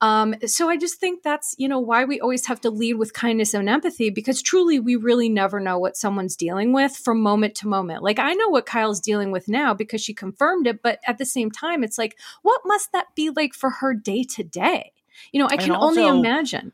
Um, 0.00 0.34
so 0.46 0.68
I 0.68 0.76
just 0.76 0.98
think 0.98 1.22
that's, 1.22 1.54
you 1.58 1.68
know, 1.68 1.78
why 1.78 2.06
we 2.06 2.20
always 2.20 2.46
have 2.46 2.60
to 2.62 2.70
lead 2.70 2.94
with 2.94 3.12
kindness 3.12 3.54
and 3.54 3.68
empathy 3.68 4.10
because 4.10 4.42
truly 4.42 4.80
we 4.80 4.96
really 4.96 5.28
never 5.28 5.60
know 5.60 5.78
what 5.78 5.96
someone's 5.96 6.34
dealing 6.34 6.72
with 6.72 6.96
from 6.96 7.20
moment 7.20 7.54
to 7.56 7.68
moment. 7.68 8.02
Like 8.02 8.18
I 8.18 8.34
know 8.34 8.48
what 8.48 8.66
Kyle's 8.66 9.00
dealing 9.00 9.30
with 9.30 9.46
now 9.46 9.74
because 9.74 10.02
she 10.02 10.12
confirmed 10.12 10.66
it, 10.66 10.82
but 10.82 10.98
at 11.06 11.18
the 11.18 11.26
same 11.26 11.52
time 11.52 11.84
it's 11.84 11.98
like 11.98 12.18
what 12.42 12.62
must 12.64 12.90
that 12.92 13.14
be 13.14 13.30
like 13.30 13.54
for 13.54 13.70
her 13.70 13.94
day 13.94 14.24
to 14.24 14.42
day? 14.42 14.92
You 15.32 15.40
know, 15.40 15.48
I 15.48 15.56
can 15.56 15.72
also, 15.72 16.00
only 16.00 16.18
imagine 16.18 16.72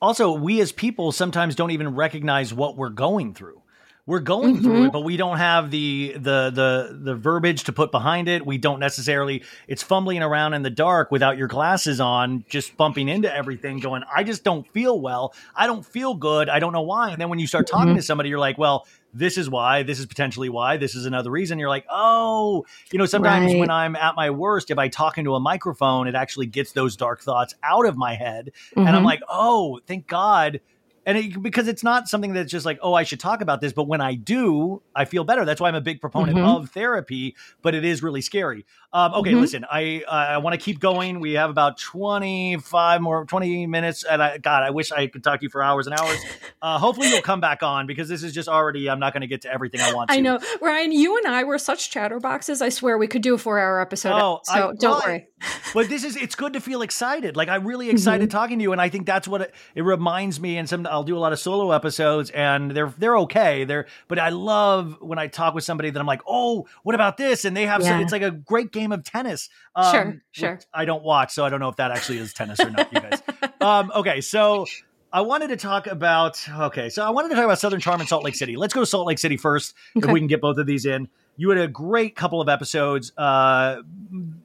also 0.00 0.32
we 0.32 0.60
as 0.60 0.72
people 0.72 1.12
sometimes 1.12 1.54
don't 1.54 1.70
even 1.70 1.94
recognize 1.94 2.52
what 2.52 2.76
we're 2.76 2.90
going 2.90 3.34
through. 3.34 3.62
We're 4.06 4.20
going 4.20 4.54
mm-hmm. 4.54 4.64
through 4.64 4.84
it 4.86 4.92
but 4.92 5.04
we 5.04 5.18
don't 5.18 5.36
have 5.36 5.70
the 5.70 6.12
the 6.14 6.50
the 6.50 6.98
the 6.98 7.14
verbiage 7.14 7.64
to 7.64 7.74
put 7.74 7.90
behind 7.90 8.26
it. 8.26 8.46
We 8.46 8.56
don't 8.56 8.80
necessarily 8.80 9.42
it's 9.66 9.82
fumbling 9.82 10.22
around 10.22 10.54
in 10.54 10.62
the 10.62 10.70
dark 10.70 11.10
without 11.10 11.36
your 11.36 11.46
glasses 11.46 12.00
on 12.00 12.44
just 12.48 12.74
bumping 12.78 13.08
into 13.08 13.30
everything 13.32 13.80
going 13.80 14.02
i 14.14 14.24
just 14.24 14.44
don't 14.44 14.66
feel 14.72 14.98
well. 14.98 15.34
I 15.54 15.66
don't 15.66 15.84
feel 15.84 16.14
good. 16.14 16.48
I 16.48 16.58
don't 16.58 16.72
know 16.72 16.80
why. 16.82 17.10
And 17.10 17.20
then 17.20 17.28
when 17.28 17.38
you 17.38 17.46
start 17.46 17.66
talking 17.66 17.88
mm-hmm. 17.88 17.96
to 17.96 18.02
somebody 18.02 18.30
you're 18.30 18.38
like 18.38 18.56
well 18.56 18.86
this 19.14 19.38
is 19.38 19.48
why, 19.48 19.82
this 19.82 19.98
is 19.98 20.06
potentially 20.06 20.48
why, 20.48 20.76
this 20.76 20.94
is 20.94 21.06
another 21.06 21.30
reason. 21.30 21.58
You're 21.58 21.68
like, 21.68 21.86
oh, 21.90 22.66
you 22.92 22.98
know, 22.98 23.06
sometimes 23.06 23.52
right. 23.52 23.58
when 23.58 23.70
I'm 23.70 23.96
at 23.96 24.16
my 24.16 24.30
worst, 24.30 24.70
if 24.70 24.78
I 24.78 24.88
talk 24.88 25.18
into 25.18 25.34
a 25.34 25.40
microphone, 25.40 26.08
it 26.08 26.14
actually 26.14 26.46
gets 26.46 26.72
those 26.72 26.96
dark 26.96 27.20
thoughts 27.20 27.54
out 27.62 27.86
of 27.86 27.96
my 27.96 28.14
head. 28.14 28.52
Mm-hmm. 28.70 28.80
And 28.80 28.88
I'm 28.90 28.96
mm-hmm. 28.96 29.06
like, 29.06 29.20
oh, 29.28 29.80
thank 29.86 30.06
God 30.06 30.60
and 31.08 31.16
it, 31.16 31.42
because 31.42 31.68
it's 31.68 31.82
not 31.82 32.06
something 32.06 32.34
that's 32.34 32.50
just 32.50 32.66
like 32.66 32.78
oh 32.82 32.92
i 32.92 33.02
should 33.02 33.18
talk 33.18 33.40
about 33.40 33.62
this 33.62 33.72
but 33.72 33.84
when 33.84 34.00
i 34.00 34.14
do 34.14 34.82
i 34.94 35.04
feel 35.04 35.24
better. 35.24 35.44
That's 35.44 35.60
why 35.60 35.68
i'm 35.68 35.74
a 35.74 35.80
big 35.80 36.00
proponent 36.00 36.36
mm-hmm. 36.36 36.46
of 36.46 36.70
therapy 36.70 37.34
but 37.62 37.74
it 37.74 37.84
is 37.84 38.02
really 38.02 38.20
scary. 38.20 38.66
Um, 38.92 39.14
okay 39.14 39.32
mm-hmm. 39.32 39.40
listen 39.40 39.64
i 39.70 40.02
uh, 40.06 40.10
i 40.10 40.38
want 40.38 40.54
to 40.54 40.60
keep 40.60 40.78
going. 40.78 41.20
We 41.20 41.32
have 41.32 41.50
about 41.50 41.78
25 41.78 43.00
more 43.00 43.24
20 43.24 43.66
minutes 43.66 44.04
and 44.04 44.22
i 44.22 44.38
god 44.38 44.62
i 44.62 44.70
wish 44.70 44.92
i 44.92 45.06
could 45.06 45.24
talk 45.24 45.40
to 45.40 45.46
you 45.46 45.50
for 45.50 45.62
hours 45.62 45.86
and 45.86 45.98
hours. 45.98 46.18
Uh, 46.60 46.76
hopefully 46.76 47.08
you'll 47.08 47.22
come 47.22 47.40
back 47.40 47.62
on 47.62 47.86
because 47.86 48.08
this 48.08 48.24
is 48.24 48.34
just 48.34 48.48
already 48.48 48.90
i'm 48.90 48.98
not 48.98 49.12
going 49.12 49.20
to 49.20 49.28
get 49.28 49.42
to 49.42 49.52
everything 49.52 49.80
i 49.80 49.92
want 49.94 50.10
to. 50.10 50.16
i 50.16 50.20
know. 50.20 50.40
Ryan 50.60 50.90
you 50.90 51.16
and 51.16 51.28
i 51.28 51.44
were 51.44 51.56
such 51.56 51.92
chatterboxes. 51.92 52.60
I 52.60 52.68
swear 52.68 52.98
we 52.98 53.06
could 53.06 53.22
do 53.22 53.34
a 53.34 53.38
four 53.38 53.60
hour 53.60 53.80
episode 53.80 54.12
oh, 54.20 54.40
so 54.42 54.52
I, 54.52 54.58
don't 54.58 54.82
well, 54.82 55.02
worry. 55.06 55.28
But 55.72 55.88
this 55.88 56.02
is 56.02 56.16
it's 56.16 56.34
good 56.34 56.54
to 56.54 56.60
feel 56.60 56.82
excited. 56.82 57.36
Like 57.36 57.48
i'm 57.48 57.64
really 57.64 57.90
excited 57.90 58.28
mm-hmm. 58.28 58.36
talking 58.36 58.58
to 58.58 58.62
you 58.64 58.72
and 58.72 58.80
i 58.80 58.88
think 58.88 59.06
that's 59.06 59.28
what 59.28 59.42
it, 59.42 59.54
it 59.76 59.82
reminds 59.82 60.40
me 60.40 60.58
and 60.58 60.68
some 60.68 60.84
I'll 60.98 61.04
do 61.04 61.16
a 61.16 61.20
lot 61.20 61.32
of 61.32 61.38
solo 61.38 61.70
episodes 61.70 62.30
and 62.30 62.72
they're 62.72 62.92
they're 62.98 63.16
okay. 63.18 63.62
They're 63.62 63.86
but 64.08 64.18
I 64.18 64.30
love 64.30 64.96
when 65.00 65.16
I 65.16 65.28
talk 65.28 65.54
with 65.54 65.62
somebody 65.62 65.90
that 65.90 66.00
I'm 66.00 66.06
like, 66.06 66.22
oh, 66.26 66.66
what 66.82 66.96
about 66.96 67.16
this? 67.16 67.44
And 67.44 67.56
they 67.56 67.66
have 67.66 67.82
yeah. 67.82 67.90
some, 67.90 68.00
it's 68.00 68.10
like 68.10 68.22
a 68.22 68.32
great 68.32 68.72
game 68.72 68.90
of 68.90 69.04
tennis. 69.04 69.48
Um, 69.76 69.92
sure, 69.92 70.22
sure. 70.32 70.60
I 70.74 70.84
don't 70.86 71.04
watch, 71.04 71.32
so 71.32 71.44
I 71.44 71.50
don't 71.50 71.60
know 71.60 71.68
if 71.68 71.76
that 71.76 71.92
actually 71.92 72.18
is 72.18 72.32
tennis 72.32 72.58
or 72.58 72.70
not. 72.70 72.92
You 72.92 73.00
guys. 73.00 73.22
um, 73.60 73.92
okay, 73.94 74.20
so 74.20 74.66
I 75.12 75.20
wanted 75.20 75.48
to 75.48 75.56
talk 75.56 75.86
about 75.86 76.44
okay, 76.48 76.88
so 76.88 77.04
I 77.04 77.10
wanted 77.10 77.28
to 77.28 77.36
talk 77.36 77.44
about 77.44 77.60
Southern 77.60 77.80
Charm 77.80 78.00
and 78.00 78.08
Salt 78.08 78.24
Lake 78.24 78.34
City. 78.34 78.56
Let's 78.56 78.74
go 78.74 78.80
to 78.80 78.86
Salt 78.86 79.06
Lake 79.06 79.20
City 79.20 79.36
first, 79.36 79.74
if 79.94 80.04
we 80.04 80.18
can 80.18 80.26
get 80.26 80.40
both 80.40 80.58
of 80.58 80.66
these 80.66 80.84
in. 80.84 81.08
You 81.40 81.48
had 81.50 81.58
a 81.58 81.68
great 81.68 82.16
couple 82.16 82.40
of 82.40 82.48
episodes. 82.48 83.12
Uh, 83.16 83.82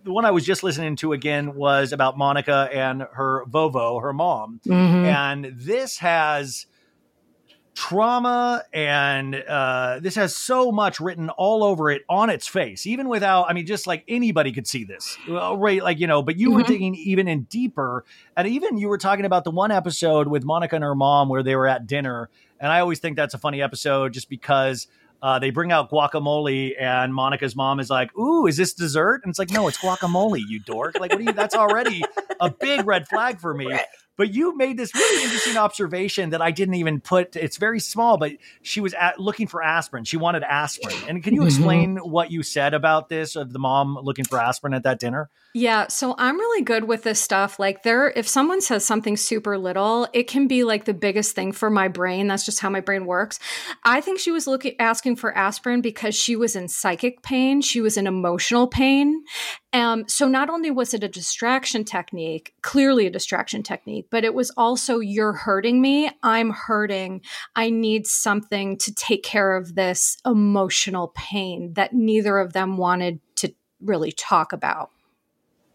the 0.04 0.12
one 0.12 0.26
I 0.26 0.32
was 0.32 0.46
just 0.46 0.64
listening 0.64 0.96
to 0.98 1.12
again 1.14 1.56
was 1.56 1.92
about 1.92 2.18
Monica 2.18 2.70
and 2.72 3.02
her 3.14 3.44
Vovo, 3.50 4.00
her 4.02 4.14
mom, 4.14 4.62
Mhm. 4.66 5.06
and 5.06 5.52
this 5.58 5.98
has 5.98 6.68
trauma 7.76 8.62
and 8.72 9.34
uh, 9.34 9.98
this 10.00 10.14
has 10.14 10.36
so 10.36 10.72
much 10.72 11.00
written 11.00 11.30
all 11.32 11.64
over 11.64 11.90
it 11.90 12.04
on 12.08 12.30
its 12.30 12.46
face 12.48 12.86
even 12.86 13.10
without 13.10 13.50
i 13.50 13.54
mean 13.54 13.66
just 13.66 13.88
like 13.88 14.04
anybody 14.08 14.52
could 14.52 14.68
see 14.68 14.84
this 14.84 15.18
Well, 15.28 15.58
right 15.58 15.82
like 15.82 16.00
you 16.00 16.06
know 16.06 16.22
but 16.22 16.38
you 16.38 16.52
were 16.52 16.62
Mhm. 16.62 16.68
digging 16.68 16.94
even 16.96 17.28
in 17.28 17.44
deeper 17.46 18.06
and 18.38 18.48
even 18.48 18.78
you 18.78 18.90
were 18.90 19.00
talking 19.00 19.26
about 19.26 19.44
the 19.44 19.50
one 19.50 19.72
episode 19.72 20.28
with 20.28 20.44
monica 20.46 20.76
and 20.76 20.84
her 20.84 20.94
mom 20.94 21.30
where 21.30 21.42
they 21.42 21.56
were 21.56 21.66
at 21.68 21.88
dinner 21.88 22.30
and 22.60 22.72
i 22.72 22.80
always 22.80 23.00
think 23.00 23.16
that's 23.16 23.34
a 23.34 23.40
funny 23.40 23.60
episode 23.60 24.14
just 24.14 24.30
because 24.30 24.86
uh, 25.24 25.40
they 25.40 25.50
bring 25.50 25.72
out 25.72 25.90
guacamole 25.90 26.74
and 26.80 27.16
Monica's 27.16 27.56
mom 27.56 27.80
is 27.80 27.90
like, 27.90 28.16
"Ooh, 28.18 28.46
is 28.46 28.58
this 28.58 28.74
dessert?" 28.74 29.22
And 29.24 29.32
it's 29.32 29.40
like, 29.40 29.50
"No, 29.50 29.70
it's 29.70 29.78
guacamole, 29.78 30.42
you 30.46 30.60
dork!" 30.60 31.00
Like, 31.00 31.12
what 31.12 31.20
do 31.20 31.24
you? 31.24 31.32
That's 31.32 31.56
already 31.56 32.04
a 32.42 32.50
big 32.50 32.86
red 32.86 33.08
flag 33.08 33.40
for 33.40 33.54
me. 33.54 33.74
But 34.18 34.34
you 34.34 34.56
made 34.56 34.78
this 34.78 34.94
really 34.94 35.24
interesting 35.24 35.58
observation 35.58 36.30
that 36.32 36.42
I 36.42 36.52
didn't 36.52 36.76
even 36.76 37.02
put. 37.02 37.36
It's 37.36 37.58
very 37.58 37.80
small, 37.80 38.18
but 38.18 38.34
she 38.62 38.80
was 38.80 38.94
at, 38.94 39.20
looking 39.20 39.48
for 39.48 39.64
aspirin. 39.64 40.04
She 40.04 40.18
wanted 40.18 40.44
aspirin. 40.44 41.04
And 41.08 41.24
can 41.24 41.34
you 41.34 41.42
Mhm. 41.42 41.48
explain 41.48 41.98
what 41.98 42.32
you 42.32 42.44
said 42.44 42.74
about 42.74 43.10
this 43.10 43.36
of 43.36 43.54
the 43.54 43.60
mom 43.60 43.98
looking 44.02 44.26
for 44.26 44.40
aspirin 44.40 44.74
at 44.74 44.84
that 44.84 45.00
dinner? 45.00 45.30
Yeah, 45.56 45.88
so 45.88 46.16
I'm 46.18 46.40
really 46.40 46.64
good 46.64 46.86
with 46.86 47.04
this 47.04 47.20
stuff. 47.20 47.60
Like 47.60 47.84
there 47.84 48.10
if 48.16 48.28
someone 48.28 48.60
says 48.60 48.84
something 48.84 49.16
super 49.16 49.56
little, 49.56 50.08
it 50.12 50.24
can 50.28 50.48
be 50.48 50.64
like 50.64 50.86
the 50.86 50.96
biggest 50.96 51.36
thing 51.36 51.52
for 51.52 51.70
my 51.70 51.88
brain. 51.90 52.28
That's 52.28 52.44
just 52.44 52.60
how 52.60 52.72
my 52.72 52.80
brain 52.80 53.06
works. 53.06 53.38
I 53.84 54.02
think 54.02 54.20
she 54.20 54.32
was 54.32 54.48
looking 54.48 54.74
asking 54.80 55.18
for 55.18 55.36
aspirin 55.38 55.82
because 55.82 56.16
she 56.16 56.36
was 56.36 56.56
in 56.56 56.68
psychic 56.70 57.22
pain, 57.22 57.62
she 57.62 57.82
was 57.82 57.98
in 57.98 58.08
emotional 58.08 58.66
pain. 58.68 59.24
Um 59.74 60.06
so 60.08 60.28
not 60.28 60.50
only 60.50 60.72
was 60.72 60.96
it 60.96 61.04
a 61.04 61.08
distraction 61.08 61.84
technique, 61.84 62.54
clearly 62.64 63.06
a 63.06 63.12
distraction 63.12 63.62
technique, 63.62 64.03
but 64.10 64.24
it 64.24 64.34
was 64.34 64.52
also 64.58 65.00
you're 65.00 65.34
hurting 65.34 65.82
me, 65.82 66.10
I'm 66.22 66.52
hurting. 66.52 67.22
I 67.56 67.70
need 67.70 68.08
something 68.08 68.78
to 68.78 68.94
take 68.94 69.24
care 69.24 69.56
of 69.56 69.76
this 69.76 70.18
emotional 70.26 71.14
pain 71.16 71.74
that 71.74 71.94
neither 71.94 72.38
of 72.38 72.54
them 72.54 72.78
wanted 72.78 73.20
to 73.38 73.54
really 73.82 74.12
talk 74.12 74.54
about. 74.54 74.92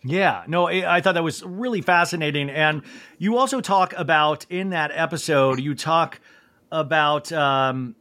Yeah, 0.04 0.44
no, 0.46 0.68
I 0.68 0.96
I 0.96 1.00
thought 1.00 1.14
that 1.14 1.24
was 1.24 1.42
really 1.42 1.80
fascinating. 1.80 2.50
And 2.50 2.82
you 3.18 3.36
also 3.36 3.60
talk 3.60 3.92
about 3.96 4.46
in 4.48 4.70
that 4.70 4.90
episode, 4.94 5.60
you 5.60 5.74
talk 5.74 6.20
about 6.70 7.32
um, 7.32 7.96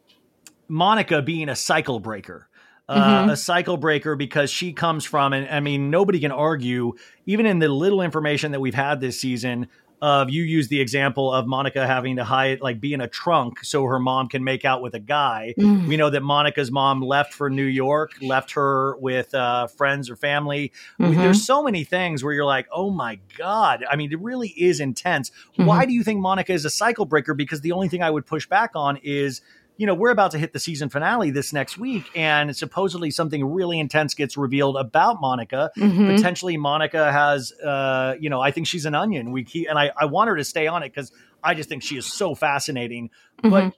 Monica 0.68 1.22
being 1.22 1.50
a 1.50 1.56
cycle 1.56 2.00
breaker. 2.00 2.48
Uh, 2.90 3.26
Mhm. 3.26 3.32
A 3.34 3.36
cycle 3.36 3.76
breaker 3.76 4.16
because 4.16 4.50
she 4.50 4.72
comes 4.72 5.04
from, 5.04 5.34
and 5.34 5.50
I 5.50 5.60
mean, 5.60 5.90
nobody 5.90 6.22
can 6.22 6.32
argue, 6.32 6.94
even 7.26 7.46
in 7.46 7.60
the 7.60 7.68
little 7.68 8.02
information 8.02 8.54
that 8.54 8.62
we've 8.62 8.74
had 8.74 9.02
this 9.02 9.20
season, 9.20 9.68
of 10.02 10.30
you 10.30 10.44
use 10.44 10.68
the 10.68 10.80
example 10.80 11.34
of 11.34 11.48
Monica 11.48 11.88
having 11.88 12.18
to 12.18 12.24
hide, 12.24 12.62
like 12.62 12.80
be 12.80 12.94
in 12.94 13.02
a 13.02 13.08
trunk 13.08 13.64
so 13.64 13.84
her 13.86 14.00
mom 14.00 14.28
can 14.28 14.44
make 14.44 14.64
out 14.64 14.82
with 14.82 14.94
a 14.94 15.00
guy. 15.00 15.54
Mm. 15.58 15.88
We 15.88 15.98
know 15.98 16.10
that 16.10 16.22
Monica's 16.22 16.72
mom 16.72 17.02
left 17.02 17.34
for 17.34 17.50
New 17.50 17.66
York, 17.66 18.12
left 18.22 18.52
her 18.52 18.96
with 18.98 19.34
uh, 19.34 19.68
friends 19.68 20.10
or 20.10 20.16
family. 20.16 20.72
Mhm. 21.00 21.16
There's 21.16 21.44
so 21.46 21.64
many 21.64 21.84
things 21.84 22.24
where 22.24 22.34
you're 22.34 22.46
like, 22.46 22.68
oh 22.72 22.92
my 22.92 23.20
God. 23.38 23.84
I 23.90 23.96
mean, 23.96 24.12
it 24.12 24.20
really 24.20 24.50
is 24.50 24.80
intense. 24.80 25.32
Why 25.56 25.86
do 25.86 25.94
you 25.94 26.04
think 26.04 26.20
Monica 26.20 26.54
is 26.54 26.66
a 26.66 26.70
cycle 26.70 27.06
breaker? 27.06 27.34
Because 27.34 27.62
the 27.62 27.72
only 27.72 27.88
thing 27.88 28.04
I 28.04 28.12
would 28.12 28.26
push 28.26 28.48
back 28.48 28.72
on 28.76 28.98
is, 28.98 29.42
you 29.78 29.86
know, 29.86 29.94
we're 29.94 30.10
about 30.12 30.32
to 30.32 30.38
hit 30.38 30.54
the 30.54 30.60
season 30.60 30.90
finale 30.90 31.30
this 31.32 31.54
next 31.54 31.78
week, 31.78 32.04
and 32.16 32.56
supposedly 32.56 33.12
something 33.12 33.46
really 33.46 33.80
intense 33.80 34.14
gets 34.14 34.36
revealed 34.36 34.76
about 34.76 35.22
Monica. 35.22 35.72
Mhm. 35.78 36.16
Potentially, 36.16 36.58
Monica 36.58 37.12
has, 37.12 37.54
uh, 37.64 38.16
you 38.20 38.30
know, 38.30 38.42
I 38.42 38.52
think 38.52 38.68
she's 38.68 38.86
an 38.86 38.96
onion. 38.96 39.32
We 39.32 39.44
keep, 39.44 39.70
and 39.70 39.78
I, 39.78 39.92
I 39.96 40.06
want 40.06 40.30
her 40.30 40.36
to 40.36 40.44
stay 40.44 40.68
on 40.68 40.84
it 40.84 40.90
because 40.94 41.12
I 41.44 41.54
just 41.54 41.70
think 41.70 41.84
she 41.84 41.98
is 41.98 42.12
so 42.12 42.36
fascinating. 42.36 43.12
Mhm. 43.44 43.50
But 43.52 43.74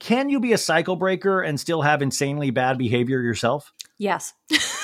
can 0.00 0.28
you 0.28 0.40
be 0.40 0.52
a 0.52 0.58
cycle 0.58 0.96
breaker 0.96 1.40
and 1.40 1.58
still 1.58 1.82
have 1.82 2.02
insanely 2.02 2.50
bad 2.50 2.76
behavior 2.76 3.20
yourself? 3.22 3.72
Yes. 3.96 4.34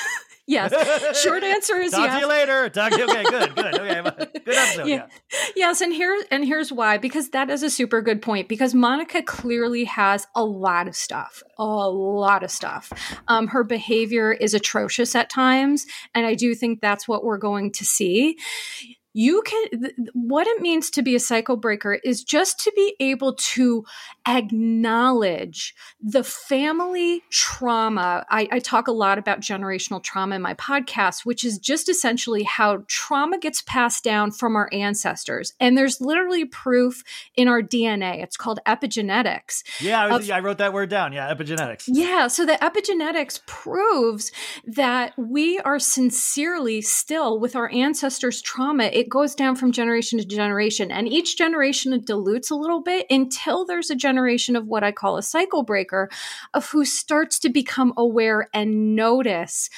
yes. 0.50 1.20
Short 1.22 1.42
answer 1.42 1.76
is 1.76 1.92
yes. 1.92 1.98
Talk 1.98 2.06
yes. 2.06 2.14
to 2.14 2.20
you 2.20 2.28
later. 2.28 2.68
Talk 2.68 2.92
to 2.92 2.98
you. 2.98 3.04
Okay, 3.04 3.22
good, 3.24 3.54
good. 3.54 3.74
Okay, 3.80 4.02
good 4.44 4.54
episode. 4.56 4.86
Yeah. 4.86 4.94
Yeah. 4.94 5.06
Yes, 5.56 5.80
and 5.80 5.92
here 5.92 6.22
and 6.30 6.44
here's 6.44 6.72
why 6.72 6.98
because 6.98 7.30
that 7.30 7.50
is 7.50 7.62
a 7.62 7.70
super 7.70 8.02
good 8.02 8.20
point 8.22 8.48
because 8.48 8.74
Monica 8.74 9.22
clearly 9.22 9.84
has 9.84 10.26
a 10.34 10.44
lot 10.44 10.88
of 10.88 10.96
stuff, 10.96 11.42
a 11.58 11.64
lot 11.64 12.42
of 12.42 12.50
stuff. 12.50 12.92
Um, 13.28 13.48
her 13.48 13.64
behavior 13.64 14.32
is 14.32 14.54
atrocious 14.54 15.14
at 15.14 15.30
times, 15.30 15.86
and 16.14 16.26
I 16.26 16.34
do 16.34 16.54
think 16.54 16.80
that's 16.80 17.06
what 17.06 17.24
we're 17.24 17.38
going 17.38 17.72
to 17.72 17.84
see. 17.84 18.36
You 19.12 19.42
can 19.42 19.68
th- 19.70 19.94
what 20.12 20.46
it 20.46 20.60
means 20.60 20.90
to 20.90 21.02
be 21.02 21.14
a 21.14 21.20
cycle 21.20 21.56
breaker 21.56 21.94
is 22.04 22.22
just 22.22 22.60
to 22.60 22.72
be 22.76 22.94
able 23.00 23.34
to 23.34 23.84
acknowledge 24.26 25.74
the 26.00 26.22
family 26.22 27.22
trauma. 27.30 28.24
I, 28.30 28.48
I 28.52 28.58
talk 28.60 28.88
a 28.88 28.92
lot 28.92 29.18
about 29.18 29.40
generational 29.40 30.02
trauma 30.02 30.36
in 30.36 30.42
my 30.42 30.54
podcast, 30.54 31.24
which 31.24 31.44
is 31.44 31.58
just 31.58 31.88
essentially 31.88 32.44
how 32.44 32.84
trauma 32.86 33.38
gets 33.38 33.62
passed 33.62 34.04
down 34.04 34.30
from 34.30 34.56
our 34.56 34.68
ancestors. 34.72 35.54
And 35.58 35.76
there's 35.76 36.00
literally 36.00 36.44
proof 36.44 37.02
in 37.34 37.48
our 37.48 37.62
DNA. 37.62 38.22
It's 38.22 38.36
called 38.36 38.60
epigenetics. 38.66 39.62
Yeah, 39.80 40.02
I, 40.02 40.06
was, 40.08 40.20
Of- 40.20 40.26
yeah, 40.26 40.36
I 40.36 40.40
wrote 40.40 40.58
that 40.58 40.72
word 40.72 40.88
down. 40.88 41.12
Yeah, 41.12 41.32
epigenetics. 41.34 41.84
Yeah, 41.88 42.28
so 42.28 42.46
the 42.46 42.52
epigenetics 42.52 43.44
proves 43.46 44.30
that 44.64 45.16
we 45.18 45.58
are 45.60 45.78
sincerely 45.78 46.80
still 46.80 47.38
with 47.38 47.56
our 47.56 47.70
ancestors' 47.72 48.40
trauma. 48.40 48.84
It 49.00 49.08
goes 49.08 49.34
down 49.34 49.56
from 49.56 49.72
generation 49.72 50.18
to 50.18 50.26
generation, 50.26 50.90
and 50.90 51.08
each 51.08 51.38
generation 51.38 51.98
dilutes 52.04 52.50
a 52.50 52.54
little 52.54 52.82
bit 52.82 53.06
until 53.08 53.64
there's 53.64 53.88
a 53.88 53.94
generation 53.94 54.56
of 54.56 54.66
what 54.66 54.84
I 54.84 54.92
call 54.92 55.16
a 55.16 55.22
cycle 55.22 55.62
breaker 55.62 56.10
of 56.52 56.68
who 56.68 56.84
starts 56.84 57.38
to 57.38 57.48
become 57.48 57.94
aware 57.96 58.50
and 58.52 58.94
notice 58.94 59.70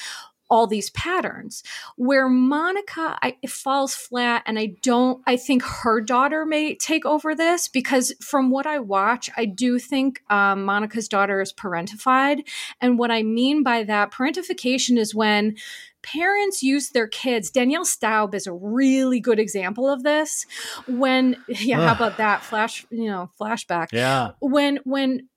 all 0.51 0.67
these 0.67 0.91
patterns. 0.91 1.63
Where 1.95 2.29
monica 2.29 3.17
I, 3.23 3.37
falls 3.49 3.95
flat 3.95 4.43
and 4.45 4.59
i 4.59 4.75
don't 4.83 5.23
i 5.27 5.35
think 5.35 5.63
her 5.63 6.01
daughter 6.03 6.45
may 6.45 6.75
take 6.75 7.07
over 7.07 7.35
this 7.35 7.69
because 7.69 8.13
from 8.21 8.51
what 8.51 8.67
i 8.67 8.79
watch 8.79 9.31
i 9.39 9.47
do 9.47 9.79
think 9.79 10.21
um, 10.29 10.65
monica's 10.65 11.09
daughter 11.09 11.41
is 11.41 11.55
parentified 11.55 12.47
and 12.83 12.99
what 12.99 13.11
i 13.11 13.23
mean 13.23 13.63
by 13.63 13.83
that 13.85 14.11
parentification 14.11 14.99
is 14.99 15.15
when 15.15 15.57
parents 16.03 16.63
use 16.63 16.91
their 16.91 17.09
kids 17.09 17.51
danielle 17.51 17.85
staub 17.85 18.35
is 18.35 18.47
a 18.47 18.53
really 18.53 19.21
good 19.21 19.39
example 19.39 19.89
of 19.89 20.03
this. 20.03 20.47
When 20.87 21.37
yeah 21.49 21.87
how 21.87 21.95
about 21.95 22.19
that 22.19 22.43
flash 22.43 22.87
you 22.91 23.07
know 23.07 23.31
flashback? 23.41 23.89
Yeah. 23.93 24.33
when 24.41 24.79
when 24.85 25.29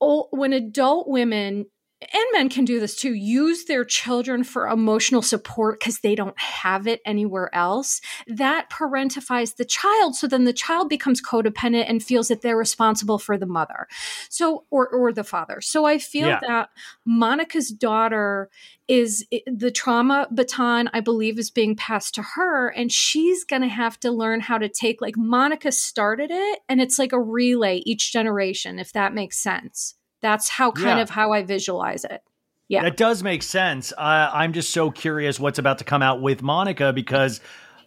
when 0.00 0.52
adult 0.52 1.08
women 1.08 1.66
and 2.12 2.24
men 2.32 2.48
can 2.48 2.64
do 2.64 2.80
this 2.80 2.96
too 2.96 3.14
use 3.14 3.64
their 3.64 3.84
children 3.84 4.44
for 4.44 4.68
emotional 4.68 5.22
support 5.22 5.78
because 5.80 6.00
they 6.00 6.14
don't 6.14 6.38
have 6.38 6.86
it 6.86 7.00
anywhere 7.06 7.54
else. 7.54 8.00
That 8.26 8.70
parentifies 8.70 9.56
the 9.56 9.64
child 9.64 10.14
so 10.16 10.26
then 10.26 10.44
the 10.44 10.52
child 10.52 10.88
becomes 10.88 11.22
codependent 11.22 11.86
and 11.88 12.02
feels 12.02 12.28
that 12.28 12.42
they're 12.42 12.56
responsible 12.56 13.18
for 13.18 13.38
the 13.38 13.46
mother. 13.46 13.86
So 14.28 14.64
or 14.70 14.88
or 14.88 15.12
the 15.12 15.24
father. 15.24 15.60
So 15.60 15.84
i 15.84 15.98
feel 15.98 16.28
Yeah. 16.28 16.40
that 16.46 16.68
monica's 17.04 17.70
daughter 17.70 18.50
is 18.88 19.26
the 19.46 19.70
trauma 19.70 20.26
baton 20.30 20.90
i 20.92 21.00
believe 21.00 21.38
is 21.38 21.50
being 21.50 21.74
passed 21.74 22.14
to 22.14 22.22
her 22.22 22.68
and 22.68 22.92
she's 22.92 23.42
going 23.44 23.62
to 23.62 23.68
have 23.68 23.98
to 24.00 24.10
learn 24.10 24.40
how 24.40 24.58
to 24.58 24.68
take 24.68 25.00
like 25.00 25.16
monica 25.16 25.72
started 25.72 26.30
it 26.30 26.60
and 26.68 26.80
it's 26.82 26.98
like 26.98 27.12
a 27.12 27.20
relay 27.20 27.78
each 27.86 28.12
generation 28.12 28.78
if 28.78 28.92
that 28.92 29.14
makes 29.14 29.38
sense 29.38 29.94
that's 30.24 30.48
how 30.48 30.70
kind 30.72 30.98
Yeah. 30.98 31.02
of 31.02 31.10
how 31.10 31.32
i 31.32 31.42
visualize 31.42 32.04
it 32.04 32.22
yeah 32.68 32.82
That 32.82 32.96
does 32.96 33.22
make 33.22 33.42
sense. 33.42 33.92
Uh, 33.92 34.30
I'm 34.32 34.52
just 34.54 34.70
so 34.70 34.90
curious 34.90 35.38
what's 35.38 35.58
about 35.58 35.76
to 35.78 35.84
come 35.84 36.00
out 36.02 36.22
with 36.22 36.40
Monica 36.42 36.94
because 36.94 37.40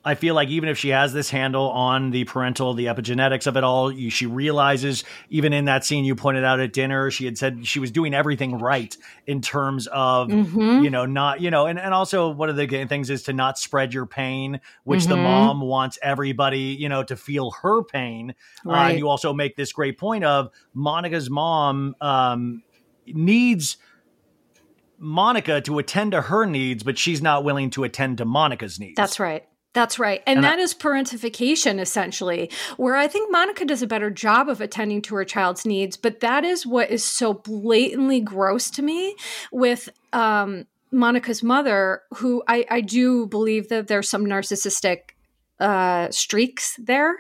I 0.07 0.15
feel 0.15 0.35
like 0.35 0.47
even 0.47 0.69
if 0.69 0.77
she 0.77 0.89
has 0.89 1.11
this 1.11 1.29
handle 1.29 1.69
on 1.69 2.11
the 2.11 2.23
parental, 2.23 2.73
the 2.73 2.85
epigenetics 2.85 3.45
of 3.45 3.57
it 3.57 3.63
all, 3.65 3.91
you, 3.91 4.09
she 4.09 4.25
realizes, 4.25 5.03
even 5.29 5.51
in 5.51 5.65
that 5.65 5.83
scene 5.83 6.05
you 6.05 6.15
pointed 6.15 6.45
out 6.45 6.61
at 6.61 6.71
dinner, 6.71 7.11
she 7.11 7.25
had 7.25 7.37
said 7.37 7.67
she 7.67 7.79
was 7.79 7.91
doing 7.91 8.13
everything 8.13 8.57
right 8.57 8.95
in 9.25 9.41
terms 9.41 9.85
of, 9.87 10.29
Mhm. 10.29 10.81
you 10.81 10.89
know, 10.89 11.05
not, 11.05 11.41
you 11.41 11.51
know, 11.51 11.65
and, 11.65 11.77
and 11.77 11.93
also 11.93 12.29
one 12.29 12.49
of 12.49 12.55
the 12.55 12.65
things 12.87 13.09
is 13.09 13.23
to 13.23 13.33
not 13.33 13.59
spread 13.59 13.93
your 13.93 14.05
pain, 14.05 14.61
which 14.85 15.07
the 15.07 15.17
Mhm. 15.17 15.23
mom 15.23 15.59
wants 15.59 15.99
everybody, 16.01 16.77
you 16.79 16.87
know, 16.87 17.03
to 17.03 17.17
feel 17.17 17.51
her 17.61 17.83
pain. 17.83 18.33
Uh, 18.65 18.69
Right. 18.71 18.89
and 18.91 18.99
you 18.99 19.09
also 19.09 19.33
make 19.33 19.57
this 19.57 19.73
great 19.73 19.97
point 19.97 20.23
of 20.23 20.49
Monica's 20.73 21.29
mom 21.29 21.95
um, 21.99 22.63
needs 23.05 23.75
Monica 24.99 25.59
to 25.61 25.77
attend 25.79 26.13
to 26.13 26.21
her 26.21 26.45
needs, 26.45 26.81
but 26.83 26.97
she's 26.97 27.21
not 27.21 27.43
willing 27.43 27.69
to 27.71 27.83
attend 27.83 28.17
to 28.19 28.25
Monica's 28.25 28.79
needs. 28.79 28.95
that's 28.95 29.19
right 29.19 29.43
That's 29.77 29.99
right. 29.99 30.23
And, 30.25 30.37
and 30.37 30.43
that 30.43 30.57
I, 30.57 30.61
is 30.63 30.73
parentification, 30.73 31.79
essentially, 31.79 32.49
where 32.77 32.95
I 32.95 33.07
think 33.07 33.31
Monica 33.31 33.63
does 33.63 33.83
a 33.83 33.87
better 33.87 34.09
job 34.09 34.49
of 34.49 34.59
attending 34.59 35.03
to 35.03 35.13
her 35.13 35.23
child's 35.23 35.67
needs. 35.67 35.95
But 35.95 36.19
that 36.21 36.43
is 36.43 36.65
what 36.65 36.89
is 36.89 37.03
so 37.03 37.35
blatantly 37.35 38.19
gross 38.19 38.71
to 38.71 38.81
me 38.81 39.15
with 39.51 39.89
um, 40.13 40.65
Monica's 40.91 41.43
mother, 41.43 42.01
who 42.15 42.41
I, 42.47 42.65
I 42.71 42.81
do 42.81 43.27
believe 43.27 43.69
that 43.69 43.87
there's 43.87 44.09
some 44.09 44.25
narcissistic 44.25 45.11
uh, 45.59 46.09
streaks 46.09 46.75
there 46.79 47.17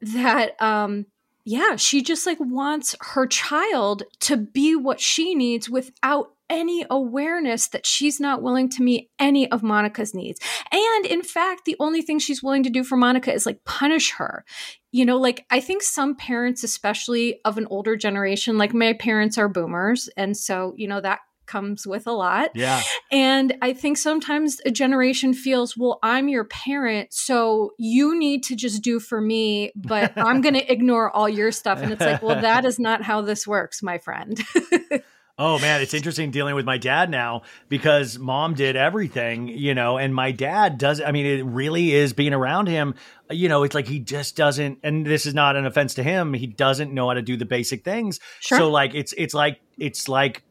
that 0.00 0.60
um, 0.60 1.06
yeah, 1.44 1.76
she 1.76 2.02
just 2.02 2.26
like 2.26 2.38
wants 2.40 2.96
her 3.00 3.28
child 3.28 4.02
to 4.20 4.36
be 4.36 4.74
what 4.74 4.98
she 4.98 5.36
needs 5.36 5.70
without 5.70 6.33
any 6.50 6.84
awareness 6.90 7.68
that 7.68 7.86
she's 7.86 8.20
not 8.20 8.42
willing 8.42 8.68
to 8.70 8.82
meet 8.82 9.10
any 9.18 9.50
of 9.50 9.62
Monica's 9.62 10.14
needs. 10.14 10.40
And 10.70 11.06
in 11.06 11.22
fact, 11.22 11.62
the 11.64 11.76
only 11.80 12.02
thing 12.02 12.18
she's 12.18 12.42
willing 12.42 12.62
to 12.64 12.70
do 12.70 12.84
for 12.84 12.96
Monica 12.96 13.32
is 13.32 13.46
like 13.46 13.64
punish 13.64 14.12
her. 14.12 14.44
You 14.92 15.04
know, 15.04 15.16
like 15.16 15.44
I 15.50 15.60
think 15.60 15.82
some 15.82 16.14
parents, 16.14 16.62
especially 16.62 17.40
of 17.44 17.58
an 17.58 17.66
older 17.70 17.96
generation, 17.96 18.58
like 18.58 18.74
my 18.74 18.92
parents 18.92 19.38
are 19.38 19.48
boomers. 19.48 20.08
And 20.16 20.36
so, 20.36 20.74
you 20.76 20.86
know, 20.86 21.00
that 21.00 21.20
comes 21.46 21.86
with 21.86 22.06
a 22.06 22.12
lot. 22.12 22.50
Yeah. 22.54 22.82
And 23.10 23.54
I 23.60 23.72
think 23.72 23.98
sometimes 23.98 24.60
a 24.64 24.70
generation 24.70 25.34
feels, 25.34 25.76
well, 25.76 25.98
I'm 26.02 26.28
your 26.28 26.44
parent, 26.44 27.12
so 27.12 27.72
you 27.78 28.18
need 28.18 28.44
to 28.44 28.56
just 28.56 28.82
do 28.82 29.00
for 29.00 29.20
me, 29.20 29.72
but 29.74 30.12
I'm 30.16 30.40
going 30.40 30.54
to 30.54 30.72
ignore 30.72 31.10
all 31.10 31.28
your 31.28 31.52
stuff. 31.52 31.80
And 31.80 31.92
it's 31.92 32.00
like, 32.00 32.22
well, 32.22 32.40
that 32.40 32.64
is 32.64 32.78
not 32.78 33.02
how 33.02 33.20
this 33.20 33.46
works, 33.46 33.82
my 33.82 33.98
friend. 33.98 34.42
Oh 35.36 35.58
man, 35.58 35.80
it's 35.80 35.94
interesting 35.94 36.30
dealing 36.30 36.54
with 36.54 36.64
my 36.64 36.78
dad 36.78 37.10
now 37.10 37.42
because 37.68 38.20
mom 38.20 38.54
did 38.54 38.76
everything, 38.76 39.48
you 39.48 39.74
know, 39.74 39.98
and 39.98 40.14
my 40.14 40.30
dad 40.30 40.78
does. 40.78 41.00
I 41.00 41.10
mean, 41.10 41.26
it 41.26 41.44
really 41.44 41.92
is 41.92 42.12
being 42.12 42.32
around 42.32 42.68
him. 42.68 42.94
You 43.30 43.48
know, 43.48 43.64
it's 43.64 43.74
like 43.74 43.88
he 43.88 43.98
just 43.98 44.36
doesn't. 44.36 44.78
And 44.84 45.04
this 45.04 45.26
is 45.26 45.34
not 45.34 45.56
an 45.56 45.66
offense 45.66 45.94
to 45.94 46.04
him. 46.04 46.34
He 46.34 46.46
doesn't 46.46 46.94
know 46.94 47.08
how 47.08 47.14
to 47.14 47.22
do 47.22 47.36
the 47.36 47.46
basic 47.46 47.82
things. 47.82 48.20
Sure. 48.38 48.58
So 48.58 48.70
like, 48.70 48.94
it's 48.94 49.12
it's 49.18 49.34
like 49.34 49.60
it's 49.76 50.08
like 50.08 50.44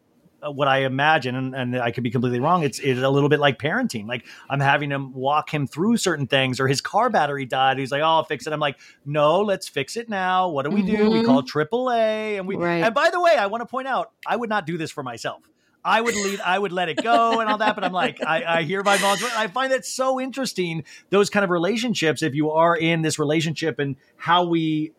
what 0.51 0.67
I 0.67 0.79
imagine, 0.79 1.35
and, 1.35 1.55
and, 1.55 1.75
I 1.77 1.91
could 1.91 2.03
be 2.03 2.11
completely 2.11 2.39
wrong. 2.39 2.63
It's, 2.63 2.79
it's 2.79 3.01
a 3.01 3.09
little 3.09 3.29
bit 3.29 3.39
like 3.39 3.59
parenting. 3.59 4.07
Like 4.07 4.25
I'm 4.49 4.59
having 4.59 4.91
him 4.91 5.13
walk 5.13 5.53
him 5.53 5.67
through 5.67 5.97
certain 5.97 6.27
things, 6.27 6.59
or 6.59 6.67
his 6.67 6.81
car 6.81 7.09
battery 7.09 7.45
died. 7.45 7.77
He's 7.77 7.91
like, 7.91 8.01
"Oh, 8.01 8.05
I'll 8.05 8.23
fix 8.23 8.47
it." 8.47 8.53
I'm 8.53 8.59
like, 8.59 8.79
"No, 9.05 9.41
let's 9.41 9.67
fix 9.67 9.97
it 9.97 10.09
now." 10.09 10.49
What 10.49 10.65
do 10.65 10.71
we 10.71 10.81
do? 10.81 10.97
Mm-hmm. 10.97 11.19
We 11.19 11.23
call 11.23 11.43
AAA, 11.43 12.37
and 12.37 12.47
we. 12.47 12.55
Right. 12.55 12.83
And 12.83 12.93
by 12.93 13.09
the 13.09 13.21
way, 13.21 13.35
I 13.35 13.47
want 13.47 13.61
to 13.61 13.65
point 13.65 13.87
out, 13.87 14.11
I 14.25 14.35
would 14.35 14.49
not 14.49 14.65
do 14.65 14.77
this 14.77 14.91
for 14.91 15.03
myself. 15.03 15.43
I 15.85 15.99
would 15.99 16.15
lead, 16.15 16.39
I 16.39 16.57
would 16.57 16.71
let 16.71 16.87
it 16.87 17.03
go 17.03 17.41
and 17.41 17.49
all 17.49 17.57
that. 17.57 17.75
But 17.75 17.83
I'm 17.83 17.91
like, 17.91 18.23
I, 18.25 18.59
I 18.59 18.63
hear 18.63 18.83
my 18.83 18.97
mom's. 18.99 19.23
I 19.23 19.47
find 19.47 19.71
that 19.71 19.85
so 19.85 20.19
interesting. 20.19 20.85
Those 21.09 21.29
kind 21.29 21.43
of 21.43 21.49
relationships. 21.49 22.23
If 22.23 22.35
you 22.35 22.51
are 22.51 22.75
in 22.75 23.01
this 23.01 23.19
relationship 23.19 23.79
and 23.79 23.97
how 24.15 24.45
we 24.45 24.93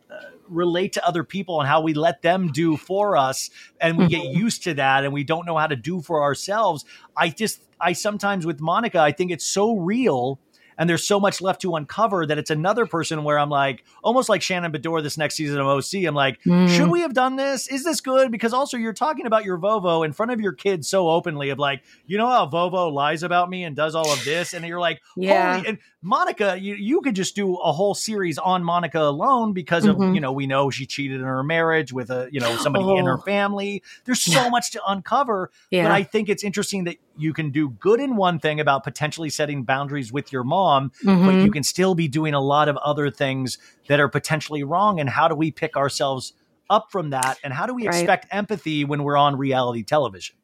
relate 0.48 0.92
to 0.92 1.06
other 1.06 1.24
people 1.24 1.60
and 1.60 1.68
how 1.68 1.80
we 1.80 1.94
let 1.94 2.22
them 2.22 2.52
do 2.52 2.76
for 2.76 3.16
us 3.16 3.50
and 3.80 3.98
we 3.98 4.08
get 4.08 4.22
mm-hmm. 4.22 4.38
used 4.38 4.64
to 4.64 4.74
that 4.74 5.04
and 5.04 5.12
we 5.12 5.24
don't 5.24 5.46
know 5.46 5.56
how 5.56 5.66
to 5.66 5.76
do 5.76 6.00
for 6.00 6.22
ourselves 6.22 6.84
i 7.16 7.28
just 7.28 7.62
i 7.80 7.92
sometimes 7.92 8.46
with 8.46 8.60
monica 8.60 8.98
i 8.98 9.12
think 9.12 9.30
it's 9.30 9.46
so 9.46 9.76
real 9.76 10.38
and 10.78 10.88
there's 10.88 11.04
so 11.06 11.20
much 11.20 11.40
left 11.40 11.60
to 11.62 11.76
uncover 11.76 12.26
that 12.26 12.38
it's 12.38 12.50
another 12.50 12.86
person 12.86 13.24
where 13.24 13.38
I'm 13.38 13.50
like, 13.50 13.84
almost 14.02 14.28
like 14.28 14.42
Shannon 14.42 14.72
Beador 14.72 15.02
this 15.02 15.18
next 15.18 15.34
season 15.34 15.58
of 15.60 15.66
OC. 15.66 16.04
I'm 16.06 16.14
like, 16.14 16.42
mm. 16.42 16.68
should 16.68 16.90
we 16.90 17.00
have 17.00 17.14
done 17.14 17.36
this? 17.36 17.68
Is 17.68 17.84
this 17.84 18.00
good? 18.00 18.30
Because 18.30 18.52
also 18.52 18.76
you're 18.76 18.92
talking 18.92 19.26
about 19.26 19.44
your 19.44 19.58
Vovo 19.58 20.04
in 20.04 20.12
front 20.12 20.32
of 20.32 20.40
your 20.40 20.52
kids 20.52 20.88
so 20.88 21.08
openly 21.08 21.50
of 21.50 21.58
like, 21.58 21.82
you 22.06 22.18
know 22.18 22.28
how 22.28 22.46
Vovo 22.46 22.92
lies 22.92 23.22
about 23.22 23.50
me 23.50 23.64
and 23.64 23.76
does 23.76 23.94
all 23.94 24.12
of 24.12 24.24
this, 24.24 24.54
and 24.54 24.66
you're 24.66 24.80
like, 24.80 25.00
yeah. 25.16 25.56
Holy, 25.56 25.68
and 25.68 25.78
Monica, 26.04 26.58
you, 26.60 26.74
you 26.74 27.00
could 27.00 27.16
just 27.16 27.34
do 27.34 27.56
a 27.56 27.72
whole 27.72 27.94
series 27.94 28.36
on 28.36 28.62
Monica 28.62 29.00
alone 29.00 29.54
because 29.54 29.86
of 29.86 29.96
mm-hmm. 29.96 30.14
you 30.14 30.20
know 30.20 30.32
we 30.32 30.46
know 30.46 30.70
she 30.70 30.84
cheated 30.86 31.20
in 31.20 31.26
her 31.26 31.42
marriage 31.42 31.92
with 31.92 32.10
a 32.10 32.28
you 32.30 32.40
know 32.40 32.56
somebody 32.62 32.84
oh. 32.84 32.98
in 32.98 33.06
her 33.06 33.18
oh. 33.18 33.22
family. 33.22 33.82
There's 34.04 34.20
so 34.20 34.42
yeah. 34.42 34.48
much 34.50 34.70
to 34.72 34.82
uncover, 34.86 35.50
yeah. 35.70 35.84
but 35.84 35.92
I 35.92 36.02
think 36.02 36.28
it's 36.28 36.44
interesting 36.44 36.84
that 36.84 36.98
you 37.16 37.32
can 37.32 37.50
do 37.50 37.70
good 37.70 38.00
in 38.00 38.16
one 38.16 38.38
thing 38.38 38.60
about 38.60 38.84
potentially 38.84 39.30
setting 39.30 39.62
boundaries 39.62 40.12
with 40.12 40.32
your 40.32 40.44
mom, 40.44 40.63
mm-hmm. 40.64 41.26
but 41.26 41.34
you 41.36 41.50
can 41.50 41.62
still 41.62 41.94
be 41.94 42.08
doing 42.08 42.34
a 42.34 42.40
lot 42.40 42.68
of 42.68 42.76
other 42.78 43.10
things 43.10 43.58
that 43.88 44.00
are 44.00 44.08
potentially 44.08 44.64
wrong. 44.64 45.00
And 45.00 45.08
how 45.08 45.28
do 45.28 45.34
we 45.34 45.50
pick 45.50 45.76
ourselves 45.76 46.32
up 46.70 46.88
from 46.90 47.10
that? 47.10 47.38
And 47.44 47.52
how 47.52 47.66
do 47.66 47.74
we 47.74 47.86
right. 47.86 47.94
expect 47.94 48.26
empathy 48.30 48.84
when 48.84 49.02
we're 49.02 49.16
on 49.16 49.36
reality 49.36 49.82
television? 49.82 50.36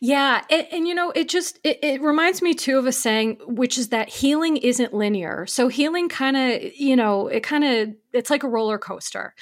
Yeah, 0.00 0.42
and, 0.48 0.66
and, 0.70 0.88
you 0.88 0.94
know, 0.94 1.10
it 1.10 1.28
just 1.28 1.58
it, 1.64 1.78
it, 1.82 2.00
reminds 2.00 2.40
me 2.40 2.54
too 2.54 2.78
of 2.78 2.86
a 2.86 2.92
saying, 2.92 3.38
which 3.46 3.76
is 3.76 3.88
that 3.88 4.08
healing 4.08 4.56
isn't 4.56 4.94
linear. 4.94 5.44
So 5.46 5.68
healing 5.68 6.08
kind 6.08 6.36
of, 6.36 6.72
you 6.74 6.96
know, 6.96 7.26
it 7.26 7.42
kind 7.42 7.64
of 7.64 7.94
it's 8.12 8.30
like 8.30 8.42
a 8.42 8.48
roller 8.48 8.78
coaster, 8.78 9.34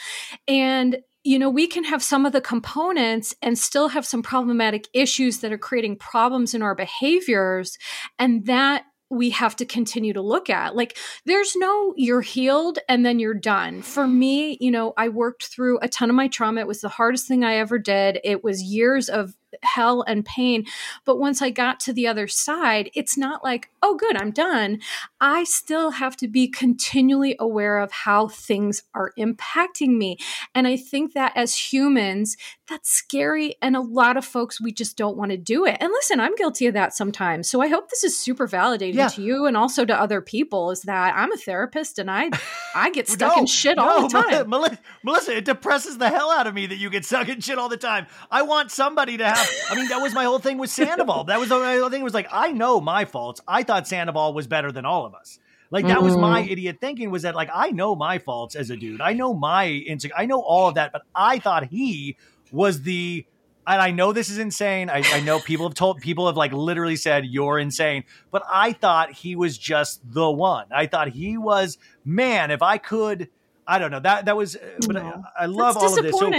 and 0.49 0.99
you 1.25 1.39
know, 1.39 1.51
we 1.51 1.67
can 1.67 1.85
have 1.85 2.03
some 2.03 2.25
of 2.25 2.33
the 2.33 2.41
components 2.41 3.35
and 3.43 3.59
still 3.59 3.89
have 3.89 4.07
some 4.07 4.23
problematic 4.23 4.89
issues 4.95 5.41
that 5.41 5.53
are 5.53 5.59
creating 5.59 5.97
problems 5.97 6.55
in 6.55 6.63
our 6.63 6.75
behaviors. 6.75 7.77
And 8.19 8.47
that 8.47 8.85
we 9.11 9.31
have 9.31 9.57
to 9.57 9.65
continue 9.65 10.13
to 10.13 10.21
look 10.21 10.51
at. 10.51 10.77
Like, 10.77 10.97
there's 11.25 11.55
no 11.57 11.95
you're 11.97 12.21
healed 12.21 12.79
and 12.89 13.05
then 13.05 13.19
you're 13.19 13.35
done. 13.35 13.83
For 13.83 14.07
me, 14.07 14.59
you 14.61 14.71
know, 14.71 14.93
I 14.97 15.09
worked 15.09 15.45
through 15.47 15.79
a 15.81 15.89
ton 15.89 16.11
of 16.11 16.17
my 16.17 16.29
trauma. 16.29 16.61
It 16.61 16.67
was 16.67 16.81
the 16.81 16.89
hardest 16.89 17.27
thing 17.27 17.45
I 17.45 17.57
ever 17.57 17.79
did. 17.79 18.21
It 18.25 18.45
was 18.45 18.63
years 18.63 19.09
of 19.09 19.35
hell 19.63 20.03
and 20.07 20.25
pain. 20.25 20.67
But 21.05 21.19
once 21.19 21.43
I 21.43 21.51
got 21.51 21.81
to 21.81 21.93
the 21.93 22.07
other 22.07 22.29
side, 22.29 22.91
it's 22.95 23.17
not 23.17 23.45
like, 23.45 23.71
oh, 23.83 23.97
good, 23.97 24.17
I'm 24.17 24.31
done. 24.31 24.81
I 25.21 25.45
still 25.45 25.93
have 25.93 26.17
to 26.19 26.29
be 26.29 26.49
continually 26.49 27.37
aware 27.39 27.79
of 27.79 27.93
how 27.93 28.29
things 28.29 28.83
are 28.95 29.13
impacting 29.19 29.97
me. 29.97 30.19
And 30.55 30.67
I 30.67 30.77
think 30.77 31.15
that 31.15 31.33
as 31.37 31.73
humans, 31.73 32.37
that's 32.69 32.91
scary. 32.91 33.57
And 33.63 33.77
a 33.77 33.81
lot 33.81 34.17
of 34.17 34.25
folks, 34.25 34.61
we 34.61 34.73
just 34.73 34.97
don't 34.97 35.17
want 35.17 35.31
to 35.31 35.37
do 35.37 35.65
it. 35.65 35.77
And 35.81 35.91
listen, 35.91 36.21
I'm 36.21 36.35
guilty 36.35 36.67
of 36.67 36.75
that 36.75 36.95
sometimes. 36.95 37.49
So 37.49 37.63
I 37.63 37.69
hope 37.69 37.89
this 37.89 38.05
is 38.05 38.17
super 38.17 38.47
validating 38.47 38.95
yeah. 38.95 39.09
to 39.09 39.23
you 39.23 39.47
and 39.47 39.57
also 39.57 39.85
to 39.85 39.99
other 39.99 40.21
people 40.21 40.71
is 40.71 40.83
that 40.83 41.17
I'm 41.17 41.33
a 41.33 41.37
therapist 41.37 41.99
and 41.99 42.11
I 42.11 42.31
I 42.75 42.91
get 42.91 43.09
stuck 43.19 43.37
no, 43.37 43.43
in 43.43 43.47
shit 43.47 43.77
no, 43.77 43.89
all 43.89 44.09
the 44.09 44.23
time. 44.23 44.49
Melissa, 44.49 44.79
Melissa, 45.03 45.37
it 45.37 45.45
depresses 45.45 45.99
the 45.99 46.09
hell 46.09 46.31
out 46.31 46.47
of 46.47 46.55
me 46.55 46.67
that 46.67 46.77
you 46.77 46.91
get 46.91 47.05
stuck 47.05 47.29
in 47.29 47.41
shit 47.41 47.59
all 47.59 47.69
the 47.69 47.77
time. 47.77 48.07
I 48.31 48.43
want 48.43 48.71
somebody 48.71 49.17
to 49.17 49.29
have 49.29 49.48
I 49.71 49.75
mean, 49.75 49.89
that 49.89 50.01
was 50.01 50.15
my 50.15 50.25
whole 50.25 50.39
thing 50.39 50.59
with 50.59 50.71
Sandoval. 50.71 51.25
That 51.25 51.39
was 51.39 51.49
the 51.49 51.57
whole 51.57 51.91
thing 51.91 52.03
was 52.03 52.15
like, 52.15 52.29
I 52.31 52.53
know 52.53 52.81
my 52.81 53.05
faults. 53.05 53.41
I 53.47 53.63
thought 53.63 53.87
Sandoval 53.87 54.33
was 54.35 54.47
better 54.47 54.73
than 54.73 54.85
all 54.85 55.07
of 55.07 55.15
us. 55.15 55.39
Like 55.71 55.87
that 55.87 55.99
mm-hmm. 55.99 56.05
was 56.07 56.17
my 56.17 56.43
mm-hmm. 56.43 56.53
idiot 56.53 56.79
thinking 56.81 57.11
was 57.11 57.23
that 57.23 57.35
like 57.35 57.51
I 57.53 57.71
know 57.71 57.95
my 57.95 58.19
faults 58.19 58.55
as 58.55 58.71
a 58.71 58.77
dude. 58.77 59.01
I 59.01 59.13
know 59.13 59.35
my 59.35 59.69
insecure. 59.69 60.17
I 60.17 60.27
know 60.27 60.41
all 60.41 60.69
of 60.69 60.77
that, 60.77 60.93
but 60.93 61.03
I 61.15 61.39
thought 61.39 61.67
he 61.67 62.17
was 62.51 62.83
the 62.83 63.27
and 63.67 63.83
I 63.83 63.91
know 63.91 64.15
this 64.15 64.31
is 64.31 64.39
insane. 64.39 64.89
I, 64.89 65.03
I, 65.13 65.21
know 65.21 65.41
people 65.41 65.69
have 65.69 65.75
told 65.75 66.01
people 66.01 66.27
have 66.27 66.39
like 66.39 66.53
literally 66.53 66.97
said 66.97 67.27
you're 67.27 67.59
insane, 67.59 68.05
but 68.31 68.43
I 68.49 68.73
thought 68.73 69.13
he 69.13 69.37
was 69.37 69.59
just 69.59 70.01
the 70.11 70.31
one. 70.31 70.69
I 70.71 70.87
thought 70.87 71.09
he 71.09 71.37
was 71.37 71.77
man. 72.03 72.51
If 72.51 72.63
I 72.63 72.79
could, 72.79 73.29
I 73.67 73.79
don't 73.79 73.91
know 73.91 74.01
that 74.01 74.25
that 74.25 74.39
was. 74.39 74.57
But 74.87 74.95
no. 74.95 75.23
I, 75.39 75.43
I, 75.43 75.47
love 75.47 75.77
all 75.77 75.99
of 75.99 76.03
this. 76.03 76.19
So, 76.19 76.33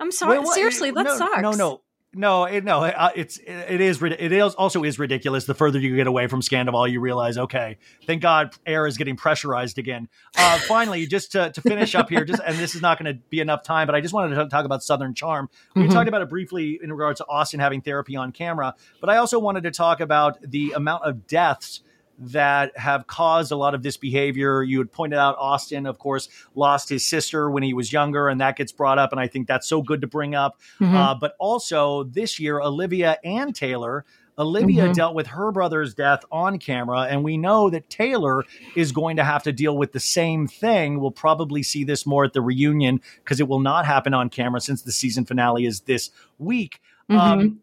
I'm 0.00 0.12
sorry. 0.12 0.38
Wait, 0.38 0.44
what, 0.44 0.54
Seriously, 0.54 0.90
that 0.90 1.02
no, 1.02 1.16
sucks. 1.16 1.40
No, 1.40 1.52
no, 1.52 1.80
no, 2.12 2.44
it, 2.44 2.64
no, 2.64 2.82
uh, 2.82 3.10
it's 3.14 3.38
it 3.38 3.80
is 3.80 4.02
it 4.02 4.32
is 4.32 4.54
also 4.54 4.82
is 4.82 4.98
ridiculous. 4.98 5.44
The 5.44 5.54
further 5.54 5.78
you 5.78 5.94
get 5.94 6.08
away 6.08 6.26
from 6.26 6.40
Scandoval, 6.40 6.90
you 6.90 7.00
realize, 7.00 7.38
okay, 7.38 7.78
thank 8.04 8.20
God, 8.20 8.52
air 8.66 8.86
is 8.88 8.96
getting 8.96 9.14
pressurized 9.14 9.78
again. 9.78 10.08
Uh, 10.36 10.58
finally, 10.66 11.06
just 11.06 11.30
to, 11.32 11.52
to 11.52 11.60
finish 11.60 11.94
up 11.94 12.08
here, 12.08 12.24
just 12.24 12.42
and 12.44 12.58
this 12.58 12.74
is 12.74 12.82
not 12.82 12.98
going 12.98 13.14
to 13.14 13.20
be 13.30 13.38
enough 13.38 13.62
time, 13.62 13.86
but 13.86 13.94
I 13.94 14.00
just 14.00 14.12
wanted 14.12 14.34
to 14.34 14.48
talk 14.48 14.64
about 14.64 14.82
Southern 14.82 15.14
Charm. 15.14 15.48
We 15.76 15.82
mm-hmm. 15.82 15.92
talked 15.92 16.08
about 16.08 16.22
it 16.22 16.28
briefly 16.28 16.80
in 16.82 16.92
regards 16.92 17.18
to 17.18 17.26
Austin 17.28 17.60
having 17.60 17.80
therapy 17.80 18.16
on 18.16 18.32
camera, 18.32 18.74
but 19.00 19.08
I 19.08 19.18
also 19.18 19.38
wanted 19.38 19.62
to 19.62 19.70
talk 19.70 20.00
about 20.00 20.38
the 20.42 20.72
amount 20.72 21.04
of 21.04 21.28
deaths 21.28 21.82
that 22.20 22.76
have 22.76 23.06
caused 23.06 23.50
a 23.50 23.56
lot 23.56 23.74
of 23.74 23.82
this 23.82 23.96
behavior. 23.96 24.62
You 24.62 24.78
had 24.78 24.92
pointed 24.92 25.18
out 25.18 25.36
Austin, 25.38 25.86
of 25.86 25.98
course, 25.98 26.28
lost 26.54 26.88
his 26.88 27.04
sister 27.06 27.50
when 27.50 27.62
he 27.62 27.72
was 27.72 27.92
younger, 27.92 28.28
and 28.28 28.40
that 28.40 28.56
gets 28.56 28.72
brought 28.72 28.98
up. 28.98 29.10
And 29.10 29.20
I 29.20 29.26
think 29.26 29.48
that's 29.48 29.66
so 29.66 29.80
good 29.82 30.02
to 30.02 30.06
bring 30.06 30.34
up. 30.34 30.60
Mm-hmm. 30.80 30.94
Uh, 30.94 31.14
but 31.14 31.34
also 31.38 32.04
this 32.04 32.38
year, 32.38 32.60
Olivia 32.60 33.18
and 33.24 33.54
Taylor. 33.54 34.04
Olivia 34.38 34.84
mm-hmm. 34.84 34.92
dealt 34.92 35.14
with 35.14 35.26
her 35.26 35.52
brother's 35.52 35.92
death 35.92 36.24
on 36.32 36.58
camera, 36.58 37.02
and 37.02 37.22
we 37.22 37.36
know 37.36 37.68
that 37.68 37.90
Taylor 37.90 38.44
is 38.74 38.90
going 38.90 39.16
to 39.16 39.24
have 39.24 39.42
to 39.42 39.52
deal 39.52 39.76
with 39.76 39.92
the 39.92 40.00
same 40.00 40.46
thing. 40.46 40.98
We'll 40.98 41.10
probably 41.10 41.62
see 41.62 41.84
this 41.84 42.06
more 42.06 42.24
at 42.24 42.32
the 42.32 42.40
reunion 42.40 43.02
because 43.22 43.38
it 43.38 43.48
will 43.48 43.60
not 43.60 43.84
happen 43.84 44.14
on 44.14 44.30
camera 44.30 44.62
since 44.62 44.80
the 44.80 44.92
season 44.92 45.26
finale 45.26 45.66
is 45.66 45.80
this 45.80 46.10
week. 46.38 46.80
Mm-hmm. 47.10 47.20
Um, 47.20 47.60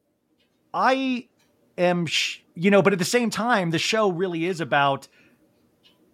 I 0.71 1.29
am, 1.77 2.05
sh- 2.05 2.39
you 2.55 2.71
know, 2.71 2.81
but 2.81 2.93
at 2.93 2.99
the 2.99 3.05
same 3.05 3.29
time, 3.29 3.69
the 3.71 3.79
show 3.79 4.09
really 4.11 4.45
is 4.45 4.61
about 4.61 5.07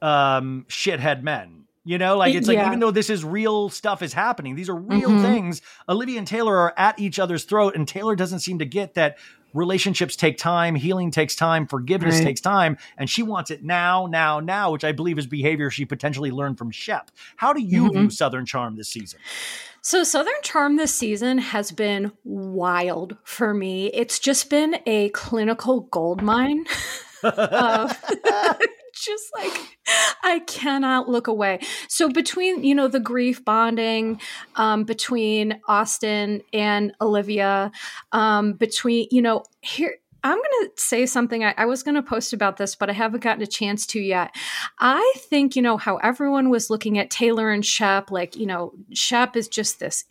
um, 0.02 0.66
shithead 0.70 1.24
men. 1.24 1.60
You 1.86 1.98
know, 1.98 2.16
like 2.18 2.34
it's 2.34 2.48
like 2.48 2.66
even 2.66 2.80
though 2.80 2.92
this 2.92 3.10
is 3.10 3.26
real 3.26 3.68
stuff 3.70 4.02
is 4.02 4.14
happening, 4.14 4.56
these 4.56 4.70
are 4.70 4.76
real 4.76 5.10
Mhm. 5.10 5.22
things. 5.22 5.62
Olivia 5.90 6.18
and 6.18 6.26
Taylor 6.26 6.56
are 6.58 6.74
at 6.78 6.98
each 6.98 7.20
other's 7.20 7.44
throat, 7.44 7.76
and 7.76 7.86
Taylor 7.86 8.16
doesn't 8.16 8.40
seem 8.40 8.60
to 8.60 8.66
get 8.66 8.94
that 8.94 9.18
relationships 9.54 10.16
take 10.16 10.38
time, 10.38 10.76
healing 10.76 11.12
takes 11.12 11.36
time, 11.36 11.68
forgiveness 11.68 12.16
Right. 12.18 12.24
takes 12.26 12.42
time, 12.42 12.78
and 12.98 13.10
she 13.10 13.24
wants 13.24 13.52
it 13.52 13.64
now, 13.64 14.06
now, 14.08 14.40
now, 14.40 14.72
which 14.72 14.84
I 14.84 14.92
believe 14.92 15.18
is 15.18 15.28
behavior 15.28 15.70
she 15.70 15.86
potentially 15.86 16.32
learned 16.32 16.58
from 16.58 16.72
Shep. 16.72 17.12
How 17.38 17.54
do 17.54 17.62
you 17.62 17.84
Mhm. 17.86 17.92
view 17.94 18.10
Southern 18.10 18.46
Charm 18.46 18.76
this 18.76 18.90
season? 18.90 19.20
So, 19.82 20.04
Southern 20.04 20.34
Charm 20.44 20.78
this 20.78 20.96
season 20.96 21.38
has 21.40 21.72
been 21.72 22.14
wild 22.24 23.18
for 23.26 23.54
me. 23.54 23.88
It's 23.88 24.18
just 24.18 24.50
been 24.50 24.78
a 24.86 25.10
clinical 25.10 25.82
gold 25.82 26.22
mine 26.22 26.66
of 27.24 27.98
just 29.04 29.32
like 29.36 29.78
I 30.24 30.40
cannot 30.40 31.10
look 31.10 31.28
away. 31.28 31.60
So, 31.88 32.10
between 32.10 32.64
you 32.64 32.76
know 32.76 32.88
the 32.88 33.00
grief 33.00 33.44
bonding 33.44 34.20
um, 34.56 34.84
between 34.84 35.60
Austin 35.68 36.42
and 36.52 36.94
Olivia, 37.02 37.72
um, 38.12 38.54
between 38.54 39.08
you 39.12 39.22
know 39.22 39.44
here. 39.62 39.96
I'm 40.26 40.38
going 40.38 40.70
to 40.70 40.72
say 40.78 41.06
something. 41.06 41.44
I, 41.44 41.54
I 41.58 41.66
was 41.66 41.84
going 41.84 41.96
to 41.96 42.02
post 42.02 42.32
about 42.32 42.56
this, 42.56 42.76
but 42.76 42.90
I 42.90 42.94
haven't 42.94 43.24
gotten 43.24 43.44
a 43.44 43.46
chance 43.46 43.86
to 43.88 44.00
yet. 44.00 44.34
I 44.80 45.16
think, 45.18 45.58
you 45.58 45.62
know, 45.62 45.76
how 45.76 45.98
everyone 45.98 46.50
was 46.50 46.70
looking 46.70 46.98
at 46.98 47.10
Taylor 47.10 47.52
and 47.52 47.66
Shep, 47.66 48.10
like, 48.10 48.38
you 48.38 48.46
know, 48.46 48.72
Shep 48.94 49.36
is 49.36 49.50
just 49.50 49.82
this 49.82 50.06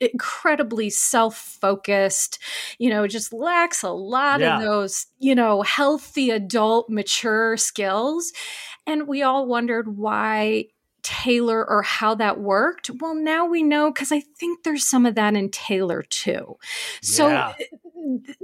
incredibly 0.00 0.90
self 0.90 1.36
focused, 1.36 2.38
you 2.78 2.90
know, 2.90 3.06
just 3.06 3.32
lacks 3.32 3.82
a 3.82 3.90
lot 3.90 4.40
Yeah. 4.40 4.56
of 4.56 4.62
those, 4.62 5.06
you 5.18 5.34
know, 5.34 5.62
healthy 5.62 6.30
adult, 6.30 6.88
mature 6.90 7.56
skills. 7.56 8.32
And 8.86 9.08
we 9.08 9.22
all 9.22 9.46
wondered 9.46 9.96
why 9.96 10.66
Taylor 11.02 11.64
or 11.68 11.82
how 11.82 12.16
that 12.16 12.40
worked. 12.40 12.90
Well, 13.00 13.14
now 13.14 13.46
we 13.46 13.62
know 13.62 13.92
because 13.92 14.10
I 14.10 14.20
think 14.20 14.64
there's 14.64 14.84
some 14.86 15.06
of 15.06 15.14
that 15.14 15.34
in 15.34 15.50
Taylor 15.50 16.02
too. 16.02 16.56
So 17.00 17.28
Yeah. 17.28 17.54
Eh, 17.60 17.64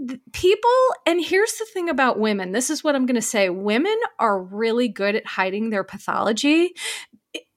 th- 0.09 0.21
people 0.33 0.71
and 1.07 1.25
here's 1.25 1.53
the 1.55 1.67
thing 1.73 1.89
about 1.89 2.19
women 2.19 2.51
this 2.51 2.69
is 2.69 2.83
what 2.83 2.97
i'm 2.97 3.07
going 3.07 3.15
to 3.15 3.23
say 3.23 3.49
women 3.49 3.95
are 4.19 4.43
really 4.43 4.89
good 4.89 5.15
at 5.15 5.25
hiding 5.25 5.71
their 5.71 5.85
pathology 5.85 6.75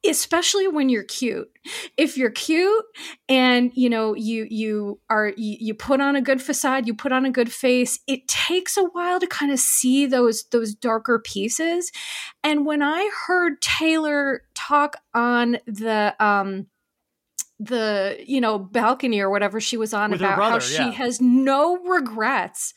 especially 0.06 0.68
when 0.68 0.89
you're 0.89 1.03
cute 1.03 1.49
if 1.97 2.18
you're 2.18 2.30
cute 2.30 2.85
and 3.27 3.72
you 3.73 3.89
know 3.89 4.14
you 4.14 4.47
you 4.49 4.99
are 5.10 5.34
you, 5.35 5.57
you 5.60 5.73
put 5.73 5.99
on 5.99 6.15
a 6.15 6.22
good 6.22 6.41
facade 6.41 6.88
you 6.88 6.93
put 6.93 7.11
on 7.11 7.26
a 7.26 7.31
good 7.31 7.52
face 7.52 7.99
it 8.07 8.27
takes 8.27 8.77
a 8.77 8.84
while 8.84 9.19
to 9.19 9.27
kind 9.27 9.52
of 9.52 9.60
see 9.60 10.06
those 10.06 10.45
those 10.52 10.73
darker 10.73 11.19
pieces 11.19 11.91
and 12.43 12.65
when 12.65 12.81
i 12.81 13.10
heard 13.27 13.61
taylor 13.61 14.43
talk 14.53 14.97
on 15.14 15.57
the 15.65 16.15
um 16.19 16.68
the 17.60 18.18
you 18.26 18.41
know 18.41 18.60
balcony 18.60 19.19
or 19.19 19.30
whatever 19.30 19.60
she 19.60 19.77
was 19.77 19.93
on 19.93 20.11
With 20.11 20.22
about 20.22 20.38
how 20.39 20.60
she 20.60 20.76
yeah. 20.76 20.91
has 20.91 21.22
no 21.22 21.77
regrets 21.77 22.73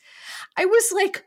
i 0.57 0.65
was 0.65 0.91
like 0.93 1.25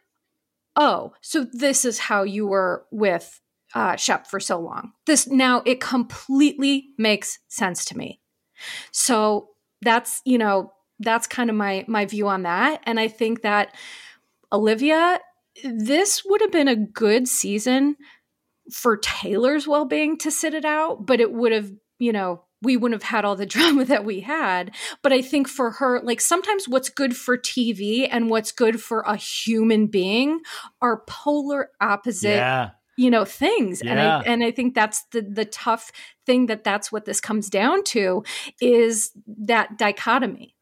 oh 0.77 1.13
so 1.21 1.47
this 1.53 1.85
is 1.85 1.99
how 1.99 2.23
you 2.23 2.47
were 2.47 2.87
with 2.91 3.42
uh 3.75 3.97
shep 3.97 4.27
for 4.27 4.41
so 4.41 4.61
long. 4.61 4.93
This 5.07 5.27
now 5.27 5.63
it 5.67 5.81
completely 5.81 6.89
makes 6.99 7.39
sense 7.49 7.85
to 7.87 7.97
me. 7.97 8.21
So 8.91 9.49
that's 9.81 10.21
you 10.25 10.39
know 10.39 10.73
that's 11.01 11.27
kind 11.27 11.51
of 11.51 11.57
my 11.57 11.85
my 11.89 12.07
view 12.07 12.29
on 12.29 12.43
that. 12.45 12.81
And 12.85 12.99
i 13.01 13.09
think 13.09 13.43
that 13.43 13.75
olivia 14.53 15.19
this 15.65 16.23
would 16.25 16.41
have 16.41 16.53
been 16.53 16.69
a 16.69 16.77
good 16.77 17.27
season 17.27 17.97
for 18.71 18.97
taylor's 18.97 19.67
well-being 19.67 20.17
to 20.19 20.31
sit 20.31 20.55
it 20.55 20.65
out 20.65 21.05
but 21.05 21.21
it 21.21 21.33
would 21.33 21.53
have 21.53 21.71
you 21.99 22.13
know 22.13 22.45
we 22.63 22.77
wouldn't 22.77 23.03
have 23.03 23.11
had 23.11 23.25
all 23.25 23.35
the 23.35 23.47
drama 23.57 23.85
that 23.87 24.05
we 24.05 24.21
had. 24.21 24.75
But 25.03 25.13
i 25.13 25.21
think 25.21 25.49
for 25.49 25.73
her 25.73 26.01
like 26.03 26.21
sometimes 26.21 26.69
what's 26.69 26.89
good 26.89 27.17
for 27.17 27.37
tv 27.37 28.09
and 28.11 28.31
what's 28.31 28.53
good 28.53 28.81
for 28.81 29.01
a 29.01 29.17
human 29.17 29.87
being 29.89 30.41
are 30.81 31.03
polar 31.07 31.71
opposite 31.81 32.29
Yeah. 32.37 32.71
You 32.97 33.11
know 33.11 33.25
things 33.25 33.81
and 33.81 34.01
i 34.01 34.21
and 34.23 34.45
i 34.45 34.51
think 34.51 34.75
that's 34.75 35.05
the 35.13 35.23
the 35.23 35.45
tough 35.45 35.91
thing 36.27 36.47
that 36.47 36.65
that's 36.65 36.93
what 36.93 37.05
this 37.05 37.21
comes 37.21 37.49
down 37.49 37.83
to 37.85 38.23
is 38.61 39.13
that 39.27 39.79
dichotomy 39.79 40.55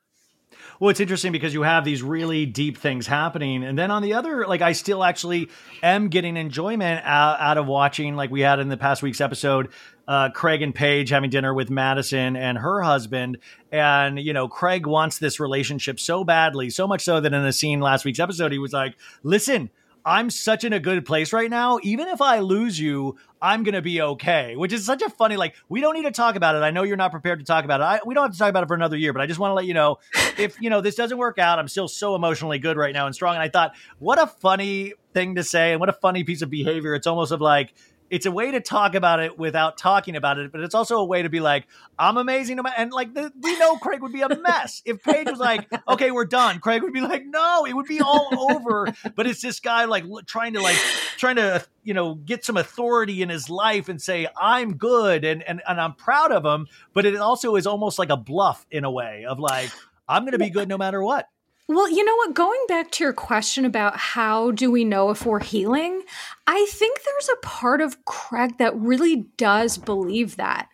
Well, 0.78 0.88
it's 0.88 1.00
interesting 1.00 1.30
because 1.32 1.52
you 1.52 1.62
have 1.62 1.84
these 1.84 2.02
really 2.02 2.46
deep 2.46 2.78
things 2.78 3.06
happening, 3.06 3.64
and 3.64 3.78
then 3.78 3.90
on 3.90 4.02
the 4.02 4.14
other, 4.14 4.46
like 4.46 4.62
I 4.62 4.72
still 4.72 5.04
actually 5.04 5.50
am 5.82 6.08
getting 6.08 6.38
enjoyment 6.38 7.02
out, 7.04 7.38
out 7.38 7.58
of 7.58 7.66
watching, 7.66 8.16
like 8.16 8.30
we 8.30 8.40
had 8.40 8.60
in 8.60 8.68
the 8.68 8.78
past 8.78 9.02
week's 9.02 9.20
episode, 9.20 9.68
uh, 10.08 10.30
Craig 10.30 10.62
and 10.62 10.74
Paige 10.74 11.10
having 11.10 11.28
dinner 11.28 11.52
with 11.52 11.68
Madison 11.68 12.34
and 12.34 12.56
her 12.56 12.80
husband, 12.80 13.38
and 13.70 14.18
you 14.18 14.32
know 14.32 14.48
Craig 14.48 14.86
wants 14.86 15.18
this 15.18 15.38
relationship 15.38 16.00
so 16.00 16.24
badly, 16.24 16.70
so 16.70 16.86
much 16.86 17.02
so 17.02 17.20
that 17.20 17.32
in 17.32 17.44
a 17.44 17.52
scene 17.52 17.80
last 17.80 18.06
week's 18.06 18.20
episode, 18.20 18.50
he 18.50 18.58
was 18.58 18.72
like, 18.72 18.96
"Listen." 19.22 19.70
I'm 20.04 20.30
such 20.30 20.64
in 20.64 20.72
a 20.72 20.80
good 20.80 21.04
place 21.04 21.32
right 21.32 21.50
now. 21.50 21.78
Even 21.82 22.08
if 22.08 22.20
I 22.20 22.40
lose 22.40 22.78
you, 22.78 23.16
I'm 23.42 23.62
gonna 23.62 23.82
be 23.82 24.00
okay. 24.00 24.56
Which 24.56 24.72
is 24.72 24.84
such 24.84 25.02
a 25.02 25.10
funny, 25.10 25.36
like, 25.36 25.54
we 25.68 25.80
don't 25.80 25.94
need 25.94 26.04
to 26.04 26.10
talk 26.10 26.36
about 26.36 26.56
it. 26.56 26.60
I 26.60 26.70
know 26.70 26.82
you're 26.82 26.96
not 26.96 27.10
prepared 27.10 27.38
to 27.38 27.44
talk 27.44 27.64
about 27.64 27.80
it. 27.80 27.84
I, 27.84 28.00
we 28.04 28.14
don't 28.14 28.24
have 28.24 28.32
to 28.32 28.38
talk 28.38 28.50
about 28.50 28.62
it 28.62 28.66
for 28.66 28.74
another 28.74 28.96
year, 28.96 29.12
but 29.12 29.22
I 29.22 29.26
just 29.26 29.40
want 29.40 29.50
to 29.50 29.54
let 29.54 29.66
you 29.66 29.74
know 29.74 29.98
if 30.38 30.60
you 30.60 30.70
know 30.70 30.80
this 30.80 30.94
doesn't 30.94 31.18
work 31.18 31.38
out, 31.38 31.58
I'm 31.58 31.68
still 31.68 31.88
so 31.88 32.14
emotionally 32.14 32.58
good 32.58 32.76
right 32.76 32.92
now 32.92 33.06
and 33.06 33.14
strong. 33.14 33.34
And 33.34 33.42
I 33.42 33.48
thought, 33.48 33.74
what 33.98 34.20
a 34.20 34.26
funny 34.26 34.94
thing 35.12 35.34
to 35.34 35.44
say, 35.44 35.72
and 35.72 35.80
what 35.80 35.88
a 35.88 35.94
funny 35.94 36.24
piece 36.24 36.42
of 36.42 36.50
behavior. 36.50 36.94
It's 36.94 37.06
almost 37.06 37.32
of 37.32 37.40
like 37.40 37.74
it's 38.10 38.26
a 38.26 38.30
way 38.30 38.50
to 38.50 38.60
talk 38.60 38.94
about 38.94 39.20
it 39.20 39.38
without 39.38 39.78
talking 39.78 40.16
about 40.16 40.38
it, 40.38 40.50
but 40.50 40.60
it's 40.60 40.74
also 40.74 40.98
a 40.98 41.04
way 41.04 41.22
to 41.22 41.28
be 41.28 41.38
like, 41.38 41.66
I'm 41.98 42.16
amazing. 42.16 42.58
And 42.76 42.92
like, 42.92 43.14
the, 43.14 43.32
we 43.40 43.58
know 43.58 43.76
Craig 43.76 44.02
would 44.02 44.12
be 44.12 44.22
a 44.22 44.28
mess. 44.28 44.82
If 44.84 45.02
Paige 45.02 45.28
was 45.30 45.38
like, 45.38 45.68
okay, 45.88 46.10
we're 46.10 46.24
done, 46.24 46.58
Craig 46.58 46.82
would 46.82 46.92
be 46.92 47.00
like, 47.00 47.24
no, 47.24 47.64
it 47.66 47.74
would 47.74 47.86
be 47.86 48.00
all 48.00 48.28
over. 48.50 48.92
But 49.14 49.28
it's 49.28 49.40
this 49.40 49.60
guy 49.60 49.84
like 49.84 50.04
trying 50.26 50.54
to 50.54 50.60
like, 50.60 50.76
trying 51.16 51.36
to, 51.36 51.64
you 51.84 51.94
know, 51.94 52.16
get 52.16 52.44
some 52.44 52.56
authority 52.56 53.22
in 53.22 53.28
his 53.28 53.48
life 53.48 53.88
and 53.88 54.02
say, 54.02 54.26
I'm 54.36 54.76
good 54.76 55.24
and, 55.24 55.42
and, 55.44 55.62
and 55.66 55.80
I'm 55.80 55.94
proud 55.94 56.32
of 56.32 56.44
him. 56.44 56.66
But 56.92 57.06
it 57.06 57.16
also 57.16 57.54
is 57.54 57.66
almost 57.66 57.98
like 57.98 58.10
a 58.10 58.16
bluff 58.16 58.66
in 58.70 58.84
a 58.84 58.90
way 58.90 59.24
of 59.24 59.38
like, 59.38 59.70
I'm 60.08 60.22
going 60.22 60.32
to 60.32 60.38
be 60.38 60.50
good 60.50 60.68
no 60.68 60.76
matter 60.76 61.00
what. 61.00 61.28
Well, 61.70 61.88
you 61.88 62.04
know 62.04 62.16
what? 62.16 62.34
Going 62.34 62.58
back 62.66 62.90
to 62.90 63.04
your 63.04 63.12
question 63.12 63.64
about 63.64 63.96
how 63.96 64.50
do 64.50 64.72
we 64.72 64.82
know 64.82 65.10
if 65.10 65.24
we're 65.24 65.38
healing, 65.38 66.02
I 66.44 66.66
think 66.68 66.98
there's 67.04 67.28
a 67.28 67.46
part 67.46 67.80
of 67.80 68.04
Craig 68.04 68.58
that 68.58 68.74
really 68.74 69.28
does 69.36 69.78
believe 69.78 70.34
that. 70.34 70.68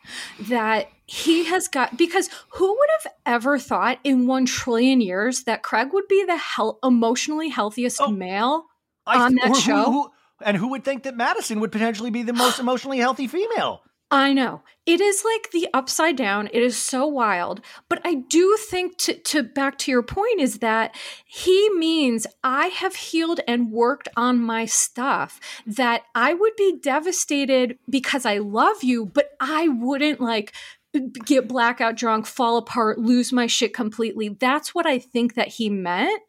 That 0.49 0.89
he 1.05 1.45
has 1.45 1.69
got, 1.69 1.99
because 1.99 2.31
who 2.49 2.71
would 2.71 2.89
have 3.03 3.13
ever 3.27 3.59
thought 3.59 3.99
in 4.05 4.27
one 4.27 4.47
trillion 4.47 5.03
years 5.03 5.43
that 5.43 5.63
Craig 5.63 5.89
would 5.93 6.09
be 6.09 6.25
the 6.25 6.39
hel- 6.39 6.79
emotionally 6.83 7.51
healthiest 7.51 8.01
oh, 8.01 8.11
male 8.11 8.65
on 9.07 9.35
or 9.35 9.37
that 9.43 9.49
who- 9.49 9.61
show? 9.61 9.85
who- 9.85 10.11
and 10.43 10.57
who 10.57 10.69
would 10.69 10.85
think 10.85 11.03
that 11.03 11.15
Madison 11.15 11.61
would 11.61 11.73
potentially 11.73 12.11
be 12.11 12.23
the 12.23 12.33
most 12.33 12.59
emotionally 12.59 12.99
healthy 12.99 13.27
female? 13.27 13.83
I 14.11 14.33
know. 14.33 14.63
It 14.85 15.01
is 15.01 15.25
like 15.25 15.51
the 15.51 15.69
upside 15.75 16.17
down. 16.17 16.49
It 16.53 16.63
is 16.63 16.77
so 16.77 17.09
wild. 17.09 17.61
But 17.89 18.01
I 18.05 18.15
do 18.15 18.57
think 18.57 18.99
to, 18.99 19.15
to 19.15 19.43
back 19.43 19.79
to 19.79 19.91
your 19.91 20.05
point 20.05 20.41
is 20.41 20.61
that 20.61 20.95
he 21.27 21.69
means 21.71 22.25
I 22.45 22.69
have 22.69 22.95
healed 22.95 23.41
and 23.49 23.73
worked 23.73 24.09
on 24.17 24.39
my 24.39 24.65
stuff 24.65 25.41
that 25.67 26.03
I 26.15 26.35
would 26.35 26.55
be 26.57 26.79
devastated 26.81 27.79
because 27.91 28.25
I 28.25 28.39
love 28.39 28.85
you, 28.85 29.07
but 29.07 29.31
I 29.41 29.67
wouldn't 29.67 30.21
like 30.21 30.53
get 31.01 31.49
blackout 31.49 31.97
drunk, 31.97 32.27
fall 32.27 32.57
apart, 32.57 32.99
lose 32.99 33.33
my 33.33 33.47
shit 33.47 33.73
completely. 33.75 34.29
That's 34.29 34.75
what 34.75 34.87
I 34.87 34.99
think 34.99 35.35
that 35.35 35.49
he 35.49 35.69
meant. 35.71 36.21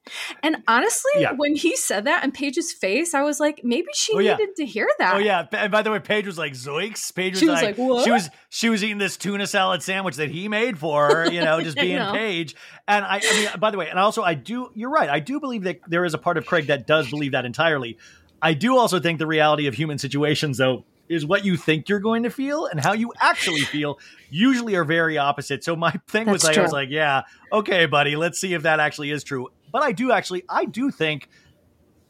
And 0.44 0.58
honestly, 0.68 1.12
Yeah. 1.22 1.34
when 1.34 1.56
he 1.56 1.76
said 1.76 2.06
that 2.06 2.24
in 2.24 2.32
Paige's 2.32 2.72
face, 2.72 3.14
I 3.14 3.22
was 3.24 3.40
like, 3.40 3.62
maybe 3.64 3.88
she 3.94 4.14
Oh, 4.14 4.20
yeah. 4.20 4.36
needed 4.36 4.56
to 4.58 4.66
hear 4.66 4.88
that. 5.00 5.16
Oh 5.16 5.20
yeah, 5.20 5.46
and 5.52 5.72
by 5.72 5.82
the 5.82 5.92
way, 5.92 6.00
Paige 6.00 6.26
was 6.26 6.38
like 6.38 6.54
zoinks. 6.54 7.14
Paige 7.14 7.34
was, 7.34 7.40
She 7.40 7.48
was 7.50 7.62
like, 7.62 7.78
like, 7.78 8.04
she 8.04 8.12
was 8.12 8.30
she 8.50 8.70
was 8.70 8.84
eating 8.84 8.98
this 8.98 9.18
tuna 9.18 9.48
salad 9.48 9.84
sandwich 9.84 10.16
that 10.18 10.30
he 10.30 10.48
made 10.48 10.78
for 10.78 11.08
her, 11.08 11.32
you 11.32 11.42
know, 11.42 11.62
just 11.62 11.78
being 11.80 11.98
know. 11.98 12.12
Paige. 12.14 12.56
And 12.88 13.04
I, 13.06 13.22
I 13.24 13.34
mean, 13.40 13.50
by 13.60 13.72
the 13.72 13.78
way, 13.78 13.90
and 13.90 14.00
also 14.00 14.24
I 14.24 14.34
do. 14.34 14.70
You're 14.74 14.90
right. 14.90 15.10
I 15.10 15.20
do 15.20 15.40
believe 15.40 15.64
that 15.64 15.80
there 15.88 16.06
is 16.06 16.14
a 16.14 16.18
part 16.18 16.38
of 16.38 16.46
Craig 16.46 16.68
that 16.68 16.88
does 16.88 17.10
believe 17.10 17.34
that 17.34 17.46
entirely. 17.46 17.98
I 18.42 18.54
do 18.54 18.78
also 18.78 19.00
think 19.00 19.20
the 19.20 19.28
reality 19.28 19.68
of 19.68 19.74
human 19.74 19.98
situations, 19.98 20.58
though, 20.60 20.86
is 21.10 21.26
what 21.26 21.46
you 21.46 21.56
think 21.58 21.88
you're 21.90 22.00
going 22.00 22.24
to 22.24 22.30
feel 22.30 22.66
and 22.66 22.80
how 22.80 22.94
you 22.94 23.14
actually 23.22 23.62
feel 23.72 23.98
usually 24.30 24.76
are 24.76 24.84
very 24.84 25.18
opposite. 25.18 25.64
So 25.64 25.76
my 25.76 25.92
thing 26.10 26.28
was 26.28 26.42
That's 26.42 26.56
like, 26.56 26.58
I 26.58 26.62
was 26.64 26.72
like, 26.74 26.90
yeah, 26.90 27.22
okay, 27.52 27.86
buddy, 27.86 28.16
let's 28.16 28.40
see 28.40 28.54
if 28.54 28.64
that 28.64 28.80
actually 28.80 29.12
is 29.12 29.24
true. 29.24 29.48
But 29.72 29.84
I 29.84 29.92
do 29.92 30.12
actually, 30.12 30.44
I 30.50 30.66
do 30.66 30.92
think 30.92 31.28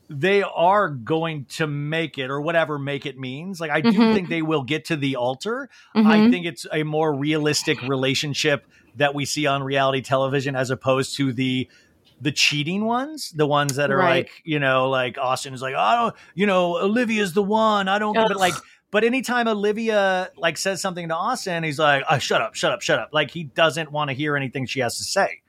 they 0.10 0.42
are 0.42 0.90
going 0.90 1.46
to 1.50 1.68
make 1.68 2.18
it 2.18 2.30
or 2.30 2.40
whatever 2.40 2.80
make 2.80 3.06
it 3.06 3.18
means. 3.20 3.60
Like 3.60 3.72
I 3.72 3.82
do 3.82 3.92
Mhm. 3.92 4.14
think 4.14 4.30
they 4.30 4.42
will 4.42 4.64
get 4.64 4.86
to 4.86 4.96
the 4.96 5.18
altar. 5.18 5.70
I 5.96 6.00
Mhm. 6.20 6.30
think 6.30 6.46
it's 6.46 6.66
a 6.72 6.84
more 6.84 7.14
realistic 7.14 7.82
relationship 7.82 8.66
that 8.96 9.14
we 9.14 9.26
see 9.26 9.46
on 9.46 9.64
reality 9.64 10.02
television 10.02 10.56
as 10.56 10.70
opposed 10.70 11.16
to 11.18 11.34
the 11.34 11.70
the 12.20 12.32
cheating 12.32 12.84
ones, 12.84 13.30
the 13.36 13.46
ones 13.46 13.76
that 13.76 13.92
are 13.92 13.98
Right. 13.98 14.26
like, 14.26 14.32
you 14.44 14.58
know, 14.58 14.90
like 14.90 15.20
Austin 15.20 15.54
is 15.54 15.62
like, 15.62 15.76
oh, 15.78 16.14
you 16.34 16.48
know, 16.48 16.76
Olivia's 16.78 17.34
the 17.34 17.44
one. 17.44 17.88
I 17.88 18.00
don't, 18.00 18.16
but 18.16 18.32
Ugh. 18.32 18.38
like, 18.38 18.56
But 18.92 19.04
anytime 19.04 19.48
Olivia 19.48 20.30
like 20.38 20.58
says 20.58 20.82
something 20.82 21.10
to 21.10 21.16
Austin, 21.16 21.64
he's 21.64 21.80
like, 21.80 22.04
oh, 22.10 22.18
"Shut 22.20 22.42
up, 22.42 22.56
shut 22.56 22.72
up, 22.72 22.82
shut 22.82 23.00
up!" 23.00 23.10
Like 23.12 23.32
he 23.32 23.44
doesn't 23.44 23.92
want 23.92 24.10
to 24.10 24.14
hear 24.14 24.36
anything 24.38 24.66
she 24.66 24.80
has 24.80 24.98
to 24.98 25.04
say. 25.04 25.42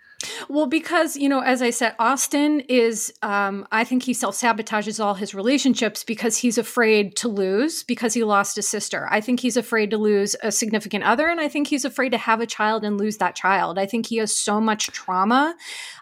Well, 0.48 0.66
because, 0.66 1.16
you 1.16 1.28
know, 1.28 1.40
as 1.40 1.62
I 1.62 1.70
said, 1.70 1.94
Austin 2.00 2.60
is, 2.68 3.12
um, 3.22 3.68
I 3.70 3.84
think 3.84 4.02
he 4.02 4.12
self 4.12 4.34
sabotages 4.34 5.02
all 5.02 5.14
his 5.14 5.32
relationships 5.32 6.02
because 6.02 6.38
he's 6.38 6.58
afraid 6.58 7.14
to 7.16 7.28
lose 7.28 7.84
because 7.84 8.14
he 8.14 8.24
lost 8.24 8.58
a 8.58 8.62
sister. 8.62 9.06
I 9.10 9.20
think 9.20 9.38
he's 9.38 9.56
afraid 9.56 9.90
to 9.90 9.98
lose 9.98 10.34
a 10.42 10.50
significant 10.50 11.04
other. 11.04 11.28
And 11.28 11.40
I 11.40 11.46
think 11.48 11.68
he's 11.68 11.84
afraid 11.84 12.10
to 12.10 12.18
have 12.18 12.40
a 12.40 12.46
child 12.46 12.84
and 12.84 12.98
lose 12.98 13.18
that 13.18 13.36
child. 13.36 13.78
I 13.78 13.86
think 13.86 14.06
he 14.06 14.16
has 14.16 14.36
so 14.36 14.60
much 14.60 14.88
trauma 14.88 15.54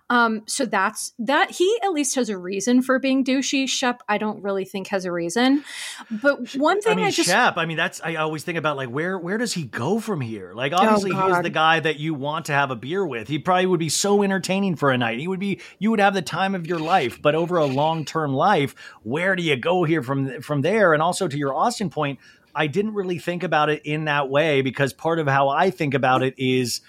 um, 0.09 0.43
so 0.47 0.65
that's 0.65 1.13
that 1.19 1.51
he 1.51 1.79
at 1.83 1.91
least 1.91 2.15
has 2.15 2.29
a 2.29 2.39
reason 2.39 2.81
for 2.81 3.01
being 3.01 3.25
douchey. 3.25 3.69
Shep, 3.69 4.03
I 4.09 4.19
don't 4.19 4.41
really 4.41 4.65
think 4.65 4.87
has 4.89 5.05
a 5.05 5.11
reason. 5.11 5.65
But 6.11 6.55
one 6.55 6.81
thing 6.81 6.93
I, 6.93 6.97
mean, 6.97 7.05
I 7.07 7.11
just 7.11 7.29
Shep, 7.29 7.57
I 7.57 7.67
mean, 7.67 7.77
that's 7.77 8.01
I 8.05 8.15
always 8.17 8.45
think 8.45 8.57
about 8.57 8.77
like 8.77 8.89
where 8.89 9.19
where 9.19 9.37
does 9.37 9.53
he 9.53 9.65
go 9.65 9.99
from 9.99 10.21
here? 10.21 10.53
Like 10.55 10.73
obviously 10.73 11.11
oh, 11.13 11.35
he's 11.35 11.43
the 11.43 11.51
guy 11.51 11.81
that 11.81 11.99
you 11.99 12.15
want 12.15 12.47
to 12.47 12.53
have 12.53 12.71
a 12.71 12.77
beer 12.77 13.05
with. 13.05 13.27
He 13.27 13.41
probably 13.41 13.67
would 13.67 13.81
be 13.81 13.89
so 13.89 14.23
entertaining 14.23 14.77
for 14.77 14.93
a 14.93 14.99
night. 14.99 15.19
He 15.19 15.27
would 15.27 15.41
be 15.41 15.61
you 15.81 15.91
would 15.91 16.01
have 16.01 16.15
the 16.15 16.23
time 16.23 16.55
of 16.55 16.69
your 16.69 16.79
life. 16.79 17.21
But 17.21 17.35
over 17.35 17.57
a 17.57 17.67
long 17.67 18.05
term 18.05 18.33
life, 18.33 18.77
where 19.03 19.35
do 19.35 19.43
you 19.43 19.57
go 19.57 19.83
here 19.83 20.05
from 20.05 20.41
from 20.41 20.61
there? 20.61 20.95
And 20.95 21.03
also 21.03 21.27
to 21.27 21.37
your 21.37 21.53
Austin 21.53 21.91
point, 21.91 22.21
I 22.55 22.69
didn't 22.69 22.95
really 22.95 23.19
think 23.19 23.43
about 23.43 23.71
it 23.71 23.83
in 23.85 24.05
that 24.05 24.31
way 24.31 24.63
because 24.63 24.93
part 24.93 25.19
of 25.19 25.27
how 25.27 25.49
I 25.49 25.71
think 25.71 25.95
about 25.95 26.23
it 26.23 26.35
is 26.39 26.81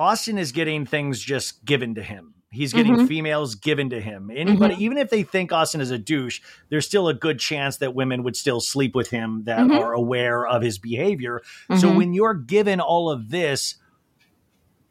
Austin 0.00 0.38
is 0.38 0.52
getting 0.52 0.86
things 0.86 1.20
just 1.20 1.62
given 1.62 1.94
to 1.96 2.02
him. 2.02 2.32
He's 2.50 2.72
getting 2.72 2.96
mm-hmm. 2.96 3.06
females 3.06 3.54
given 3.54 3.90
to 3.90 4.00
him. 4.00 4.30
Anybody, 4.34 4.74
mm-hmm. 4.74 4.82
even 4.82 4.98
if 4.98 5.10
they 5.10 5.22
think 5.22 5.52
Austin 5.52 5.82
is 5.82 5.90
a 5.90 5.98
douche, 5.98 6.40
there's 6.70 6.86
still 6.86 7.06
a 7.06 7.14
good 7.14 7.38
chance 7.38 7.76
that 7.76 7.94
women 7.94 8.22
would 8.22 8.34
still 8.34 8.60
sleep 8.60 8.94
with 8.94 9.10
him 9.10 9.44
that 9.44 9.60
mm-hmm. 9.60 9.78
are 9.78 9.92
aware 9.92 10.46
of 10.46 10.62
his 10.62 10.78
behavior. 10.78 11.42
So 11.68 11.88
mm-hmm. 11.88 11.96
when 11.96 12.14
you're 12.14 12.34
given 12.34 12.80
all 12.80 13.10
of 13.10 13.30
this, 13.30 13.76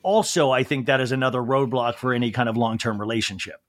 also, 0.04 0.52
I 0.52 0.64
think 0.64 0.86
that 0.86 1.02
is 1.02 1.12
another 1.12 1.40
roadblock 1.40 1.96
for 1.96 2.14
any 2.14 2.32
kind 2.32 2.48
of 2.48 2.56
long 2.56 2.78
term 2.78 3.00
relationship. 3.00 3.62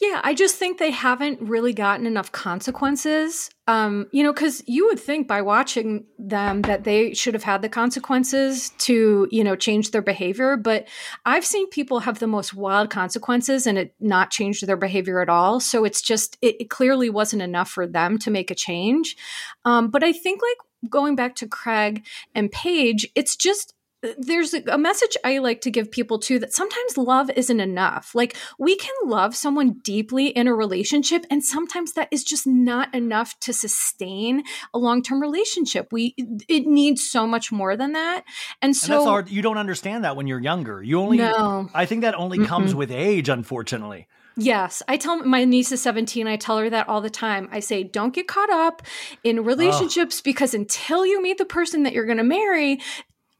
Yeah, 0.00 0.20
I 0.22 0.34
just 0.34 0.56
think 0.56 0.78
they 0.78 0.90
haven't 0.90 1.40
really 1.40 1.72
gotten 1.72 2.06
enough 2.06 2.30
consequences. 2.32 3.50
Um, 3.66 4.08
you 4.12 4.22
know, 4.22 4.32
because 4.32 4.62
you 4.66 4.86
would 4.86 5.00
think 5.00 5.26
by 5.26 5.40
watching 5.40 6.04
them 6.18 6.62
that 6.62 6.84
they 6.84 7.14
should 7.14 7.32
have 7.32 7.44
had 7.44 7.62
the 7.62 7.70
consequences 7.70 8.70
to, 8.78 9.26
you 9.30 9.42
know, 9.42 9.56
change 9.56 9.90
their 9.90 10.02
behavior. 10.02 10.58
But 10.58 10.86
I've 11.24 11.46
seen 11.46 11.70
people 11.70 12.00
have 12.00 12.18
the 12.18 12.26
most 12.26 12.52
wild 12.52 12.90
consequences 12.90 13.66
and 13.66 13.78
it 13.78 13.94
not 14.00 14.30
change 14.30 14.60
their 14.60 14.76
behavior 14.76 15.20
at 15.20 15.30
all. 15.30 15.60
So 15.60 15.84
it's 15.84 16.02
just, 16.02 16.36
it, 16.42 16.56
it 16.60 16.70
clearly 16.70 17.08
wasn't 17.08 17.42
enough 17.42 17.70
for 17.70 17.86
them 17.86 18.18
to 18.18 18.30
make 18.30 18.50
a 18.50 18.54
change. 18.54 19.16
Um, 19.64 19.88
but 19.88 20.04
I 20.04 20.12
think, 20.12 20.42
like, 20.42 20.90
going 20.90 21.16
back 21.16 21.34
to 21.36 21.46
Craig 21.46 22.04
and 22.34 22.52
Paige, 22.52 23.08
it's 23.14 23.36
just 23.36 23.73
there's 24.18 24.54
a 24.54 24.78
message 24.78 25.16
I 25.24 25.38
like 25.38 25.60
to 25.62 25.70
give 25.70 25.90
people 25.90 26.18
too 26.18 26.38
that 26.38 26.52
sometimes 26.52 26.96
love 26.96 27.30
isn't 27.36 27.60
enough. 27.60 28.14
Like 28.14 28.36
we 28.58 28.76
can 28.76 28.94
love 29.04 29.34
someone 29.34 29.78
deeply 29.82 30.28
in 30.28 30.46
a 30.46 30.54
relationship, 30.54 31.24
and 31.30 31.44
sometimes 31.44 31.92
that 31.94 32.08
is 32.10 32.24
just 32.24 32.46
not 32.46 32.94
enough 32.94 33.38
to 33.40 33.52
sustain 33.52 34.42
a 34.72 34.78
long 34.78 35.02
term 35.02 35.20
relationship. 35.20 35.88
We 35.92 36.14
it 36.48 36.66
needs 36.66 37.08
so 37.08 37.26
much 37.26 37.52
more 37.52 37.76
than 37.76 37.92
that, 37.92 38.24
and 38.62 38.76
so 38.76 38.86
and 38.86 39.00
that's 39.00 39.08
hard. 39.08 39.30
You 39.30 39.42
don't 39.42 39.58
understand 39.58 40.04
that 40.04 40.16
when 40.16 40.26
you're 40.26 40.40
younger. 40.40 40.82
You 40.82 41.00
only. 41.00 41.18
No. 41.18 41.68
I 41.74 41.86
think 41.86 42.02
that 42.02 42.14
only 42.14 42.44
comes 42.44 42.72
Mm-mm. 42.72 42.78
with 42.78 42.90
age, 42.90 43.28
unfortunately. 43.28 44.08
Yes, 44.36 44.82
I 44.88 44.96
tell 44.96 45.22
my 45.22 45.44
niece 45.44 45.70
is 45.70 45.80
17. 45.82 46.26
I 46.26 46.36
tell 46.36 46.58
her 46.58 46.68
that 46.68 46.88
all 46.88 47.00
the 47.00 47.10
time. 47.10 47.48
I 47.52 47.60
say, 47.60 47.84
don't 47.84 48.12
get 48.12 48.26
caught 48.26 48.50
up 48.50 48.82
in 49.22 49.44
relationships 49.44 50.18
oh. 50.18 50.22
because 50.24 50.54
until 50.54 51.06
you 51.06 51.22
meet 51.22 51.38
the 51.38 51.44
person 51.44 51.84
that 51.84 51.92
you're 51.92 52.06
going 52.06 52.18
to 52.18 52.24
marry, 52.24 52.80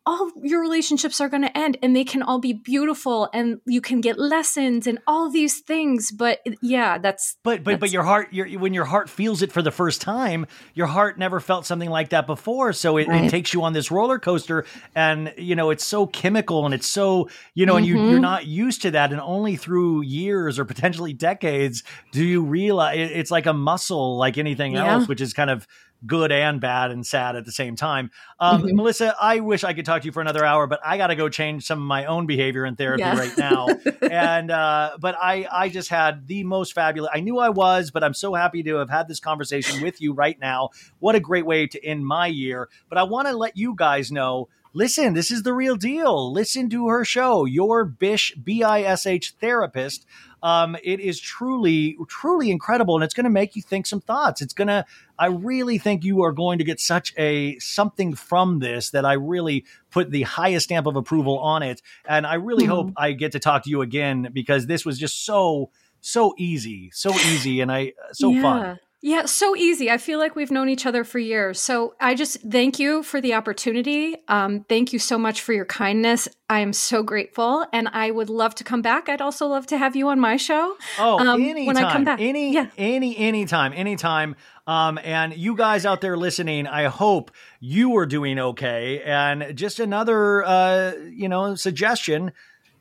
all 0.07 0.31
your 0.43 0.61
relationships 0.61 1.21
are 1.21 1.31
going 1.31 1.43
to 1.43 1.57
end 1.57 1.79
and 1.83 1.97
they 1.97 2.05
can 2.05 2.23
all 2.23 2.39
be 2.39 2.53
beautiful 2.53 3.29
and 3.33 3.61
you 3.65 3.81
can 3.81 4.03
get 4.03 4.19
lessons 4.19 4.87
and 4.87 4.99
all 5.07 5.31
these 5.31 5.61
things 5.61 6.11
but 6.11 6.41
yeah 6.61 6.99
that's 6.99 7.37
but 7.43 7.65
but 7.65 7.73
that's, 7.73 7.81
but 7.81 7.91
your 7.91 8.03
heart 8.03 8.29
your, 8.31 8.47
when 8.59 8.75
your 8.75 8.85
heart 8.85 9.09
feels 9.09 9.41
it 9.41 9.51
for 9.51 9.63
the 9.63 9.71
first 9.71 10.03
time 10.03 10.47
your 10.75 10.87
heart 10.87 11.19
never 11.19 11.41
felt 11.41 11.65
something 11.65 11.89
like 11.89 12.11
that 12.11 12.27
before 12.27 12.73
so 12.73 12.99
it, 12.99 13.09
right. 13.09 13.25
it 13.25 13.31
takes 13.31 13.55
you 13.55 13.63
on 13.63 13.73
this 13.73 13.91
roller 13.91 14.19
coaster 14.19 14.67
and 14.95 15.33
you 15.39 15.57
know 15.57 15.71
it's 15.71 15.85
so 15.85 16.07
chemical 16.07 16.67
and 16.67 16.75
it's 16.75 16.87
so 16.87 17.29
you 17.55 17.65
know 17.65 17.73
mm-hmm. 17.73 17.79
and 17.79 17.87
you, 17.87 17.95
you're 17.95 18.13
mm-hmm. 18.13 18.21
not 18.21 18.47
used 18.47 18.83
to 18.83 18.91
that 18.91 19.11
and 19.11 19.21
only 19.23 19.57
through 19.57 20.03
years 20.03 20.59
or 20.59 20.67
potentially 20.67 21.15
decades 21.15 21.83
do 22.13 22.23
you 22.23 22.43
realize 22.43 22.99
it, 22.99 23.11
it's 23.13 23.31
like 23.31 23.47
a 23.47 23.55
muscle 23.55 24.19
like 24.19 24.37
anything 24.37 24.75
yeah. 24.75 24.93
else 24.93 25.09
which 25.09 25.23
is 25.23 25.33
kind 25.33 25.49
of 25.49 25.67
good 26.07 26.33
and 26.33 26.61
bad 26.61 26.91
and 26.91 27.07
sad 27.07 27.37
at 27.37 27.45
the 27.45 27.53
same 27.53 27.77
time. 27.77 28.11
Um, 28.39 28.63
mm-hmm. 28.63 28.77
Melissa, 28.77 29.15
I 29.21 29.41
wish 29.41 29.65
I 29.65 29.73
could 29.73 29.85
talk 29.85 30.03
to 30.03 30.07
you 30.07 30.13
for 30.13 30.21
another 30.21 30.45
hour, 30.45 30.67
but 30.67 30.81
I 30.85 30.97
got 30.97 31.09
to 31.09 31.17
go 31.17 31.29
change 31.29 31.67
some 31.67 31.81
of 31.81 31.87
my 31.87 32.05
own 32.07 32.27
behavior 32.27 32.65
in 32.67 32.77
therapy 32.77 33.01
yeah. 33.03 33.19
right 33.19 33.37
now. 33.39 33.69
and 34.03 34.51
uh, 34.51 34.97
but 35.01 35.17
I 35.21 35.47
I 35.51 35.69
just 35.69 35.89
had 35.89 36.27
the 36.27 36.45
most 36.45 36.73
fabulous. 36.73 37.11
I 37.15 37.21
knew 37.21 37.39
I 37.39 37.51
was, 37.51 37.91
but 37.91 38.05
I'm 38.05 38.15
so 38.15 38.35
happy 38.35 38.63
to 38.65 38.77
have 38.77 38.91
had 38.91 39.09
this 39.09 39.21
conversation 39.21 39.83
with 39.83 40.01
you 40.01 40.13
right 40.13 40.39
now. 40.39 40.71
What 40.99 41.15
a 41.15 41.21
great 41.21 41.47
way 41.47 41.67
to 41.67 41.85
end 41.85 42.07
my 42.07 42.27
year. 42.27 42.69
But 42.89 42.99
I 42.99 43.05
want 43.05 43.29
to 43.29 43.37
let 43.37 43.57
you 43.57 43.75
guys 43.77 44.11
know 44.13 44.49
listen, 44.75 45.15
this 45.15 45.31
is 45.31 45.45
the 45.45 45.55
real 45.55 45.77
deal. 45.77 46.31
Listen 46.31 46.69
to 46.69 46.89
her 46.89 47.05
show, 47.05 47.45
Your 47.47 47.85
Bish, 47.85 48.35
B 48.35 48.63
I 48.63 48.83
S 48.83 49.07
H 49.07 49.35
Therapist. 49.41 50.05
Um, 50.45 50.77
it 50.85 51.01
is 51.01 51.19
truly, 51.19 51.97
truly 52.07 52.51
incredible, 52.51 52.97
and 52.97 53.03
it's 53.03 53.15
going 53.15 53.25
to 53.25 53.31
make 53.31 53.57
you 53.57 53.63
think 53.63 53.87
some 53.87 54.03
thoughts. 54.03 54.43
It's 54.43 54.53
going 54.53 54.69
to, 54.69 54.85
I 55.19 55.27
really 55.29 55.79
think 55.79 56.05
you 56.05 56.23
are 56.23 56.33
going 56.33 56.59
to 56.59 56.65
get 56.65 56.81
such 56.81 57.15
a 57.17 57.59
something 57.61 58.15
from 58.15 58.59
this 58.59 58.91
that 58.91 59.07
I 59.07 59.15
really 59.15 59.65
put 59.91 60.11
the 60.11 60.23
highest 60.23 60.65
stamp 60.65 60.87
of 60.87 60.97
approval 60.97 61.39
on 61.39 61.63
it, 61.63 61.81
and 62.07 62.27
I 62.27 62.35
really 62.35 62.65
mm-hmm. 62.65 62.73
hope 62.73 62.91
I 62.95 63.13
get 63.13 63.33
to 63.33 63.41
talk 63.41 63.65
to 63.65 63.71
you 63.71 63.81
again 63.81 64.29
because 64.35 64.67
this 64.67 64.85
was 64.85 64.99
just 64.99 65.25
so, 65.25 65.71
so 66.03 66.35
easy, 66.37 66.91
so 66.93 67.15
easy, 67.15 67.63
and 67.63 67.73
I 67.73 67.95
so 68.13 68.31
yeah. 68.31 68.43
fun. 68.43 68.79
Yeah, 69.07 69.27
so 69.27 69.55
easy. 69.55 69.91
I 69.91 69.99
feel 69.99 70.19
like 70.19 70.35
we've 70.35 70.51
known 70.51 70.71
each 70.71 70.87
other 70.87 71.05
for 71.05 71.19
years. 71.19 71.61
So 71.61 71.95
I 72.01 72.15
just 72.15 72.41
thank 72.41 72.79
you 72.79 73.03
for 73.03 73.21
the 73.21 73.35
opportunity. 73.35 74.17
Um, 74.29 74.65
thank 74.67 74.95
you 74.95 74.99
so 74.99 75.19
much 75.19 75.43
for 75.43 75.53
your 75.53 75.67
kindness. 75.67 76.27
I 76.49 76.61
am 76.61 76.73
so 76.73 77.03
grateful, 77.03 77.67
and 77.71 77.89
I 77.89 78.11
would 78.11 78.31
love 78.31 78.55
to 78.55 78.65
come 78.65 78.81
back. 78.81 79.11
I'd 79.11 79.21
also 79.21 79.47
love 79.47 79.67
to 79.67 79.77
have 79.77 79.95
you 79.95 80.09
on 80.09 80.19
my 80.21 80.39
show. 80.39 80.79
Oh, 80.99 81.19
um, 81.19 81.43
anytime, 81.43 81.67
when 81.67 81.77
I 81.77 81.93
come 81.93 82.05
back. 82.05 82.19
Any, 82.19 82.55
yeah. 82.55 82.69
any, 82.79 83.15
anytime, 83.19 83.75
anytime. 83.75 84.37
Um, 84.67 84.99
and 85.05 85.37
you 85.37 85.55
guys 85.55 85.85
out 85.85 86.01
there 86.01 86.17
listening, 86.17 86.67
I 86.67 86.85
hope 86.85 87.31
you 87.61 87.95
are 87.99 88.07
doing 88.07 88.39
okay. 88.39 89.03
And 89.03 89.55
just 89.55 89.81
another, 89.81 90.43
uh, 90.47 90.93
you 91.13 91.29
know, 91.29 91.57
suggestion 91.57 92.33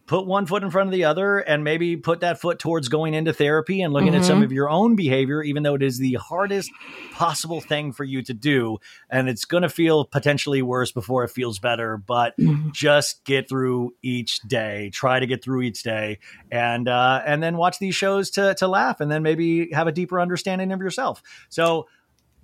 put 0.06 0.28
one 0.28 0.46
foot 0.46 0.64
in 0.64 0.70
front 0.70 0.88
of 0.88 0.94
the 0.94 1.06
other 1.06 1.40
and 1.40 1.64
maybe 1.64 1.96
put 1.96 2.20
that 2.20 2.40
foot 2.40 2.60
towards 2.60 2.90
going 2.90 3.14
into 3.14 3.32
therapy 3.32 3.82
and 3.82 3.94
looking 3.94 4.10
mm-hmm. 4.10 4.18
at 4.18 4.26
some 4.26 4.38
mm-hmm. 4.38 4.46
of 4.46 4.52
your 4.52 4.70
own 4.70 4.96
behavior, 4.96 5.42
even 5.42 5.64
though 5.64 5.76
it 5.76 5.84
is 5.84 5.98
the 5.98 6.16
hardest 6.16 6.70
possible 7.14 7.62
thing 7.62 7.94
for 7.94 8.04
you 8.04 8.22
to 8.24 8.34
do. 8.34 8.80
And 9.10 9.30
it's 9.30 9.46
going 9.46 9.64
to 9.64 9.70
feel 9.70 10.04
potentially 10.04 10.62
worse 10.62 10.92
before 10.92 11.24
it 11.24 11.30
feels 11.30 11.60
better, 11.60 11.98
but 11.98 12.38
mm-hmm. 12.38 12.72
just 12.74 13.24
get 13.24 13.48
through 13.48 13.96
each 14.02 14.42
day, 14.42 14.90
try 14.94 15.20
to 15.20 15.26
get 15.26 15.44
through 15.44 15.62
each 15.62 15.84
day 15.84 16.20
and, 16.52 16.90
uh, 16.90 17.22
and 17.26 17.42
then 17.42 17.56
watch 17.56 17.80
these 17.80 17.96
shows 17.96 18.32
to, 18.32 18.56
to 18.56 18.68
laugh 18.68 19.00
and 19.00 19.10
then 19.10 19.24
maybe 19.24 19.72
have 19.72 19.88
a 19.88 19.92
deeper 19.94 20.20
understanding 20.20 20.72
of 20.72 20.82
yourself. 20.82 21.24
So, 21.50 21.88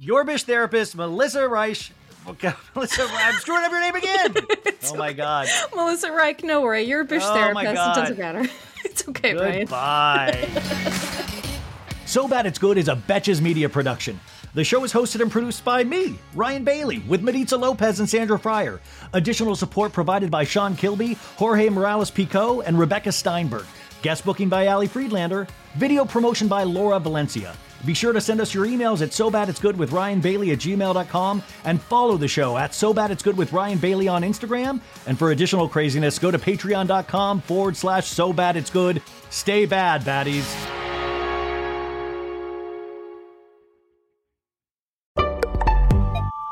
your 0.02 0.24
Bish 0.24 0.44
therapist, 0.44 0.96
Melissa 0.96 1.46
Reich, 1.50 1.92
Okay, 2.28 2.54
Melissa, 2.76 3.08
I'm 3.10 3.36
screwing 3.36 3.64
up 3.64 3.72
your 3.72 3.80
name 3.82 3.96
again. 3.96 4.36
oh 4.86 4.96
my 4.96 5.14
god, 5.14 5.48
Melissa 5.76 6.12
Reich. 6.12 6.44
No 6.44 6.62
worry, 6.62 6.84
you're 6.84 7.02
a 7.02 7.06
Bish 7.06 7.24
oh 7.26 7.34
therapist. 7.34 7.72
It 7.72 7.76
doesn't 7.76 8.20
matter. 8.20 8.46
it's 8.86 9.08
okay, 9.10 9.34
Goodbye. 9.34 10.48
so 12.06 12.28
bad 12.28 12.46
it's 12.46 12.60
good 12.60 12.78
is 12.78 12.88
a 12.88 12.96
Betches 12.96 13.42
Media 13.42 13.68
production. 13.68 14.20
The 14.56 14.64
show 14.64 14.84
is 14.84 14.92
hosted 14.92 15.22
and 15.22 15.32
produced 15.32 15.64
by 15.64 15.84
me, 15.84 16.18
Ryan 16.34 16.64
Bailey, 16.64 17.00
with 17.08 17.22
Maritza 17.22 17.56
Lopez 17.56 18.00
and 18.00 18.10
Sandra 18.10 18.38
Fryer. 18.40 18.82
Additional 19.14 19.56
support 19.56 19.94
provided 19.94 20.32
by 20.32 20.44
Sean 20.44 20.76
Kilby, 20.76 21.14
Jorge 21.38 21.70
Morales 21.70 22.10
Pico, 22.10 22.62
and 22.62 22.78
Rebecca 22.78 23.12
Steinberg. 23.12 23.66
Guest 24.02 24.26
booking 24.26 24.50
by 24.50 24.68
Ali 24.68 24.88
Friedlander. 24.88 25.48
Video 25.76 26.04
promotion 26.04 26.48
by 26.48 26.64
Laura 26.64 27.00
Valencia. 27.00 27.56
Be 27.86 27.94
sure 27.94 28.14
to 28.14 28.22
send 28.22 28.42
us 28.42 28.54
your 28.54 28.66
emails 28.66 29.02
at 29.02 29.14
so 29.14 29.30
bad 29.30 29.50
it's 29.50 29.60
good 29.60 29.78
with 29.78 29.92
Ryan 29.92 30.20
Bailey 30.20 30.52
at 30.52 30.60
gmail.com 30.60 31.44
and 31.66 31.82
follow 31.82 32.18
the 32.18 32.28
show 32.28 32.58
at 32.58 32.74
so 32.74 32.94
bad 32.94 33.12
it's 33.12 33.24
good 33.24 33.38
with 33.38 33.54
Ryan 33.54 33.78
Bailey 33.78 34.08
on 34.08 34.24
Instagram. 34.24 34.82
And 35.08 35.18
for 35.18 35.32
additional 35.32 35.68
craziness, 35.68 36.20
go 36.20 36.32
to 36.32 36.40
patreon.com 36.40 37.42
forward 37.42 37.78
slash 37.78 38.08
so 38.08 38.34
bad 38.34 38.58
it's 38.58 38.70
good. 38.70 39.02
Stay 39.30 39.66
bad, 39.66 40.02
baddies. 40.04 40.46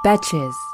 Betches. 0.06 0.67